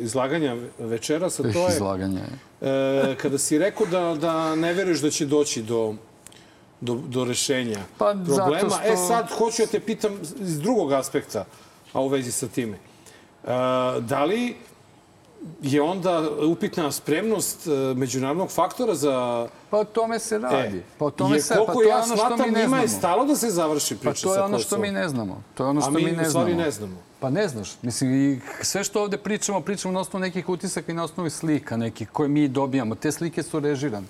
izlaganja 0.00 0.56
večeras, 0.78 1.40
a 1.40 1.42
to 1.42 1.48
je 1.60 1.74
Izlaganje. 1.74 2.20
e, 2.60 2.66
kada 3.16 3.38
si 3.38 3.58
rekao 3.58 3.86
da, 3.86 4.16
da 4.16 4.54
ne 4.54 4.72
veruješ 4.72 5.00
da 5.00 5.10
će 5.10 5.26
doći 5.26 5.62
do, 5.62 5.94
do, 6.80 6.94
do 6.96 7.24
rešenja 7.24 7.78
Pa, 7.98 8.14
problema. 8.16 8.34
zato 8.58 8.70
što- 8.70 8.92
E 8.92 8.96
sad, 8.98 9.30
hoću 9.30 9.62
da 9.62 9.68
te 9.68 9.80
pitam 9.80 10.12
iz 10.40 10.60
drugog 10.60 10.92
aspekta, 10.92 11.44
a 11.92 12.00
u 12.00 12.08
vezi 12.08 12.32
sa 12.32 12.48
time. 12.48 12.76
E, 12.76 13.48
da 14.00 14.24
li 14.24 14.54
je 15.62 15.82
onda 15.82 16.30
upitna 16.46 16.92
spremnost 16.92 17.66
e, 17.66 17.70
međunarodnog 17.94 18.50
faktora 18.50 18.94
za... 18.94 19.48
Pa 19.70 19.78
o 19.78 19.84
tome 19.84 20.18
se 20.18 20.38
radi. 20.38 20.78
E, 20.78 20.82
pa 20.98 21.04
o 21.04 21.10
tome 21.10 21.36
jer 21.36 21.42
se, 21.42 21.54
pa 21.66 21.72
to 21.72 21.82
je 21.82 21.88
ja 21.88 21.96
ono 21.96 22.04
što 22.04 22.14
mi 22.14 22.18
shvatam, 22.18 22.50
ne 22.52 22.66
znamo. 22.68 22.82
je 22.82 22.88
stalo 22.88 23.24
da 23.24 23.36
se 23.36 23.50
završi 23.50 23.96
Pa 23.96 24.00
priča 24.00 24.22
to 24.22 24.32
je 24.34 24.38
sa 24.38 24.44
ono 24.44 24.58
što 24.58 24.78
mi 24.78 24.90
ne 24.90 25.08
znamo. 25.08 25.42
To 25.54 25.64
je 25.64 25.68
ono 25.70 25.80
A 25.80 25.82
što 25.82 25.90
mi, 25.90 26.04
mi, 26.04 26.12
ne 26.12 26.26
u 26.26 26.30
stvari 26.30 26.52
znamo. 26.52 26.64
ne 26.64 26.70
znamo. 26.70 26.96
Pa 27.20 27.30
ne 27.30 27.48
znaš. 27.48 27.72
Mislim, 27.82 28.14
i 28.14 28.40
sve 28.62 28.84
što 28.84 29.02
ovde 29.02 29.18
pričamo, 29.18 29.60
pričamo 29.60 29.94
na 29.94 30.00
osnovu 30.00 30.20
nekih 30.20 30.48
utisaka 30.48 30.92
i 30.92 30.94
na 30.94 31.04
osnovu 31.04 31.30
slika 31.30 31.76
nekih 31.76 32.08
koje 32.10 32.28
mi 32.28 32.48
dobijamo. 32.48 32.94
Te 32.94 33.12
slike 33.12 33.42
su 33.42 33.60
režirane. 33.60 34.06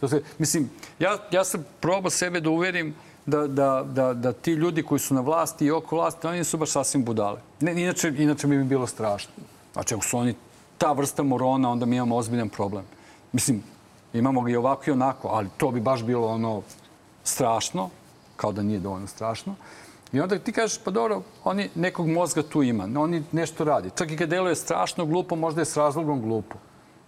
To 0.00 0.08
se, 0.08 0.22
mislim, 0.38 0.70
ja, 0.98 1.18
ja 1.30 1.44
sam 1.44 1.64
probao 1.80 2.10
sebe 2.10 2.40
da 2.40 2.50
uverim 2.50 2.94
da, 3.26 3.46
da, 3.46 3.84
da, 3.88 4.14
da 4.14 4.32
ti 4.32 4.52
ljudi 4.52 4.82
koji 4.82 4.98
su 4.98 5.14
na 5.14 5.20
vlasti 5.20 5.66
i 5.66 5.70
oko 5.70 5.96
vlasti, 5.96 6.26
oni 6.26 6.44
su 6.44 6.56
baš 6.58 6.70
sasvim 6.70 7.04
budale. 7.04 7.40
Ne, 7.60 7.82
inače, 7.82 8.12
inače 8.18 8.46
mi 8.46 8.58
bi 8.58 8.64
bilo 8.64 8.86
strašno. 8.86 9.32
Znači, 9.72 9.94
ako 9.94 10.04
su 10.04 10.18
oni 10.18 10.34
ta 10.78 10.92
vrsta 10.92 11.22
morona, 11.22 11.70
onda 11.70 11.86
mi 11.86 11.96
imamo 11.96 12.16
ozbiljan 12.16 12.48
problem. 12.48 12.84
Mislim, 13.32 13.62
imamo 14.12 14.40
ga 14.40 14.50
i 14.50 14.56
ovako 14.56 14.84
i 14.86 14.92
onako, 14.92 15.28
ali 15.28 15.48
to 15.56 15.70
bi 15.70 15.80
baš 15.80 16.02
bilo 16.02 16.28
ono 16.28 16.62
strašno, 17.24 17.90
kao 18.36 18.52
da 18.52 18.62
nije 18.62 18.80
dovoljno 18.80 19.06
strašno. 19.06 19.54
I 20.12 20.20
onda 20.20 20.38
ti 20.38 20.52
kažeš, 20.52 20.78
pa 20.84 20.90
dobro, 20.90 21.22
oni 21.44 21.70
nekog 21.74 22.08
mozga 22.08 22.42
tu 22.42 22.62
ima, 22.62 22.88
oni 23.00 23.22
nešto 23.32 23.64
radi. 23.64 23.90
Čak 23.96 24.10
i 24.10 24.16
kad 24.16 24.28
deluje 24.28 24.54
strašno 24.54 25.06
glupo, 25.06 25.36
možda 25.36 25.60
je 25.60 25.64
s 25.64 25.76
razlogom 25.76 26.22
glupo. 26.22 26.56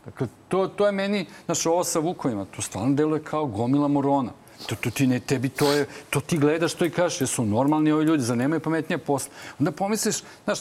Dakle, 0.04 0.26
to, 0.48 0.66
to 0.68 0.86
je 0.86 0.92
meni, 0.92 1.26
znaš, 1.44 1.66
ovo 1.66 1.84
sa 1.84 1.98
Vukovima, 1.98 2.44
to 2.44 2.62
stvarno 2.62 2.94
deluje 2.94 3.22
kao 3.22 3.46
gomila 3.46 3.88
morona. 3.88 4.32
To, 4.66 4.74
to 4.74 4.90
ti 4.90 5.06
ne, 5.06 5.20
tebi 5.20 5.48
to 5.48 5.72
je, 5.72 5.86
to 6.10 6.20
ti 6.20 6.38
gledaš 6.38 6.74
to 6.74 6.84
i 6.84 6.90
kažeš, 6.90 7.20
jesu 7.20 7.44
normalni 7.44 7.92
ovi 7.92 8.04
ljudi, 8.04 8.22
za 8.22 8.34
nemaju 8.34 8.60
pametnije 8.60 8.98
posla. 8.98 9.32
Onda 9.58 9.72
pomisliš, 9.72 10.16
znaš, 10.44 10.58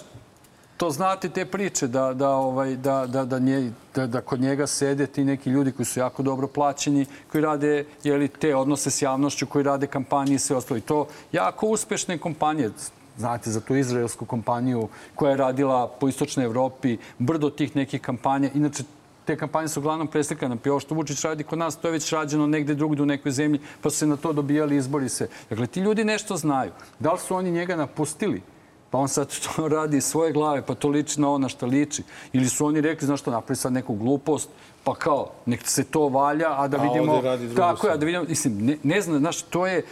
to 0.78 0.90
znate 0.92 1.30
te 1.30 1.46
priče 1.46 1.88
da, 1.88 2.14
da, 2.14 2.30
ovaj, 2.30 2.76
da, 2.76 3.06
da, 3.08 3.26
da, 3.26 3.40
nje, 3.40 3.72
da, 3.96 4.08
da 4.08 4.22
kod 4.22 4.42
njega 4.42 4.68
sede 4.68 5.08
ti 5.08 5.24
neki 5.24 5.50
ljudi 5.50 5.72
koji 5.72 5.86
su 5.86 6.00
jako 6.00 6.24
dobro 6.24 6.48
plaćeni, 6.48 7.06
koji 7.32 7.42
rade 7.42 7.86
jeli, 8.04 8.28
te 8.28 8.56
odnose 8.56 8.92
s 8.92 9.02
javnošću, 9.02 9.48
koji 9.48 9.64
rade 9.64 9.88
kampanje 9.88 10.36
i 10.36 10.40
sve 10.40 10.56
ostalo. 10.56 10.78
I 10.78 10.82
to 10.82 11.08
jako 11.32 11.68
uspešne 11.68 12.18
kompanije. 12.18 12.72
Znate 13.18 13.52
za 13.52 13.62
tu 13.62 13.76
izraelsku 13.76 14.26
kompaniju 14.26 14.88
koja 15.16 15.32
je 15.32 15.38
radila 15.38 15.88
po 15.88 16.08
istočnoj 16.08 16.46
Evropi, 16.46 16.98
brdo 17.20 17.50
tih 17.50 17.76
nekih 17.76 18.02
kampanja. 18.02 18.50
Inače, 18.54 18.84
te 19.26 19.36
kampanje 19.38 19.68
su 19.68 19.80
uglavnom 19.80 20.08
preslikane. 20.08 20.56
Pa 20.56 20.70
ovo 20.70 20.80
što 20.80 20.96
Vučić 20.96 21.24
radi 21.24 21.44
kod 21.44 21.60
nas, 21.60 21.76
to 21.76 21.88
je 21.88 21.92
već 21.92 22.12
rađeno 22.14 22.48
negde 22.48 22.76
drugde 22.76 23.02
u 23.02 23.06
nekoj 23.06 23.32
zemlji, 23.32 23.60
pa 23.82 23.90
su 23.90 23.98
se 23.98 24.08
na 24.08 24.18
to 24.18 24.34
dobijali 24.34 24.78
izbori 24.78 25.10
se. 25.10 25.30
Dakle, 25.50 25.68
ti 25.68 25.80
ljudi 25.80 26.04
nešto 26.04 26.38
znaju. 26.38 26.72
Da 27.00 27.14
li 27.14 27.20
su 27.20 27.36
oni 27.36 27.52
njega 27.52 27.76
napustili? 27.76 28.42
Pa 28.90 28.98
on 28.98 29.08
sad 29.08 29.28
to 29.28 29.68
radi 29.78 29.98
iz 29.98 30.06
svoje 30.06 30.32
glave, 30.32 30.62
pa 30.62 30.76
to 30.76 30.90
liči 30.90 31.22
na 31.22 31.32
ono 31.32 31.50
što 31.50 31.66
liči. 31.66 32.04
Ili 32.34 32.50
su 32.50 32.66
oni 32.66 32.82
rekli, 32.82 33.06
znaš 33.06 33.20
što, 33.20 33.32
napravi 33.32 33.56
sad 33.56 33.74
neku 33.74 33.96
glupost, 33.96 34.50
pa 34.84 34.96
kao, 34.96 35.30
nek 35.46 35.68
se 35.68 35.84
to 35.84 36.08
valja, 36.10 36.62
a 36.62 36.68
da 36.68 36.78
A 36.78 36.84
vidimo... 36.84 37.22
tako 37.56 37.88
je, 37.88 37.98
da 37.98 38.06
vidimo, 38.06 38.24
mislim, 38.24 38.66
ne, 38.66 38.78
ne 38.84 39.02
znam, 39.02 39.20
znaš, 39.20 39.42
to 39.42 39.68
je, 39.68 39.84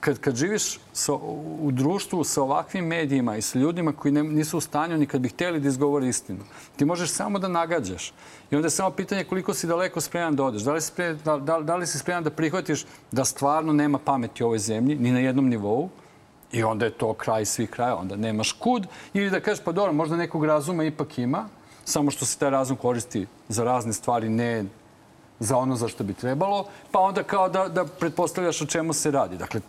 kad, 0.00 0.18
kad 0.18 0.36
živiš 0.36 0.78
sa, 0.92 1.12
u 1.60 1.70
društvu 1.72 2.24
sa 2.24 2.42
ovakvim 2.42 2.86
medijima 2.86 3.36
i 3.36 3.42
sa 3.42 3.58
ljudima 3.58 3.92
koji 3.92 4.12
ne, 4.12 4.22
nisu 4.22 4.58
u 4.58 4.60
stanju 4.60 4.98
ni 4.98 5.06
kad 5.06 5.20
bi 5.20 5.28
hteli 5.28 5.60
da 5.60 5.68
izgovore 5.68 6.08
istinu, 6.08 6.44
ti 6.76 6.84
možeš 6.84 7.10
samo 7.10 7.38
da 7.38 7.48
nagađaš. 7.48 8.12
I 8.50 8.56
onda 8.56 8.66
je 8.66 8.70
samo 8.70 8.90
pitanje 8.90 9.24
koliko 9.24 9.54
si 9.54 9.66
daleko 9.66 10.00
spreman 10.00 10.36
da 10.36 10.44
odeš. 10.44 10.62
Da 10.62 10.72
li 10.72 10.80
si, 10.80 10.86
spreman, 10.86 11.18
da, 11.24 11.36
da, 11.36 11.60
da 11.60 11.76
li 11.76 11.86
si 11.86 11.98
spreman 11.98 12.24
da 12.24 12.30
prihvatiš 12.30 12.84
da 13.12 13.24
stvarno 13.24 13.72
nema 13.72 13.98
pameti 13.98 14.42
u 14.42 14.46
ovoj 14.46 14.58
zemlji, 14.58 14.96
ni 14.96 15.12
na 15.12 15.18
jednom 15.18 15.48
nivou, 15.48 15.88
I 16.52 16.62
onda 16.64 16.84
je 16.84 16.90
to 16.90 17.12
kraj 17.12 17.44
svih 17.44 17.70
kraja, 17.70 17.96
onda 17.96 18.16
nemaš 18.16 18.52
kud. 18.52 18.86
Ili 19.14 19.30
da 19.30 19.40
kažeš, 19.40 19.64
pa 19.64 19.72
dobro, 19.72 19.92
možda 19.92 20.16
nekog 20.16 20.44
razuma 20.44 20.84
ipak 20.84 21.18
ima, 21.18 21.48
samo 21.84 22.10
što 22.10 22.24
se 22.24 22.38
taj 22.38 22.50
razum 22.50 22.76
koristi 22.76 23.26
za 23.48 23.64
razne 23.64 23.92
stvari, 23.92 24.28
ne 24.28 24.64
za 25.40 25.56
ono 25.56 25.76
za 25.76 25.88
što 25.88 26.04
bi 26.04 26.14
trebalo, 26.14 26.66
pa 26.90 26.98
onda 26.98 27.22
kao 27.22 27.48
da, 27.48 27.68
da 27.68 27.84
pretpostavljaš 27.84 28.62
o 28.62 28.66
čemu 28.66 28.92
se 28.92 29.10
radi. 29.10 29.36
Dakle, 29.36 29.60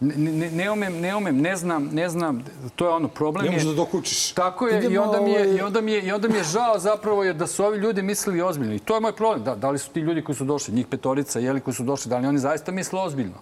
ne, 0.00 0.14
ne, 0.32 0.50
ne, 0.50 0.70
umem, 0.70 1.00
ne 1.00 1.16
umem, 1.16 1.36
ne 1.36 1.56
znam, 1.56 1.84
ne 1.84 2.08
znam, 2.08 2.44
to 2.76 2.86
je 2.86 2.92
ono 2.92 3.08
problem. 3.08 3.44
Ne 3.44 3.50
je- 3.50 3.52
možeš 3.52 3.68
da 3.68 3.74
dokučiš. 3.74 4.32
Tako 4.32 4.66
je, 4.66 4.74
i 4.74 4.78
Idemo, 4.78 5.02
onda, 5.02 5.20
mi 5.20 5.30
je, 5.30 5.40
ovaj- 5.40 5.56
i, 5.56 5.60
onda 5.60 5.80
mi 5.80 5.92
je, 5.92 6.02
i 6.02 6.12
onda 6.12 6.28
mi 6.28 6.34
je 6.34 6.44
žao 6.44 6.78
zapravo 6.78 7.24
jer 7.24 7.36
da 7.36 7.46
su 7.46 7.64
ovi 7.64 7.78
ljudi 7.78 8.02
mislili 8.02 8.42
ozbiljno. 8.42 8.74
I 8.74 8.78
to 8.78 8.94
je 8.94 9.00
moj 9.00 9.12
problem. 9.12 9.44
Da, 9.44 9.54
da 9.54 9.70
li 9.70 9.78
su 9.78 9.90
ti 9.90 10.00
ljudi 10.00 10.22
koji 10.22 10.36
su 10.36 10.44
došli, 10.44 10.74
njih 10.74 10.86
petorica, 10.86 11.38
jeli 11.38 11.60
koji 11.60 11.74
su 11.74 11.82
došli, 11.84 12.10
da 12.10 12.18
li 12.18 12.26
oni 12.26 12.38
zaista 12.38 12.72
misle 12.72 13.00
ozbiljno? 13.00 13.36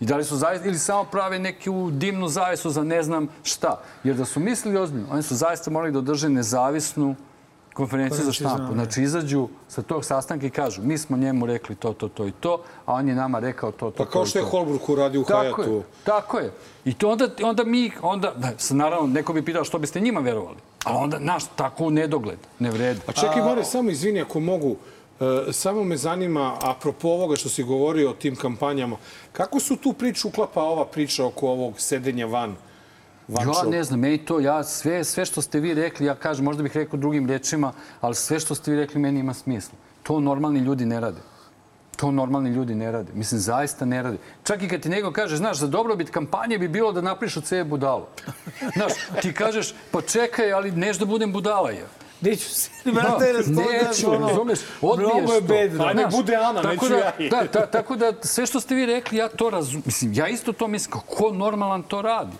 I 0.00 0.04
da 0.04 0.16
li 0.16 0.24
su 0.24 0.36
zaista, 0.36 0.68
ili 0.68 0.78
samo 0.78 1.04
prave 1.04 1.38
neku 1.38 1.90
dimnu 1.92 2.28
zavesu 2.28 2.70
za 2.70 2.84
ne 2.84 3.02
znam 3.02 3.28
šta. 3.42 3.82
Jer 4.04 4.16
da 4.16 4.24
su 4.24 4.40
mislili 4.40 4.78
ozbiljno, 4.78 5.06
oni 5.10 5.22
su 5.22 5.34
zaista 5.34 5.70
morali 5.70 5.92
da 5.92 5.98
održe 5.98 6.28
nezavisnu 6.28 7.16
konferenciju 7.74 8.24
za 8.24 8.32
štampu. 8.32 8.72
Znači, 8.72 9.02
izađu 9.02 9.48
sa 9.68 9.82
tog 9.82 10.04
sastanka 10.04 10.46
i 10.46 10.50
kažu, 10.50 10.82
mi 10.82 10.98
smo 10.98 11.16
njemu 11.16 11.46
rekli 11.46 11.74
to, 11.76 11.92
to, 11.92 12.08
to 12.08 12.26
i 12.26 12.32
to, 12.32 12.62
a 12.86 12.94
on 12.94 13.08
je 13.08 13.14
nama 13.14 13.38
rekao 13.38 13.72
to, 13.72 13.90
to, 13.90 13.96
Pa 13.96 14.04
to 14.04 14.10
kao 14.10 14.22
i 14.22 14.26
što 14.26 14.38
je 14.38 14.44
to. 14.44 14.50
Holbrook 14.50 14.88
uradio 14.88 15.20
u 15.20 15.24
Tako 15.24 15.62
Hayatu. 15.62 15.76
je, 15.76 15.82
tako 16.04 16.38
je. 16.38 16.52
I 16.84 16.94
to 16.94 17.10
onda, 17.10 17.28
onda 17.42 17.64
mi, 17.64 17.90
onda, 18.02 18.32
da, 18.36 18.52
naravno, 18.70 19.06
neko 19.06 19.32
bi 19.32 19.44
pitao 19.44 19.64
što 19.64 19.78
biste 19.78 20.00
njima 20.00 20.20
verovali. 20.20 20.56
Ali 20.84 20.96
onda, 20.96 21.18
naš, 21.18 21.44
tako 21.56 21.84
u 21.84 21.90
nedogled, 21.90 22.38
ne 22.58 22.70
vredi. 22.70 23.00
A 23.06 23.12
čekaj, 23.12 23.42
More, 23.42 23.64
samo 23.64 23.90
izvini 23.90 24.20
ako 24.20 24.40
mogu. 24.40 24.76
E, 25.20 25.52
samo 25.52 25.84
me 25.84 25.96
zanima, 25.96 26.56
apropo 26.62 27.08
ovoga 27.08 27.36
što 27.36 27.48
si 27.48 27.62
govorio 27.62 28.10
o 28.10 28.14
tim 28.14 28.36
kampanjama, 28.36 28.96
kako 29.32 29.60
su 29.60 29.76
tu 29.76 29.92
priču 29.92 30.28
uklapa 30.28 30.62
ova 30.62 30.86
priča 30.86 31.26
oko 31.26 31.48
ovog 31.48 31.80
sedenja 31.80 32.26
van? 32.26 32.56
van 33.28 33.48
Ja 33.48 33.70
ne 33.70 33.84
znam, 33.84 34.00
meni 34.00 34.18
to, 34.18 34.40
ja 34.40 34.64
sve, 34.64 35.04
sve 35.04 35.24
što 35.24 35.42
ste 35.42 35.60
vi 35.60 35.74
rekli, 35.74 36.06
ja 36.06 36.14
kažem, 36.14 36.44
možda 36.44 36.62
bih 36.62 36.76
rekao 36.76 36.98
drugim 36.98 37.28
rečima, 37.28 37.72
ali 38.00 38.14
sve 38.14 38.40
što 38.40 38.54
ste 38.54 38.70
vi 38.70 38.76
rekli 38.76 39.00
meni 39.00 39.20
ima 39.20 39.34
smisla. 39.34 39.78
To 40.02 40.20
normalni 40.20 40.60
ljudi 40.60 40.86
ne 40.86 41.00
rade. 41.00 41.20
To 41.96 42.10
normalni 42.10 42.50
ljudi 42.50 42.74
ne 42.74 42.92
rade. 42.92 43.12
Mislim, 43.14 43.40
zaista 43.40 43.84
ne 43.84 44.02
rade. 44.02 44.16
Čak 44.44 44.62
i 44.62 44.68
kad 44.68 44.80
ti 44.80 44.88
neko 44.88 45.12
kaže, 45.12 45.36
znaš, 45.36 45.58
za 45.58 45.66
dobrobit 45.66 46.10
kampanje 46.10 46.58
bi 46.58 46.68
bilo 46.68 46.92
da 46.92 47.00
napriš 47.00 47.36
od 47.36 47.46
sebe 47.46 47.64
budalu. 47.64 48.04
Znaš, 48.76 48.92
ti 49.22 49.32
kažeš, 49.32 49.74
pa 49.90 50.00
čekaj, 50.02 50.52
ali 50.52 50.72
neš 50.72 50.98
da 50.98 51.04
budem 51.04 51.32
budala 51.32 51.70
je. 51.70 51.86
Neću 52.20 52.50
se, 52.50 52.70
brate, 52.94 53.32
da, 53.32 53.62
neću, 53.62 54.10
razumeš, 54.10 54.58
odbiješ 54.82 55.12
Mnogo 55.14 55.32
je 55.32 55.40
bedno. 55.40 55.84
Aj, 55.84 55.94
nek 55.94 56.02
Znaš, 56.02 56.14
bude 56.14 56.36
Ana, 56.36 56.62
tako 56.62 56.88
neću 56.88 56.88
da, 56.88 57.24
ja. 57.24 57.30
Da, 57.30 57.46
ta, 57.46 57.66
tako 57.76 57.96
da 57.96 58.12
sve 58.22 58.46
što 58.46 58.60
ste 58.60 58.74
vi 58.74 58.86
rekli, 58.86 59.18
ja 59.18 59.28
to 59.28 59.50
razumem. 59.50 59.82
Mislim, 59.86 60.12
ja 60.14 60.28
isto 60.28 60.52
to 60.52 60.68
mislim, 60.68 60.92
kako 60.92 61.32
normalan 61.32 61.82
to 61.82 62.02
radi. 62.02 62.36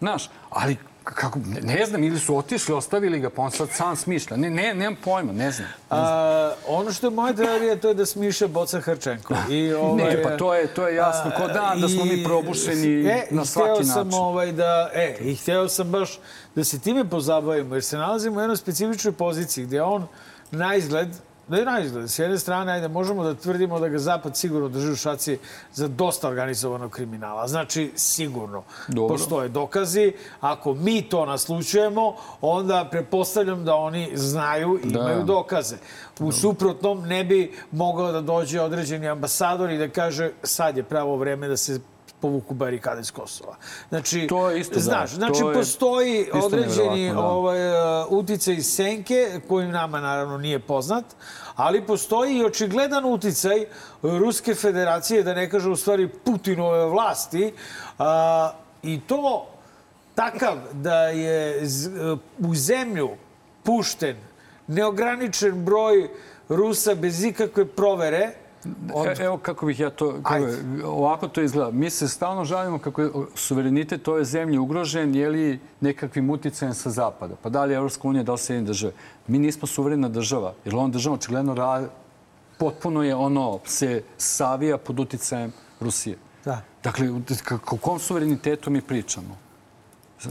Znaš, 0.00 0.30
ali 0.50 0.76
kako, 1.04 1.38
ne, 1.38 1.60
ne 1.60 1.86
znam, 1.86 2.04
ili 2.04 2.18
su 2.18 2.36
otišli, 2.36 2.74
ostavili 2.74 3.20
ga, 3.20 3.30
pa 3.30 3.42
on 3.42 3.50
sad 3.50 3.68
sam 3.70 3.96
smišlja. 3.96 4.36
Ne, 4.36 4.50
ne, 4.50 4.74
nemam 4.74 4.96
pojma, 5.04 5.32
ne 5.32 5.50
znam. 5.50 5.68
A, 5.90 6.52
ono 6.66 6.92
što 6.92 7.06
je 7.06 7.10
moja 7.10 7.32
teorija, 7.32 7.76
to 7.76 7.88
je 7.88 7.94
da 7.94 8.06
smiša 8.06 8.48
Boca 8.48 8.80
Hrčenko. 8.80 9.34
I, 9.50 9.72
ovaj, 9.72 10.04
Ne, 10.04 10.22
pa 10.22 10.36
to 10.36 10.54
je, 10.54 10.66
to 10.66 10.88
je 10.88 10.94
jasno. 10.94 11.30
Ko 11.36 11.46
dan 11.46 11.80
da 11.80 11.88
smo 11.88 12.04
mi 12.04 12.24
probušeni 12.24 13.06
e, 13.06 13.26
na 13.30 13.44
svaki 13.44 13.70
način. 13.70 13.86
sam 13.86 14.14
ovaj 14.14 14.52
da, 14.52 14.90
e, 14.94 15.16
i 15.20 15.34
hteo 15.34 15.68
sam 15.68 15.90
baš 15.90 16.18
da 16.54 16.64
se 16.64 16.78
time 16.78 17.04
pozabavimo, 17.04 17.74
jer 17.74 17.84
se 17.84 17.96
nalazimo 17.96 18.36
u 18.36 18.40
jednoj 18.40 18.56
specifičnoj 18.56 19.12
poziciji 19.12 19.64
gdje 19.64 19.82
on 19.82 20.06
na 20.50 20.74
izgled, 20.74 21.08
da 21.52 21.58
je 21.58 21.64
na 21.64 21.80
izgled, 21.80 22.10
s 22.10 22.18
jedne 22.18 22.38
strane, 22.38 22.72
ajde, 22.72 22.88
možemo 22.88 23.24
da 23.24 23.34
tvrdimo 23.34 23.80
da 23.80 23.88
ga 23.88 23.98
Zapad 23.98 24.36
sigurno 24.36 24.68
drži 24.68 24.92
u 24.92 24.96
šaci 24.96 25.38
za 25.74 25.88
dosta 25.88 26.28
organizovanog 26.28 26.90
kriminala. 26.90 27.48
Znači, 27.48 27.92
sigurno. 27.96 28.62
Dobro. 28.88 29.16
Postoje 29.16 29.48
dokazi. 29.48 30.12
Ako 30.40 30.74
mi 30.74 31.02
to 31.02 31.26
naslučujemo, 31.26 32.14
onda 32.40 32.88
prepostavljam 32.90 33.64
da 33.64 33.74
oni 33.74 34.10
znaju 34.14 34.80
i 34.84 34.90
Da. 34.90 35.00
imaju 35.00 35.24
dokaze. 35.24 35.76
U 36.20 36.32
suprotnom 36.32 37.02
ne 37.02 37.24
bi 37.24 37.52
mogao 37.72 38.12
da 38.12 38.20
dođe 38.20 38.60
određeni 38.60 39.08
ambasador 39.08 39.70
i 39.70 39.78
da 39.78 39.88
kaže 39.88 40.30
sad 40.42 40.76
je 40.76 40.82
pravo 40.82 41.16
vreme 41.16 41.48
da 41.48 41.56
se 41.56 41.80
povuku 42.20 42.54
barikade 42.54 43.00
iz 43.00 43.10
Kosova. 43.10 43.56
Znači, 43.88 44.26
To 44.26 44.50
je 44.50 44.60
isto, 44.60 44.74
da. 44.74 44.80
znaš, 44.80 45.10
To 45.10 45.16
znači 45.16 45.44
je 45.44 45.52
postoji 45.54 46.26
određeni 46.34 47.10
da. 47.12 47.20
ovaj, 47.20 47.70
uh, 47.70 48.06
uticaj 48.10 48.54
iz 48.54 48.66
senke 48.66 49.40
koji 49.48 49.68
nama 49.68 50.00
naravno 50.00 50.38
nije 50.38 50.58
poznat, 50.58 51.04
ali 51.56 51.86
postoji 51.86 52.36
i 52.36 52.44
očigledan 52.44 53.04
uticaj 53.04 53.64
Ruske 54.02 54.54
federacije, 54.54 55.22
da 55.22 55.34
ne 55.34 55.50
kaže 55.50 55.70
u 55.70 55.76
stvari 55.76 56.08
Putinove 56.08 56.86
vlasti, 56.86 57.52
a, 57.98 58.52
i 58.82 59.00
to 59.00 59.46
takav 60.14 60.56
da 60.72 61.04
je 61.04 61.62
u 62.38 62.54
zemlju 62.54 63.10
pušten 63.62 64.16
neograničen 64.66 65.64
broj 65.64 66.08
Rusa 66.48 66.94
bez 66.94 67.24
ikakve 67.24 67.66
provere, 67.66 68.30
od 68.94 69.06
E, 69.06 69.24
evo 69.24 69.38
kako 69.38 69.66
bih 69.66 69.80
ja 69.80 69.90
to... 69.90 70.22
Kako, 70.22 70.46
ovako 70.84 71.28
to 71.28 71.42
izgleda. 71.42 71.70
Mi 71.70 71.90
se 71.90 72.08
stalno 72.08 72.44
žalimo 72.44 72.78
kako 72.78 73.02
je 73.02 73.10
suverenitet 73.34 74.08
ove 74.08 74.24
zemlje 74.24 74.58
ugrožen, 74.58 75.14
je 75.14 75.28
li 75.28 75.60
nekakvim 75.80 76.30
uticajem 76.30 76.74
sa 76.74 76.90
zapada. 76.90 77.34
Pa 77.42 77.48
da 77.48 77.64
li 77.64 77.72
je 77.72 77.76
Evropska 77.76 78.08
unija, 78.08 78.22
da 78.22 78.32
li 78.32 78.38
se 78.38 78.60
države. 78.60 78.92
Mi 79.26 79.38
nismo 79.38 79.66
suverena 79.66 80.08
država, 80.08 80.54
jer 80.64 80.76
on 80.76 80.90
država 80.90 81.14
očigledno 81.14 81.54
ra, 81.54 81.88
potpuno 82.58 83.02
je 83.02 83.14
ono, 83.14 83.58
se 83.64 84.02
savija 84.16 84.78
pod 84.78 85.00
uticajem 85.00 85.52
Rusije. 85.80 86.16
Da. 86.44 86.60
Dakle, 86.84 87.10
o 87.70 87.76
kom 87.76 87.98
suverenitetu 87.98 88.70
mi 88.70 88.80
pričamo? 88.80 89.36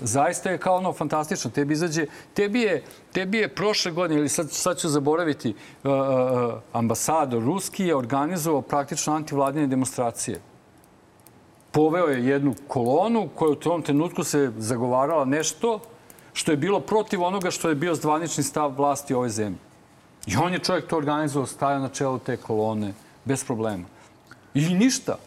Zaista 0.02 0.50
je 0.50 0.58
kao 0.58 0.76
ono 0.76 0.94
fantastično. 0.94 1.52
Tebi 1.52 1.74
izađe, 1.74 2.06
tebi 2.34 2.62
je, 2.62 2.84
tebi 3.12 3.38
je 3.38 3.56
prošle 3.56 3.92
godine, 3.92 4.20
ili 4.20 4.30
sad, 4.30 4.52
sad 4.52 4.80
ću 4.80 4.90
zaboraviti, 4.90 5.50
uh, 5.84 5.92
uh, 5.92 6.54
ambasador 6.74 7.44
ruski 7.44 7.86
je 7.86 7.96
organizovao 7.96 8.62
praktično 8.62 9.14
antivladine 9.14 9.68
demonstracije. 9.68 10.42
Poveo 11.72 12.06
je 12.06 12.26
jednu 12.26 12.56
kolonu 12.68 13.30
koja 13.36 13.52
u 13.52 13.56
tom 13.56 13.82
trenutku 13.82 14.24
se 14.24 14.52
zagovarala 14.58 15.26
nešto 15.26 15.80
što 16.34 16.52
je 16.52 16.58
bilo 16.58 16.80
protiv 16.80 17.24
onoga 17.24 17.52
što 17.52 17.70
je 17.70 17.76
bio 17.76 17.96
zvanični 17.96 18.44
stav 18.44 18.76
vlasti 18.78 19.14
ove 19.14 19.30
zemlje. 19.30 19.60
I 20.28 20.36
on 20.38 20.54
je 20.54 20.60
čovjek 20.60 20.88
to 20.88 20.98
organizovao, 20.98 21.48
stajao 21.48 21.80
na 21.80 21.90
čelu 21.90 22.20
te 22.20 22.38
kolone, 22.38 22.94
bez 23.26 23.44
problema. 23.44 23.86
I 24.54 24.74
ništa. 24.74 25.18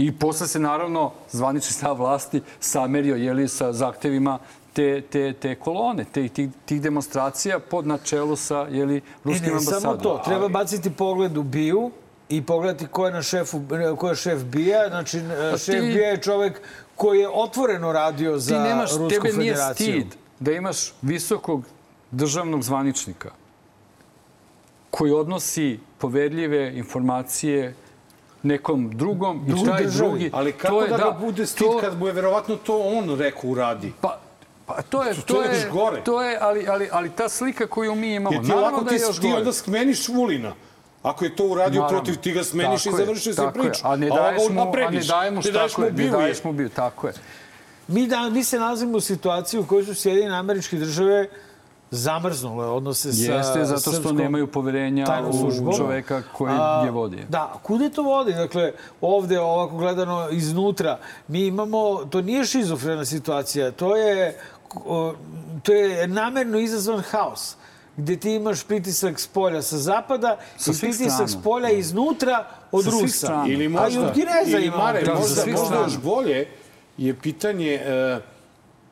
I 0.00 0.12
posle 0.12 0.46
se 0.46 0.58
naravno 0.58 1.12
zvanični 1.30 1.72
stav 1.72 1.96
vlasti 1.96 2.40
samerio 2.60 3.16
jeli, 3.16 3.48
sa 3.48 3.72
zahtevima 3.72 4.38
te, 4.72 5.00
te, 5.00 5.32
te 5.32 5.54
kolone, 5.54 6.04
te, 6.12 6.28
tih, 6.28 6.48
tih 6.64 6.80
demonstracija 6.82 7.58
pod 7.58 7.86
načelu 7.86 8.36
sa 8.36 8.66
jeli, 8.70 9.00
ruskim 9.24 9.54
ne 9.54 9.60
samo 9.60 9.76
ambasadom. 9.76 10.02
to, 10.02 10.22
treba 10.24 10.48
baciti 10.48 10.90
pogled 10.90 11.36
u 11.36 11.42
BIU 11.42 11.90
i 12.28 12.42
pogledati 12.42 12.86
ko 12.86 13.06
je, 13.06 13.12
na 13.12 13.22
šefu, 13.22 13.60
ko 13.98 14.08
je 14.08 14.14
šef 14.14 14.44
BIA. 14.44 14.88
Znači, 14.88 15.20
šef 15.58 15.82
BIA 15.82 16.08
je 16.08 16.22
čovek 16.22 16.60
koji 16.96 17.20
je 17.20 17.28
otvoreno 17.28 17.92
radio 17.92 18.38
za 18.38 18.54
ti 18.54 18.60
nemaš, 18.60 18.90
Rusku 18.90 19.08
tebe 19.08 19.32
nije 19.38 19.54
federaciju. 19.54 19.86
stid 19.86 20.16
da 20.38 20.52
imaš 20.52 20.92
visokog 21.02 21.64
državnog 22.10 22.62
zvaničnika 22.62 23.30
koji 24.90 25.12
odnosi 25.12 25.78
poverljive 25.98 26.72
informacije 26.76 27.74
nekom 28.42 28.90
drugom 28.90 29.44
i 29.48 29.66
taj 29.66 29.82
državi. 29.82 30.08
drugi... 30.08 30.30
Ali 30.32 30.52
kako 30.52 30.74
to 30.74 30.82
je, 30.82 30.88
da 30.90 30.96
ga 30.96 31.10
bude 31.12 31.46
stid 31.46 31.66
to- 31.66 31.78
kad 31.78 31.98
mu 31.98 32.06
je 32.06 32.12
verovatno 32.12 32.56
to 32.56 32.78
on 32.78 33.16
rekao 33.16 33.50
uradi? 33.50 33.92
Pa, 34.00 34.18
pa 34.66 34.82
to 34.82 35.02
je, 35.04 35.14
To 35.14 35.20
to, 35.24 35.42
je 35.42 35.50
je, 35.50 35.68
gore. 35.70 36.02
to 36.02 36.22
je, 36.22 36.38
ali, 36.40 36.66
ali, 36.68 36.88
ali 36.92 37.10
ta 37.10 37.28
slika 37.28 37.66
koju 37.66 37.94
mi 37.94 38.14
imamo, 38.14 38.32
Jer 38.32 38.42
ti 38.42 38.48
naravno 38.50 38.80
da 38.80 38.88
ti, 38.88 38.94
je 38.94 39.00
još 39.00 39.16
ti 39.16 39.22
gore. 39.22 39.34
onda 39.34 39.52
smeniš 39.52 40.08
Vulina. 40.08 40.52
Ako 41.02 41.24
je 41.24 41.36
to 41.36 41.44
uradio 41.44 41.80
Naravno. 41.80 41.98
protiv, 41.98 42.16
ti 42.16 42.32
ga 42.32 42.44
smeniš 42.44 42.84
Tako 42.84 42.96
i 42.96 43.00
je, 43.00 43.06
završio 43.06 43.34
se 43.34 43.42
je. 43.42 43.52
priča. 43.52 43.80
A 43.84 43.96
ne 43.96 44.06
ovoga 44.06 44.22
daješ 44.22 44.42
mu, 44.42 44.60
a 44.60 44.64
ne 44.64 45.30
mu, 45.30 45.40
Ne 45.40 45.50
daješ 45.50 45.70
tako 45.70 45.80
mu 45.80 45.86
je, 45.86 45.92
ne 45.94 46.10
daješ 46.10 46.36
je. 46.36 46.42
mu 46.44 46.52
bio, 46.52 46.68
tako 46.68 47.06
je. 47.06 47.12
Mi, 47.88 48.06
da, 48.06 48.30
mi 48.30 48.44
se 48.44 48.58
nalazimo 48.58 48.96
u 48.96 49.00
situaciji 49.00 49.60
u 49.60 49.66
kojoj 49.66 49.84
su 49.84 49.94
Sjedinjene 49.94 50.36
američke 50.36 50.76
države 50.76 51.28
zamrznule 51.90 52.66
odnose 52.66 53.12
sa 53.12 53.32
Jeste, 53.32 53.64
zato 53.64 53.80
što 53.80 53.90
srpskom 53.92 54.16
nemaju 54.16 54.46
poverenja 54.46 55.06
u 55.62 55.76
čoveka 55.76 56.22
koji 56.32 56.52
A, 56.52 56.82
je 56.84 56.90
vodi. 56.90 57.24
Da, 57.28 57.52
kude 57.62 57.90
to 57.90 58.02
vodi? 58.02 58.32
Dakle, 58.34 58.72
ovde, 59.00 59.40
ovako 59.40 59.76
gledano 59.76 60.28
iznutra, 60.30 60.98
mi 61.28 61.40
imamo, 61.40 62.04
to 62.04 62.20
nije 62.20 62.44
šizofrena 62.44 63.04
situacija, 63.04 63.70
to 63.70 63.96
je, 63.96 64.38
to 65.62 65.72
je 65.72 66.06
namerno 66.06 66.58
izazvan 66.58 67.00
haos 67.00 67.54
gde 67.96 68.16
ti 68.16 68.30
imaš 68.32 68.64
pritisak 68.64 69.20
s 69.20 69.26
polja 69.26 69.62
sa 69.62 69.78
zapada 69.78 70.36
Sa 70.56 70.70
i 70.70 70.74
pritisak 70.76 71.10
strana. 71.10 71.28
s 71.28 71.42
polja 71.44 71.70
iznutra 71.70 72.44
od 72.72 72.84
Sa 72.84 72.90
Rusa. 72.92 73.16
strana. 73.16 73.46
Ili 73.46 73.62
A 73.62 73.66
i 73.66 73.68
možda, 73.68 74.00
od 74.00 74.12
Kineza 74.14 74.58
ili. 74.58 74.70
Mare, 74.70 75.02
Da, 75.02 75.14
možda, 75.14 75.42
možda 75.48 75.76
još 75.76 75.98
bolje 75.98 76.48
je 76.96 77.14
pitanje 77.14 77.72
e, 77.74 78.18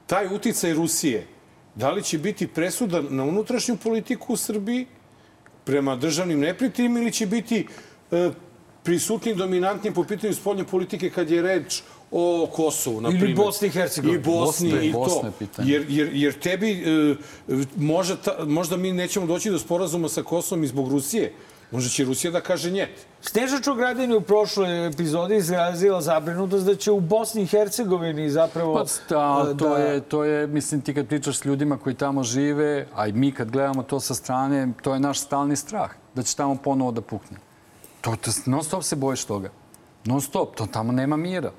taj 0.07 0.27
uticaj 0.27 0.73
Rusije. 0.73 1.27
Da 1.79 1.91
li 1.91 2.03
će 2.03 2.19
biti 2.19 2.47
presudan 2.47 3.07
na 3.11 3.25
unutrašnju 3.25 3.77
politiku 3.77 4.33
u 4.33 4.37
Srbiji 4.37 4.87
prema 5.65 5.97
državnim 5.97 6.41
neprijateljima 6.41 7.01
ili 7.01 7.13
će 7.13 7.27
biti 7.27 7.67
e, 8.11 8.31
prisutni, 8.83 9.35
dominantni 9.35 9.95
po 9.95 10.05
pitanju 10.05 10.35
spoljne 10.35 10.65
politike 10.65 11.11
kad 11.11 11.31
je 11.31 11.43
reč 11.43 11.83
o 12.11 12.49
Kosovu, 12.53 13.01
na 13.01 13.09
Ili 13.09 13.19
primjer. 13.19 13.37
Bosni 13.37 13.69
i 13.69 13.71
Hercegovini. 13.71 14.19
I 14.19 14.25
Bosni 14.25 14.71
Bosne- 14.71 14.87
i 14.89 14.93
to. 14.93 14.99
Bosne 14.99 15.31
pitanje. 15.39 15.73
Jer, 15.73 15.85
jer, 15.89 16.11
jer 16.13 16.33
tebi, 16.41 16.71
e, 16.73 17.15
možda, 17.77 18.17
ta, 18.17 18.45
možda 18.47 18.77
mi 18.77 18.93
nećemo 18.93 19.27
doći 19.27 19.51
do 19.51 19.59
sporazuma 19.59 20.09
sa 20.09 20.23
Kosovom 20.23 20.65
i 20.65 20.69
zbog 20.69 20.89
Rusije. 20.89 21.33
Možda 21.71 21.91
će 21.91 22.05
Rusija 22.05 22.31
da 22.31 22.41
kaže 22.41 22.71
njet. 22.71 23.07
Sneža 23.21 23.61
Čogradin 23.61 24.11
je 24.11 24.17
u 24.17 24.21
prošloj 24.21 24.87
epizodi 24.87 25.37
izrazila 25.37 26.01
zabrinutost 26.01 26.67
da 26.67 26.75
će 26.75 26.93
u 26.93 27.01
Bosni 27.01 27.43
i 27.43 27.47
Hercegovini 27.47 28.31
zapravo... 28.31 28.75
Pa 28.75 28.85
da, 29.15 29.55
to, 29.55 29.69
da- 29.69 29.77
je, 29.79 30.01
to 30.01 30.25
je, 30.25 30.47
mislim, 30.47 30.81
ti 30.81 30.95
kad 30.95 31.07
pričaš 31.07 31.39
s 31.39 31.45
ljudima 31.45 31.79
koji 31.79 31.95
tamo 31.95 32.23
žive, 32.23 32.87
a 32.95 33.07
i 33.07 33.13
mi 33.13 33.33
kad 33.33 33.51
gledamo 33.51 33.83
to 33.83 34.01
sa 34.01 34.15
strane, 34.15 34.73
to 34.83 34.95
je 34.95 35.01
naš 35.01 35.21
stalni 35.21 35.57
strah, 35.57 35.91
da 36.15 36.23
će 36.23 36.37
tamo 36.37 36.57
ponovo 36.57 36.93
da 36.93 37.01
pukne. 37.01 37.37
To, 38.01 38.17
to, 38.17 38.31
non 38.47 38.65
stop 38.65 38.83
se 38.83 38.97
bojiš 38.97 39.25
toga. 39.25 39.51
Non 40.05 40.21
stop, 40.21 40.57
to 40.57 40.67
tamo 40.67 40.93
nema 40.93 41.17
mira. 41.17 41.51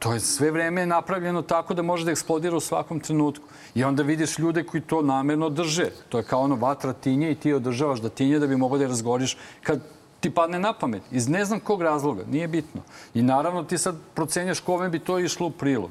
To 0.00 0.12
je 0.12 0.20
sve 0.20 0.50
vreme 0.50 0.86
napravljeno 0.86 1.42
tako 1.42 1.74
da 1.74 1.82
može 1.82 2.04
da 2.04 2.10
eksplodira 2.10 2.56
u 2.56 2.60
svakom 2.60 3.00
trenutku. 3.00 3.44
I 3.74 3.84
onda 3.84 4.02
vidiš 4.02 4.38
ljude 4.38 4.64
koji 4.64 4.80
to 4.80 5.02
namerno 5.02 5.48
drže. 5.48 5.90
To 6.08 6.18
je 6.18 6.24
kao 6.24 6.40
ono 6.40 6.54
vatra 6.56 6.92
tinje 6.92 7.30
i 7.30 7.34
ti 7.34 7.52
održavaš 7.52 8.00
da 8.00 8.08
tinje 8.08 8.38
da 8.38 8.46
bi 8.46 8.56
mogao 8.56 8.78
da 8.78 8.84
je 8.84 8.88
razgoriš 8.88 9.36
kad 9.62 9.82
ti 10.20 10.30
padne 10.30 10.58
na 10.58 10.72
pamet. 10.72 11.02
Iz 11.10 11.28
ne 11.28 11.44
znam 11.44 11.60
kog 11.60 11.82
razloga, 11.82 12.24
nije 12.30 12.48
bitno. 12.48 12.80
I 13.14 13.22
naravno 13.22 13.64
ti 13.64 13.78
sad 13.78 13.96
procenjaš 14.14 14.60
kome 14.60 14.88
bi 14.88 14.98
to 14.98 15.18
išlo 15.18 15.46
u 15.46 15.50
prilog. 15.50 15.90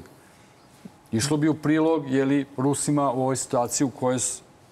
Išlo 1.12 1.36
bi 1.36 1.48
u 1.48 1.54
prilog 1.54 2.10
jeli, 2.10 2.46
Rusima 2.56 3.12
u 3.12 3.22
ovoj 3.22 3.36
situaciji 3.36 3.84
u 3.84 3.90
kojoj 3.90 4.18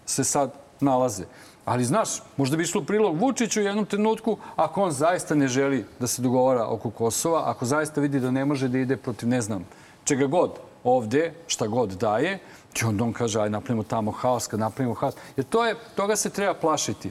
se 0.07 0.25
sad 0.25 0.53
nalaze. 0.81 1.25
Ali 1.69 1.85
znaš, 1.85 2.09
možda 2.37 2.57
bi 2.57 2.63
išlo 2.63 2.83
prilog 2.83 3.21
Vučiću 3.21 3.61
u 3.61 3.63
jednom 3.63 3.87
trenutku 3.87 4.37
ako 4.57 4.83
on 4.83 4.91
zaista 4.91 5.35
ne 5.35 5.49
želi 5.49 5.85
da 6.01 6.07
se 6.07 6.23
dogovara 6.23 6.67
oko 6.67 6.91
Kosova, 6.91 7.43
ako 7.51 7.67
zaista 7.67 8.01
vidi 8.01 8.21
da 8.21 8.31
ne 8.31 8.45
može 8.45 8.69
da 8.69 8.79
ide 8.79 8.97
protiv 8.97 9.29
ne 9.29 9.41
znam 9.41 9.65
čega 10.05 10.27
god 10.27 10.51
ovde, 10.85 11.33
šta 11.47 11.67
god 11.67 11.91
daje, 11.91 12.39
i 12.83 12.85
onda 12.85 13.05
on 13.05 13.13
kaže 13.13 13.41
aj 13.41 13.51
napravimo 13.51 13.83
tamo 13.83 14.11
haos, 14.11 14.47
kad 14.47 14.61
napravimo 14.61 14.95
haos. 14.95 15.15
Jer 15.37 15.47
to 15.47 15.67
je, 15.67 15.75
toga 15.97 16.17
se 16.17 16.31
treba 16.31 16.55
plašiti. 16.55 17.11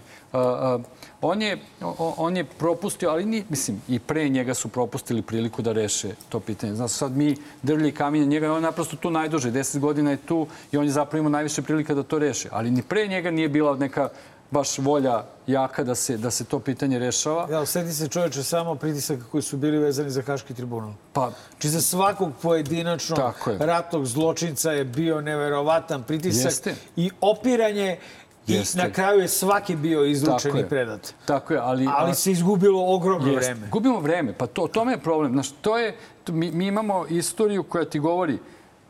On, 1.22 1.42
je, 1.42 1.58
on 1.98 2.38
je 2.38 2.44
propustio, 2.44 3.10
ali 3.10 3.26
ni, 3.26 3.44
mislim, 3.50 3.82
i 3.88 4.00
pre 4.00 4.30
njega 4.30 4.54
su 4.54 4.70
propustili 4.70 5.22
priliku 5.22 5.62
da 5.62 5.72
reše 5.72 6.16
to 6.30 6.40
pitanje. 6.40 6.76
Znaš, 6.76 6.92
sad 6.92 7.12
mi 7.12 7.36
drlji 7.64 7.92
kamenje 7.92 8.26
njega, 8.26 8.52
on 8.52 8.58
je 8.58 8.62
naprosto 8.62 8.96
tu 8.96 9.12
najduže, 9.12 9.52
10 9.52 9.80
godina 9.80 10.12
je 10.12 10.18
tu 10.18 10.48
i 10.72 10.78
on 10.78 10.86
je 10.86 10.92
zapravo 10.92 11.20
imao 11.20 11.30
najviše 11.30 11.62
prilika 11.62 11.94
da 11.94 12.04
to 12.04 12.20
reše. 12.20 12.50
Ali 12.52 12.72
ni 12.72 12.82
pre 12.82 13.08
njega 13.08 13.32
nije 13.32 13.50
bila 13.50 13.76
neka 13.76 14.10
baš 14.52 14.78
volja 14.78 15.24
jaka 15.48 15.84
da 15.84 15.96
se, 15.96 16.18
da 16.18 16.32
se 16.32 16.44
to 16.44 16.60
pitanje 16.60 17.00
rešava. 17.00 17.48
Ja, 17.52 17.66
sedi 17.66 17.94
se 17.94 18.08
čoveče 18.08 18.44
samo 18.44 18.76
pritisaka 18.76 19.24
koji 19.32 19.42
su 19.44 19.58
bili 19.58 19.78
vezani 19.78 20.10
za 20.10 20.22
Haški 20.22 20.54
tribunal. 20.54 20.92
Pa, 21.14 21.32
Znači 21.50 21.70
za 21.70 21.82
svakog 21.82 22.32
pojedinačnog 22.42 23.20
ratnog 23.60 24.06
zločinca 24.06 24.72
je 24.72 24.86
bio 24.86 25.22
neverovatan 25.22 26.04
pritisak 26.04 26.46
Jeste. 26.46 26.76
i 26.96 27.12
opiranje 27.22 27.98
Jeste. 28.48 28.80
i 28.80 28.82
na 28.82 28.94
kraju 28.94 29.20
je 29.20 29.28
svaki 29.28 29.76
bio 29.76 30.06
izručen 30.06 30.52
Tako 30.52 30.66
i 30.66 30.70
predat. 30.70 31.14
tako 31.26 31.54
je, 31.54 31.60
ali... 31.60 31.88
Ali 31.92 32.16
se 32.16 32.32
izgubilo 32.32 32.96
ogromno 32.96 33.28
Jeste. 33.32 33.54
vreme. 33.54 33.68
Gubimo 33.72 34.00
vreme. 34.00 34.34
Pa 34.34 34.48
to, 34.48 34.68
tome 34.68 34.92
je 34.92 34.98
problem. 34.98 35.32
Znaš, 35.32 35.52
to 35.62 35.78
je, 35.78 35.96
mi, 36.28 36.52
mi 36.52 36.68
imamo 36.68 37.06
istoriju 37.10 37.64
koja 37.64 37.86
ti 37.86 38.00
govori 38.00 38.40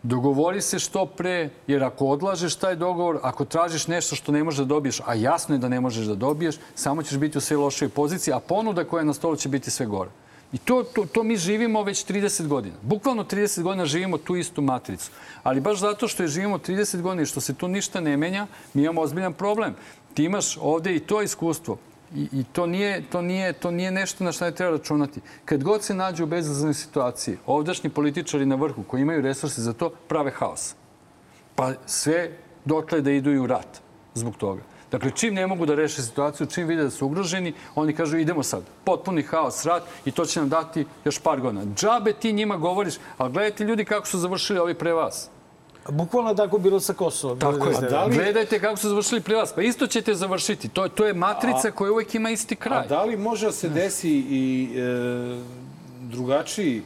dogovori 0.07 0.61
se 0.61 0.79
što 0.79 1.05
pre, 1.05 1.49
jer 1.67 1.83
ako 1.83 2.05
odlažeš 2.05 2.55
taj 2.55 2.75
dogovor, 2.75 3.19
ako 3.23 3.45
tražiš 3.45 3.87
nešto 3.87 4.15
što 4.15 4.31
ne 4.31 4.43
možeš 4.43 4.59
da 4.59 4.65
dobiješ, 4.65 5.01
a 5.05 5.13
jasno 5.13 5.55
je 5.55 5.59
da 5.59 5.69
ne 5.69 5.81
možeš 5.81 6.05
da 6.05 6.15
dobiješ, 6.15 6.55
samo 6.75 7.03
ćeš 7.03 7.17
biti 7.17 7.37
u 7.37 7.41
sve 7.41 7.57
lošoj 7.57 7.89
poziciji, 7.89 8.33
a 8.33 8.39
ponuda 8.39 8.83
koja 8.83 9.01
je 9.01 9.05
na 9.05 9.13
stolu 9.13 9.35
će 9.35 9.49
biti 9.49 9.71
sve 9.71 9.85
gore. 9.85 10.09
I 10.53 10.57
to, 10.57 10.83
to, 10.83 11.05
to 11.05 11.23
mi 11.23 11.37
živimo 11.37 11.83
već 11.83 12.05
30 12.05 12.47
godina. 12.47 12.75
Bukvalno 12.81 13.23
30 13.23 13.61
godina 13.61 13.85
živimo 13.85 14.17
tu 14.17 14.35
istu 14.35 14.61
matricu. 14.61 15.11
Ali 15.43 15.61
baš 15.61 15.79
zato 15.79 16.07
što 16.07 16.23
je 16.23 16.29
živimo 16.29 16.57
30 16.57 17.01
godina 17.01 17.21
i 17.21 17.25
što 17.25 17.41
se 17.41 17.53
tu 17.53 17.67
ništa 17.67 17.99
ne 17.99 18.17
menja, 18.17 18.47
mi 18.73 18.83
imamo 18.83 19.01
ozbiljan 19.01 19.33
problem. 19.33 19.75
Ti 20.13 20.23
imaš 20.23 20.57
ovde 20.61 20.95
i 20.95 20.99
to 20.99 21.21
iskustvo. 21.21 21.77
I, 22.15 22.43
to, 22.53 22.65
nije, 22.65 23.03
to, 23.09 23.21
nije, 23.21 23.53
to 23.53 23.71
nije 23.71 23.91
nešto 23.91 24.23
na 24.23 24.31
što 24.31 24.45
ne 24.45 24.51
treba 24.51 24.77
računati. 24.77 25.21
Kad 25.45 25.63
god 25.63 25.83
se 25.83 25.93
nađu 25.93 26.23
u 26.23 26.27
bezazlenoj 26.27 26.73
situaciji, 26.73 27.37
ovdašnji 27.45 27.89
političari 27.89 28.45
na 28.45 28.55
vrhu 28.55 28.83
koji 28.83 29.01
imaju 29.01 29.21
resurse 29.21 29.61
za 29.61 29.73
to, 29.73 29.89
prave 29.89 30.31
haos. 30.31 30.75
Pa 31.55 31.73
sve 31.85 32.31
dotle 32.65 33.01
da 33.01 33.11
idu 33.11 33.31
i 33.31 33.39
u 33.39 33.47
rat 33.47 33.81
zbog 34.13 34.37
toga. 34.37 34.61
Dakle, 34.91 35.11
čim 35.11 35.33
ne 35.33 35.47
mogu 35.47 35.65
da 35.65 35.75
reše 35.75 36.01
situaciju, 36.01 36.47
čim 36.47 36.67
vide 36.67 36.83
da 36.83 36.89
su 36.89 37.05
ugroženi, 37.05 37.53
oni 37.75 37.93
kažu 37.93 38.17
idemo 38.17 38.43
sad. 38.43 38.63
Potpuni 38.83 39.23
haos, 39.23 39.65
rat 39.65 39.83
i 40.05 40.11
to 40.11 40.25
će 40.25 40.39
nam 40.39 40.49
dati 40.49 40.85
još 41.05 41.19
par 41.19 41.41
godina. 41.41 41.65
Džabe 41.75 42.13
ti 42.13 42.33
njima 42.33 42.57
govoriš, 42.57 42.95
ali 43.17 43.33
gledajte 43.33 43.63
ljudi 43.63 43.85
kako 43.85 44.07
su 44.07 44.19
završili 44.19 44.59
ovi 44.59 44.73
pre 44.73 44.93
vas. 44.93 45.29
Bukvalno 45.89 46.33
tako 46.33 46.57
bilo 46.57 46.79
sa 46.79 46.93
Kosovom. 46.93 47.39
Tako 47.39 47.69
je. 47.69 47.81
Da, 47.81 48.03
li- 48.03 48.15
Gledajte 48.15 48.59
kako 48.59 48.77
su 48.77 48.89
završili 48.89 49.21
pre 49.21 49.35
vas. 49.35 49.53
Pa 49.53 49.61
isto 49.61 49.87
ćete 49.87 50.13
završiti. 50.13 50.69
To, 50.69 50.87
to 50.87 51.05
je 51.05 51.13
matrica 51.13 51.71
koja 51.71 51.91
uvek 51.91 52.15
ima 52.15 52.29
isti 52.29 52.55
kraj. 52.55 52.79
A 52.79 52.87
da 52.87 53.03
li 53.03 53.17
može 53.17 53.45
da 53.45 53.51
se 53.51 53.69
desi 53.69 54.09
i 54.11 54.69
e, 54.75 55.39
drugačiji 56.01 56.81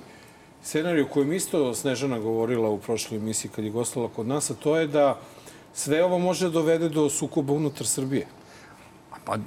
scenarij 0.64 1.02
o 1.02 1.08
kojem 1.08 1.34
isto 1.34 1.74
Snežana 1.74 2.20
govorila 2.20 2.70
u 2.70 2.78
prošloj 2.78 3.18
emisiji 3.18 3.52
kad 3.56 3.66
je 3.66 3.72
gostala 3.72 4.10
kod 4.16 4.28
nas, 4.28 4.52
a 4.52 4.54
to 4.54 4.78
je 4.78 4.88
da 4.88 5.18
sve 5.74 6.04
ovo 6.04 6.20
može 6.20 6.46
da 6.46 6.52
dovede 6.52 6.90
do 6.90 7.10
sukoba 7.10 7.54
unutar 7.54 7.88
Srbije? 7.88 8.28
Pa, 9.26 9.38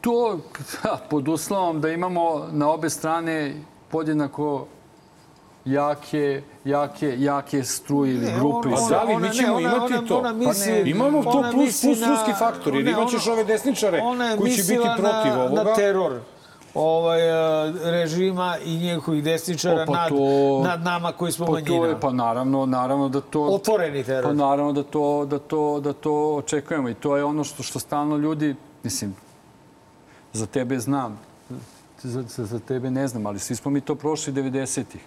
to 0.00 0.40
da, 0.82 0.98
pod 1.10 1.28
uslovom 1.28 1.80
da 1.80 1.88
imamo 1.88 2.48
na 2.52 2.70
obe 2.70 2.90
strane 2.90 3.54
podjednako 3.88 4.66
jake, 5.68 6.42
jake, 6.64 7.14
jake 7.18 7.64
struje 7.64 8.14
ili 8.14 8.32
grupe. 8.32 8.68
ona- 8.68 8.76
Pa 8.78 8.88
da 8.88 9.02
li, 9.04 9.16
mi 9.18 9.30
ćemo 9.30 9.48
ne, 9.50 9.54
ona- 9.56 9.76
imati 9.76 9.94
ona- 9.94 10.08
to. 10.08 10.18
ona 10.18 10.32
misli- 10.34 10.66
Pa 10.66 10.84
ne, 10.84 10.90
imamo 10.90 11.22
to 11.24 11.44
plus, 11.52 11.80
plus 11.82 12.00
na- 12.00 12.08
ruski 12.08 12.32
faktor, 12.34 12.74
jer 12.74 12.86
imaćeš 12.88 13.26
ove 13.26 13.44
desničare 13.44 14.00
koji 14.38 14.52
će 14.52 14.62
biti 14.64 14.74
protiv 14.96 15.32
na, 15.32 15.42
ovoga. 15.42 15.62
Na 15.62 15.74
teror 15.74 16.20
ovaj, 16.74 17.20
e, 17.20 17.72
režima 17.82 18.56
i 18.64 18.76
njihovih 18.76 19.24
desničara 19.24 19.82
O, 19.82 19.86
pa 19.86 19.92
nad, 19.92 20.08
to- 20.08 20.60
nad 20.64 20.82
nama 20.82 21.12
koji 21.12 21.32
smo 21.32 21.46
Pa 21.46 21.52
manjina. 21.52 21.68
to 21.70 21.84
je, 21.86 22.00
pa 22.00 22.12
naravno, 22.12 22.66
naravno 22.66 23.08
da 23.08 23.20
to... 23.20 23.42
Otvoreni 23.42 24.04
teror. 24.04 24.24
Pa 24.24 24.32
naravno 24.34 24.72
da 24.72 24.82
to, 24.82 25.24
da 25.24 25.38
to, 25.38 25.80
da 25.80 25.92
to 25.92 26.12
očekujemo 26.34 26.88
i 26.88 26.94
to 26.94 27.16
je 27.16 27.24
ono 27.24 27.44
što, 27.44 27.62
što 27.62 27.78
stalno 27.78 28.16
ljudi, 28.16 28.54
mislim, 28.82 29.14
za 30.32 30.46
tebe 30.46 30.78
znam, 30.78 31.18
za, 32.02 32.22
za, 32.24 32.44
za 32.46 32.58
tebe 32.58 32.90
ne 32.90 33.08
znam, 33.08 33.26
ali 33.26 33.38
svi 33.38 33.56
smo 33.56 33.70
mi 33.70 33.80
to 33.80 33.94
prošli 33.94 34.32
90-ih. 34.32 35.00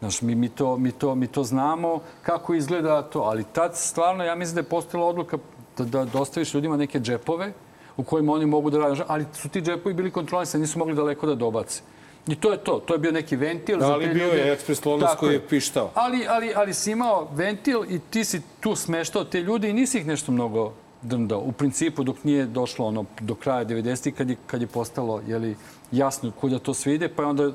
Znaš, 0.00 0.22
mi, 0.22 0.34
mi, 0.34 0.48
to, 0.48 0.76
mi, 0.76 0.92
to, 0.92 1.14
mi 1.14 1.26
to 1.26 1.44
znamo 1.44 2.00
kako 2.22 2.54
izgleda 2.54 3.02
to, 3.02 3.20
ali 3.20 3.44
tad 3.52 3.76
stvarno 3.76 4.24
ja 4.24 4.34
mislim 4.34 4.54
da 4.54 4.60
je 4.60 4.64
postojala 4.64 5.08
odluka 5.08 5.38
da, 5.78 5.84
da 5.84 6.04
dostaviš 6.04 6.54
ljudima 6.54 6.76
neke 6.76 7.00
džepove 7.00 7.52
u 7.96 8.02
kojima 8.02 8.32
oni 8.32 8.46
mogu 8.46 8.70
da 8.70 8.78
rade, 8.78 9.02
ali 9.06 9.26
su 9.32 9.48
ti 9.48 9.60
džepovi 9.60 9.94
bili 9.94 10.10
kontrolisani, 10.10 10.62
nisu 10.62 10.78
mogli 10.78 10.94
daleko 10.94 11.26
da 11.26 11.34
dobace. 11.34 11.82
I 12.28 12.34
to 12.34 12.52
je 12.52 12.58
to. 12.58 12.78
To 12.78 12.94
je 12.94 12.98
bio 12.98 13.12
neki 13.12 13.36
ventil 13.36 13.80
za 13.80 13.92
Ali 13.92 14.04
te 14.04 14.14
bio 14.14 14.26
ljude. 14.26 14.38
je 14.38 14.52
ekspres 14.52 14.84
Lonac 14.84 15.16
koji 15.18 15.32
je 15.32 15.46
pištao. 15.48 15.90
Ali, 15.94 16.26
ali, 16.28 16.52
ali 16.56 16.74
si 16.74 16.92
imao 16.92 17.28
ventil 17.34 17.84
i 17.88 17.98
ti 17.98 18.24
si 18.24 18.42
tu 18.60 18.76
smeštao 18.76 19.24
te 19.24 19.40
ljude 19.40 19.70
i 19.70 19.72
nisi 19.72 19.98
ih 19.98 20.06
nešto 20.06 20.32
mnogo 20.32 20.72
drndao. 21.02 21.40
U 21.40 21.52
principu 21.52 22.04
dok 22.04 22.24
nije 22.24 22.46
došlo 22.46 22.86
ono 22.86 23.04
do 23.20 23.34
kraja 23.34 23.64
90-ih 23.64 24.14
kad 24.14 24.30
je, 24.30 24.36
kad 24.46 24.60
je 24.60 24.66
postalo 24.66 25.22
jeli, 25.26 25.56
jasno 25.92 26.32
kuda 26.40 26.58
to 26.58 26.74
sve 26.74 26.94
ide, 26.94 27.08
pa 27.08 27.22
je 27.22 27.28
onda 27.28 27.52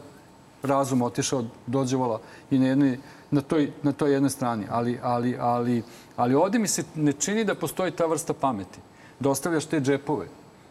razum 0.64 1.01
otišao, 1.01 1.43
dođevala 1.68 2.20
i 2.51 2.59
na, 2.59 2.68
jednoj, 2.68 2.97
na, 3.32 3.41
toj, 3.41 3.72
na 3.84 3.91
toj 3.91 4.14
jednoj 4.14 4.30
strani. 4.30 4.66
Ali, 4.70 4.99
ali, 5.03 5.38
ali, 5.39 5.84
ali 6.16 6.36
ovde 6.36 6.59
mi 6.59 6.68
se 6.68 6.84
ne 6.95 7.14
čini 7.14 7.43
da 7.43 7.55
postoji 7.55 7.91
ta 7.91 8.05
vrsta 8.05 8.34
pameti. 8.34 8.80
Da 9.20 9.30
ostavljaš 9.30 9.66
te 9.66 9.80
džepove. 9.80 10.28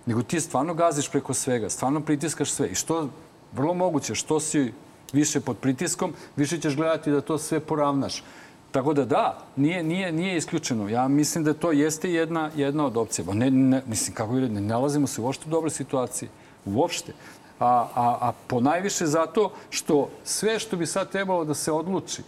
Nego 0.06 0.22
ti 0.22 0.40
stvarno 0.40 0.74
gaziš 0.74 1.10
preko 1.10 1.34
svega, 1.34 1.70
stvarno 1.70 2.00
pritiskaš 2.00 2.50
sve. 2.50 2.68
I 2.68 2.74
što, 2.74 3.08
vrlo 3.52 3.74
moguće, 3.74 4.14
što 4.14 4.40
si 4.40 4.72
više 5.12 5.40
pod 5.40 5.58
pritiskom, 5.58 6.14
više 6.36 6.58
ćeš 6.58 6.76
gledati 6.76 7.10
da 7.10 7.20
to 7.20 7.38
sve 7.38 7.60
poravnaš. 7.60 8.24
Tako 8.72 8.94
da 8.94 9.04
da, 9.04 9.38
nije, 9.56 9.82
nije, 9.82 10.12
nije 10.12 10.36
isključeno. 10.36 10.88
Ja 10.88 11.08
mislim 11.08 11.44
da 11.44 11.54
to 11.54 11.72
jeste 11.72 12.12
jedna, 12.12 12.50
jedna 12.56 12.86
od 12.86 12.96
opcija. 12.96 13.34
Ne, 13.34 13.50
ne, 13.50 13.82
mislim, 13.86 14.14
kako 14.14 14.36
je, 14.36 14.48
ne 14.48 14.60
nalazimo 14.60 15.06
se 15.06 15.20
uopšte 15.20 15.44
u 15.46 15.50
dobroj 15.50 15.70
situaciji. 15.70 16.28
Uopšte. 16.64 17.12
A, 17.58 17.88
a, 17.94 18.18
a 18.20 18.32
po 18.46 18.60
najviše 18.60 19.06
zato 19.06 19.50
što 19.70 20.08
sve 20.24 20.58
što 20.58 20.76
bi 20.76 20.86
sad 20.86 21.10
trebalo 21.10 21.44
da 21.44 21.54
se 21.54 21.72
odluči, 21.72 22.22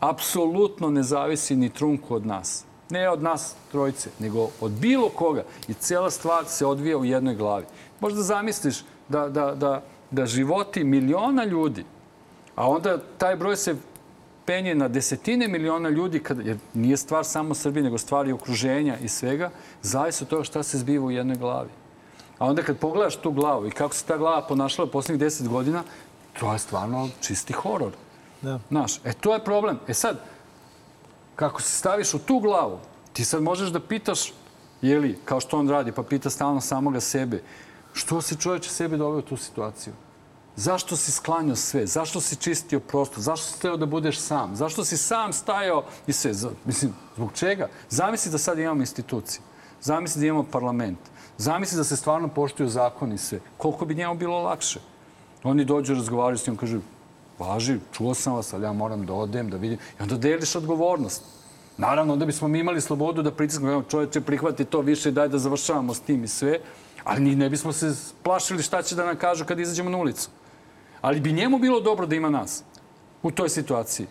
apsolutno 0.00 0.90
ne 0.90 1.02
zavisi 1.02 1.56
ni 1.56 1.68
trunku 1.68 2.14
od 2.14 2.26
nas. 2.26 2.64
Ne 2.90 3.10
od 3.10 3.22
nas 3.22 3.54
trojice, 3.72 4.10
nego 4.18 4.48
od 4.60 4.72
bilo 4.72 5.08
koga. 5.08 5.44
I 5.68 5.74
cela 5.74 6.10
stvar 6.10 6.44
se 6.46 6.66
odvija 6.66 6.98
u 6.98 7.04
jednoj 7.04 7.34
glavi. 7.34 7.64
Možda 8.00 8.22
zamisliš 8.22 8.84
da, 9.08 9.28
da, 9.28 9.54
da, 9.54 9.82
da 10.10 10.26
životi 10.26 10.84
miliona 10.84 11.44
ljudi, 11.44 11.84
a 12.54 12.68
onda 12.68 12.98
taj 13.18 13.36
broj 13.36 13.56
se 13.56 13.76
penje 14.44 14.74
na 14.74 14.88
desetine 14.88 15.48
miliona 15.48 15.88
ljudi, 15.88 16.18
kada, 16.18 16.42
jer 16.42 16.56
nije 16.74 16.96
stvar 16.96 17.24
samo 17.24 17.54
Srbije, 17.54 17.82
nego 17.82 17.98
stvar 17.98 18.28
i 18.28 18.32
okruženja 18.32 18.98
i 18.98 19.08
svega, 19.08 19.50
zavisi 19.82 20.24
od 20.24 20.28
toga 20.28 20.44
šta 20.44 20.62
se 20.62 20.78
zbiva 20.78 21.04
u 21.04 21.10
jednoj 21.10 21.36
glavi. 21.36 21.70
A 22.44 22.46
onda 22.46 22.62
kad 22.62 22.78
pogledaš 22.78 23.16
tu 23.16 23.30
glavu 23.32 23.66
i 23.66 23.70
kako 23.70 23.94
se 23.94 24.04
ta 24.04 24.16
glava 24.16 24.46
ponašala 24.46 24.88
poslednjih 24.88 25.20
deset 25.20 25.48
godina, 25.48 25.82
to 26.40 26.52
je 26.52 26.58
stvarno 26.58 27.08
čisti 27.20 27.52
horor. 27.52 27.92
Da. 28.42 28.58
Znaš, 28.68 29.00
e 29.04 29.12
to 29.12 29.34
je 29.34 29.44
problem. 29.44 29.78
E 29.88 29.94
sad, 29.94 30.20
kako 31.36 31.62
se 31.62 31.78
staviš 31.78 32.14
u 32.14 32.18
tu 32.18 32.38
glavu, 32.38 32.78
ti 33.12 33.24
sad 33.24 33.42
možeš 33.42 33.68
da 33.68 33.80
pitaš, 33.80 34.32
jeli, 34.82 35.18
kao 35.24 35.40
što 35.40 35.58
on 35.58 35.68
radi, 35.68 35.92
pa 35.92 36.02
pita 36.02 36.30
stalno 36.30 36.60
samoga 36.60 37.00
sebe, 37.00 37.42
što 37.92 38.20
si 38.22 38.36
čovječe 38.36 38.70
sebe 38.70 38.96
doveo 38.96 39.18
u 39.18 39.22
tu 39.22 39.36
situaciju? 39.36 39.94
Zašto 40.56 40.96
si 40.96 41.12
sklanjao 41.12 41.56
sve? 41.56 41.86
Zašto 41.86 42.20
si 42.20 42.36
čistio 42.36 42.80
prostor? 42.80 43.20
Zašto 43.22 43.46
si 43.46 43.60
teo 43.60 43.76
da 43.76 43.86
budeš 43.86 44.18
sam? 44.18 44.56
Zašto 44.56 44.84
si 44.84 44.96
sam 44.96 45.32
stajao 45.32 45.84
i 46.06 46.12
sve? 46.12 46.32
Mislim, 46.64 46.92
zbog 47.16 47.32
čega? 47.32 47.68
Zamisli 47.88 48.32
da 48.32 48.38
sad 48.38 48.58
imamo 48.58 48.80
institucije. 48.80 49.40
Zamisli 49.80 50.20
da 50.20 50.26
imamo 50.26 50.42
parlament. 50.42 51.13
Zamisli 51.38 51.76
da 51.76 51.84
se 51.84 51.96
stvarno 51.96 52.28
poštuju 52.28 52.68
zakoni 52.68 53.14
i 53.14 53.18
sve. 53.18 53.40
Koliko 53.56 53.84
bi 53.84 53.94
njemu 53.94 54.14
bilo 54.14 54.42
lakše? 54.42 54.80
Oni 55.42 55.64
dođu, 55.64 55.94
razgovaraju 55.94 56.38
s 56.38 56.46
njom, 56.46 56.56
kažu, 56.56 56.80
važi, 57.38 57.78
čuo 57.92 58.14
sam 58.14 58.34
vas, 58.34 58.52
ali 58.52 58.64
ja 58.64 58.72
moram 58.72 59.06
da 59.06 59.12
odem, 59.12 59.50
da 59.50 59.56
vidim. 59.56 59.78
I 59.98 60.02
onda 60.02 60.16
deliš 60.16 60.56
odgovornost. 60.56 61.22
Naravno, 61.76 62.12
onda 62.12 62.26
bismo 62.26 62.48
mi 62.48 62.58
imali 62.58 62.80
slobodu 62.80 63.22
da 63.22 63.30
pritisnemo, 63.30 63.72
evo 63.72 63.82
čovječe, 63.82 64.20
prihvati 64.20 64.64
to 64.64 64.80
više 64.80 65.08
i 65.08 65.12
daj 65.12 65.28
da 65.28 65.38
završavamo 65.38 65.94
s 65.94 66.00
tim 66.00 66.24
i 66.24 66.28
sve. 66.28 66.58
Ali 67.04 67.20
ni 67.20 67.36
ne 67.36 67.50
bismo 67.50 67.72
se 67.72 67.94
plašili 68.22 68.62
šta 68.62 68.82
će 68.82 68.94
da 68.94 69.06
nam 69.06 69.16
kažu 69.16 69.44
kad 69.44 69.60
izađemo 69.60 69.90
na 69.90 69.98
ulicu. 69.98 70.28
Ali 71.00 71.20
bi 71.20 71.32
njemu 71.32 71.58
bilo 71.58 71.80
dobro 71.80 72.06
da 72.06 72.14
ima 72.14 72.30
nas 72.30 72.62
u 73.22 73.30
toj 73.30 73.48
situaciji. 73.48 74.06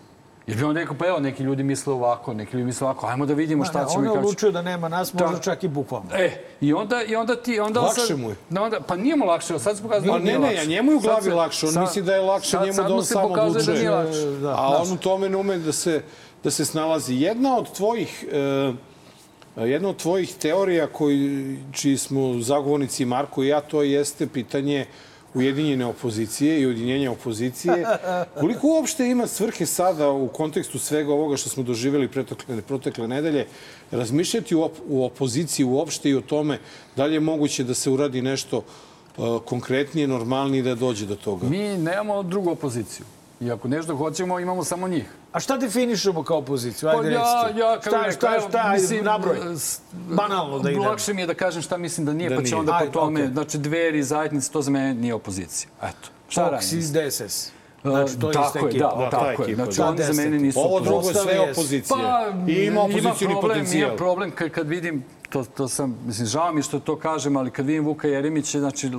Jer 0.47 0.57
bi 0.57 0.63
on 0.63 0.75
rekao, 0.75 0.95
pa 0.95 1.07
evo, 1.07 1.19
neki 1.19 1.43
ljudi 1.43 1.63
misle 1.63 1.93
ovako, 1.93 2.33
neki 2.33 2.53
ljudi 2.53 2.65
misle 2.65 2.85
ovako, 2.85 3.07
ajmo 3.07 3.25
da 3.25 3.33
vidimo 3.33 3.65
šta 3.65 3.73
ćemo 3.81 3.97
On 3.97 4.03
i 4.03 4.07
kako 4.07 4.13
ćemo. 4.13 4.19
odlučio 4.19 4.51
da 4.51 4.61
nema 4.61 4.89
nas, 4.89 5.13
možda 5.13 5.27
Da. 5.29 5.39
čak 5.39 5.63
i 5.63 5.67
bukvalno. 5.69 6.09
E, 6.13 6.31
i 6.61 6.73
onda, 6.73 7.03
i 7.03 7.15
onda 7.15 7.35
ti... 7.35 7.59
Onda 7.59 7.79
on 7.79 7.85
Lakše 7.85 8.01
sad, 8.01 8.19
mu 8.19 8.29
je. 8.29 8.35
Da 8.49 8.61
onda, 8.61 8.79
pa 8.79 8.95
nije 8.95 9.15
mu 9.15 9.25
lakše, 9.25 9.59
sad 9.59 9.77
se 9.77 9.83
pokazuje 9.83 10.11
Pa 10.11 10.17
da 10.17 10.23
nije 10.23 10.33
ne, 10.33 10.39
ne, 10.39 10.47
lakše. 10.47 10.61
a 10.61 10.65
njemu 10.65 10.91
je 10.91 10.97
u 10.97 11.01
glavi 11.01 11.29
lakše. 11.31 11.65
On 11.65 11.71
sad- 11.71 11.81
misli 11.81 12.01
da 12.01 12.13
je 12.13 12.21
lakše 12.21 12.49
sad- 12.49 12.61
njemu 12.61 12.73
sad 12.73 12.83
da 12.83 12.89
mu 12.89 12.95
on 12.95 13.03
se 13.03 13.13
sam 13.13 13.21
pokazuje 13.23 13.43
da 13.45 13.59
odlučuje. 13.61 13.77
nije 13.77 13.89
lakše. 13.91 14.39
Da. 14.41 14.49
A 14.51 14.77
on 14.79 14.91
u 14.91 14.97
tome 14.97 15.29
ne 15.29 15.37
ume 15.37 15.57
da 15.57 15.71
se, 15.71 16.01
da 16.43 16.51
se 16.51 16.65
snalazi. 16.65 17.15
Jedna 17.15 17.57
od 17.57 17.71
tvojih... 17.71 18.25
E, 18.31 18.73
Jedna 19.57 19.89
od 19.89 19.97
tvojih 19.97 20.33
teorija 20.35 20.87
koji, 20.87 21.19
čiji 21.71 21.97
smo 21.97 22.39
zagovornici 22.39 23.05
Marko 23.05 23.43
i 23.43 23.47
ja, 23.47 23.61
to 23.61 23.83
jeste 23.83 24.27
pitanje 24.27 24.85
ujedinjene 25.33 25.85
opozicije 25.85 26.61
i 26.61 26.65
ujedinjenja 26.65 27.11
opozicije. 27.11 27.85
Koliko 28.39 28.67
uopšte 28.67 29.07
ima 29.07 29.27
svrhe 29.27 29.65
sada 29.65 30.09
u 30.09 30.27
kontekstu 30.27 30.79
svega 30.79 31.13
ovoga 31.13 31.37
što 31.37 31.49
smo 31.49 31.63
doživjeli 31.63 32.07
protekle, 32.07 32.61
protekle 32.61 33.07
nedelje 33.07 33.47
razmišljati 33.91 34.55
u, 34.55 34.61
op, 34.61 34.71
u 34.87 35.05
opoziciji 35.05 35.65
uopšte 35.65 36.09
i 36.09 36.15
o 36.15 36.21
tome 36.21 36.59
da 36.95 37.05
li 37.05 37.13
je 37.13 37.19
moguće 37.19 37.63
da 37.63 37.73
se 37.73 37.89
uradi 37.89 38.21
nešto 38.21 38.57
uh, 38.57 39.41
konkretnije, 39.45 40.07
normalnije 40.07 40.63
da 40.63 40.75
dođe 40.75 41.05
do 41.05 41.15
toga? 41.15 41.47
Mi 41.47 41.77
nemamo 41.77 42.23
drugu 42.23 42.51
opoziciju. 42.51 43.05
I 43.43 43.51
ako 43.51 43.67
nešto 43.67 43.95
hoćemo, 43.95 44.39
imamo 44.39 44.63
samo 44.63 44.87
njih. 44.87 45.03
A 45.31 45.39
šta 45.39 45.57
definišemo 45.57 46.23
kao 46.23 46.37
opoziciju? 46.37 46.89
Pa 46.89 46.97
Ajde, 46.97 47.11
ja, 47.11 47.43
recite. 47.43 47.59
ja, 47.59 47.73
kako 47.73 47.89
šta, 47.97 48.11
šta, 48.11 48.39
šta, 48.41 48.61
ajde, 48.63 48.81
mislim, 48.81 49.05
nabroj. 49.05 49.37
s- 49.57 49.79
Banalno 49.93 50.59
da 50.59 50.69
idemo. 50.69 50.85
Lakše 50.85 51.13
mi 51.13 51.21
je 51.21 51.27
da 51.27 51.33
kažem 51.35 51.61
šta 51.61 51.77
mislim 51.77 52.05
da 52.05 52.13
nije, 52.13 52.29
Da 52.29 52.35
pa 52.35 52.43
će 52.43 52.55
onda 52.55 52.71
po 52.71 52.77
Ajde, 52.77 52.91
tome, 52.91 53.19
okej. 53.19 53.33
znači 53.33 53.57
dveri, 53.57 54.03
zajednice, 54.03 54.51
to 54.51 54.61
za 54.61 54.71
mene 54.71 54.93
nije 54.93 55.13
opozicija. 55.13 55.69
Eto. 55.79 56.09
Šta 56.29 56.41
Fox 56.41 56.51
radim? 56.51 56.79
iz 56.79 56.91
DSS. 56.91 57.51
Znači, 57.83 58.19
to 58.19 58.27
je 58.27 58.33
tako 58.33 58.57
je, 58.57 58.65
ekipa. 58.65 58.87
da, 58.87 58.95
Da, 58.95 59.09
ta 59.09 59.19
tako 59.21 59.43
je. 59.43 59.55
Znači, 59.55 59.77
da. 59.77 59.85
oni 59.85 60.03
za 60.03 60.13
mene 60.13 60.39
nisu 60.39 60.59
Ovo 60.59 60.79
drugo 60.79 61.07
je 61.07 61.13
sve 61.13 61.39
opozicija. 61.41 61.97
Pa, 61.97 62.51
I 62.51 62.55
ima 62.55 62.81
opozicijni 62.81 63.13
problem, 63.31 63.41
potencijal. 63.41 63.87
Ima 63.87 63.97
problem 63.97 64.31
kad, 64.31 64.49
kad 64.49 64.67
vidim, 64.67 65.03
to, 65.33 65.43
to 65.43 65.67
sam, 65.67 65.97
mislim, 66.05 66.27
žao 66.27 66.53
mi 66.53 66.61
što 66.61 66.79
to 66.79 66.95
kažem, 66.95 67.37
ali 67.37 67.51
kad 67.51 67.65
vidim 67.65 67.85
Vuka 67.85 68.07
Jeremića, 68.07 68.59
znači, 68.59 68.91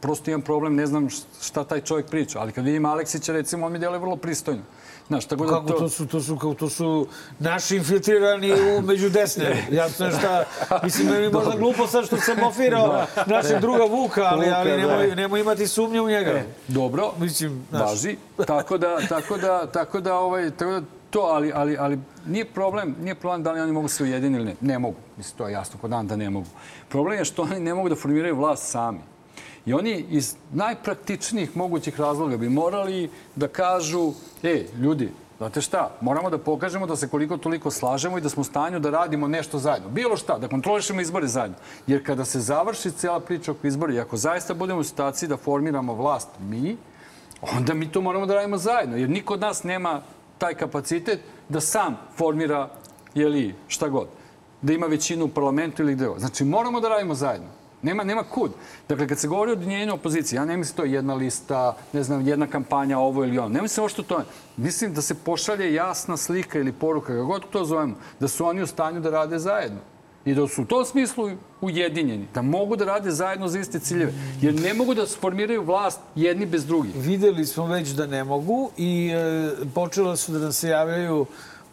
prosto 0.00 0.30
imam 0.30 0.42
problem, 0.42 0.74
ne 0.74 0.86
znam 0.86 1.08
šta 1.42 1.64
taj 1.64 1.80
čovjek 1.80 2.06
priča. 2.06 2.40
Ali 2.40 2.52
kad 2.52 2.64
vidim 2.64 2.84
Aleksića, 2.84 3.32
recimo, 3.32 3.66
on 3.66 3.72
mi 3.72 3.78
deluje 3.78 3.98
vrlo 3.98 4.16
pristojno. 4.16 4.62
Znaš, 5.08 5.24
tako 5.24 5.46
da 5.46 5.50
Kako 5.50 5.72
to 5.72 5.88
su, 5.88 6.06
to 6.06 6.20
su, 6.20 6.36
kao, 6.36 6.54
to 6.54 6.68
su 6.68 7.06
naši 7.38 7.76
infiltrirani 7.76 8.52
u 8.52 8.80
među 8.88 9.08
desne. 9.08 9.66
Jasno 9.70 10.06
je 10.06 10.12
šta, 10.12 10.44
mislim, 10.82 11.08
meni 11.08 11.22
je 11.22 11.30
možda 11.30 11.56
glupo 11.56 11.86
sad 11.86 12.06
što 12.06 12.16
sam 12.16 12.42
ofirao 12.42 13.06
našeg 13.26 13.60
druga 13.60 13.84
Vuka, 13.84 14.22
ali, 14.24 14.50
ali 14.50 14.70
Vuka, 14.70 14.86
da. 14.86 14.96
nemoj, 14.96 15.16
nemoj 15.16 15.40
imati 15.40 15.66
sumnje 15.66 16.00
u 16.00 16.08
njega. 16.08 16.42
Dobro, 16.68 17.12
Mislim, 17.18 17.66
važi. 17.72 18.16
Tako 18.46 18.78
da, 18.78 18.98
tako 19.08 19.36
da, 19.36 19.66
tako 19.66 20.00
da, 20.00 20.14
ovaj, 20.14 20.50
tako 20.50 20.70
da 20.70 20.99
to, 21.10 21.20
ali, 21.20 21.52
ali, 21.54 21.76
ali 21.78 21.98
nije 22.26 22.44
problem, 22.44 22.96
nije 23.00 23.14
problem 23.14 23.42
da 23.42 23.52
li 23.52 23.60
oni 23.60 23.72
mogu 23.72 23.88
se 23.88 24.02
ujedini 24.02 24.36
ili 24.36 24.44
ne. 24.44 24.54
Ne 24.60 24.78
mogu. 24.78 24.96
Mislim, 25.16 25.38
to 25.38 25.46
je 25.46 25.52
jasno 25.52 25.80
kod 25.80 25.90
dan 25.90 26.06
da 26.06 26.16
ne 26.16 26.30
mogu. 26.30 26.46
Problem 26.88 27.18
je 27.18 27.24
što 27.24 27.42
oni 27.42 27.60
ne 27.60 27.74
mogu 27.74 27.88
da 27.88 27.96
formiraju 27.96 28.36
vlast 28.36 28.70
sami. 28.70 29.00
I 29.66 29.72
oni 29.72 30.04
iz 30.10 30.36
najpraktičnijih 30.52 31.56
mogućih 31.56 32.00
razloga 32.00 32.36
bi 32.36 32.48
morali 32.48 33.10
da 33.36 33.48
kažu, 33.48 34.12
e, 34.42 34.64
ljudi, 34.78 35.12
znate 35.38 35.60
šta, 35.60 35.90
moramo 36.00 36.30
da 36.30 36.38
pokažemo 36.38 36.86
da 36.86 36.96
se 36.96 37.08
koliko 37.08 37.36
toliko 37.36 37.70
slažemo 37.70 38.18
i 38.18 38.20
da 38.20 38.28
smo 38.28 38.40
u 38.40 38.44
stanju 38.44 38.80
da 38.80 38.90
radimo 38.90 39.28
nešto 39.28 39.58
zajedno. 39.58 39.88
Bilo 39.88 40.16
šta, 40.16 40.38
da 40.38 40.48
kontrolišemo 40.48 41.00
izbore 41.00 41.26
zajedno. 41.26 41.56
Jer 41.86 42.06
kada 42.06 42.24
se 42.24 42.40
završi 42.40 42.90
cijela 42.90 43.20
priča 43.20 43.52
oko 43.52 43.66
izbora 43.66 43.94
i 43.94 44.00
ako 44.00 44.16
zaista 44.16 44.54
budemo 44.54 44.80
u 44.80 44.84
situaciji 44.84 45.28
da 45.28 45.36
formiramo 45.36 45.94
vlast 45.94 46.28
mi, 46.40 46.76
onda 47.56 47.74
mi 47.74 47.92
to 47.92 48.00
moramo 48.00 48.26
da 48.26 48.34
radimo 48.34 48.58
zajedno. 48.58 48.96
Jer 48.96 49.10
niko 49.10 49.34
od 49.34 49.40
nas 49.40 49.62
nema 49.64 50.02
taj 50.40 50.54
kapacitet 50.54 51.20
da 51.48 51.60
sam 51.60 51.96
formira, 52.16 52.68
jeli, 53.14 53.54
šta 53.68 53.88
god. 53.88 54.08
Da 54.62 54.72
ima 54.72 54.86
većinu 54.86 55.24
u 55.24 55.28
parlamentu 55.28 55.82
ili 55.82 55.94
gde. 55.94 56.08
Znači, 56.18 56.44
moramo 56.44 56.80
da 56.80 56.88
radimo 56.88 57.14
zajedno. 57.14 57.48
Nema, 57.82 58.04
nema 58.04 58.22
kud. 58.22 58.52
Dakle, 58.88 59.08
kad 59.08 59.18
se 59.18 59.28
govori 59.28 59.50
o 59.50 59.54
ujedinjenju 59.54 59.94
opozicije, 59.94 60.36
ja 60.36 60.44
ne 60.44 60.56
mislim 60.56 60.76
to 60.76 60.84
je 60.84 60.92
jedna 60.92 61.14
lista, 61.14 61.76
ne 61.92 62.02
znam, 62.02 62.26
jedna 62.26 62.46
kampanja, 62.46 62.98
ovo 62.98 63.24
ili 63.24 63.38
ono. 63.38 63.48
Ne 63.48 63.62
mislim 63.62 63.88
što 63.88 64.02
to 64.02 64.18
je. 64.18 64.24
Mislim 64.56 64.94
da 64.94 65.02
se 65.02 65.14
pošalje 65.14 65.74
jasna 65.74 66.16
slika 66.16 66.58
ili 66.58 66.72
poruka, 66.72 67.06
kako 67.06 67.26
god 67.26 67.50
to 67.50 67.64
zovemo, 67.64 67.94
da 68.20 68.28
su 68.28 68.46
oni 68.46 68.62
u 68.62 68.66
stanju 68.66 69.00
da 69.00 69.10
rade 69.10 69.38
zajedno. 69.38 69.80
I 70.24 70.34
da 70.34 70.48
su 70.48 70.62
u 70.62 70.66
tom 70.66 70.84
smislu 70.84 71.30
ujedinjeni, 71.60 72.26
da 72.34 72.42
mogu 72.42 72.76
da 72.76 72.84
rade 72.84 73.10
zajedno 73.10 73.48
za 73.48 73.58
iste 73.58 73.78
ciljeve. 73.78 74.12
Jer 74.40 74.54
ne 74.54 74.74
mogu 74.74 74.94
da 74.94 75.06
sformiraju 75.06 75.62
vlast 75.62 76.00
jedni 76.14 76.46
bez 76.46 76.66
drugih. 76.66 76.92
Videli 76.96 77.46
smo 77.46 77.66
već 77.66 77.88
da 77.88 78.06
ne 78.06 78.24
mogu 78.24 78.70
i 78.76 79.10
e, 79.10 79.74
počela 79.74 80.16
su 80.16 80.32
da 80.32 80.38
nam 80.38 80.52
se 80.52 80.68
javljaju, 80.68 81.26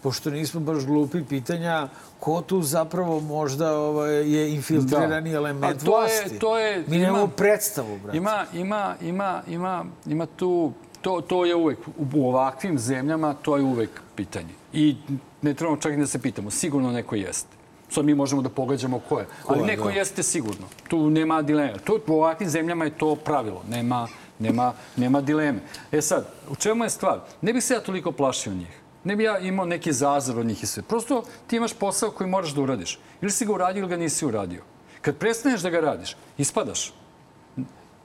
pošto 0.03 0.29
nismo 0.29 0.59
baš 0.61 0.85
glupi, 0.85 1.23
pitanja 1.23 1.87
ko 2.19 2.41
tu 2.41 2.61
zapravo 2.61 3.19
možda 3.19 3.73
ovaj, 3.73 4.31
je 4.31 4.53
infiltrirani 4.53 5.31
Da. 5.31 5.37
element 5.37 5.65
A 5.75 5.85
to 5.85 6.01
je- 6.01 6.19
vlasti. 6.19 6.39
to 6.39 6.57
je- 6.57 6.83
Mi 6.87 6.97
nemamo 6.97 7.27
predstavu, 7.27 7.97
brate. 7.97 8.17
Ima, 8.17 8.45
ima, 8.53 8.95
ima, 9.01 9.41
ima, 9.49 9.85
ima 10.05 10.25
tu, 10.27 10.71
to, 11.01 11.21
to 11.21 11.45
je 11.45 11.55
uvek, 11.55 11.79
u 12.13 12.27
ovakvim 12.27 12.79
zemljama 12.79 13.33
to 13.33 13.57
je 13.57 13.63
uvek 13.63 13.89
pitanje. 14.15 14.53
I 14.73 14.95
ne 15.41 15.53
trebamo 15.53 15.77
čak 15.77 15.93
i 15.93 15.97
da 15.97 16.07
se 16.07 16.19
pitamo, 16.19 16.51
sigurno 16.51 16.91
neko 16.91 17.15
jeste. 17.15 17.56
Sad 17.89 18.05
mi 18.05 18.15
možemo 18.15 18.41
da 18.41 18.49
pogađamo 18.49 18.99
ko 18.99 19.19
je. 19.19 19.27
Ali 19.47 19.65
neko 19.65 19.89
jeste 19.89 20.23
sigurno. 20.23 20.67
Tu 20.87 21.09
nema 21.09 21.41
dileme. 21.41 21.79
Tu, 21.83 21.99
u 22.07 22.13
ovakvim 22.13 22.49
zemljama 22.49 22.85
je 22.85 22.97
to 22.97 23.15
pravilo. 23.15 23.63
Nema, 23.69 24.07
nema, 24.39 24.73
nema 24.95 25.21
dileme. 25.21 25.59
E 25.91 26.01
sad, 26.01 26.27
u 26.49 26.55
čemu 26.55 26.83
je 26.83 26.89
stvar? 26.89 27.19
Ne 27.41 27.53
bih 27.53 27.63
se 27.63 27.73
ja 27.73 27.79
toliko 27.79 28.11
plašio 28.11 28.53
njih. 28.53 28.81
Ne 29.03 29.15
bih 29.15 29.25
ja 29.25 29.39
imao 29.39 29.65
neki 29.65 29.93
zazor 29.93 30.39
od 30.39 30.45
njih 30.45 30.63
i 30.63 30.65
sve. 30.65 30.83
Prosto 30.83 31.23
ti 31.47 31.55
imaš 31.55 31.73
posao 31.73 32.11
koji 32.11 32.29
moraš 32.29 32.53
da 32.53 32.61
uradiš. 32.61 32.99
Ili 33.21 33.31
si 33.31 33.45
ga 33.45 33.53
uradio 33.53 33.79
ili 33.81 33.89
ga 33.89 33.97
nisi 33.97 34.25
uradio. 34.25 34.63
Kad 35.01 35.17
prestaneš 35.17 35.61
da 35.61 35.69
ga 35.69 35.79
radiš, 35.79 36.15
ispadaš. 36.37 36.93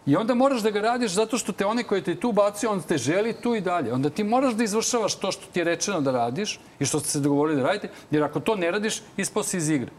I 0.07 0.17
onda 0.17 0.35
moraš 0.35 0.63
da 0.63 0.71
ga 0.71 0.81
radiš 0.81 1.13
zato 1.13 1.39
što 1.39 1.53
te 1.53 1.67
onaj 1.67 1.85
koji 1.85 2.03
te 2.03 2.15
tu 2.15 2.33
bacio, 2.33 2.71
on 2.71 2.83
te 2.83 2.99
želi 2.99 3.33
tu 3.33 3.55
i 3.55 3.61
dalje. 3.61 3.93
Onda 3.93 4.11
ti 4.11 4.25
moraš 4.25 4.55
da 4.55 4.65
izvršavaš 4.65 5.15
to 5.15 5.33
što 5.33 5.47
ti 5.53 5.61
je 5.61 5.65
rečeno 5.65 6.01
da 6.01 6.11
radiš 6.11 6.61
i 6.79 6.85
što 6.85 7.01
ste 7.01 7.09
se 7.09 7.21
dogovorili 7.21 7.61
da 7.61 7.67
radite, 7.67 7.91
jer 8.11 8.23
ako 8.23 8.41
to 8.41 8.57
ne 8.57 8.71
radiš, 8.71 9.03
ispao 9.17 9.43
si 9.43 9.57
iz 9.57 9.69
igre. 9.71 9.91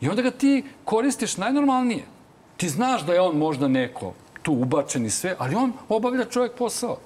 I 0.00 0.08
onda 0.08 0.22
ga 0.22 0.30
ti 0.30 0.64
koristiš 0.84 1.36
najnormalnije. 1.36 2.04
Ti 2.56 2.68
znaš 2.68 3.06
da 3.06 3.14
je 3.14 3.20
on 3.20 3.36
možda 3.36 3.68
neko 3.68 4.12
tu 4.42 4.52
ubačen 4.52 5.06
i 5.06 5.10
sve, 5.10 5.36
ali 5.38 5.54
on 5.54 5.72
obavlja 5.88 6.24
čovjek 6.24 6.52
posao. 6.52 6.98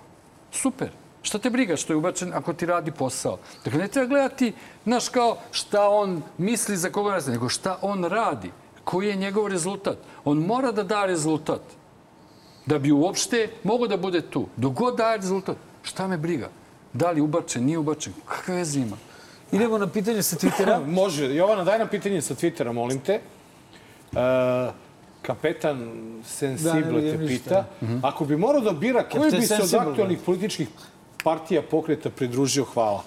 Super. 0.52 0.90
Šta 1.22 1.38
te 1.38 1.50
briga 1.50 1.76
što 1.76 1.92
je 1.92 1.96
ubačen 1.96 2.32
ako 2.34 2.52
ti 2.52 2.66
radi 2.66 2.90
posao? 2.90 3.38
Dakle, 3.64 3.80
ne 3.80 3.88
treba 3.88 4.08
gledati, 4.08 4.52
znaš, 4.84 5.08
kao 5.08 5.36
šta 5.50 5.88
on 5.88 6.22
misli 6.38 6.76
za 6.76 6.90
koga 6.90 7.10
radi, 7.10 7.30
nego 7.30 7.48
šta 7.48 7.78
on 7.82 8.04
radi. 8.04 8.50
Koji 8.84 9.08
je 9.08 9.16
njegov 9.16 9.46
rezultat? 9.46 9.98
On 10.24 10.38
mora 10.38 10.72
da 10.72 10.82
da 10.82 11.06
rezultat 11.06 11.60
da 12.66 12.78
bi 12.78 12.92
uopšte 12.92 13.48
mogo 13.64 13.86
da 13.86 13.96
bude 13.96 14.20
tu. 14.20 14.46
Dok 14.56 14.72
god 14.72 14.96
daje 14.96 15.16
rezultat, 15.16 15.56
šta 15.82 16.06
me 16.08 16.18
briga? 16.18 16.48
Da 16.92 17.10
li 17.10 17.20
ubačen, 17.20 17.64
nije 17.64 17.78
ubačen, 17.78 18.12
kakve 18.26 18.54
veze 18.54 18.80
ima? 18.80 18.96
Idemo 19.52 19.78
na 19.78 19.86
pitanje 19.86 20.22
sa 20.22 20.36
Twittera. 20.36 20.86
Može. 21.00 21.34
Jovana, 21.34 21.64
daj 21.64 21.78
nam 21.78 21.88
pitanje 21.88 22.22
sa 22.22 22.34
Twittera, 22.34 22.72
molim 22.72 23.00
te. 23.00 23.12
E, 23.12 23.20
kapetan 25.22 25.78
Da, 26.18 26.24
Sensible 26.28 27.00
vidim 27.00 27.18
te 27.18 27.26
pita. 27.26 27.64
Ako 28.02 28.24
bi 28.24 28.36
morao 28.36 28.60
da 28.60 28.72
bira, 28.72 29.08
koji 29.08 29.30
bi 29.30 29.42
se 29.42 29.62
od 29.62 29.74
aktualnih 29.74 30.18
političkih 30.26 30.68
partija 31.24 31.62
pokreta 31.62 32.10
pridružio? 32.10 32.64
Hvala. 32.64 33.04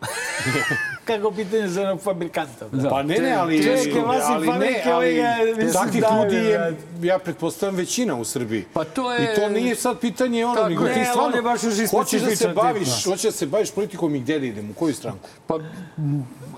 Kako 1.06 1.30
pitanje 1.30 1.68
za 1.68 1.82
onog 1.82 2.00
fabrikanta? 2.00 2.68
Da. 2.68 2.88
Pa 2.90 3.02
ne, 3.02 3.18
ne, 3.18 3.32
ali... 3.32 3.62
Češke 3.62 3.94
ne, 3.94 4.20
fabrike, 4.46 4.82
ali 4.86 5.14
ga, 5.14 5.36
takvih 5.72 6.02
ljudi 6.02 6.36
je, 6.36 6.58
brate. 6.58 6.76
ja 7.02 7.18
pretpostavljam, 7.18 7.76
većina 7.76 8.14
u 8.14 8.24
Srbiji. 8.24 8.64
Pa 8.72 8.84
to 8.84 9.12
je- 9.12 9.32
I 9.32 9.36
to 9.36 9.48
nije 9.48 9.74
sad 9.74 10.00
pitanje 10.00 10.46
ono, 10.46 10.68
nego 10.68 10.84
ti 10.84 11.04
stvarno... 11.10 11.42
baš 11.42 11.60
hoćeš 11.90 12.20
da 12.20 12.36
se 12.36 12.48
baviš, 12.48 13.04
hoćeš 13.04 13.22
da 13.22 13.32
se 13.32 13.46
baviš 13.46 13.70
politikom 13.70 14.14
i 14.14 14.20
gde 14.20 14.38
da 14.38 14.46
idem, 14.46 14.70
u 14.70 14.74
koju 14.74 14.94
stranku? 14.94 15.28
Pa, 15.46 15.58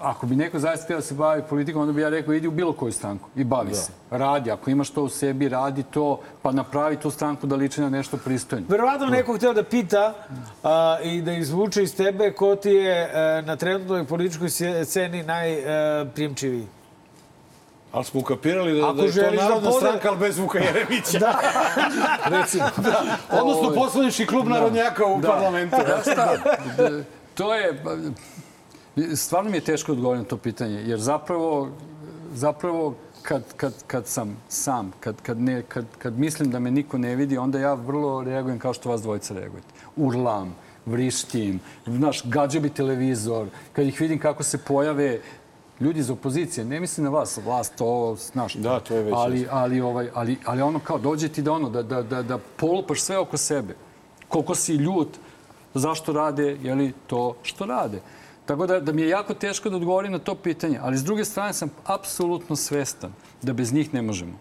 ako 0.01 0.27
bi 0.27 0.37
neko 0.37 0.59
zaista 0.59 0.85
htio 0.85 0.97
da 0.97 1.03
se 1.03 1.15
bavi 1.15 1.43
politikom, 1.43 1.83
onda 1.83 1.93
bi 1.93 2.03
ja 2.03 2.09
rekao 2.09 2.35
idi 2.35 2.49
u 2.49 2.51
bilo 2.51 2.73
koju 2.73 2.93
stranku 2.93 3.29
i 3.37 3.45
bavi 3.45 3.75
se. 3.75 3.93
Radi, 4.11 4.51
ako 4.51 4.71
imaš 4.71 4.91
to 4.91 5.03
u 5.03 5.09
sebi, 5.09 5.49
radi 5.49 5.83
to, 5.85 6.05
pa 6.43 6.53
napravi 6.53 6.97
tu 6.97 7.11
stranku 7.11 7.47
da 7.47 7.57
liči 7.57 7.81
na 7.81 7.91
nešto 7.91 8.17
pristojno. 8.17 8.67
Verovatno 8.69 9.07
neko 9.07 9.35
hteo 9.35 9.53
da 9.53 9.63
pita 9.63 10.15
a, 10.63 10.97
i 11.03 11.23
da 11.23 11.33
izvuče 11.33 11.83
iz 11.83 11.97
tebe 11.97 12.33
ko 12.33 12.57
ti 12.57 12.71
je 12.71 13.03
e, 13.05 13.43
na 13.43 13.57
trenutnoj 13.57 14.05
političkoj 14.05 14.49
sce- 14.49 14.85
sceni 14.85 15.23
najprijemčiviji. 15.23 16.67
Ali 17.93 18.05
smo 18.05 18.21
ukapirali 18.21 18.81
da, 18.81 18.87
Ako 18.87 18.93
da 18.95 19.03
je 19.03 19.13
to 19.13 19.21
da 19.21 19.31
narodna 19.39 19.71
pode- 19.71 19.77
stranka, 19.79 20.09
ali 20.09 20.19
bez 20.19 20.39
Vuka 20.39 20.59
Jeremića. 20.59 21.19
da. 21.19 21.39
Recimo. 22.39 22.65
Da. 22.77 23.03
Odnosno 23.33 23.73
poslanički 23.73 24.27
klub 24.27 24.49
narodnjaka 24.49 25.07
u 25.07 25.21
parlamentu. 25.23 25.77
Da, 25.79 26.03
šta? 26.03 26.37
D- 26.79 27.05
To 27.35 27.55
je... 27.55 27.83
Stvarno 29.15 29.51
mi 29.51 29.57
je 29.57 29.61
teško 29.63 29.93
odgovoriti 29.93 30.23
na 30.23 30.29
to 30.29 30.37
pitanje, 30.37 30.75
jer 30.77 30.99
zapravo, 31.01 31.69
zapravo 32.33 32.95
kad, 33.23 33.43
kad, 33.57 33.73
kad 33.87 34.07
sam 34.07 34.37
sam, 34.49 34.93
kad, 35.01 35.23
kad, 35.23 35.41
ne, 35.41 35.63
kad, 35.63 35.85
kad 35.99 36.19
mislim 36.19 36.51
da 36.51 36.59
me 36.59 36.71
niko 36.71 36.99
ne 36.99 37.17
vidi, 37.17 37.39
onda 37.39 37.59
ja 37.59 37.75
vrlo 37.75 38.23
reagujem 38.23 38.59
kao 38.59 38.75
što 38.75 38.89
vas 38.89 39.03
dvojica 39.03 39.35
reagujete. 39.35 39.69
Urlam, 39.97 40.55
vrištim, 40.87 41.61
znaš, 41.87 42.23
gađa 42.25 42.61
bi 42.61 42.69
televizor, 42.69 43.49
kad 43.73 43.87
ih 43.87 44.01
vidim 44.01 44.19
kako 44.19 44.43
se 44.43 44.59
pojave 44.59 45.21
ljudi 45.81 46.01
iz 46.01 46.11
opozicije, 46.11 46.65
ne 46.65 46.81
mislim 46.81 47.05
na 47.05 47.11
vas, 47.11 47.39
vlast, 47.45 47.75
to, 47.77 48.17
znaš. 48.33 48.55
Da, 48.55 48.81
to 48.81 48.95
je 48.95 49.03
već 49.03 49.15
Ali, 49.17 49.47
ali, 49.51 49.81
ovaj, 49.81 50.11
ali, 50.15 50.39
ali 50.45 50.63
ono 50.63 50.79
kao, 50.79 50.99
dođe 50.99 51.29
ti 51.29 51.43
da 51.43 51.53
ono, 51.53 51.71
da, 51.71 51.83
da, 51.83 52.03
da, 52.03 52.23
da 52.23 52.39
polupaš 52.57 53.01
sve 53.01 53.19
oko 53.19 53.37
sebe. 53.37 53.75
Koliko 54.29 54.55
si 54.55 54.75
ljut, 54.75 55.09
zašto 55.75 56.13
rade, 56.13 56.57
je 56.63 56.75
li 56.75 56.93
to 57.07 57.37
što 57.43 57.67
rade. 57.67 58.01
Tako 58.49 58.67
da, 58.67 58.81
da 58.81 58.93
mi 58.93 59.03
je 59.03 59.09
jako 59.09 59.35
teško 59.35 59.71
da 59.71 59.77
odgovorim 59.77 60.13
na 60.13 60.19
to 60.19 60.35
pitanje, 60.35 60.79
ali 60.83 60.97
s 60.97 61.05
druge 61.05 61.25
strane 61.25 61.53
sam 61.53 61.71
apsolutno 61.85 62.57
svestan 62.57 63.13
da 63.43 63.53
bez 63.53 63.73
njih 63.73 63.95
ne 63.95 64.03
možemo. 64.03 64.33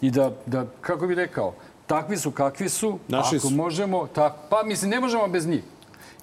I 0.00 0.10
da, 0.10 0.32
da 0.46 0.66
kako 0.80 1.06
bih 1.06 1.16
rekao, 1.16 1.54
takvi 1.86 2.16
su 2.16 2.30
kakvi 2.30 2.68
su, 2.68 2.98
Naši 3.08 3.36
ako 3.36 3.48
su. 3.48 3.54
možemo, 3.54 4.06
tak, 4.06 4.34
pa 4.50 4.62
mislim, 4.64 4.90
ne 4.90 5.00
možemo 5.00 5.28
bez 5.28 5.46
njih. 5.46 5.62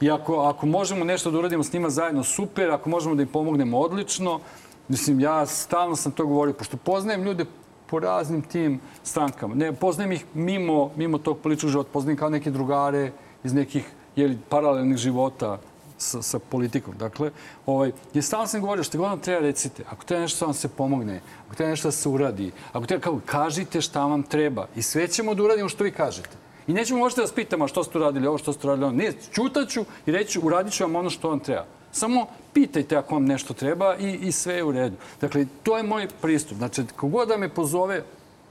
I 0.02 0.12
ako, 0.12 0.42
ako 0.42 0.66
možemo 0.66 1.06
nešto 1.06 1.32
da 1.32 1.40
uradimo 1.40 1.64
s 1.64 1.74
njima 1.74 1.90
zajedno, 1.90 2.24
super. 2.24 2.72
Ako 2.72 2.90
možemo 2.90 3.16
da 3.16 3.22
im 3.22 3.28
pomognemo, 3.28 3.80
odlično. 3.80 4.40
Mislim, 4.88 5.20
ja 5.20 5.46
stalno 5.46 5.96
sam 5.96 6.12
to 6.12 6.26
govorio, 6.26 6.54
pošto 6.54 6.78
poznajem 6.78 7.24
ljude 7.24 7.46
po 7.88 8.00
raznim 8.00 8.42
tim 8.42 8.80
strankama. 9.04 9.56
Ne, 9.56 9.74
poznajem 9.74 10.12
ih 10.12 10.26
mimo, 10.34 10.92
mimo 10.96 11.18
tog 11.18 11.38
političkog 11.38 11.72
života. 11.72 11.90
Poznajem 11.94 12.18
kao 12.18 12.30
neke 12.30 12.52
drugare 12.52 13.12
iz 13.44 13.54
nekih 13.54 13.86
jeli, 14.16 14.38
paralelnih 14.50 14.98
života 14.98 15.60
sa, 16.02 16.22
sa 16.22 16.40
politikom. 16.40 16.98
Dakle, 16.98 17.32
ovaj, 17.66 17.92
je 18.14 18.22
stalno 18.22 18.48
sam 18.48 18.62
govorio 18.62 18.84
što 18.84 18.98
god 18.98 19.22
treba 19.22 19.42
recite. 19.42 19.84
Ako 19.90 20.06
treba 20.06 20.22
nešto 20.22 20.40
da 20.40 20.46
vam 20.46 20.54
se 20.54 20.68
pomogne, 20.68 21.22
ako 21.48 21.56
treba 21.56 21.70
nešto 21.70 21.88
da 21.88 21.92
se 21.92 22.10
uradi, 22.10 22.52
ako 22.74 22.86
treba 22.86 23.04
kao, 23.04 23.20
kažite 23.26 23.82
šta 23.82 24.06
vam 24.06 24.24
treba 24.24 24.68
i 24.76 24.82
sve 24.82 25.08
ćemo 25.08 25.36
da 25.36 25.44
uradimo 25.44 25.70
što 25.70 25.84
vi 25.84 25.92
kažete. 25.92 26.42
I 26.68 26.74
nećemo 26.74 27.00
možete 27.00 27.22
da 27.22 27.24
vas 27.24 27.32
pitamo 27.32 27.68
što 27.68 27.84
ste 27.84 27.98
uradili 27.98 28.28
ovo, 28.28 28.38
što 28.38 28.54
ste 28.54 28.68
uradili 28.68 28.88
ono. 28.88 28.98
Ne, 28.98 29.14
čutaću 29.32 29.86
i 30.06 30.12
reći 30.12 30.40
uradit 30.44 30.74
ću 30.74 30.84
vam 30.84 30.96
ono 30.96 31.10
što 31.10 31.30
vam 31.30 31.40
treba. 31.40 31.66
Samo 31.92 32.26
pitajte 32.54 32.96
ako 32.96 33.16
vam 33.16 33.26
nešto 33.26 33.54
treba 33.54 33.96
i, 33.96 34.14
i 34.14 34.32
sve 34.32 34.56
je 34.56 34.64
u 34.64 34.72
redu. 34.72 34.96
Dakle, 35.22 35.46
to 35.64 35.78
je 35.78 35.84
moj 35.84 36.08
pristup. 36.22 36.58
Znači, 36.58 36.84
kogod 36.96 37.28
da 37.28 37.38
me 37.38 37.50
pozove, 37.50 38.04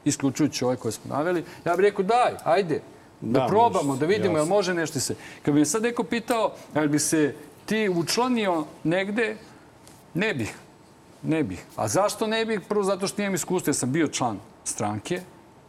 isključujući 0.05 0.65
ovaj 0.65 0.77
koje 0.77 0.93
smo 0.93 1.15
naveli, 1.15 1.45
ja 1.65 1.77
bih 1.77 1.83
rekao 1.83 2.05
daj, 2.05 2.33
ajde, 2.45 2.81
da, 3.21 3.41
Da, 3.41 3.47
probamo, 3.47 3.97
da 3.97 4.07
vidimo, 4.07 4.39
jel 4.39 4.47
može 4.47 4.75
nešto 4.75 5.01
se. 5.01 5.15
Kad 5.43 5.55
bi 5.55 5.61
me 5.61 5.67
sad 5.67 5.83
neko 5.83 6.05
pitao, 6.05 6.53
jel 6.75 6.89
bi 6.89 6.99
se 6.99 7.35
ti 7.67 7.89
učlanio 7.89 8.65
negde, 8.85 9.37
ne 10.15 10.35
bih. 10.35 10.55
Ne 11.23 11.43
bih. 11.43 11.65
A 11.77 11.89
zašto 11.89 12.27
ne 12.27 12.45
bih? 12.45 12.61
Prvo 12.69 12.83
zato 12.83 13.07
što 13.07 13.23
imam 13.23 13.35
iskustvo. 13.35 13.71
Ja 13.71 13.75
sam 13.75 13.93
bio 13.93 14.09
član 14.09 14.39
stranke, 14.65 15.21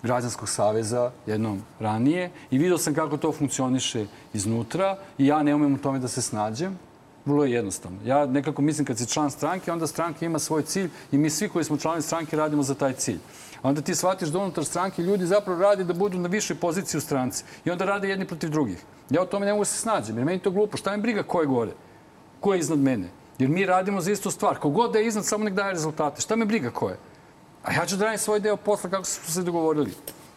Građanskog 0.03 0.49
saveza 0.49 1.11
jednom 1.25 1.61
ranije 1.79 2.31
i 2.51 2.57
vidio 2.57 2.77
sam 2.77 2.93
kako 2.93 3.17
to 3.17 3.31
funkcioniše 3.31 4.05
iznutra 4.33 4.97
i 5.17 5.27
ja 5.27 5.43
ne 5.43 5.55
umem 5.55 5.73
u 5.73 5.77
tome 5.77 5.99
da 5.99 6.07
se 6.07 6.21
snađem. 6.21 6.79
Vrlo 7.25 7.43
je 7.45 7.51
jednostavno. 7.51 7.97
Ja 8.05 8.25
nekako 8.25 8.61
mislim 8.61 8.85
kad 8.85 8.97
si 8.97 9.05
član 9.05 9.31
stranke, 9.31 9.71
onda 9.71 9.87
stranka 9.87 10.25
ima 10.25 10.39
svoj 10.39 10.63
cilj 10.63 10.89
i 11.11 11.17
mi 11.17 11.29
svi 11.29 11.49
koji 11.49 11.65
smo 11.65 11.77
članovi 11.77 12.01
stranke 12.01 12.35
radimo 12.35 12.63
za 12.63 12.75
taj 12.75 12.93
cilj. 12.93 13.19
Onda 13.63 13.81
ti 13.81 13.95
shvatiš 13.95 14.29
da 14.29 14.39
unutar 14.39 14.65
stranke 14.65 15.01
ljudi 15.01 15.25
zapravo 15.25 15.61
radi 15.61 15.83
da 15.83 15.93
budu 15.93 16.19
na 16.19 16.27
višoj 16.27 16.55
poziciji 16.57 16.97
u 16.97 17.01
stranci 17.01 17.43
i 17.65 17.71
onda 17.71 17.85
rade 17.85 18.09
jedni 18.09 18.27
protiv 18.27 18.49
drugih. 18.49 18.83
Ja 19.09 19.21
o 19.21 19.25
tome 19.25 19.45
ne 19.45 19.51
mogu 19.51 19.61
da 19.61 19.65
se 19.65 19.77
snađem 19.77 20.17
jer 20.17 20.25
meni 20.25 20.39
to 20.39 20.51
glupo. 20.51 20.77
Šta 20.77 20.91
me 20.91 20.97
briga 20.97 21.23
ko 21.23 21.41
je 21.41 21.47
gore? 21.47 21.71
Ko 22.39 22.53
je 22.53 22.59
iznad 22.59 22.79
mene? 22.79 23.09
Jer 23.39 23.49
mi 23.49 23.65
radimo 23.65 24.01
za 24.01 24.11
istu 24.11 24.31
stvar. 24.31 24.57
Kogod 24.59 24.91
da 24.93 24.99
je 24.99 25.07
iznad, 25.07 25.25
samo 25.25 25.43
nek 25.43 25.53
daje 25.53 25.73
rezultate. 25.73 26.21
Šta 26.21 26.35
me 26.35 26.45
briga 26.45 26.69
ko 26.69 26.89
je? 26.89 26.97
A 27.63 27.73
ja 27.73 27.85
ću 27.85 27.95
da 27.95 28.05
radim 28.05 28.19
svoj 28.19 28.39
deo 28.39 28.57
posla 28.57 28.89
kako 28.89 29.05
smo 29.05 29.33
se 29.33 29.43
dogovorili. 29.43 29.93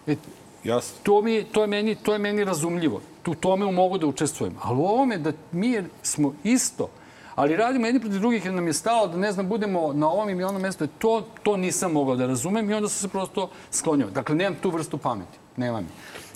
E, 0.06 0.16
Jasno. 0.64 0.96
to, 1.02 1.22
mi, 1.22 1.44
to, 1.44 1.60
je 1.60 1.66
meni, 1.66 1.94
to 1.94 2.12
je 2.12 2.18
meni 2.18 2.44
razumljivo. 2.44 3.00
Tu 3.22 3.34
tome 3.34 3.72
mogu 3.72 3.98
da 3.98 4.06
učestvujem. 4.06 4.54
Ali 4.62 4.78
u 4.78 4.84
ovome 4.84 5.18
da 5.18 5.32
mi 5.52 5.82
smo 6.02 6.34
isto, 6.44 6.88
Ali 7.34 7.56
radimo 7.56 7.86
jedni 7.86 8.00
protiv 8.00 8.18
drugih 8.18 8.44
jer 8.44 8.54
nam 8.54 8.66
je 8.66 8.72
stalo 8.72 9.06
da, 9.08 9.16
ne 9.16 9.32
znam, 9.32 9.48
budemo 9.48 9.92
na 9.92 10.08
ovom 10.08 10.30
ili 10.30 10.44
onom 10.44 10.62
mestu. 10.62 10.86
To, 10.98 11.22
to 11.42 11.56
nisam 11.56 11.92
mogao 11.92 12.16
da 12.16 12.26
razumem 12.26 12.70
i 12.70 12.74
onda 12.74 12.88
sam 12.88 13.00
se 13.00 13.08
prosto 13.08 13.50
sklonio. 13.70 14.10
Dakle, 14.10 14.34
nemam 14.34 14.54
tu 14.62 14.70
vrstu 14.70 14.98
pameti. 14.98 15.38
Nemam. 15.56 15.88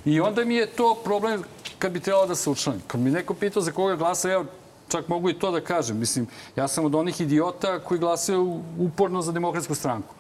I 0.04 0.20
onda 0.20 0.44
mi 0.44 0.54
je 0.54 0.66
to 0.66 0.96
problem 1.04 1.42
kad 1.78 1.92
bi 1.92 2.00
trebalo 2.00 2.26
da 2.26 2.34
se 2.34 2.50
učlanim. 2.50 2.82
Kad 2.86 3.00
mi 3.00 3.10
neko 3.10 3.34
pitao 3.34 3.62
za 3.62 3.72
koga 3.72 3.96
glasa, 3.96 4.32
evo, 4.32 4.44
čak 4.88 5.08
mogu 5.08 5.30
i 5.30 5.38
to 5.38 5.50
da 5.50 5.60
kažem. 5.60 5.98
Mislim, 5.98 6.26
ja 6.56 6.68
sam 6.68 6.84
od 6.84 6.94
onih 6.94 7.20
idiota 7.20 7.78
koji 7.78 8.00
glasaju 8.00 8.60
uporno 8.78 9.22
za 9.22 9.32
demokratsku 9.32 9.74
stranku. 9.74 10.14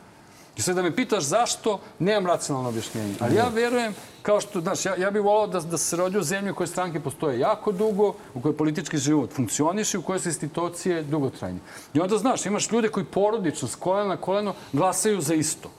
I 0.58 0.62
sad 0.62 0.76
da 0.76 0.82
me 0.82 0.96
pitaš 0.96 1.24
zašto, 1.24 1.80
nemam 1.98 2.26
racionalno 2.26 2.68
objašnjenje. 2.68 3.14
Ali 3.20 3.36
ja 3.36 3.48
verujem, 3.48 3.94
kao 4.22 4.40
što, 4.40 4.60
znaš, 4.60 4.86
ja, 4.86 4.96
ja 4.96 5.10
bih 5.10 5.22
volao 5.22 5.46
da, 5.46 5.60
da 5.60 5.78
se 5.78 5.96
rodio 5.96 6.20
u 6.20 6.22
zemlji 6.22 6.50
u 6.50 6.54
kojoj 6.54 6.68
stranke 6.68 7.00
postoje 7.00 7.38
jako 7.38 7.72
dugo, 7.72 8.14
u 8.34 8.40
kojoj 8.40 8.56
politički 8.56 8.98
život 8.98 9.32
funkcioniše, 9.32 9.98
u 9.98 10.02
kojoj 10.02 10.20
su 10.20 10.28
institucije 10.28 11.02
dugotrajne. 11.02 11.58
I 11.94 12.00
onda, 12.00 12.18
znaš, 12.18 12.46
imaš 12.46 12.70
ljude 12.70 12.88
koji 12.88 13.06
porodično, 13.06 13.68
s 13.68 13.74
kolena 13.74 14.08
na 14.08 14.16
koleno, 14.16 14.54
glasaju 14.72 15.20
za 15.20 15.34
isto. 15.34 15.70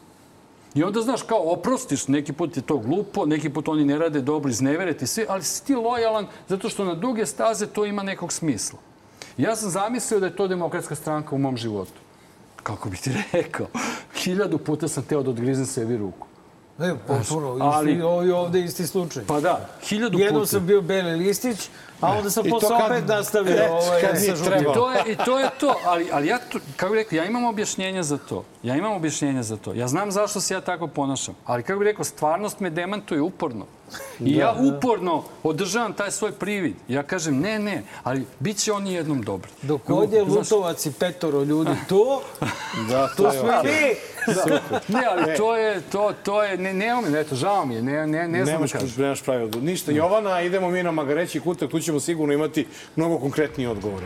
I 0.73 0.84
onda, 0.84 1.01
znaš, 1.01 1.23
kao 1.23 1.51
oprostiš, 1.51 2.07
neki 2.07 2.34
put 2.34 2.57
je 2.57 2.63
to 2.63 2.77
glupo, 2.77 3.25
neki 3.25 3.49
put 3.49 3.67
oni 3.67 3.86
ne 3.86 3.97
rade 3.97 4.21
dobro, 4.21 4.49
iznevere 4.49 4.93
ti 4.97 5.07
sve, 5.07 5.25
ali 5.30 5.43
si 5.43 5.65
ti 5.65 5.75
lojalan 5.75 6.27
zato 6.47 6.69
što 6.69 6.86
na 6.86 6.95
duge 6.95 7.25
staze 7.25 7.67
to 7.67 7.86
ima 7.86 8.03
nekog 8.03 8.34
smisla. 8.34 8.80
Ja 9.38 9.55
sam 9.55 9.69
zamislio 9.69 10.19
da 10.19 10.25
je 10.25 10.36
to 10.36 10.47
demokratska 10.47 10.95
stranka 10.95 11.36
u 11.36 11.38
mom 11.38 11.57
životu. 11.57 11.99
Kako 12.64 12.89
bi 12.89 12.97
ti 12.97 13.12
rekao? 13.34 13.68
Hiljadu 14.16 14.57
puta 14.57 14.88
sam 14.88 15.03
teo 15.03 15.24
da 15.24 15.30
odgrizem 15.30 15.66
sebi 15.66 15.97
ruku. 15.97 16.28
Ne, 16.80 16.95
potpuno. 16.97 17.57
ali- 17.61 17.91
Isti, 17.91 18.01
ovo 18.01 18.23
i 18.23 18.32
ovde 18.32 18.59
isti 18.61 18.88
slučaj. 18.88 19.23
Pa 19.23 19.39
da, 19.39 19.69
hiljadu 19.82 20.19
Jednom 20.19 20.41
puta. 20.41 20.49
sam 20.49 20.65
bio 20.65 20.82
beli 20.82 21.15
listić, 21.17 21.69
a 22.01 22.11
onda 22.11 22.30
sam 22.30 22.43
to 22.43 22.49
posle 22.51 22.69
kad- 22.71 22.91
opet 22.91 23.07
nastavio 23.07 23.55
kad- 23.57 23.71
ovaj, 23.71 24.01
kad 24.01 24.17
sa 24.19 24.36
žutim. 24.36 24.63
to 24.73 24.91
je, 24.91 25.03
I 25.05 25.15
to 25.15 25.39
je 25.39 25.49
to, 25.59 25.75
ali, 25.86 26.09
ali 26.11 26.27
ja, 26.27 26.38
to, 26.41 26.59
kako 26.75 26.93
bih 26.93 26.97
rekao, 26.97 27.17
ja 27.17 27.25
imam 27.25 27.43
objašnjenja 27.45 28.03
za 28.03 28.17
to. 28.19 28.43
Ja 28.63 28.75
imam 28.75 28.93
objašnjenja 28.93 29.43
za 29.43 29.57
to. 29.57 29.73
Ja 29.73 29.88
znam 29.88 30.11
zašto 30.11 30.41
se 30.41 30.53
ja 30.53 30.61
tako 30.61 30.88
ponašam. 30.88 31.36
Ali 31.45 31.63
kako 31.63 31.80
bih 31.80 31.86
rekao, 31.86 32.03
stvarnost 32.05 32.59
me 32.59 32.69
demantuje 32.69 33.21
uporno. 33.21 33.65
I 34.19 34.36
ja 34.36 34.55
uporno 34.67 35.23
održavam 35.43 35.93
taj 35.93 36.11
svoj 36.11 36.32
privid. 36.32 36.75
Ja 36.88 37.03
kažem, 37.03 37.39
ne, 37.39 37.59
ne, 37.59 37.84
ali 38.03 38.25
bit 38.39 38.57
će 38.57 38.73
oni 38.73 38.93
jednom 38.93 39.21
dobri. 39.21 39.51
Dok 39.61 39.82
god 39.84 40.13
je 40.13 40.23
Lutovac 40.23 40.86
i 40.86 40.91
petoro 40.91 41.41
ljudi 41.41 41.71
tu, 41.88 42.05
Da, 42.89 43.07
tu 43.07 43.15
to 43.17 43.27
je 43.27 43.39
smo 43.39 43.49
i 43.49 43.63
mi. 43.63 43.95
Ne, 44.88 45.01
ali 45.11 45.38
to 45.38 45.55
je, 45.55 45.82
to, 45.91 46.13
to 46.23 46.43
je, 46.43 46.57
ne, 46.57 46.73
ne 46.73 46.95
umem, 46.95 47.15
eto, 47.15 47.36
žao 47.36 47.65
mi 47.65 47.75
je, 47.75 47.82
ne, 47.82 48.07
ne, 48.07 48.27
ne 48.27 48.27
znam 48.27 48.45
da 48.45 48.51
Nemaš, 48.51 48.71
kažem. 48.71 48.89
nemaš 48.97 49.21
pravi 49.21 49.43
odgovor. 49.43 49.67
Ništa. 49.67 49.91
Jovana, 49.91 50.41
idemo 50.41 50.69
mi 50.69 50.84
na 50.84 50.91
Magareći 50.91 51.39
kutak, 51.39 51.71
tu 51.71 51.80
ćemo 51.80 51.99
sigurno 51.99 52.34
imati 52.34 52.67
mnogo 52.95 53.19
konkretnije 53.19 53.69
odgovore. 53.69 54.05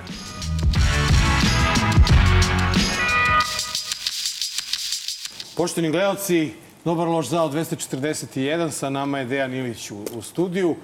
Poštovni 5.58 5.92
gledalci, 5.92 6.52
dobar 6.86 7.08
loš 7.08 7.28
zao 7.28 7.50
241, 7.50 8.70
sa 8.70 8.90
nama 8.90 9.20
je 9.20 9.26
Dejan 9.26 9.54
Ilić 9.54 9.92
u, 9.92 9.98
u 10.18 10.22
studiju, 10.22 10.76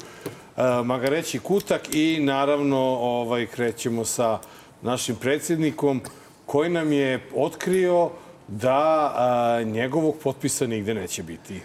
e, 0.58 0.62
Magareći 0.84 1.40
kutak 1.40 1.96
i 1.96 2.20
naravno 2.22 2.78
ovaj, 3.02 3.46
krećemo 3.46 4.06
sa 4.06 4.40
našim 4.82 5.16
predsjednikom 5.16 6.02
koji 6.46 6.70
nam 6.70 6.92
je 6.92 7.20
otkrio 7.36 8.10
da 8.52 9.14
a, 9.16 9.64
njegovog 9.64 10.16
potpisa 10.24 10.68
nigde 10.68 10.94
neće 10.94 11.24
biti. 11.24 11.62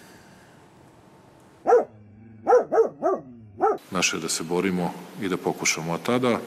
Naše 3.90 4.16
je 4.16 4.20
da 4.20 4.28
se 4.28 4.42
borimo 4.42 4.92
i 5.22 5.28
da 5.28 5.36
pokušamo. 5.36 5.92
A 5.92 5.98
tada 5.98 6.38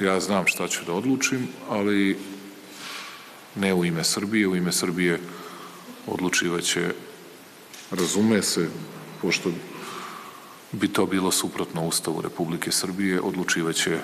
ja 0.00 0.20
znam 0.20 0.46
šta 0.46 0.68
ću 0.68 0.84
da 0.86 0.92
odlučim, 0.92 1.48
ali 1.70 2.18
ne 3.56 3.74
u 3.74 3.84
ime 3.84 4.04
Srbije. 4.04 4.48
U 4.48 4.56
ime 4.56 4.72
Srbije 4.72 5.20
odlučivaće, 6.06 6.94
razume 7.90 8.42
se, 8.42 8.68
pošto 9.22 9.50
bi 10.72 10.88
to 10.88 11.06
bilo 11.06 11.30
suprotno 11.30 11.86
Ustavu 11.86 12.20
Republike 12.20 12.72
Srbije, 12.72 13.20
odlučivaće 13.20 13.98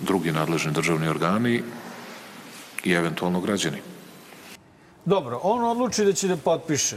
drugi 0.00 0.32
nadležni 0.32 0.72
državni 0.72 1.08
organi 1.08 1.62
i 2.84 2.92
eventualno 2.92 3.40
građani. 3.40 3.78
Dobro, 5.04 5.40
on 5.42 5.64
odluči 5.64 6.04
da 6.04 6.12
će 6.12 6.28
da 6.28 6.36
potpiše 6.36 6.96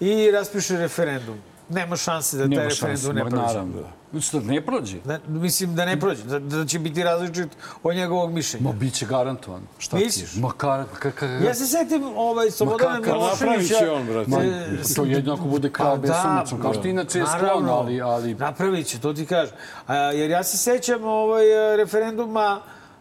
i 0.00 0.30
raspiše 0.30 0.76
referendum. 0.78 1.36
Nema 1.68 1.96
šanse 1.96 2.36
da 2.36 2.42
taj 2.42 2.48
Nema 2.48 2.62
referendum 2.62 2.96
šanse, 2.96 3.12
ne 3.12 3.24
ma, 3.24 3.30
prođe. 3.30 3.46
naravno. 3.46 3.82
Što 4.20 4.40
ne 4.40 4.60
prođe? 4.66 4.96
Ne, 5.04 5.20
mislim 5.28 5.74
da 5.74 5.84
ne 5.84 6.00
prođe, 6.00 6.22
da, 6.22 6.38
da 6.38 6.66
će 6.66 6.78
biti 6.78 7.02
različit 7.02 7.48
od 7.82 7.96
njegovog 7.96 8.32
mišljenja. 8.32 8.64
Ma, 8.68 8.72
bit 8.72 8.94
će 8.94 9.06
garantovan. 9.06 9.62
Šta 9.78 9.96
ti? 9.96 10.04
Misliš? 10.04 10.34
Ma, 10.34 10.52
kar, 10.56 10.84
ka, 10.98 11.10
ka, 11.10 11.26
Ja 11.26 11.54
se 11.54 11.66
setim 11.66 12.04
ovaj, 12.16 12.50
Slobodana 12.50 13.00
Miloševića. 13.00 13.78
će 13.78 13.90
on, 13.90 14.06
brate. 14.06 14.30
Ma, 14.30 14.42
e, 14.42 14.94
to 14.96 15.04
jedino 15.04 15.34
ako 15.34 15.42
bude 15.44 15.70
kralj 15.70 16.00
Pa 16.00 16.06
da, 16.06 16.44
kao 16.62 16.74
što 16.74 16.88
inače 16.88 17.18
je 17.18 17.24
sklon, 17.26 17.68
ali, 17.68 18.00
ali 18.00 18.34
Napravit 18.34 18.86
će, 18.86 18.98
to 19.00 19.12
ti 19.12 19.26
kažem. 19.26 19.54
A, 19.86 19.96
jer 19.96 20.30
ja 20.30 20.44
se 20.44 20.56
sećam 20.56 21.04
ovaj, 21.04 21.44
referenduma 21.76 22.60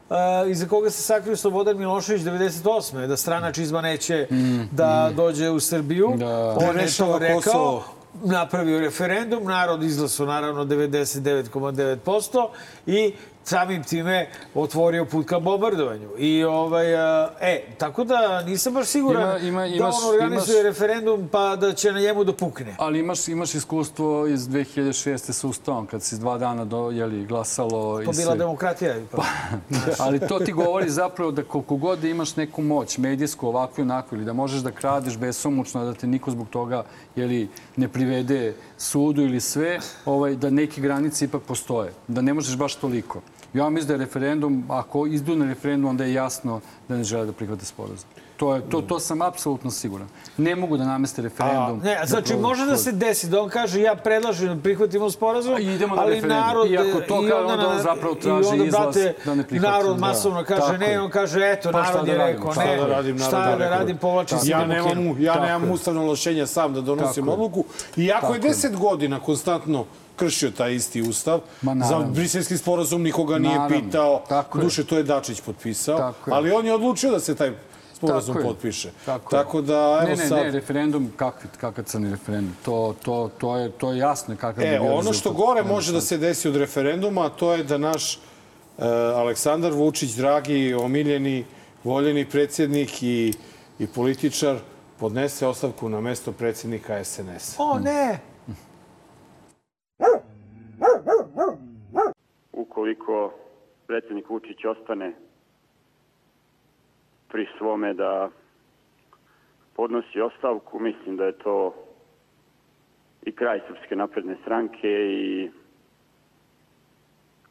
a, 0.09 0.45
iza 0.47 0.67
koga 0.67 0.89
se 0.89 1.01
sakrio 1.01 1.35
Slobodan 1.37 1.77
Milošević 1.77 2.21
98. 2.21 3.07
da 3.07 3.17
strana 3.17 3.51
čizma 3.51 3.81
neće 3.81 4.27
da 4.71 5.11
dođe 5.15 5.49
u 5.49 5.59
Srbiju. 5.59 6.09
Mm, 6.09 6.19
Da. 6.19 6.57
On 6.59 6.79
je 6.79 6.87
to 6.97 7.19
rekao. 7.19 7.41
Kosovo. 7.41 7.83
Napravio 8.23 8.79
referendum, 8.79 9.43
narod 9.43 9.83
izglasao 9.83 10.25
naravno 10.25 10.65
99,9% 10.65 12.47
i 12.85 13.13
samim 13.45 13.83
time 13.83 14.25
otvorio 14.55 15.05
put 15.05 15.25
ka 15.25 15.39
bombardovanju. 15.39 16.09
I 16.17 16.43
ovaj, 16.43 16.95
a, 16.97 17.29
e, 17.41 17.63
tako 17.77 18.03
da 18.03 18.41
nisam 18.41 18.73
baš 18.73 18.87
siguran 18.87 19.23
Ima- 19.23 19.37
ima- 19.39 19.61
da 19.61 19.67
imaš- 19.67 19.95
on 20.03 20.09
organizuje 20.11 20.55
imaš- 20.55 20.63
referendum 20.63 21.27
pa 21.27 21.55
da 21.55 21.73
će 21.73 21.91
na 21.91 21.99
njemu 21.99 22.23
da 22.23 22.33
pukne. 22.33 22.75
Ali 22.77 22.99
imaš, 22.99 23.27
imaš 23.27 23.55
iskustvo 23.55 24.27
iz 24.27 24.41
2006. 24.41 25.33
sa 25.33 25.47
Ustavom, 25.47 25.85
kad 25.87 26.03
si 26.03 26.17
dva 26.17 26.37
dana 26.37 26.65
do, 26.65 26.91
jeli, 26.91 27.25
glasalo 27.25 28.01
i 28.01 28.05
To 28.05 28.11
bila 28.11 28.25
sve. 28.25 28.37
demokratija. 28.37 28.97
ipak. 28.97 29.25
Ali 29.99 30.19
to 30.21 30.39
ti 30.39 30.51
govori 30.53 30.89
zapravo 30.89 31.31
da 31.31 31.43
koliko 31.43 31.75
god 31.75 31.99
da 31.99 32.07
imaš 32.07 32.35
neku 32.35 32.61
moć, 32.63 32.97
medijsku, 32.97 33.47
ovakvu 33.47 33.81
i 33.81 33.83
onakvu, 33.83 34.15
ili 34.15 34.25
da 34.25 34.33
možeš 34.33 34.59
da 34.59 34.71
kradeš 34.71 35.17
besomučno, 35.17 35.85
da 35.85 35.93
te 35.93 36.07
niko 36.07 36.31
zbog 36.31 36.47
toga 36.49 36.83
jeli, 37.15 37.47
ne 37.75 37.87
privede 37.87 38.45
sudu 38.77 39.21
ili 39.21 39.41
sve, 39.41 39.79
ovaj, 40.05 40.35
da 40.35 40.49
neke 40.49 40.81
granice 40.81 41.25
ipak 41.25 41.41
postoje. 41.43 41.93
Da 42.07 42.21
ne 42.21 42.33
možeš 42.33 42.57
baš 42.57 42.75
toliko. 42.75 43.21
Ja 43.55 43.69
mislim 43.69 43.87
da 43.87 43.93
je 43.93 43.97
referendum, 43.99 44.63
ako 44.69 45.07
izdu 45.07 45.35
na 45.35 45.45
referendum, 45.45 45.89
onda 45.89 46.03
je 46.03 46.13
jasno 46.13 46.59
da 46.89 46.97
ne 46.97 47.03
žele 47.03 47.25
da 47.25 47.31
prihvate 47.31 47.65
sporazum. 47.65 48.09
To, 48.37 48.55
je, 48.55 48.61
to, 48.61 48.81
to 48.81 48.99
sam 48.99 49.21
apsolutno 49.21 49.71
siguran. 49.71 50.07
Ne 50.37 50.55
mogu 50.55 50.77
da 50.77 50.85
nameste 50.85 51.21
referendum. 51.21 51.79
Ne, 51.79 51.99
znači 52.05 52.33
da 52.33 52.39
može 52.39 52.65
da 52.65 52.77
se 52.77 52.91
desi 52.91 53.29
da 53.29 53.41
on 53.41 53.49
kaže 53.49 53.81
ja 53.81 53.95
predlažem 53.95 54.47
da 54.47 54.63
prihvatimo 54.63 55.11
sporazum, 55.11 55.53
A 55.55 55.59
idemo 55.59 55.95
na 55.95 56.01
ali 56.01 56.13
referendum. 56.13 56.39
narod 56.39 56.71
I 56.71 56.77
ako 56.77 56.99
to 57.01 57.21
kaže, 57.21 57.33
onda 57.33 57.53
onda 57.53 57.67
on 57.67 57.75
na- 57.75 57.81
zapravo 57.83 58.15
traži 58.15 58.49
onda, 58.49 58.65
izlaz 58.65 58.83
brate, 58.83 59.13
da 59.25 59.35
ne 59.35 59.43
prihvati. 59.43 59.71
Narod 59.73 59.95
Da. 59.95 60.01
masovno 60.01 60.43
kaže 60.43 60.61
Tako 60.61 60.77
ne, 60.77 60.99
on 60.99 61.09
kaže 61.09 61.51
eto, 61.51 61.71
Pa 61.71 61.83
šta 61.83 61.91
narod 61.91 62.05
da 62.05 62.11
je 62.13 62.17
rekao 62.17 62.51
šta 62.51 62.65
ne, 62.65 62.77
da 62.77 62.87
radim, 62.87 63.15
narod 63.15 63.27
šta 63.27 63.39
je 63.41 63.45
da 63.47 63.57
rekao. 63.57 63.79
radim, 63.79 63.97
povlačim 63.97 64.37
se. 64.39 64.49
Ja 64.49 64.65
nemam, 64.65 65.15
ja 65.19 65.39
nemam 65.39 65.71
ustavno 65.71 66.01
ovlašćenje 66.01 66.47
sam 66.47 66.73
da 66.73 66.81
donosim 66.81 67.27
odluku. 67.29 67.63
Iako 67.97 68.33
je. 68.33 68.39
deset 68.39 68.75
godina 68.77 69.19
konstantno 69.19 69.85
kršio 70.15 70.51
taj 70.51 70.75
isti 70.75 71.01
ustav, 71.01 71.39
Ma, 71.61 71.75
za 71.89 71.99
briselski 71.99 72.57
sporazum 72.57 73.01
nikoga 73.01 73.37
nije 73.37 73.57
Naravno. 73.59 73.81
pitao. 73.81 74.23
Tako 74.29 74.57
je. 74.57 74.63
Duše, 74.63 74.83
to 74.83 74.97
je 74.97 75.03
Dačić 75.03 75.41
potpisao. 75.41 75.97
Tako 75.97 76.29
je. 76.29 76.35
Ali 76.35 76.51
on 76.51 76.65
je 76.65 76.73
odlučio 76.73 77.11
da 77.11 77.19
se 77.19 77.35
taj 77.35 77.51
sporazum 77.93 78.35
Tako 78.35 78.47
potpiše. 78.47 78.89
Tako. 79.05 79.31
Tako 79.31 79.61
da, 79.61 79.99
evo 80.01 80.09
ne, 80.09 80.15
ne, 80.15 80.27
sad... 80.27 80.37
Ne, 80.37 80.51
referendum, 80.51 81.11
kakvi, 81.15 81.49
kakav 81.61 81.83
crni 81.83 82.09
referendum. 82.11 82.55
To, 82.65 82.95
to, 83.03 83.29
to, 83.37 83.57
je, 83.57 83.71
to 83.71 83.91
je 83.91 83.97
jasno 83.97 84.35
kakav 84.35 84.63
bi 84.63 84.69
E, 84.69 84.79
bio 84.79 84.95
ono 84.95 85.13
što 85.13 85.31
gore 85.31 85.63
može 85.63 85.93
da 85.93 86.01
se 86.01 86.17
desi 86.17 86.47
od 86.47 86.55
referenduma, 86.55 87.29
to 87.29 87.53
je 87.53 87.63
da 87.63 87.77
naš 87.77 88.15
e, 88.15 88.19
Aleksandar 89.15 89.71
Vučić, 89.73 90.11
dragi, 90.11 90.73
omiljeni, 90.73 91.45
voljeni 91.83 92.25
predsjednik 92.25 93.03
i, 93.03 93.33
i 93.79 93.87
političar, 93.87 94.57
podnese 94.99 95.47
ostavku 95.47 95.89
na 95.89 96.01
mesto 96.01 96.31
predsjednika 96.31 97.03
SNS. 97.03 97.55
O 97.57 97.79
ne, 97.79 98.19
ukoliko 102.75 103.33
predsjednik 103.87 104.29
Vučić 104.29 104.65
ostane 104.65 105.13
pri 107.31 107.47
svome 107.57 107.93
da 107.93 108.29
podnosi 109.75 110.21
ostavku, 110.21 110.79
mislim 110.79 111.17
da 111.17 111.25
je 111.25 111.37
to 111.37 111.73
i 113.23 113.31
kraj 113.31 113.61
Srpske 113.67 113.95
napredne 113.95 114.35
stranke 114.41 114.89
i 115.09 115.51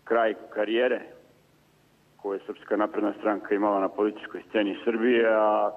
kraj 0.04 0.34
karijere 0.54 1.00
koju 2.16 2.34
je 2.34 2.46
Srpska 2.46 2.76
napredna 2.76 3.12
stranka 3.18 3.54
imala 3.54 3.80
na 3.80 3.88
političkoj 3.88 4.42
sceni 4.48 4.76
Srbije, 4.84 5.28
a 5.32 5.70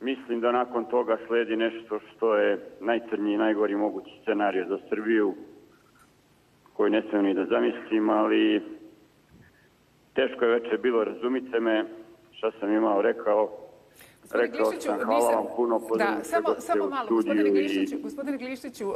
mislim 0.00 0.40
da 0.40 0.52
nakon 0.52 0.84
toga 0.84 1.18
sledi 1.26 1.56
nešto 1.56 2.00
što 2.00 2.36
je 2.36 2.58
najcrniji 2.80 3.34
i 3.34 3.38
najgori 3.38 3.76
mogući 3.76 4.10
scenarij 4.22 4.64
za 4.68 4.78
Srbiju, 4.88 5.34
koju 6.72 6.90
ne 6.90 7.02
smijem 7.02 7.24
ni 7.24 7.34
da 7.34 7.44
zamislim, 7.46 8.10
ali 8.10 8.62
Teško 10.14 10.44
je 10.44 10.50
veče 10.50 10.78
bilo, 10.78 11.04
razumite 11.04 11.60
me, 11.60 11.84
šta 12.32 12.50
sam 12.50 12.72
imao 12.72 13.02
rekao. 13.02 13.50
Gospodine 14.22 14.46
Rekao 14.46 14.64
Glišiću, 14.64 14.86
sam 14.86 14.98
hvala 14.98 15.18
nisam- 15.18 15.34
vam 15.34 15.46
puno, 15.56 15.78
Da, 15.78 15.86
pozdravljam 15.88 16.24
sve 16.24 16.30
samo, 16.32 16.54
samo 16.60 16.86
malo. 16.86 17.08
Gospodine 17.08 17.48
i- 17.48 17.52
Glišiću, 17.52 17.96
gospodine 17.98 18.38
Glišiću, 18.38 18.92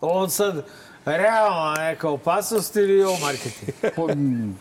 On 0.00 0.30
sad 0.30 0.64
realno 1.06 1.74
neka 1.74 2.10
opasnost 2.10 2.76
ili 2.76 2.92
je 2.92 3.06
ovo 3.06 3.16
marketing? 3.18 3.94
Po, 3.96 4.06
mm, 4.06 4.58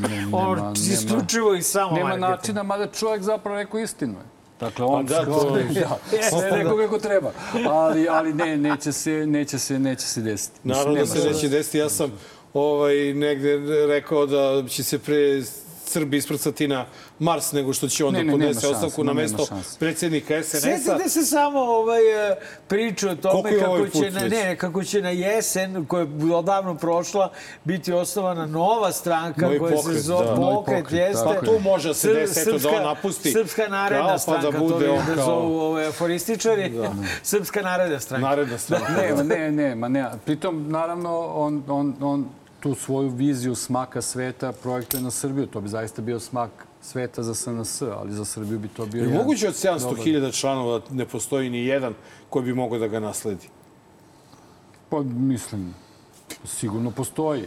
ne- 0.00 0.28
On 0.32 0.56
nema- 0.56 0.72
isključivo 0.72 1.54
i 1.54 1.62
samo 1.62 1.90
Nema 1.90 2.08
marketing. 2.08 2.30
načina, 2.30 2.62
mada 2.64 2.86
čovjek 2.88 3.22
zapravo 3.22 3.56
rekao 3.56 3.80
istinu. 3.80 4.12
je. 4.14 4.37
Dakle, 4.60 4.84
on 4.84 5.06
Pa 5.06 5.12
da, 5.14 5.24
to 5.24 5.56
je- 5.56 5.66
ja, 5.80 5.98
sve 6.30 6.50
rekao 6.50 6.76
kako 6.76 6.98
treba. 6.98 7.32
Ali, 7.68 8.08
ali 8.08 8.34
ne, 8.34 8.56
neće 8.56 8.92
se, 8.92 9.26
neće 9.26 9.58
se, 9.58 9.78
neće 9.78 10.06
se 10.06 10.20
desiti. 10.20 10.60
Naravno 10.64 10.94
da 10.94 11.06
se 11.06 11.28
neće 11.28 11.48
desiti. 11.48 11.78
Ja 11.78 11.88
sam 11.88 12.12
ovaj, 12.54 13.14
negde 13.14 13.56
rekao 13.86 14.26
da 14.26 14.68
će 14.68 14.84
se 14.84 14.98
pre 14.98 15.42
Srbi 15.88 16.16
isprcati 16.16 16.68
na 16.68 16.86
Mars 17.18 17.52
nego 17.52 17.72
što 17.72 17.88
će 17.88 18.04
onda 18.04 18.18
Ne, 18.18 18.24
ne, 18.24 18.32
nema 18.32 18.38
podnese 18.38 18.68
ostavku 18.68 19.04
na 19.04 19.12
mesto 19.12 19.46
predsjednika 19.78 20.42
SNS-a. 20.42 20.60
Sjetite 20.60 21.08
se 21.08 21.22
samo 21.22 21.60
ovaj, 21.60 22.30
e, 22.30 22.36
priče 22.68 23.08
o 23.08 23.14
tome 23.14 23.50
je 23.50 23.58
kako 23.58 23.70
ovaj 23.70 23.90
će, 23.90 24.10
na, 24.10 24.20
ne, 24.20 24.56
kako 24.56 24.84
će 24.84 25.02
na 25.02 25.10
jesen, 25.10 25.86
koja 25.86 26.00
je 26.00 26.34
odavno 26.34 26.74
prošla, 26.74 27.32
biti 27.64 27.92
osnovana 27.92 28.46
nova 28.46 28.92
stranka 28.92 29.40
Novi 29.40 29.58
koja 29.58 29.70
se 29.70 29.76
pokret, 29.76 30.02
zove 30.02 30.26
da. 30.26 30.34
Pokret, 30.34 30.78
pokret, 30.78 31.00
jeste. 31.00 31.24
Pa 31.24 31.46
tu 31.46 31.58
može 31.60 31.88
da 31.88 31.94
se 31.94 32.08
Sr- 32.08 32.14
desi, 32.14 32.40
eto, 32.40 32.58
da 32.58 32.68
on 32.70 32.82
napusti 32.82 33.32
Srpska 33.32 33.68
naredna 33.68 34.06
pa 34.06 34.18
stranka, 34.18 34.50
da 34.50 34.58
bude 34.58 34.86
to 34.86 34.92
on 34.92 35.06
da 35.06 35.14
kao- 35.14 35.24
zovu 35.24 35.60
ovaj, 35.60 35.86
aforističari. 35.86 36.72
Srpska 37.22 37.62
naredna 37.62 38.00
stranka. 38.00 38.26
Naredna 38.26 38.58
stranka. 38.58 38.92
Ne, 38.92 39.14
ma 39.14 39.22
ne, 39.22 39.52
ne, 39.52 39.74
ma 39.74 39.88
ne. 39.88 40.06
Pritom, 40.24 40.68
naravno, 40.68 41.18
on, 41.20 41.62
on, 41.68 41.94
on 42.00 42.28
tu 42.60 42.74
svoju 42.74 43.08
viziju 43.08 43.54
smaka 43.54 44.02
sveta 44.02 44.52
projektuje 44.52 45.02
na 45.02 45.10
Srbiju. 45.10 45.46
To 45.46 45.60
bi 45.60 45.68
zaista 45.68 46.02
bio 46.02 46.20
smak 46.20 46.50
sveta 46.82 47.22
za 47.22 47.34
SNS, 47.34 47.82
ali 47.82 48.12
za 48.12 48.24
Srbiju 48.24 48.58
bi 48.58 48.68
to 48.68 48.86
bio... 48.86 49.04
Je 49.04 49.18
moguće 49.18 49.48
od 49.48 49.54
dobar- 49.54 49.96
700.000 49.96 50.40
članova 50.40 50.78
da 50.78 50.94
ne 50.94 51.04
postoji 51.04 51.50
ni 51.50 51.64
jedan 51.64 51.94
koji 52.30 52.44
bi 52.44 52.54
mogao 52.54 52.78
da 52.78 52.88
ga 52.88 53.00
nasledi? 53.00 53.48
Pa, 54.88 55.02
mislim, 55.02 55.74
sigurno 56.44 56.90
postoji. 56.90 57.44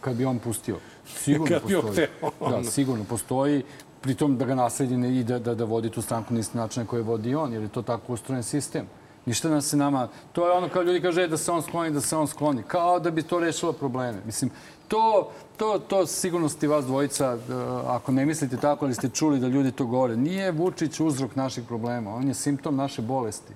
Kad 0.00 0.16
bi 0.16 0.24
on 0.24 0.38
pustio. 0.38 0.76
Sigurno 1.16 1.46
Kad 1.46 1.62
postoji. 1.62 2.06
Da, 2.40 2.64
sigurno 2.70 3.04
postoji. 3.04 3.62
Pritom 4.00 4.36
da 4.38 4.44
ga 4.44 4.54
nasledi 4.54 5.18
i 5.18 5.24
da, 5.24 5.38
da, 5.38 5.54
da 5.54 5.64
vodi 5.64 5.90
tu 5.90 6.02
stranku 6.02 6.34
na 6.34 6.40
isti 6.40 6.56
način 6.56 6.82
na 6.82 6.86
koji 6.86 7.02
vodi 7.02 7.34
on, 7.34 7.52
jer 7.52 7.62
je 7.62 7.68
to 7.68 7.82
tako 7.82 8.12
ustrojen 8.12 8.42
sistem. 8.42 8.86
Ništa 9.28 9.48
nas 9.48 9.66
se 9.66 9.76
nama... 9.76 10.08
To 10.32 10.46
je 10.46 10.52
ono 10.52 10.68
kao 10.68 10.82
ljudi 10.82 11.00
kaže 11.02 11.22
"E, 11.22 11.28
da 11.28 11.36
se 11.36 11.52
on 11.52 11.62
skloni, 11.62 11.90
da 11.90 12.00
se 12.00 12.16
on 12.16 12.26
skloni. 12.28 12.62
Kao 12.62 13.00
da 13.00 13.10
bi 13.10 13.22
to 13.22 13.38
rešilo 13.40 13.72
probleme. 13.72 14.22
Mislim, 14.26 14.50
to, 14.88 15.30
to, 15.56 15.78
to 15.78 16.06
sigurno 16.06 16.48
ste 16.48 16.68
vas 16.68 16.84
dvojica, 16.86 17.26
e, 17.26 17.52
ako 17.86 18.12
ne 18.12 18.26
mislite 18.26 18.56
tako, 18.56 18.84
ali 18.84 18.94
ste 18.94 19.08
čuli 19.08 19.40
da 19.40 19.48
ljudi 19.48 19.72
to 19.72 19.86
govore. 19.86 20.16
Nije 20.16 20.52
Vučić 20.52 21.00
uzrok 21.00 21.36
naših 21.36 21.64
problema. 21.64 22.14
On 22.14 22.28
je 22.28 22.34
simptom 22.34 22.76
naše 22.76 23.02
bolesti. 23.02 23.52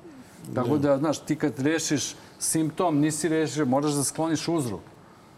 Tako 0.54 0.78
da, 0.78 0.98
znaš, 0.98 1.18
ti 1.18 1.36
kad 1.36 1.58
rešiš 1.58 2.14
simptom, 2.38 3.00
nisi 3.00 3.28
rešio, 3.28 3.64
moraš 3.66 3.92
da 3.92 4.04
skloniš 4.04 4.48
uzrok. 4.48 4.80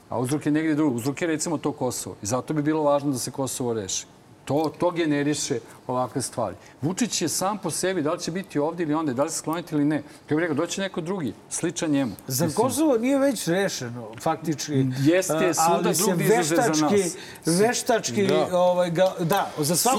A 0.08 0.18
uzrok 0.18 0.46
je 0.46 0.52
negdje 0.52 0.74
drugo. 0.74 0.96
Uzrok 0.96 1.22
je 1.22 1.28
recimo 1.28 1.58
to 1.58 1.72
Kosovo. 1.72 2.16
I 2.22 2.26
zato 2.26 2.54
bi 2.54 2.62
bilo 2.62 2.82
važno 2.82 3.12
da 3.12 3.18
se 3.18 3.30
Kosovo 3.30 3.72
reši. 3.74 4.06
To, 4.44 4.72
to 4.78 4.90
generiše 4.90 5.58
ovakve 5.86 6.22
stvari. 6.22 6.56
Vučić 6.82 7.22
je 7.22 7.28
sam 7.28 7.58
po 7.58 7.70
sebi, 7.70 8.02
da 8.02 8.12
li 8.12 8.20
će 8.20 8.30
biti 8.30 8.58
ovdje 8.58 8.84
ili 8.84 8.94
onda, 8.94 9.12
da 9.12 9.22
li 9.22 9.30
se 9.30 9.36
skloniti 9.36 9.74
ili 9.74 9.84
ne. 9.84 9.98
Kako 10.02 10.34
bih 10.34 10.38
rekao, 10.38 10.54
doći 10.56 10.80
neko 10.80 11.00
drugi, 11.00 11.34
sličan 11.50 11.90
njemu. 11.90 12.12
Za 12.26 12.48
Kosovo 12.54 12.96
nije 12.98 13.18
već 13.18 13.48
rešeno, 13.48 14.08
faktički. 14.20 14.72
Jeste, 14.98 15.52
svuda 15.54 15.92
drugdje 15.94 16.26
izuzev 16.30 16.56
za 16.64 16.72
nas. 16.80 17.16
veštački, 17.46 18.26
Da. 18.26 18.48
ovaj, 18.52 18.90
ga, 18.90 19.12
da, 19.20 19.50
za 19.58 19.90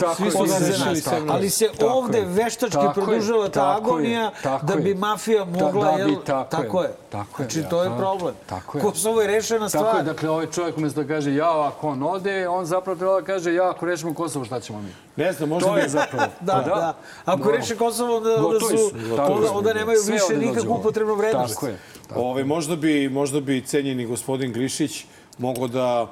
Tako 0.00 0.22
je, 0.22 0.28
osim 0.28 0.46
za 0.48 0.54
razrešili 0.54 0.94
nas. 0.94 1.28
Ali 1.28 1.50
se 1.50 1.68
Tako 1.68 1.86
ovde 1.88 2.18
je. 2.18 2.24
veštački 2.26 2.76
Tako 2.76 2.92
produžava 2.92 3.44
ta 3.44 3.50
tako 3.50 3.80
agonija 3.80 4.30
tako 4.42 4.66
da 4.66 4.72
je. 4.72 4.80
bi 4.80 4.94
mafija 4.94 5.44
Da- 5.44 5.64
mogla, 5.64 5.84
da 5.88 6.04
bi, 6.04 6.10
jel? 6.12 6.20
tako 6.24 6.82
je, 6.82 6.92
tako 7.10 7.42
je, 7.42 7.48
Znači, 7.48 7.68
to 7.70 7.82
je 7.82 7.88
da. 7.88 7.96
problem. 7.96 8.34
Tako 8.46 8.78
je. 8.78 8.82
Kosovo 8.82 9.20
je 9.20 9.26
rešena 9.28 9.68
Tako 9.68 9.84
je, 9.84 9.90
stvar. 9.90 10.04
dakle, 10.04 10.30
ovaj 10.30 10.46
čovjek 10.46 10.76
umjesto 10.76 11.02
da 11.02 11.08
kaže 11.08 11.34
ja, 11.34 11.66
ako 11.68 11.88
on 11.88 12.02
ode, 12.04 12.48
on 12.48 12.66
zapravo 12.66 12.98
treba 12.98 13.20
da 13.20 13.26
kaže 13.26 13.54
ja, 13.54 13.70
ako 13.70 13.85
rešimo 13.86 14.14
Kosovo, 14.14 14.44
šta 14.44 14.60
ćemo 14.60 14.80
mi? 14.82 14.88
Ne 15.16 15.32
znam, 15.32 15.48
možda 15.48 15.68
To 15.68 15.74
bi... 15.74 15.80
je 15.80 15.88
zapravo. 15.88 16.32
Da, 16.40 16.52
Pa 16.52 16.60
da. 16.60 16.96
Ako 17.24 17.42
Da. 17.42 17.56
reše 17.56 17.76
Kosovo, 17.76 18.16
onda, 18.16 18.46
onda, 18.46 18.60
su, 18.60 18.90
onda, 19.12 19.52
onda 19.52 19.72
nemaju 19.74 19.98
Sve 19.98 20.12
više 20.12 20.36
nikakvu 20.38 20.74
upotrebnu 20.74 21.14
vrednost. 21.14 21.54
Tako 21.54 21.66
je. 21.66 21.78
Ovaj, 22.14 22.44
možda, 22.44 22.76
bi, 22.76 23.08
možda 23.08 23.40
bi 23.40 23.60
cenjeni 23.60 24.06
gospodin 24.06 24.52
Glišić 24.52 25.04
mogao 25.38 25.68
da 25.68 26.02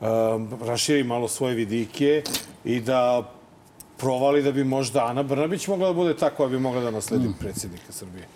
um, 0.00 0.48
raširi 0.62 1.04
malo 1.04 1.28
svoje 1.28 1.54
vidike 1.54 2.22
i 2.64 2.80
da 2.80 3.30
provali 3.96 4.42
da 4.42 4.52
bi 4.52 4.64
možda 4.64 5.04
Ana 5.04 5.22
Brnabić 5.22 5.68
mogla 5.68 5.86
da 5.86 5.92
bude 5.92 6.16
ta 6.16 6.30
koja 6.30 6.48
bi 6.48 6.58
mogla 6.58 6.80
da 6.80 6.90
nasledi 6.90 7.28
Mm. 7.28 7.34
predsjednika 7.40 7.92
Srbije. 7.92 8.26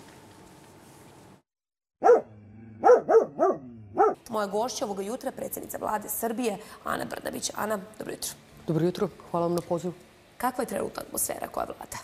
Moja 4.29 4.47
gošća 4.47 4.85
ovoga 4.85 5.03
jutra, 5.03 5.31
predsjednica 5.31 5.77
vlade 5.77 6.09
Srbije, 6.09 6.57
Ana 6.83 7.05
Brnabić. 7.05 7.51
Ana, 7.55 7.79
dobro 7.97 8.13
jutro. 8.13 8.29
Dobro 8.69 8.85
jutro, 8.85 9.09
hvala 9.31 9.45
vam 9.45 9.55
na 9.55 9.61
pozivu. 9.61 9.93
Kakva 10.37 10.61
je 10.61 10.67
trenutna 10.67 11.01
atmosfera 11.01 11.47
koja 11.47 11.65
vlada? 11.65 11.97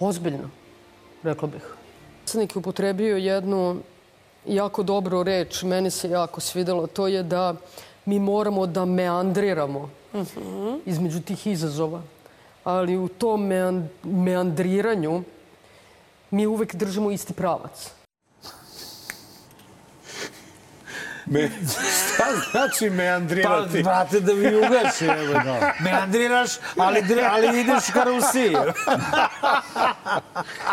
Ozbiljno, 0.00 0.50
rekla 1.22 1.48
bih. 1.48 1.62
Predsednik 2.18 2.54
je 2.54 2.58
upotrebio 2.58 3.16
jednu 3.16 3.80
jako 4.46 4.82
dobru 4.82 5.22
reč, 5.22 5.62
meni 5.62 5.90
se 5.90 6.10
jako 6.10 6.40
svidelo, 6.40 6.86
to 6.86 7.08
je 7.08 7.22
da 7.22 7.54
mi 8.04 8.18
moramo 8.18 8.66
da 8.66 8.84
meandriramo 8.84 9.90
između 10.86 11.20
tih 11.20 11.46
izazova. 11.46 12.02
Ali 12.64 12.96
u 12.96 13.08
tom 13.08 13.42
mean- 13.42 13.88
meandriranju 14.02 15.22
mi 16.30 16.46
uvek 16.46 16.74
držimo 16.74 17.10
isti 17.10 17.32
pravac. 17.32 17.90
Me, 21.26 21.50
šta 22.04 22.24
znači 22.50 22.88
Pa, 22.88 22.94
meandrirati? 22.94 23.82
brate, 23.82 24.20
da 24.20 24.34
mi 24.34 24.56
ugasi. 24.56 25.04
evo. 25.04 25.40
Meandriraš, 25.80 26.50
ali, 26.76 27.02
dre- 27.02 27.28
ali 27.30 27.60
ideš 27.60 27.84
ka 27.92 28.04
Rusiji. 28.04 28.56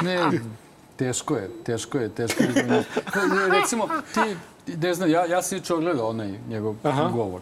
Ne, 0.01 0.31
teško 0.95 1.35
je, 1.35 1.49
teško 1.63 1.97
je, 1.97 2.09
teško 2.09 2.43
je. 2.43 2.49
Ne, 2.63 2.83
Recimo, 3.51 3.87
ti, 4.13 4.35
ne 4.77 4.93
znam, 4.93 5.09
ja, 5.09 5.25
ja 5.25 5.41
sam 5.41 5.57
juče 5.57 5.73
ogledao 5.73 6.09
onaj 6.09 6.39
njegov 6.49 6.75
Aha. 6.83 7.03
govor. 7.05 7.41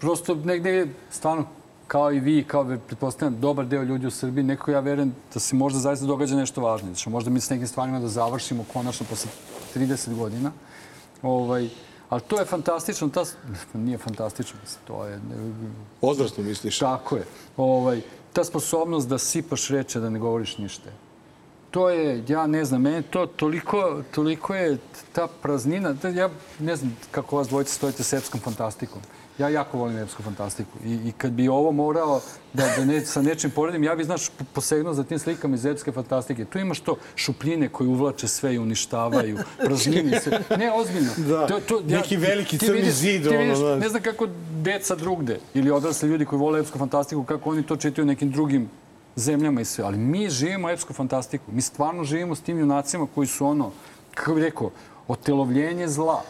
Prosto 0.00 0.34
negde, 0.34 0.86
stvarno, 1.10 1.46
kao 1.86 2.12
i 2.12 2.20
vi, 2.20 2.44
kao 2.44 2.76
pretpostavljam, 2.78 3.40
dobar 3.40 3.66
deo 3.66 3.82
ljudi 3.82 4.06
u 4.06 4.10
Srbiji, 4.10 4.44
neko 4.44 4.70
ja 4.70 4.80
verujem 4.80 5.14
da 5.34 5.40
se 5.40 5.56
možda 5.56 5.78
zaista 5.78 6.06
događa 6.06 6.36
nešto 6.36 6.60
važno. 6.60 6.88
Da 6.88 6.94
ćemo 6.94 7.12
možda 7.12 7.30
mi 7.30 7.40
s 7.40 7.50
nekim 7.50 7.66
stvarima 7.66 8.00
da 8.00 8.08
završimo 8.08 8.64
konačno 8.72 9.06
posle 9.10 9.30
30 9.76 10.14
godina. 10.14 10.52
Ovaj, 11.22 11.68
ali 12.08 12.20
to 12.20 12.38
je 12.38 12.44
fantastično, 12.44 13.08
ta, 13.08 13.24
nije 13.74 13.98
fantastično, 13.98 14.58
mislim, 14.62 14.80
to 14.86 15.04
je 15.04 15.20
Odvratno 16.00 16.44
misliš? 16.44 16.78
Tako 16.78 17.16
je. 17.16 17.24
Ovaj, 17.56 18.00
ta 18.32 18.44
sposobnost 18.44 19.08
da 19.08 19.18
sipaš 19.18 19.68
reče, 19.68 20.00
da 20.00 20.10
ne 20.10 20.18
govoriš 20.18 20.58
ništa. 20.58 20.90
To 21.70 21.90
je, 21.90 22.24
ja 22.28 22.46
ne 22.46 22.64
znam, 22.64 22.82
meni 22.82 23.02
to 23.02 23.26
toliko, 23.28 24.02
toliko 24.10 24.54
je 24.54 24.76
ta 25.12 25.26
praznina. 25.32 25.92
da 25.92 26.08
Ja 26.08 26.28
ne 26.58 26.76
znam 26.76 26.96
kako 27.10 27.36
vas 27.36 27.48
dvojice 27.48 27.72
stojite 27.72 28.02
s 28.02 28.12
epskom 28.12 28.40
fantastikom. 28.40 28.98
Ja 29.38 29.48
jako 29.48 29.78
volim 29.78 29.98
epsku 29.98 30.22
fantastiku. 30.22 30.70
I, 30.84 30.94
i 30.94 31.12
kad 31.12 31.30
bi 31.32 31.48
ovo 31.48 31.72
morao 31.72 32.20
da, 32.52 32.66
da 32.68 32.84
ne, 32.84 33.00
sa 33.00 33.22
nečim 33.22 33.50
poredim, 33.50 33.84
ja 33.84 33.94
bi, 33.94 34.04
znaš, 34.04 34.22
posegnuo 34.52 34.94
za 34.94 35.04
tim 35.04 35.18
slikama 35.18 35.54
iz 35.54 35.66
epske 35.66 35.92
fantastike. 35.92 36.44
Tu 36.44 36.58
imaš 36.58 36.80
to 36.80 36.96
šupljine 37.16 37.68
koje 37.68 37.88
uvlače 37.88 38.28
sve 38.28 38.54
i 38.54 38.58
uništavaju, 38.58 39.38
praznine 39.64 40.20
se. 40.20 40.30
Ne, 40.50 40.72
ozbiljno. 40.72 41.10
Da, 41.18 41.46
To, 41.46 41.60
to, 41.60 41.80
neki 41.82 42.16
veliki 42.16 42.58
crni 42.58 42.72
vidiš- 42.74 42.92
zid, 42.92 43.22
ti 43.22 43.36
vidiš, 43.36 43.58
ne 43.78 43.88
znam 43.88 44.02
kako 44.02 44.26
deca 44.52 44.94
drugde 44.94 45.40
ili 45.54 45.70
odrasli 45.70 46.08
ljudi 46.08 46.24
koji 46.24 46.38
vole 46.38 46.60
epsku 46.60 46.78
fantastiku, 46.78 47.24
kako 47.24 47.50
oni 47.50 47.62
to 47.62 47.76
čitaju 47.76 48.06
nekim 48.06 48.30
drugim 48.30 48.70
zemljama 49.18 49.60
i 49.60 49.64
sve. 49.64 49.84
Ali 49.84 49.98
mi 49.98 50.30
živimo 50.30 50.70
epsku 50.70 50.92
fantastiku. 50.92 51.44
Mi 51.52 51.62
stvarno 51.62 52.04
živimo 52.04 52.34
s 52.34 52.40
tim 52.40 52.58
junacima 52.58 53.06
koji 53.14 53.26
su 53.26 53.46
ono, 53.46 53.70
kako 54.14 54.34
bih 54.34 54.44
rekao, 54.44 54.70
otelovljenje 55.08 55.88
zla. 55.88 56.22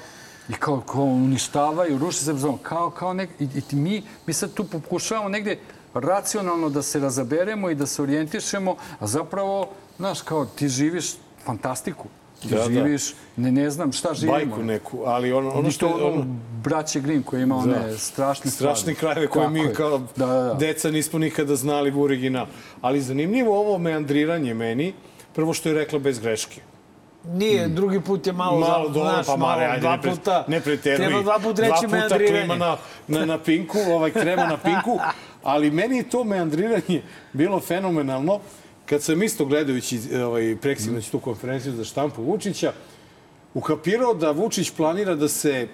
I 0.48 0.52
kao, 0.52 0.80
kao 0.80 1.04
uništavaju, 1.04 1.98
ruše 1.98 2.18
se 2.18 2.34
zon. 2.34 2.58
Kao, 2.62 2.90
kao 2.90 3.12
nek, 3.12 3.30
i, 3.40 3.44
i 3.44 3.76
mi, 3.76 4.02
mi 4.26 4.32
sad 4.32 4.54
tu 4.54 4.64
pokušavamo 4.64 5.28
negde 5.28 5.58
racionalno 5.94 6.68
da 6.68 6.82
se 6.82 7.00
razaberemo 7.00 7.70
i 7.70 7.74
da 7.74 7.86
se 7.86 8.02
orijentišemo, 8.02 8.76
a 9.00 9.06
zapravo, 9.06 9.68
znaš, 9.96 10.22
kao 10.22 10.46
ti 10.46 10.68
živiš 10.68 11.14
fantastiku. 11.44 12.08
Da, 12.42 12.56
da. 12.56 12.64
živiš, 12.64 13.14
ne, 13.36 13.52
ne 13.52 13.70
znam 13.70 13.92
šta 13.92 14.14
živimo. 14.14 14.38
Bajku 14.38 14.62
neku, 14.62 15.02
ali 15.06 15.32
ono, 15.32 15.50
ono 15.50 15.70
što 15.70 15.88
ono, 15.88 16.06
Ono, 16.06 16.24
braće 16.64 17.00
Grimm 17.00 17.22
koji 17.22 17.42
ima 17.42 17.56
one 17.56 17.78
Da. 17.78 17.98
strašne 17.98 18.50
strašne 18.50 18.94
krajeve 18.94 19.26
koje 19.26 19.42
Tako 19.42 19.52
mi 19.52 19.60
je. 19.60 19.74
kao 19.74 19.98
da, 20.16 20.26
da, 20.26 20.42
da. 20.42 20.54
deca 20.54 20.90
nismo 20.90 21.18
nikada 21.18 21.56
znali 21.56 21.92
u 21.92 22.02
original. 22.02 22.46
Ali 22.80 23.00
zanimljivo 23.00 23.60
ovo 23.60 23.78
meandriranje 23.78 24.54
meni, 24.54 24.94
prvo 25.34 25.54
što 25.54 25.68
je 25.68 25.74
rekla 25.74 25.98
bez 25.98 26.18
greške. 26.18 26.60
Nije, 27.24 27.68
drugi 27.68 28.00
put 28.00 28.26
je 28.26 28.32
malo, 28.32 28.60
Malo 28.60 28.88
dobro, 28.88 29.10
znaš, 29.10 29.26
pa 29.26 29.36
mare, 29.36 29.60
malo, 29.60 29.72
ajde, 29.72 29.80
dva 29.80 29.96
ne, 29.96 30.02
pre, 30.02 30.10
puta, 30.10 30.44
ne 30.48 30.60
preteruj. 30.60 31.06
Treba 31.06 31.22
dva 31.22 31.38
puta 31.38 31.62
reći 31.62 31.86
Dva 31.86 32.00
puta 32.02 32.16
klima 32.16 32.56
na, 32.56 32.76
na, 33.08 33.26
na 33.26 33.38
pinku, 33.38 33.78
ovaj 33.92 34.10
krema 34.10 34.46
na 34.46 34.56
pinku, 34.56 34.98
ali 35.42 35.70
meni 35.70 35.96
je 35.96 36.10
to 36.10 36.24
meandriranje 36.24 37.02
bilo 37.32 37.60
fenomenalno 37.60 38.40
kad 38.88 39.02
sam 39.02 39.22
isto 39.22 39.44
gledajući 39.44 40.00
ovaj, 40.24 40.56
preksinoć 40.56 41.08
tu 41.08 41.18
konferenciju 41.20 41.72
za 41.72 41.84
štampu 41.84 42.22
Vučića, 42.22 42.72
ukapirao 43.54 44.14
da 44.14 44.30
Vučić 44.30 44.70
planira 44.70 45.14
da 45.14 45.28
se 45.28 45.50
e, 45.50 45.68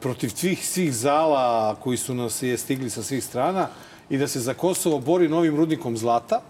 protiv 0.00 0.28
svih, 0.28 0.66
svih 0.66 0.94
zala 0.94 1.76
koji 1.82 1.96
su 1.96 2.14
nas 2.14 2.42
je 2.42 2.58
stigli 2.58 2.90
sa 2.90 3.02
svih 3.02 3.24
strana 3.24 3.68
i 4.10 4.18
da 4.18 4.28
se 4.28 4.40
za 4.40 4.54
Kosovo 4.54 4.98
bori 4.98 5.28
novim 5.28 5.56
rudnikom 5.56 5.96
zlata, 5.96 6.40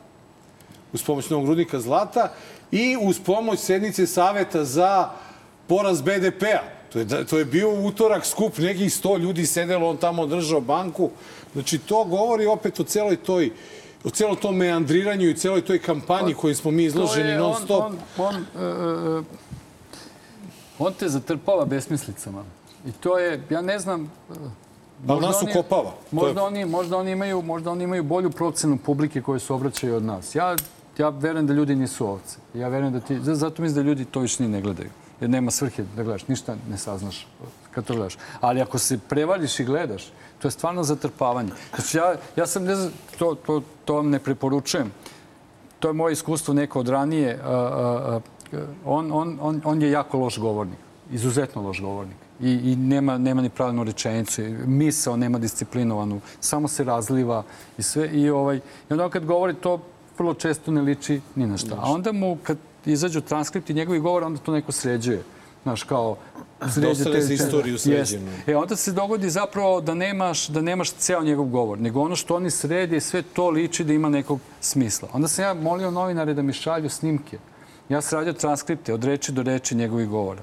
uz 0.92 1.02
pomoć 1.02 1.30
novog 1.30 1.48
rudnika 1.48 1.80
zlata 1.80 2.32
i 2.72 2.96
uz 3.02 3.20
pomoć 3.20 3.58
sednice 3.58 4.06
Saveta 4.06 4.64
za 4.64 5.10
poraz 5.66 6.02
BDP-a. 6.02 6.62
To 6.92 6.98
je, 6.98 7.04
da- 7.04 7.24
to 7.24 7.38
je 7.38 7.44
bio 7.44 7.70
utorak 7.70 8.26
skup, 8.26 8.58
nekih 8.58 8.94
sto 8.94 9.16
ljudi 9.16 9.46
sedelo, 9.46 9.88
on 9.88 9.96
tamo 9.96 10.26
držao 10.26 10.60
banku. 10.60 11.10
Znači, 11.52 11.78
to 11.78 12.04
govori 12.04 12.46
opet 12.46 12.80
o 12.80 12.84
celoj 12.84 13.16
toj 13.16 13.50
o 14.04 14.10
celom 14.10 14.36
tom 14.36 14.56
meandriranju 14.56 15.28
i 15.28 15.34
celoj 15.34 15.60
toj 15.62 15.78
kampanji 15.78 16.34
kojoj 16.34 16.54
smo 16.54 16.70
mi 16.70 16.84
izloženi 16.84 17.34
non 17.34 17.54
stop. 17.54 17.82
On, 17.82 17.98
on, 18.18 18.26
on, 18.26 18.36
e, 18.36 19.18
e, 19.18 19.22
on 20.78 20.92
te 20.94 21.08
zatrpava 21.08 21.64
besmislicama. 21.64 22.44
I 22.86 22.92
to 22.92 23.18
je, 23.18 23.42
ja 23.50 23.60
ne 23.62 23.78
znam... 23.78 24.04
e, 24.30 24.34
Pa 25.06 25.16
nas 25.16 25.36
ukopava. 25.44 25.94
Možda 26.10 26.40
je- 26.40 26.46
oni, 26.46 26.64
možda, 26.66 26.96
oni 26.96 27.10
imaju, 27.10 27.42
možda 27.42 27.70
oni 27.70 27.84
imaju 27.84 28.02
bolju 28.04 28.30
procenu 28.30 28.78
publike 28.78 29.22
koje 29.22 29.40
se 29.40 29.52
obraćaju 29.52 29.96
od 29.96 30.02
nas. 30.02 30.34
Ja, 30.34 30.56
ja 30.98 31.08
verujem 31.08 31.46
da 31.46 31.52
ljudi 31.54 31.76
nisu 31.76 32.06
ovce. 32.06 32.36
Ja 32.54 32.68
verujem 32.68 32.92
da 32.92 33.00
ti, 33.00 33.20
za- 33.20 33.34
zato 33.34 33.62
mislim 33.62 33.76
da 33.76 33.88
ljudi 33.88 34.04
to 34.04 34.20
više 34.20 34.42
ni 34.42 34.48
ne 34.48 34.60
gledaju. 34.60 34.90
Jer 35.20 35.30
nema 35.30 35.50
svrhe 35.50 35.84
da 35.96 36.02
gledaš, 36.02 36.28
ništa 36.28 36.56
ne 36.70 36.78
saznaš 36.78 37.26
kad 37.70 37.84
to 37.84 37.94
gledaš. 37.94 38.16
Ali 38.40 38.60
ako 38.60 38.78
se 38.78 38.98
prevališ 39.00 39.60
i 39.60 39.64
gledaš, 39.64 40.06
to 40.42 40.48
je 40.48 40.52
stvarno 40.52 40.82
zatrpavanje. 40.82 41.50
Znači, 41.74 41.96
ja, 41.96 42.14
ja 42.36 42.46
sam, 42.46 42.64
ne 42.64 42.74
znam, 42.74 42.92
to, 43.18 43.34
to, 43.34 43.62
to 43.84 43.94
vam 43.94 44.10
ne 44.10 44.18
preporučujem 44.18 44.92
to 45.80 45.88
je 45.88 45.92
moje 45.92 46.12
iskustvo 46.12 46.54
neko 46.54 46.80
od 46.80 46.88
ranije. 46.88 47.38
a, 47.44 47.50
a, 47.50 48.20
a, 48.52 48.58
on, 48.84 49.12
on, 49.12 49.38
on, 49.40 49.60
on 49.64 49.82
je 49.82 49.90
jako 49.90 50.18
loš 50.18 50.38
govornik. 50.38 50.78
Izuzetno 51.12 51.62
loš 51.62 51.80
govornik. 51.80 52.16
I, 52.40 52.50
i 52.50 52.76
nema, 52.76 53.18
nema 53.18 53.42
ni 53.42 53.50
pravilnu 53.50 53.84
rečenicu. 53.84 54.42
Misao 54.66 55.16
nema 55.16 55.38
disciplinovanu. 55.38 56.20
Samo 56.40 56.68
se 56.68 56.84
razliva 56.84 57.42
i 57.78 57.82
sve. 57.82 58.08
I, 58.08 58.30
ovaj, 58.30 58.56
I 58.56 58.60
onda 58.92 59.04
on 59.04 59.10
kad 59.10 59.24
govori 59.24 59.54
to 59.54 59.80
vrlo 60.18 60.34
često 60.34 60.70
ne 60.70 60.82
liči 60.82 61.20
ni 61.34 61.46
na 61.46 61.56
šta. 61.56 61.76
A 61.80 61.90
onda 61.90 62.12
mu 62.12 62.38
kad 62.42 62.58
izađu 62.84 63.20
transkripti 63.20 63.74
njegovih 63.74 64.02
govora, 64.02 64.26
onda 64.26 64.40
to 64.40 64.52
neko 64.52 64.72
sređuje. 64.72 65.22
Znaš, 65.62 65.82
kao... 65.82 66.16
Ostane 66.60 67.22
za 67.22 67.34
istoriju 67.34 67.74
Jeste. 67.74 67.88
sređeno. 67.88 68.30
E, 68.46 68.56
onda 68.56 68.76
se 68.76 68.92
dogodi 68.92 69.30
zapravo 69.30 69.80
da 69.80 69.94
nemaš, 69.94 70.46
da 70.46 70.60
nemaš 70.60 70.92
ceo 70.92 71.22
njegov 71.22 71.46
govor, 71.46 71.78
nego 71.78 72.00
ono 72.00 72.16
što 72.16 72.36
oni 72.36 72.50
srede, 72.50 73.00
sve 73.00 73.22
to 73.22 73.50
liči 73.50 73.84
da 73.84 73.92
ima 73.92 74.08
nekog 74.08 74.40
smisla. 74.60 75.08
Onda 75.12 75.28
sam 75.28 75.44
ja 75.44 75.54
molio 75.54 75.90
novinare 75.90 76.34
da 76.34 76.42
mi 76.42 76.52
šalju 76.52 76.88
snimke. 76.88 77.38
Ja 77.88 78.00
sam 78.00 78.18
radio 78.18 78.32
transkripte 78.32 78.94
od 78.94 79.04
reči 79.04 79.32
do 79.32 79.42
reči 79.42 79.74
njegovih 79.74 80.08
govora. 80.08 80.42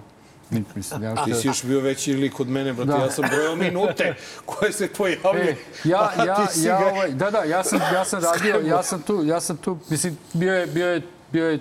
Mislim, 0.76 1.04
ja, 1.04 1.26
Ti 1.26 1.34
si 1.34 1.48
još 1.48 1.64
bio 1.64 1.80
veći 1.80 2.14
lik 2.14 2.40
od 2.40 2.48
mene, 2.48 2.74
brate. 2.74 2.92
Da. 2.92 2.98
Ja 2.98 3.12
sam 3.12 3.26
brojao 3.32 3.56
minute 3.56 4.16
koje 4.46 4.72
se 4.74 4.88
pojavljaju. 4.88 5.50
E, 5.50 5.56
ja, 5.84 6.12
ja, 6.26 6.48
ja, 6.56 6.88
ovaj, 6.92 7.12
da, 7.12 7.32
da, 7.32 7.44
ja 7.44 7.64
sam, 7.64 7.80
ja 7.94 8.06
sam 8.06 8.22
radio, 8.34 8.68
ja 8.68 8.84
sam 8.84 9.02
tu, 9.02 9.24
ja 9.24 9.42
sam 9.42 9.58
tu, 9.58 9.78
mislim, 9.90 10.18
bio 10.34 10.54
je, 10.54 10.68
bio 10.68 10.88
je, 10.88 11.02
bio 11.32 11.50
je 11.50 11.60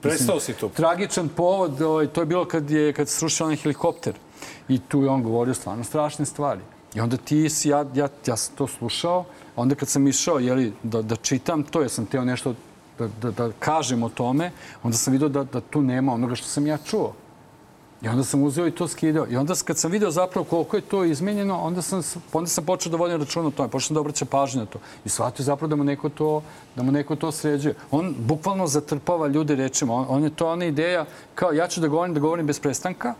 Prestao 0.00 0.40
si 0.40 0.52
to. 0.52 0.68
tragičan 0.68 1.28
povod, 1.28 1.82
ovaj, 1.82 2.06
to 2.06 2.20
je 2.20 2.26
bilo 2.26 2.44
kad 2.44 2.70
je 2.70 2.92
kad 2.92 3.08
srušio 3.08 3.46
onaj 3.46 3.56
helikopter. 3.56 4.14
I 4.68 4.78
tu 4.78 5.02
je 5.02 5.10
on 5.10 5.22
govorio 5.22 5.54
stvarno 5.54 5.84
strašne 5.84 6.26
stvari. 6.26 6.60
I 6.94 7.00
onda 7.00 7.16
ti 7.16 7.50
si, 7.50 7.68
ja, 7.68 7.84
ja, 7.94 8.08
ja 8.26 8.36
sam 8.36 8.56
to 8.56 8.66
slušao, 8.66 9.24
onda 9.56 9.74
kad 9.74 9.88
sam 9.88 10.08
išao 10.08 10.38
jeli, 10.38 10.72
da, 10.82 11.02
da 11.02 11.16
čitam 11.16 11.62
to, 11.62 11.80
jer 11.80 11.90
sam 11.90 12.06
teo 12.06 12.24
nešto 12.24 12.54
da, 12.98 13.08
da, 13.22 13.30
da 13.30 13.50
kažem 13.58 14.02
o 14.02 14.08
tome, 14.08 14.50
onda 14.82 14.96
sam 14.96 15.12
vidio 15.12 15.28
da, 15.28 15.44
da 15.44 15.60
tu 15.60 15.82
nema 15.82 16.14
onoga 16.14 16.34
što 16.34 16.46
sam 16.46 16.66
ja 16.66 16.78
čuo. 16.78 17.14
I 18.02 18.08
onda 18.08 18.24
sam 18.24 18.42
uzeo 18.42 18.66
i 18.66 18.70
to 18.70 18.88
skidao. 18.88 19.26
I 19.30 19.36
onda 19.36 19.54
kad 19.64 19.78
sam 19.78 19.90
video 19.90 20.10
zapravo 20.10 20.44
koliko 20.44 20.76
je 20.76 20.82
to 20.82 21.04
izmenjeno, 21.04 21.58
onda 21.58 21.82
sam, 21.82 22.02
onda 22.32 22.48
sam 22.48 22.64
počeo 22.64 22.90
da 22.90 22.96
vodim 22.96 23.20
računa 23.20 23.48
o 23.48 23.50
tome, 23.50 23.68
počeo 23.68 23.86
sam 23.86 23.94
da 23.94 24.00
obraća 24.00 24.24
pažnju 24.24 24.60
na 24.60 24.66
to. 24.66 24.78
I 25.04 25.08
shvatio 25.08 25.44
zapravo 25.44 25.68
da 25.68 25.76
mu 25.76 25.84
neko 25.84 26.08
to, 26.08 26.42
da 26.76 26.82
mu 26.82 26.92
neko 26.92 27.16
to 27.16 27.32
sređuje. 27.32 27.74
On 27.90 28.14
bukvalno 28.18 28.66
zatrpava 28.66 29.26
ljude 29.26 29.54
rečima. 29.54 29.94
On, 29.94 30.06
on 30.08 30.24
je 30.24 30.30
to 30.30 30.48
ona 30.48 30.64
ideja 30.64 31.06
kao 31.34 31.52
ja 31.52 31.68
ću 31.68 31.80
da 31.80 31.88
govorim, 31.88 32.14
da 32.14 32.20
govorim 32.20 32.46
bez 32.46 32.60
prestanka. 32.60 33.14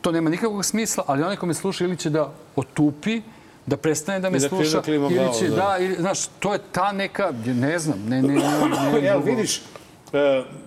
To 0.00 0.12
nema 0.12 0.30
nikakvog 0.30 0.64
smisla, 0.64 1.04
ali 1.06 1.22
onaj 1.22 1.36
ko 1.36 1.46
me 1.46 1.54
sluša 1.54 1.84
ili 1.84 1.96
će 1.96 2.10
da 2.10 2.32
otupi, 2.56 3.22
da 3.66 3.76
prestane 3.76 4.20
da 4.20 4.30
me 4.30 4.38
da 4.38 4.48
sluša, 4.48 4.80
da 4.80 4.92
ili 4.92 5.34
će, 5.38 5.48
da. 5.48 5.56
da, 5.56 5.76
ili, 5.80 5.94
znaš, 5.94 6.26
to 6.26 6.52
je 6.52 6.58
ta 6.72 6.92
neka, 6.92 7.32
ne 7.46 7.78
znam, 7.78 7.98
ne, 8.08 8.22
ne, 8.22 8.34
ne, 8.34 8.40
ne, 8.92 9.00
Jel, 9.00 9.20
drugo. 9.20 9.36
vidiš, 9.36 9.56
e, 9.56 9.60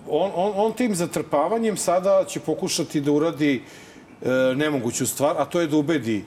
on, 0.08 0.30
on, 0.34 0.52
on 0.56 0.72
tim 0.72 0.94
zatrpavanjem 0.94 1.76
sada 1.76 2.24
će 2.28 2.40
pokušati 2.40 3.00
da 3.00 3.12
uradi 3.12 3.62
e, 4.22 4.28
nemoguću 4.54 5.06
stvar, 5.06 5.36
a 5.38 5.44
to 5.44 5.60
je 5.60 5.66
da 5.66 5.76
ubedi 5.76 6.24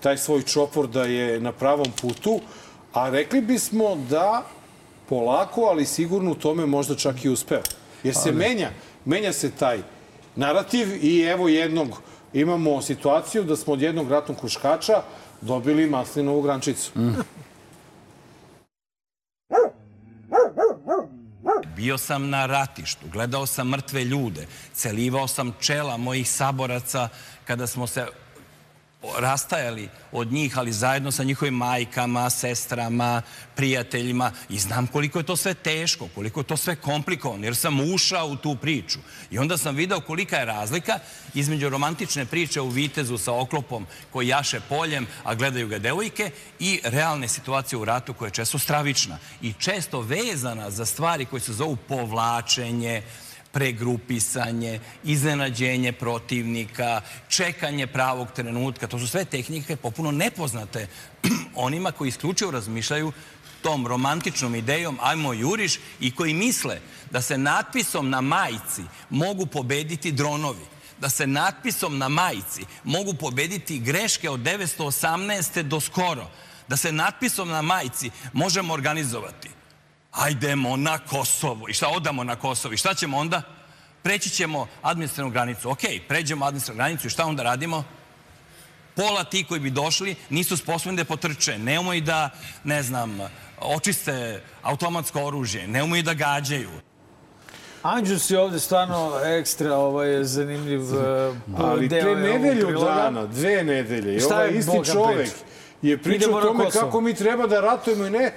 taj 0.00 0.18
svoj 0.18 0.42
čopor 0.42 0.86
da 0.88 1.04
je 1.04 1.40
na 1.40 1.52
pravom 1.52 1.86
putu, 2.00 2.40
a 2.92 3.10
rekli 3.10 3.40
bismo 3.40 3.96
da 4.10 4.42
polako, 5.08 5.60
ali 5.60 5.84
sigurno 5.84 6.30
u 6.30 6.34
tome 6.34 6.66
možda 6.66 6.94
čak 6.94 7.24
i 7.24 7.28
uspeo. 7.28 7.62
Jer 8.02 8.14
se 8.14 8.32
menja, 8.32 8.70
menja 9.04 9.32
se 9.32 9.50
taj 9.50 9.78
narativ 10.36 11.04
i 11.04 11.20
evo 11.20 11.48
jednog, 11.48 11.88
imamo 12.32 12.82
situaciju 12.82 13.44
da 13.44 13.56
smo 13.56 13.72
od 13.72 13.82
jednog 13.82 14.10
ratnog 14.10 14.38
kruškača 14.38 15.02
dobili 15.40 15.90
maslinovu 15.90 16.42
grančicu. 16.42 16.92
Bio 21.76 21.98
sam 21.98 22.30
na 22.30 22.46
ratištu, 22.46 23.06
gledao 23.12 23.46
sam 23.46 23.68
mrtve 23.68 24.04
ljude, 24.04 24.46
celivao 24.74 25.28
sam 25.28 25.52
čela 25.60 25.96
mojih 25.96 26.30
saboraca 26.30 27.08
kada 27.44 27.66
smo 27.66 27.86
se 27.86 28.06
rastajali 29.18 29.88
od 30.12 30.32
njih, 30.32 30.58
ali 30.58 30.72
zajedno 30.72 31.10
sa 31.10 31.24
njihovim 31.24 31.54
majkama, 31.54 32.30
sestrama, 32.30 33.22
prijateljima 33.54 34.32
i 34.48 34.58
znam 34.58 34.86
koliko 34.86 35.18
je 35.18 35.26
to 35.26 35.36
sve 35.36 35.54
teško, 35.54 36.08
koliko 36.14 36.40
je 36.40 36.44
to 36.44 36.56
sve 36.56 36.76
komplikovano, 36.76 37.44
jer 37.44 37.56
sam 37.56 37.94
ušao 37.94 38.26
u 38.26 38.36
tu 38.36 38.56
priču. 38.56 38.98
I 39.30 39.38
onda 39.38 39.58
sam 39.58 39.76
video 39.76 40.00
kolika 40.00 40.36
je 40.36 40.44
razlika 40.44 40.98
između 41.34 41.68
romantične 41.68 42.26
priče 42.26 42.60
u 42.60 42.68
Vitezu 42.68 43.18
sa 43.18 43.32
oklopom 43.32 43.86
koji 44.12 44.28
jaše 44.28 44.60
poljem, 44.68 45.06
a 45.24 45.34
gledaju 45.34 45.68
ga 45.68 45.78
devojke, 45.78 46.30
i 46.58 46.80
realne 46.84 47.28
situacije 47.28 47.78
u 47.78 47.84
ratu 47.84 48.14
koja 48.14 48.26
je 48.26 48.32
često 48.32 48.58
stravična 48.58 49.18
i 49.42 49.52
često 49.52 50.00
vezana 50.00 50.70
za 50.70 50.86
stvari 50.86 51.24
koje 51.24 51.40
se 51.40 51.52
zovu 51.52 51.76
povlačenje, 51.76 53.02
pregrupisanje, 53.54 54.80
iznenađenje 55.04 55.92
protivnika, 55.92 57.00
čekanje 57.28 57.86
pravog 57.86 58.28
trenutka. 58.36 58.86
To 58.86 58.98
su 58.98 59.06
sve 59.06 59.24
tehnike 59.24 59.76
popuno 59.76 60.10
nepoznate 60.10 60.88
onima 61.54 61.92
koji 61.92 62.08
isključivo 62.08 62.50
razmišljaju 62.50 63.12
tom 63.62 63.86
romantičnom 63.86 64.54
idejom 64.54 64.98
ajmo 65.02 65.32
juriš 65.32 65.78
i 66.00 66.10
koji 66.10 66.34
misle 66.34 66.80
da 67.10 67.22
se 67.22 67.38
natpisom 67.38 68.10
na 68.10 68.20
majici 68.20 68.82
mogu 69.10 69.46
pobediti 69.46 70.12
dronovi 70.12 70.74
da 71.00 71.08
se 71.10 71.26
natpisom 71.26 71.98
na 71.98 72.08
majici 72.08 72.64
mogu 72.84 73.14
pobediti 73.14 73.78
greške 73.78 74.30
od 74.30 74.40
918. 74.40 75.62
do 75.62 75.80
skoro, 75.80 76.30
da 76.68 76.76
se 76.76 76.92
natpisom 76.92 77.48
na 77.48 77.62
majici 77.62 78.10
možemo 78.32 78.74
organizovati 78.74 79.48
ajdemo 80.14 80.76
na 80.76 80.98
Kosovo. 80.98 81.68
I 81.68 81.72
šta 81.72 81.88
odamo 81.88 82.24
na 82.24 82.36
Kosovo? 82.36 82.74
I 82.74 82.76
šta 82.76 82.94
ćemo 82.94 83.18
onda? 83.18 83.42
Preći 84.02 84.30
ćemo 84.30 84.66
administrativnu 84.82 85.30
granicu. 85.30 85.70
Ok, 85.70 85.80
pređemo 86.08 86.44
administrativnu 86.44 86.84
granicu 86.84 87.06
i 87.06 87.10
šta 87.10 87.24
onda 87.24 87.42
radimo? 87.42 87.84
Pola 88.94 89.24
ti 89.24 89.44
koji 89.48 89.60
bi 89.60 89.70
došli 89.70 90.14
nisu 90.30 90.56
sposobni 90.56 90.96
da 90.96 91.04
potrče. 91.04 91.58
Ne 91.58 91.78
umeju 91.80 92.00
da, 92.00 92.30
ne 92.64 92.82
znam, 92.82 93.18
očiste 93.60 94.42
automatsko 94.62 95.24
oružje. 95.24 95.68
Ne 95.68 95.82
umeju 95.82 96.02
da 96.02 96.14
gađaju. 96.14 96.70
Anđus 97.82 98.30
je 98.30 98.38
ovde 98.38 98.60
stvarno 98.60 99.20
ekstra 99.24 99.76
ovaj, 99.76 100.24
zanimljiv 100.24 100.82
uh, 100.82 101.36
Ali 101.58 101.88
deo 101.88 102.06
ovog 102.06 102.18
nedelju 102.18 102.80
dana, 102.80 103.26
dve 103.26 103.64
nedelje, 103.64 104.16
i 104.16 104.22
ovaj 104.22 104.50
isti 104.50 104.70
Boga 104.70 104.92
čovek 104.92 105.16
priča? 105.16 105.44
je 105.82 105.98
pričao 105.98 106.34
o 106.34 106.40
tome 106.40 106.70
kako 106.70 107.00
mi 107.00 107.14
treba 107.14 107.46
da 107.46 107.60
ratujemo 107.60 108.04
i 108.04 108.10
ne 108.10 108.32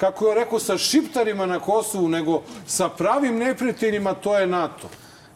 kako 0.00 0.26
je 0.26 0.34
rekao 0.34 0.58
sa 0.58 0.78
šiptarima 0.78 1.46
na 1.46 1.58
Kosovu, 1.60 2.08
nego 2.08 2.34
sa 2.66 2.88
pravim 2.90 3.36
neprijateljima, 3.36 4.14
to 4.14 4.38
je 4.38 4.46
NATO. 4.48 4.88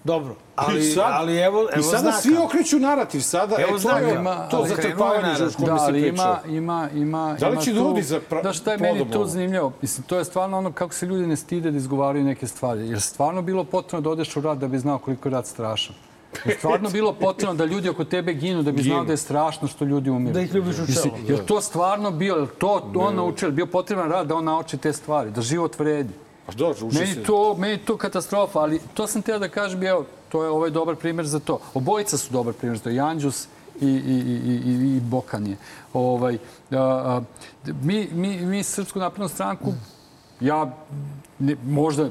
Dobro, 0.04 0.34
ali, 0.56 0.80
I 0.80 0.82
sad, 0.84 1.04
ali 1.10 1.36
evo, 1.38 1.60
evo 1.62 1.80
I 1.80 1.82
sada 1.82 1.98
znaka. 2.00 2.16
svi 2.16 2.36
okreću 2.36 2.78
narativ. 2.78 3.20
Sada, 3.20 3.56
Evo 3.56 3.68
e, 3.68 3.72
to 3.72 3.78
znaka. 3.78 3.98
je 4.00 4.14
Ima- 4.14 4.48
to 4.48 4.64
zatrpavanje 4.66 5.34
za 5.34 5.50
što 5.50 5.62
Da, 5.62 5.72
ali 5.74 6.00
pričao. 6.02 6.36
ima, 6.46 6.58
ima, 6.88 6.88
ima... 6.94 7.36
Da 7.40 7.48
li 7.48 7.62
će 7.62 7.72
ljudi 7.72 8.02
za 8.02 8.20
pra- 8.30 8.42
Da, 8.42 8.52
šta 8.52 8.72
je 8.72 8.78
meni 8.78 9.10
tu 9.10 9.24
zanimljivo? 9.26 9.72
Mislim, 9.82 10.04
to 10.04 10.18
je 10.18 10.24
stvarno 10.24 10.58
ono 10.58 10.72
kako 10.72 10.94
se 10.94 11.06
ljudi 11.06 11.26
ne 11.26 11.36
stide 11.36 11.70
da 11.70 11.76
izgovaraju 11.78 12.24
neke 12.24 12.46
stvari. 12.46 12.88
Jer 12.88 13.00
stvarno 13.00 13.42
bilo 13.42 13.64
potrebno 13.64 14.00
da 14.00 14.10
odeš 14.10 14.36
u 14.36 14.40
rad 14.40 14.58
da 14.58 14.68
bi 14.68 14.78
znao 14.78 14.98
koliko 14.98 15.28
je 15.28 15.32
rad 15.32 15.46
strašan. 15.46 15.94
Je 16.44 16.54
stvarno 16.58 16.90
bilo 16.90 17.12
potrebno 17.12 17.54
da 17.54 17.64
ljudi 17.64 17.88
oko 17.88 18.04
tebe 18.04 18.32
ginu 18.32 18.62
da 18.62 18.72
bi 18.72 18.82
znao 18.82 18.96
Ginu. 18.96 19.06
da 19.06 19.12
je 19.12 19.16
strašno 19.16 19.68
što 19.68 19.84
ljudi 19.84 20.10
umiru. 20.10 20.34
Da 20.34 20.40
ih 20.40 20.54
ljubiš 20.54 20.76
u 20.78 20.86
čelo. 20.92 21.16
Je 21.28 21.46
to 21.46 21.60
stvarno 21.60 22.10
bio, 22.10 22.34
je 22.34 22.46
to 22.58 22.90
on 22.94 23.16
naučio, 23.16 23.46
je 23.46 23.52
bio 23.52 23.66
potreban 23.66 24.10
rad 24.10 24.26
da 24.26 24.34
on 24.34 24.44
nauči 24.44 24.76
te 24.76 24.92
stvari, 24.92 25.30
da 25.30 25.42
život 25.42 25.78
vredi. 25.78 26.14
Pa 26.46 26.52
dobro, 26.52 26.86
uči 26.86 26.98
Meni 26.98 27.14
se. 27.14 27.22
to, 27.22 27.54
meni 27.58 27.78
to 27.78 27.96
katastrofa, 27.96 28.58
ali 28.58 28.80
to 28.94 29.06
sam 29.06 29.22
teo 29.22 29.38
da 29.38 29.48
kažem, 29.48 29.82
evo, 29.82 30.04
to 30.28 30.44
je 30.44 30.50
ovaj 30.50 30.70
dobar 30.70 30.96
primjer 30.96 31.26
za 31.26 31.38
to. 31.38 31.58
Obojica 31.74 32.18
su 32.18 32.32
dobar 32.32 32.54
primjer 32.54 32.78
za 32.78 32.84
to, 32.84 32.90
i 32.90 33.00
Anđus 33.00 33.46
i, 33.80 33.86
i, 33.86 33.90
i, 33.90 34.60
i, 34.66 34.96
i 34.96 35.00
Bokan 35.00 35.46
je. 35.46 35.56
Ovaj, 35.92 36.38
a, 36.70 36.76
a, 36.78 37.22
mi, 37.82 38.08
mi, 38.12 38.36
mi 38.36 38.62
Srpsku 38.62 38.98
naprednu 38.98 39.28
stranku, 39.28 39.72
ja 40.40 40.76
ne, 41.38 41.56
možda 41.64 42.10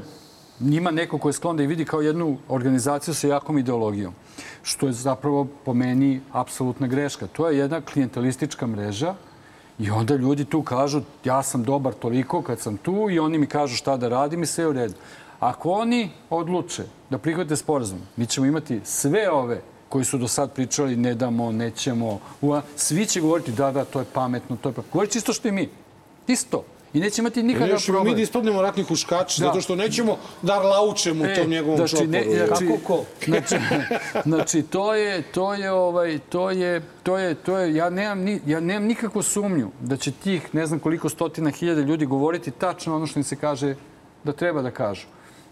ima 0.60 0.92
neko 0.92 1.18
ko 1.18 1.30
je 1.30 1.34
sklon 1.34 1.58
da 1.58 1.64
je 1.64 1.68
vidi 1.68 1.86
kao 1.86 2.02
jednu 2.02 2.38
organizaciju 2.50 3.14
sa 3.14 3.28
jakom 3.28 3.58
ideologijom, 3.58 4.14
što 4.64 4.88
je 4.88 4.94
zapravo 4.94 5.48
po 5.66 5.74
meni 5.74 6.22
apsolutna 6.32 6.88
greška. 6.88 7.28
To 7.28 7.50
je 7.50 7.58
jedna 7.58 7.82
klijentelistička 7.82 8.68
mreža 8.68 9.16
i 9.80 9.90
onda 9.90 10.16
ljudi 10.16 10.46
tu 10.46 10.62
kažu 10.64 11.02
ja 11.24 11.44
sam 11.44 11.64
dobar 11.64 11.94
toliko 11.94 12.42
kad 12.42 12.60
sam 12.60 12.78
tu 12.78 13.10
i 13.10 13.20
oni 13.20 13.38
mi 13.38 13.48
kažu 13.48 13.76
šta 13.76 13.98
da 13.98 14.10
radim 14.10 14.44
i 14.44 14.46
sve 14.46 14.68
u 14.68 14.74
redu. 14.74 14.94
Ako 15.40 15.72
oni 15.72 16.12
odluče 16.30 16.84
da 17.10 17.18
prihvate 17.18 17.56
sporazum, 17.56 18.00
mi 18.16 18.26
ćemo 18.26 18.46
imati 18.46 18.82
sve 18.84 19.32
ove 19.32 19.62
koji 19.90 20.06
su 20.06 20.18
do 20.18 20.28
sad 20.28 20.54
pričali 20.54 20.96
ne 20.96 21.16
damo, 21.16 21.52
nećemo, 21.52 22.20
svi 22.76 23.06
će 23.06 23.22
govoriti 23.22 23.52
da, 23.52 23.72
da, 23.72 23.86
to 23.86 24.00
je 24.00 24.06
pametno, 24.14 24.58
to 24.62 24.70
je 24.70 24.74
pametno. 24.74 24.92
Govorit 24.94 25.16
isto 25.16 25.34
što 25.34 25.48
i 25.48 25.52
mi. 25.52 25.70
Isto. 26.28 26.64
I 26.94 27.00
neće 27.00 27.22
imati 27.22 27.44
nikakav 27.44 27.68
Nećemo 27.68 27.98
mi 27.98 27.98
problem. 27.98 28.16
da 28.16 28.22
ispadnemo 28.22 28.62
ratni 28.62 28.84
huškači, 28.84 29.42
Da. 29.42 29.48
zato 29.48 29.62
što 29.62 29.76
nećemo 29.76 30.18
da 30.42 30.60
laučemo 30.60 31.24
u 31.24 31.36
tom 31.36 31.50
njegovom 31.50 31.78
znači, 31.78 31.92
čoporu. 31.92 32.12
ne, 32.12 32.24
znači, 32.48 32.68
Kako 32.68 32.78
ko? 32.88 33.04
Znači, 33.26 33.56
znači, 34.30 34.62
to 34.62 34.96
je, 34.96 35.22
to 35.22 35.54
je, 35.54 35.72
ovaj, 35.72 36.20
to 36.30 36.50
je, 36.52 36.82
to 37.04 37.18
je, 37.18 37.36
to 37.36 37.58
je, 37.58 37.76
ja 37.76 37.90
nemam, 37.90 38.20
ni, 38.20 38.42
ja 38.46 38.60
nemam 38.60 38.84
nikakvu 38.88 39.22
sumnju 39.22 39.72
da 39.82 39.98
će 39.98 40.12
tih, 40.12 40.56
ne 40.56 40.66
znam 40.66 40.80
koliko 40.80 41.10
stotina 41.10 41.50
hiljada 41.50 41.82
ljudi 41.82 42.06
govoriti 42.06 42.52
tačno 42.52 42.96
ono 42.96 43.08
što 43.08 43.20
im 43.20 43.24
se 43.24 43.36
kaže 43.36 43.76
da 44.24 44.34
treba 44.34 44.62
da 44.62 44.72
kažu. 44.72 45.06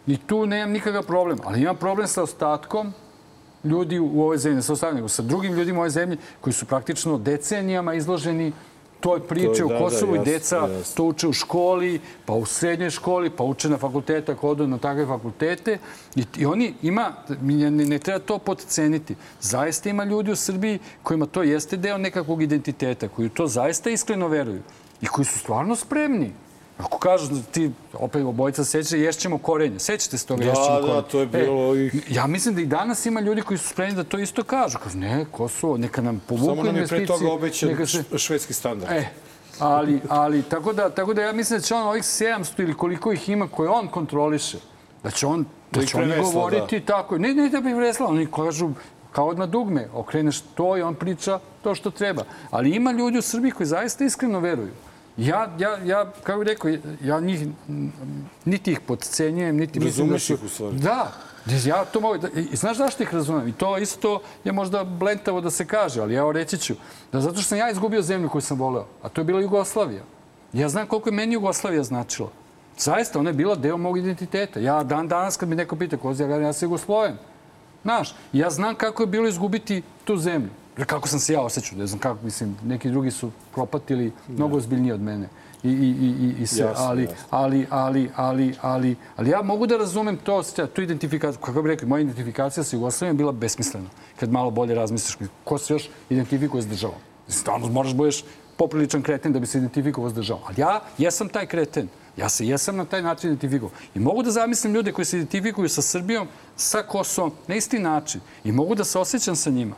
I 0.07 0.18
tu 0.18 0.45
nemam 0.45 0.72
nikakav 0.72 1.03
problem, 1.03 1.39
ali 1.43 1.61
imam 1.61 1.76
problem 1.76 2.07
sa 2.07 2.23
ostatkom 2.23 2.93
ljudi 3.63 3.99
u 3.99 4.22
ovoj 4.22 4.38
zemlji, 4.38 4.55
ne 4.55 4.61
sa 4.61 4.73
ostatkom, 4.73 4.95
nego 4.95 5.07
sa 5.07 5.22
drugim 5.22 5.53
ljudima 5.53 5.77
u 5.77 5.81
ovoj 5.81 5.89
zemlji 5.89 6.18
koji 6.41 6.53
su 6.53 6.65
praktično 6.65 7.18
decenijama 7.18 7.93
izloženi 7.93 8.51
toj 9.02 9.19
priče 9.28 9.61
To 9.61 9.65
u 9.65 9.69
da, 9.69 9.73
da, 9.73 9.80
Kosovu 9.80 10.15
i 10.15 10.19
deca 10.19 10.56
jasno. 10.56 10.95
to 10.95 11.03
uče 11.03 11.28
u 11.28 11.34
školi, 11.34 11.99
pa 12.26 12.34
u 12.34 12.45
srednjoj 12.45 12.90
školi, 12.90 13.30
pa 13.30 13.44
uče 13.44 13.69
na 13.69 13.78
fakulteta, 13.78 14.32
ako 14.32 14.49
odu 14.49 14.68
na 14.68 14.78
takve 14.78 15.06
fakultete. 15.06 15.78
I, 16.15 16.23
i 16.38 16.45
oni 16.45 16.73
ima, 16.82 17.14
ne, 17.41 17.72
ne 17.72 17.99
treba 17.99 18.19
to 18.19 18.38
podceniti. 18.38 19.15
Zaista 19.41 19.90
ima 19.90 20.03
ljudi 20.03 20.32
u 20.32 20.36
Srbiji 20.36 20.80
kojima 21.03 21.26
to 21.26 21.44
jeste 21.44 21.78
deo 21.78 21.98
nekakvog 21.98 22.44
identiteta, 22.44 23.07
koji 23.07 23.30
to 23.30 23.48
zaista 23.48 23.90
iskreno 23.90 24.28
veruju 24.28 24.61
i 25.02 25.06
koji 25.06 25.26
su 25.26 25.40
stvarno 25.40 25.76
spremni. 25.76 26.32
Ako 26.77 26.98
kažu 26.98 27.27
da 27.27 27.41
ti, 27.41 27.72
opet 27.93 28.23
obojica 28.23 28.64
seća, 28.65 28.95
ješćemo 28.98 29.38
korenje. 29.38 29.80
Sećate 29.80 30.18
se 30.18 30.26
toga, 30.26 30.39
Da, 30.39 30.49
ješćemo 30.49 30.68
da, 30.72 30.81
korenje. 30.81 31.02
to 31.03 31.19
je 31.19 31.26
bilo 31.26 31.76
i- 31.76 31.91
Ja 32.10 32.27
mislim 32.27 32.56
da 32.56 32.61
i 32.61 32.65
danas 32.65 33.06
ima 33.06 33.19
ljudi 33.19 33.41
koji 33.41 33.57
su 33.57 33.68
spremni 33.68 33.95
da 33.95 34.03
to 34.03 34.19
isto 34.19 34.43
kažu. 34.43 34.77
Kažu, 34.80 34.98
ne, 34.98 35.26
Kosovo, 35.31 35.77
neka 35.77 36.02
nam 36.02 36.22
povuku 36.22 36.45
Samo 36.45 36.64
nam 36.64 36.76
je 36.76 36.88
pre 36.88 36.98
investicije. 36.98 37.07
toga 37.19 37.34
obećan 37.34 37.88
se- 37.88 38.18
švedski 38.18 38.53
standard. 38.53 38.91
E, 38.91 39.06
ali, 39.60 39.99
ali 40.10 40.43
tako, 40.43 40.73
da, 40.73 40.89
tako 40.89 41.14
da 41.14 41.22
ja 41.22 41.34
mislim 41.34 41.60
da 41.60 41.64
će 41.64 41.76
on 41.76 41.84
ovih 41.84 42.03
700 42.03 42.38
ili 42.60 42.73
koliko 42.73 43.11
ih 43.11 43.30
ima 43.30 43.48
koje 43.48 43.69
on 43.69 43.88
kontroliše, 43.88 44.57
da 45.03 45.11
će 45.11 45.27
on 45.27 45.45
da 45.72 45.81
ih 45.81 45.89
će 45.89 45.98
oni 45.98 46.14
govoriti 46.18 46.80
tako. 46.81 47.18
Ne, 47.18 47.34
ne 47.34 47.49
da 47.49 47.61
bi 47.61 47.73
vresla, 47.73 48.07
oni 48.07 48.27
kažu 48.27 48.69
kao 49.11 49.34
na 49.34 49.45
dugme, 49.45 49.88
okreneš 49.93 50.41
to 50.56 50.77
i 50.77 50.81
on 50.81 50.95
priča 50.95 51.39
to 51.61 51.76
što 51.76 51.91
treba. 51.91 52.23
Ali 52.52 52.69
ima 52.69 52.91
ljudi 52.91 53.18
u 53.18 53.23
Srbiji 53.23 53.52
koji 53.52 53.68
zaista 53.68 54.03
iskreno 54.03 54.39
veruju. 54.39 54.72
Ja, 55.18 55.56
ja, 55.60 55.78
ja 55.86 56.12
kako 56.24 56.40
bih 56.40 56.48
rekao, 56.48 56.72
ja 57.04 57.20
njih, 57.20 57.48
niti 58.46 58.72
ih 58.72 58.80
podcenjujem, 58.80 59.58
niti 59.58 59.80
da 59.80 59.86
Razumeš 59.86 60.30
ih 60.30 60.44
u 60.44 60.50
stvari. 60.50 60.78
Da, 60.78 61.12
ja 61.66 61.86
to 61.86 62.00
mogu... 62.00 62.18
Da, 62.18 62.28
I 62.36 62.56
znaš 62.56 62.78
zašto 62.78 63.04
ih 63.04 63.14
razumem? 63.14 63.48
I 63.48 63.52
to 63.52 63.78
isto 63.78 64.22
je 64.44 64.52
možda 64.52 64.84
blentavo 64.84 65.42
da 65.42 65.52
se 65.52 65.66
kaže, 65.66 66.02
ali 66.02 66.16
evo 66.16 66.32
reći 66.32 66.58
ću. 66.58 66.76
Da 67.12 67.22
zato 67.22 67.36
što 67.36 67.44
sam 67.44 67.58
ja 67.58 67.70
izgubio 67.72 68.02
zemlju 68.02 68.30
koju 68.30 68.42
sam 68.42 68.60
voleo, 68.60 68.86
a 69.02 69.10
to 69.10 69.22
je 69.22 69.26
bila 69.26 69.42
Jugoslavija. 69.42 70.04
Ja 70.54 70.70
znam 70.70 70.88
koliko 70.88 71.10
je 71.10 71.14
meni 71.14 71.34
Jugoslavija 71.34 71.84
značila. 71.84 72.30
Zaista, 72.78 73.20
ona 73.20 73.30
je 73.30 73.34
bila 73.34 73.56
deo 73.56 73.78
mog 73.78 73.98
identiteta. 73.98 74.60
Ja 74.60 74.84
dan 74.84 75.08
danas 75.08 75.38
kad 75.38 75.50
mi 75.50 75.56
neko 75.56 75.76
pita 75.76 75.98
ko 75.98 76.14
ja, 76.20 76.28
ja 76.28 76.54
sam 76.54 76.66
Jugosloven. 76.66 77.18
Znaš, 77.84 78.16
ja 78.34 78.50
znam 78.50 78.76
kako 78.76 79.04
je 79.04 79.08
bilo 79.08 79.28
izgubiti 79.28 79.82
tu 80.04 80.18
zemlju. 80.18 80.50
Kako 80.85 81.07
sam 81.07 81.19
se 81.19 81.34
ja 81.34 81.41
osjećao, 81.41 81.77
ne 81.77 81.88
znam 81.88 81.99
kako, 81.99 82.26
mislim, 82.26 82.57
neki 82.64 82.89
drugi 82.89 83.11
su 83.11 83.31
propatili 83.53 84.11
mnogo 84.27 84.57
ozbiljnije 84.57 84.93
od 84.93 85.02
mene. 85.02 85.30
I, 85.64 85.69
i, 85.69 85.72
i, 85.72 86.07
i, 86.07 86.35
i. 86.39 86.41
Jasno, 86.41 86.73
ali, 86.77 87.07
ali, 87.30 87.68
ali, 87.69 88.10
ali, 88.15 88.56
ali, 88.61 88.95
ali 89.15 89.30
ja 89.30 89.41
mogu 89.41 89.68
da 89.68 89.77
razumem 89.77 90.18
to, 90.18 90.43
tu 90.73 90.81
identifikaciju, 90.81 91.41
kako 91.41 91.61
bih 91.61 91.69
rekao, 91.69 91.89
moja 91.89 92.02
identifikacija 92.02 92.64
sa 92.64 92.76
Jugoslavijom 92.76 93.15
je 93.15 93.18
bila 93.18 93.31
besmislena. 93.31 93.89
Kad 94.19 94.31
malo 94.31 94.52
bolje 94.52 94.76
razmisliš, 94.76 95.30
ko 95.43 95.57
se 95.57 95.73
još 95.73 95.89
identifikuje 96.10 96.61
s 96.61 96.68
državom? 96.68 96.98
Stvarno, 97.27 97.68
moraš 97.68 97.91
da 97.91 97.98
budeš 97.98 98.23
popriličan 98.57 99.02
kreten 99.02 99.34
da 99.34 99.39
bi 99.39 99.48
se 99.48 99.57
identifikovao 99.57 100.10
s 100.10 100.14
državom. 100.14 100.43
Ali 100.48 100.61
ja 100.61 100.81
jesam 100.98 101.30
taj 101.30 101.45
kreten. 101.45 101.88
Ja 102.18 102.30
se 102.30 102.48
jesam 102.48 102.76
na 102.76 102.85
taj 102.85 103.02
način 103.02 103.30
identifikovao. 103.30 103.76
I 103.95 103.99
mogu 103.99 104.23
da 104.23 104.31
zamislim 104.31 104.73
ljude 104.73 104.91
koji 104.91 105.06
se 105.06 105.18
identifikuju 105.18 105.69
sa 105.69 105.81
Srbijom, 105.81 106.27
sa 106.56 106.84
Kosovom, 106.84 107.31
na 107.48 107.56
isti 107.56 107.80
način. 107.80 108.22
I 108.43 108.52
mogu 108.52 108.76
da 108.76 108.84
se 108.84 108.99
osjećam 108.99 109.35
sa 109.35 109.49
njima. 109.49 109.76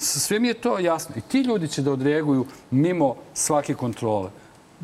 Sve 0.00 0.38
mi 0.38 0.48
je 0.48 0.54
to 0.54 0.78
jasno. 0.78 1.14
I 1.16 1.20
ti 1.20 1.40
ljudi 1.40 1.68
će 1.68 1.82
da 1.82 1.92
odreaguju 1.92 2.46
mimo 2.70 3.14
svake 3.34 3.74
kontrole. 3.74 4.30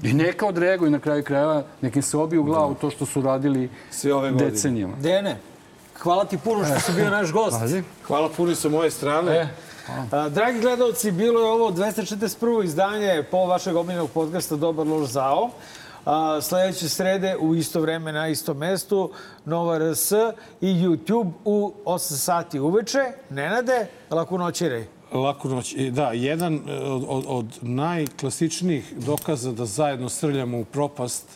I 0.02 0.12
neka 0.12 0.46
odreaguju 0.46 0.90
na 0.90 0.98
kraju 0.98 1.24
krajeva, 1.24 1.62
nekim 1.80 2.02
se 2.02 2.16
obiju 2.16 2.42
glavu 2.42 2.74
to 2.74 2.90
što 2.90 3.06
su 3.06 3.20
radili 3.22 3.70
Sve 3.90 4.14
ove 4.14 4.30
godine. 4.30 4.50
decenijama. 4.50 4.96
Dene, 4.96 5.36
hvala 5.98 6.24
ti 6.24 6.38
puno 6.38 6.64
što 6.64 6.80
si 6.80 6.92
bio 6.92 7.10
naš 7.10 7.32
gost. 7.32 7.56
Pazi. 7.60 7.82
Hvala 8.06 8.28
puno 8.36 8.54
sa 8.54 8.68
moje 8.68 8.90
strane. 8.90 9.36
E, 9.36 9.48
A, 10.10 10.28
dragi 10.28 10.60
gledalci, 10.60 11.10
bilo 11.12 11.40
je 11.40 11.50
ovo 11.50 11.70
241. 11.70 12.64
izdanje 12.64 13.22
po 13.30 13.36
vašeg 13.46 13.76
omiljenog 13.76 14.10
podcasta 14.10 14.56
Dobar 14.56 14.86
loš 14.86 15.08
zao. 15.08 15.50
A, 16.04 16.40
sledeće 16.42 16.88
srede 16.88 17.36
u 17.40 17.54
isto 17.54 17.80
vreme 17.80 18.12
na 18.12 18.28
istom 18.28 18.56
mestu 18.58 19.10
Nova 19.44 19.78
RS 19.78 20.12
i 20.60 20.66
YouTube 20.74 21.30
u 21.44 21.72
8 21.84 21.98
sati 22.16 22.60
uveče. 22.60 22.98
Nenade, 23.30 23.86
laku 24.10 24.38
noćirej. 24.38 24.95
Laku 25.20 25.48
noć. 25.48 25.74
Da, 25.90 26.12
jedan 26.12 26.54
e, 26.54 26.72
od, 26.80 27.24
od, 27.26 27.58
najklasičnijih 27.62 28.94
dokaza 29.06 29.52
da 29.52 29.66
zajedno 29.66 30.08
srljamo 30.08 30.60
u 30.60 30.64
propast 30.64 31.26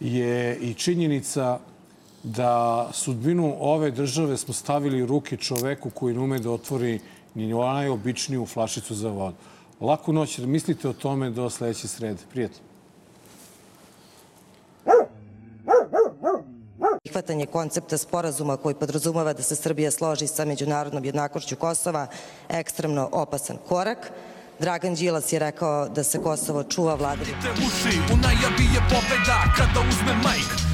je 0.00 0.58
i 0.58 0.74
činjenica 0.74 1.58
da 2.22 2.88
sudbinu 2.92 3.56
ove 3.60 3.90
države 3.90 4.36
smo 4.36 4.54
stavili 4.54 5.02
u 5.02 5.06
ruke 5.06 5.36
čoveku 5.36 5.90
koji 5.90 6.14
ne 6.14 6.20
ume 6.20 6.38
da 6.38 6.50
otvori 6.50 7.00
ni 7.34 7.46
najobičniju 7.48 8.46
flašicu 8.46 8.94
za 8.94 9.08
vodu. 9.08 9.36
Laku 9.80 10.12
noć, 10.12 10.38
mislite 10.38 10.88
o 10.88 10.92
tome 10.92 11.30
do 11.30 11.50
sledeće 11.50 11.88
srede. 11.88 12.22
Prijatno. 12.30 12.73
Prihvatanje 17.14 17.46
koncepta 17.46 17.98
sporazuma 17.98 18.56
koji 18.56 18.74
podrazumeva 18.74 19.32
da 19.32 19.42
se 19.42 19.56
Srbija 19.56 19.90
složi 19.90 20.26
sa 20.26 20.44
međunarodnom 20.44 21.04
jednakošću 21.04 21.56
Kosova 21.56 22.06
ekstremno 22.48 23.08
opasan 23.12 23.56
korak. 23.68 24.10
Dragan 24.58 24.94
Đilas 24.94 25.32
je 25.32 25.38
rekao 25.38 25.88
da 25.88 26.02
se 26.02 26.22
Kosovo 26.22 26.64
čuva 26.64 26.94
vladavinu. 26.94 27.38
te 27.42 27.50
uši 27.50 27.98
U 28.12 28.16
najavi 28.16 28.64
je 28.74 28.80
pobeda 28.90 29.38
kada 29.56 29.88
uzme 29.88 30.14
majk 30.24 30.73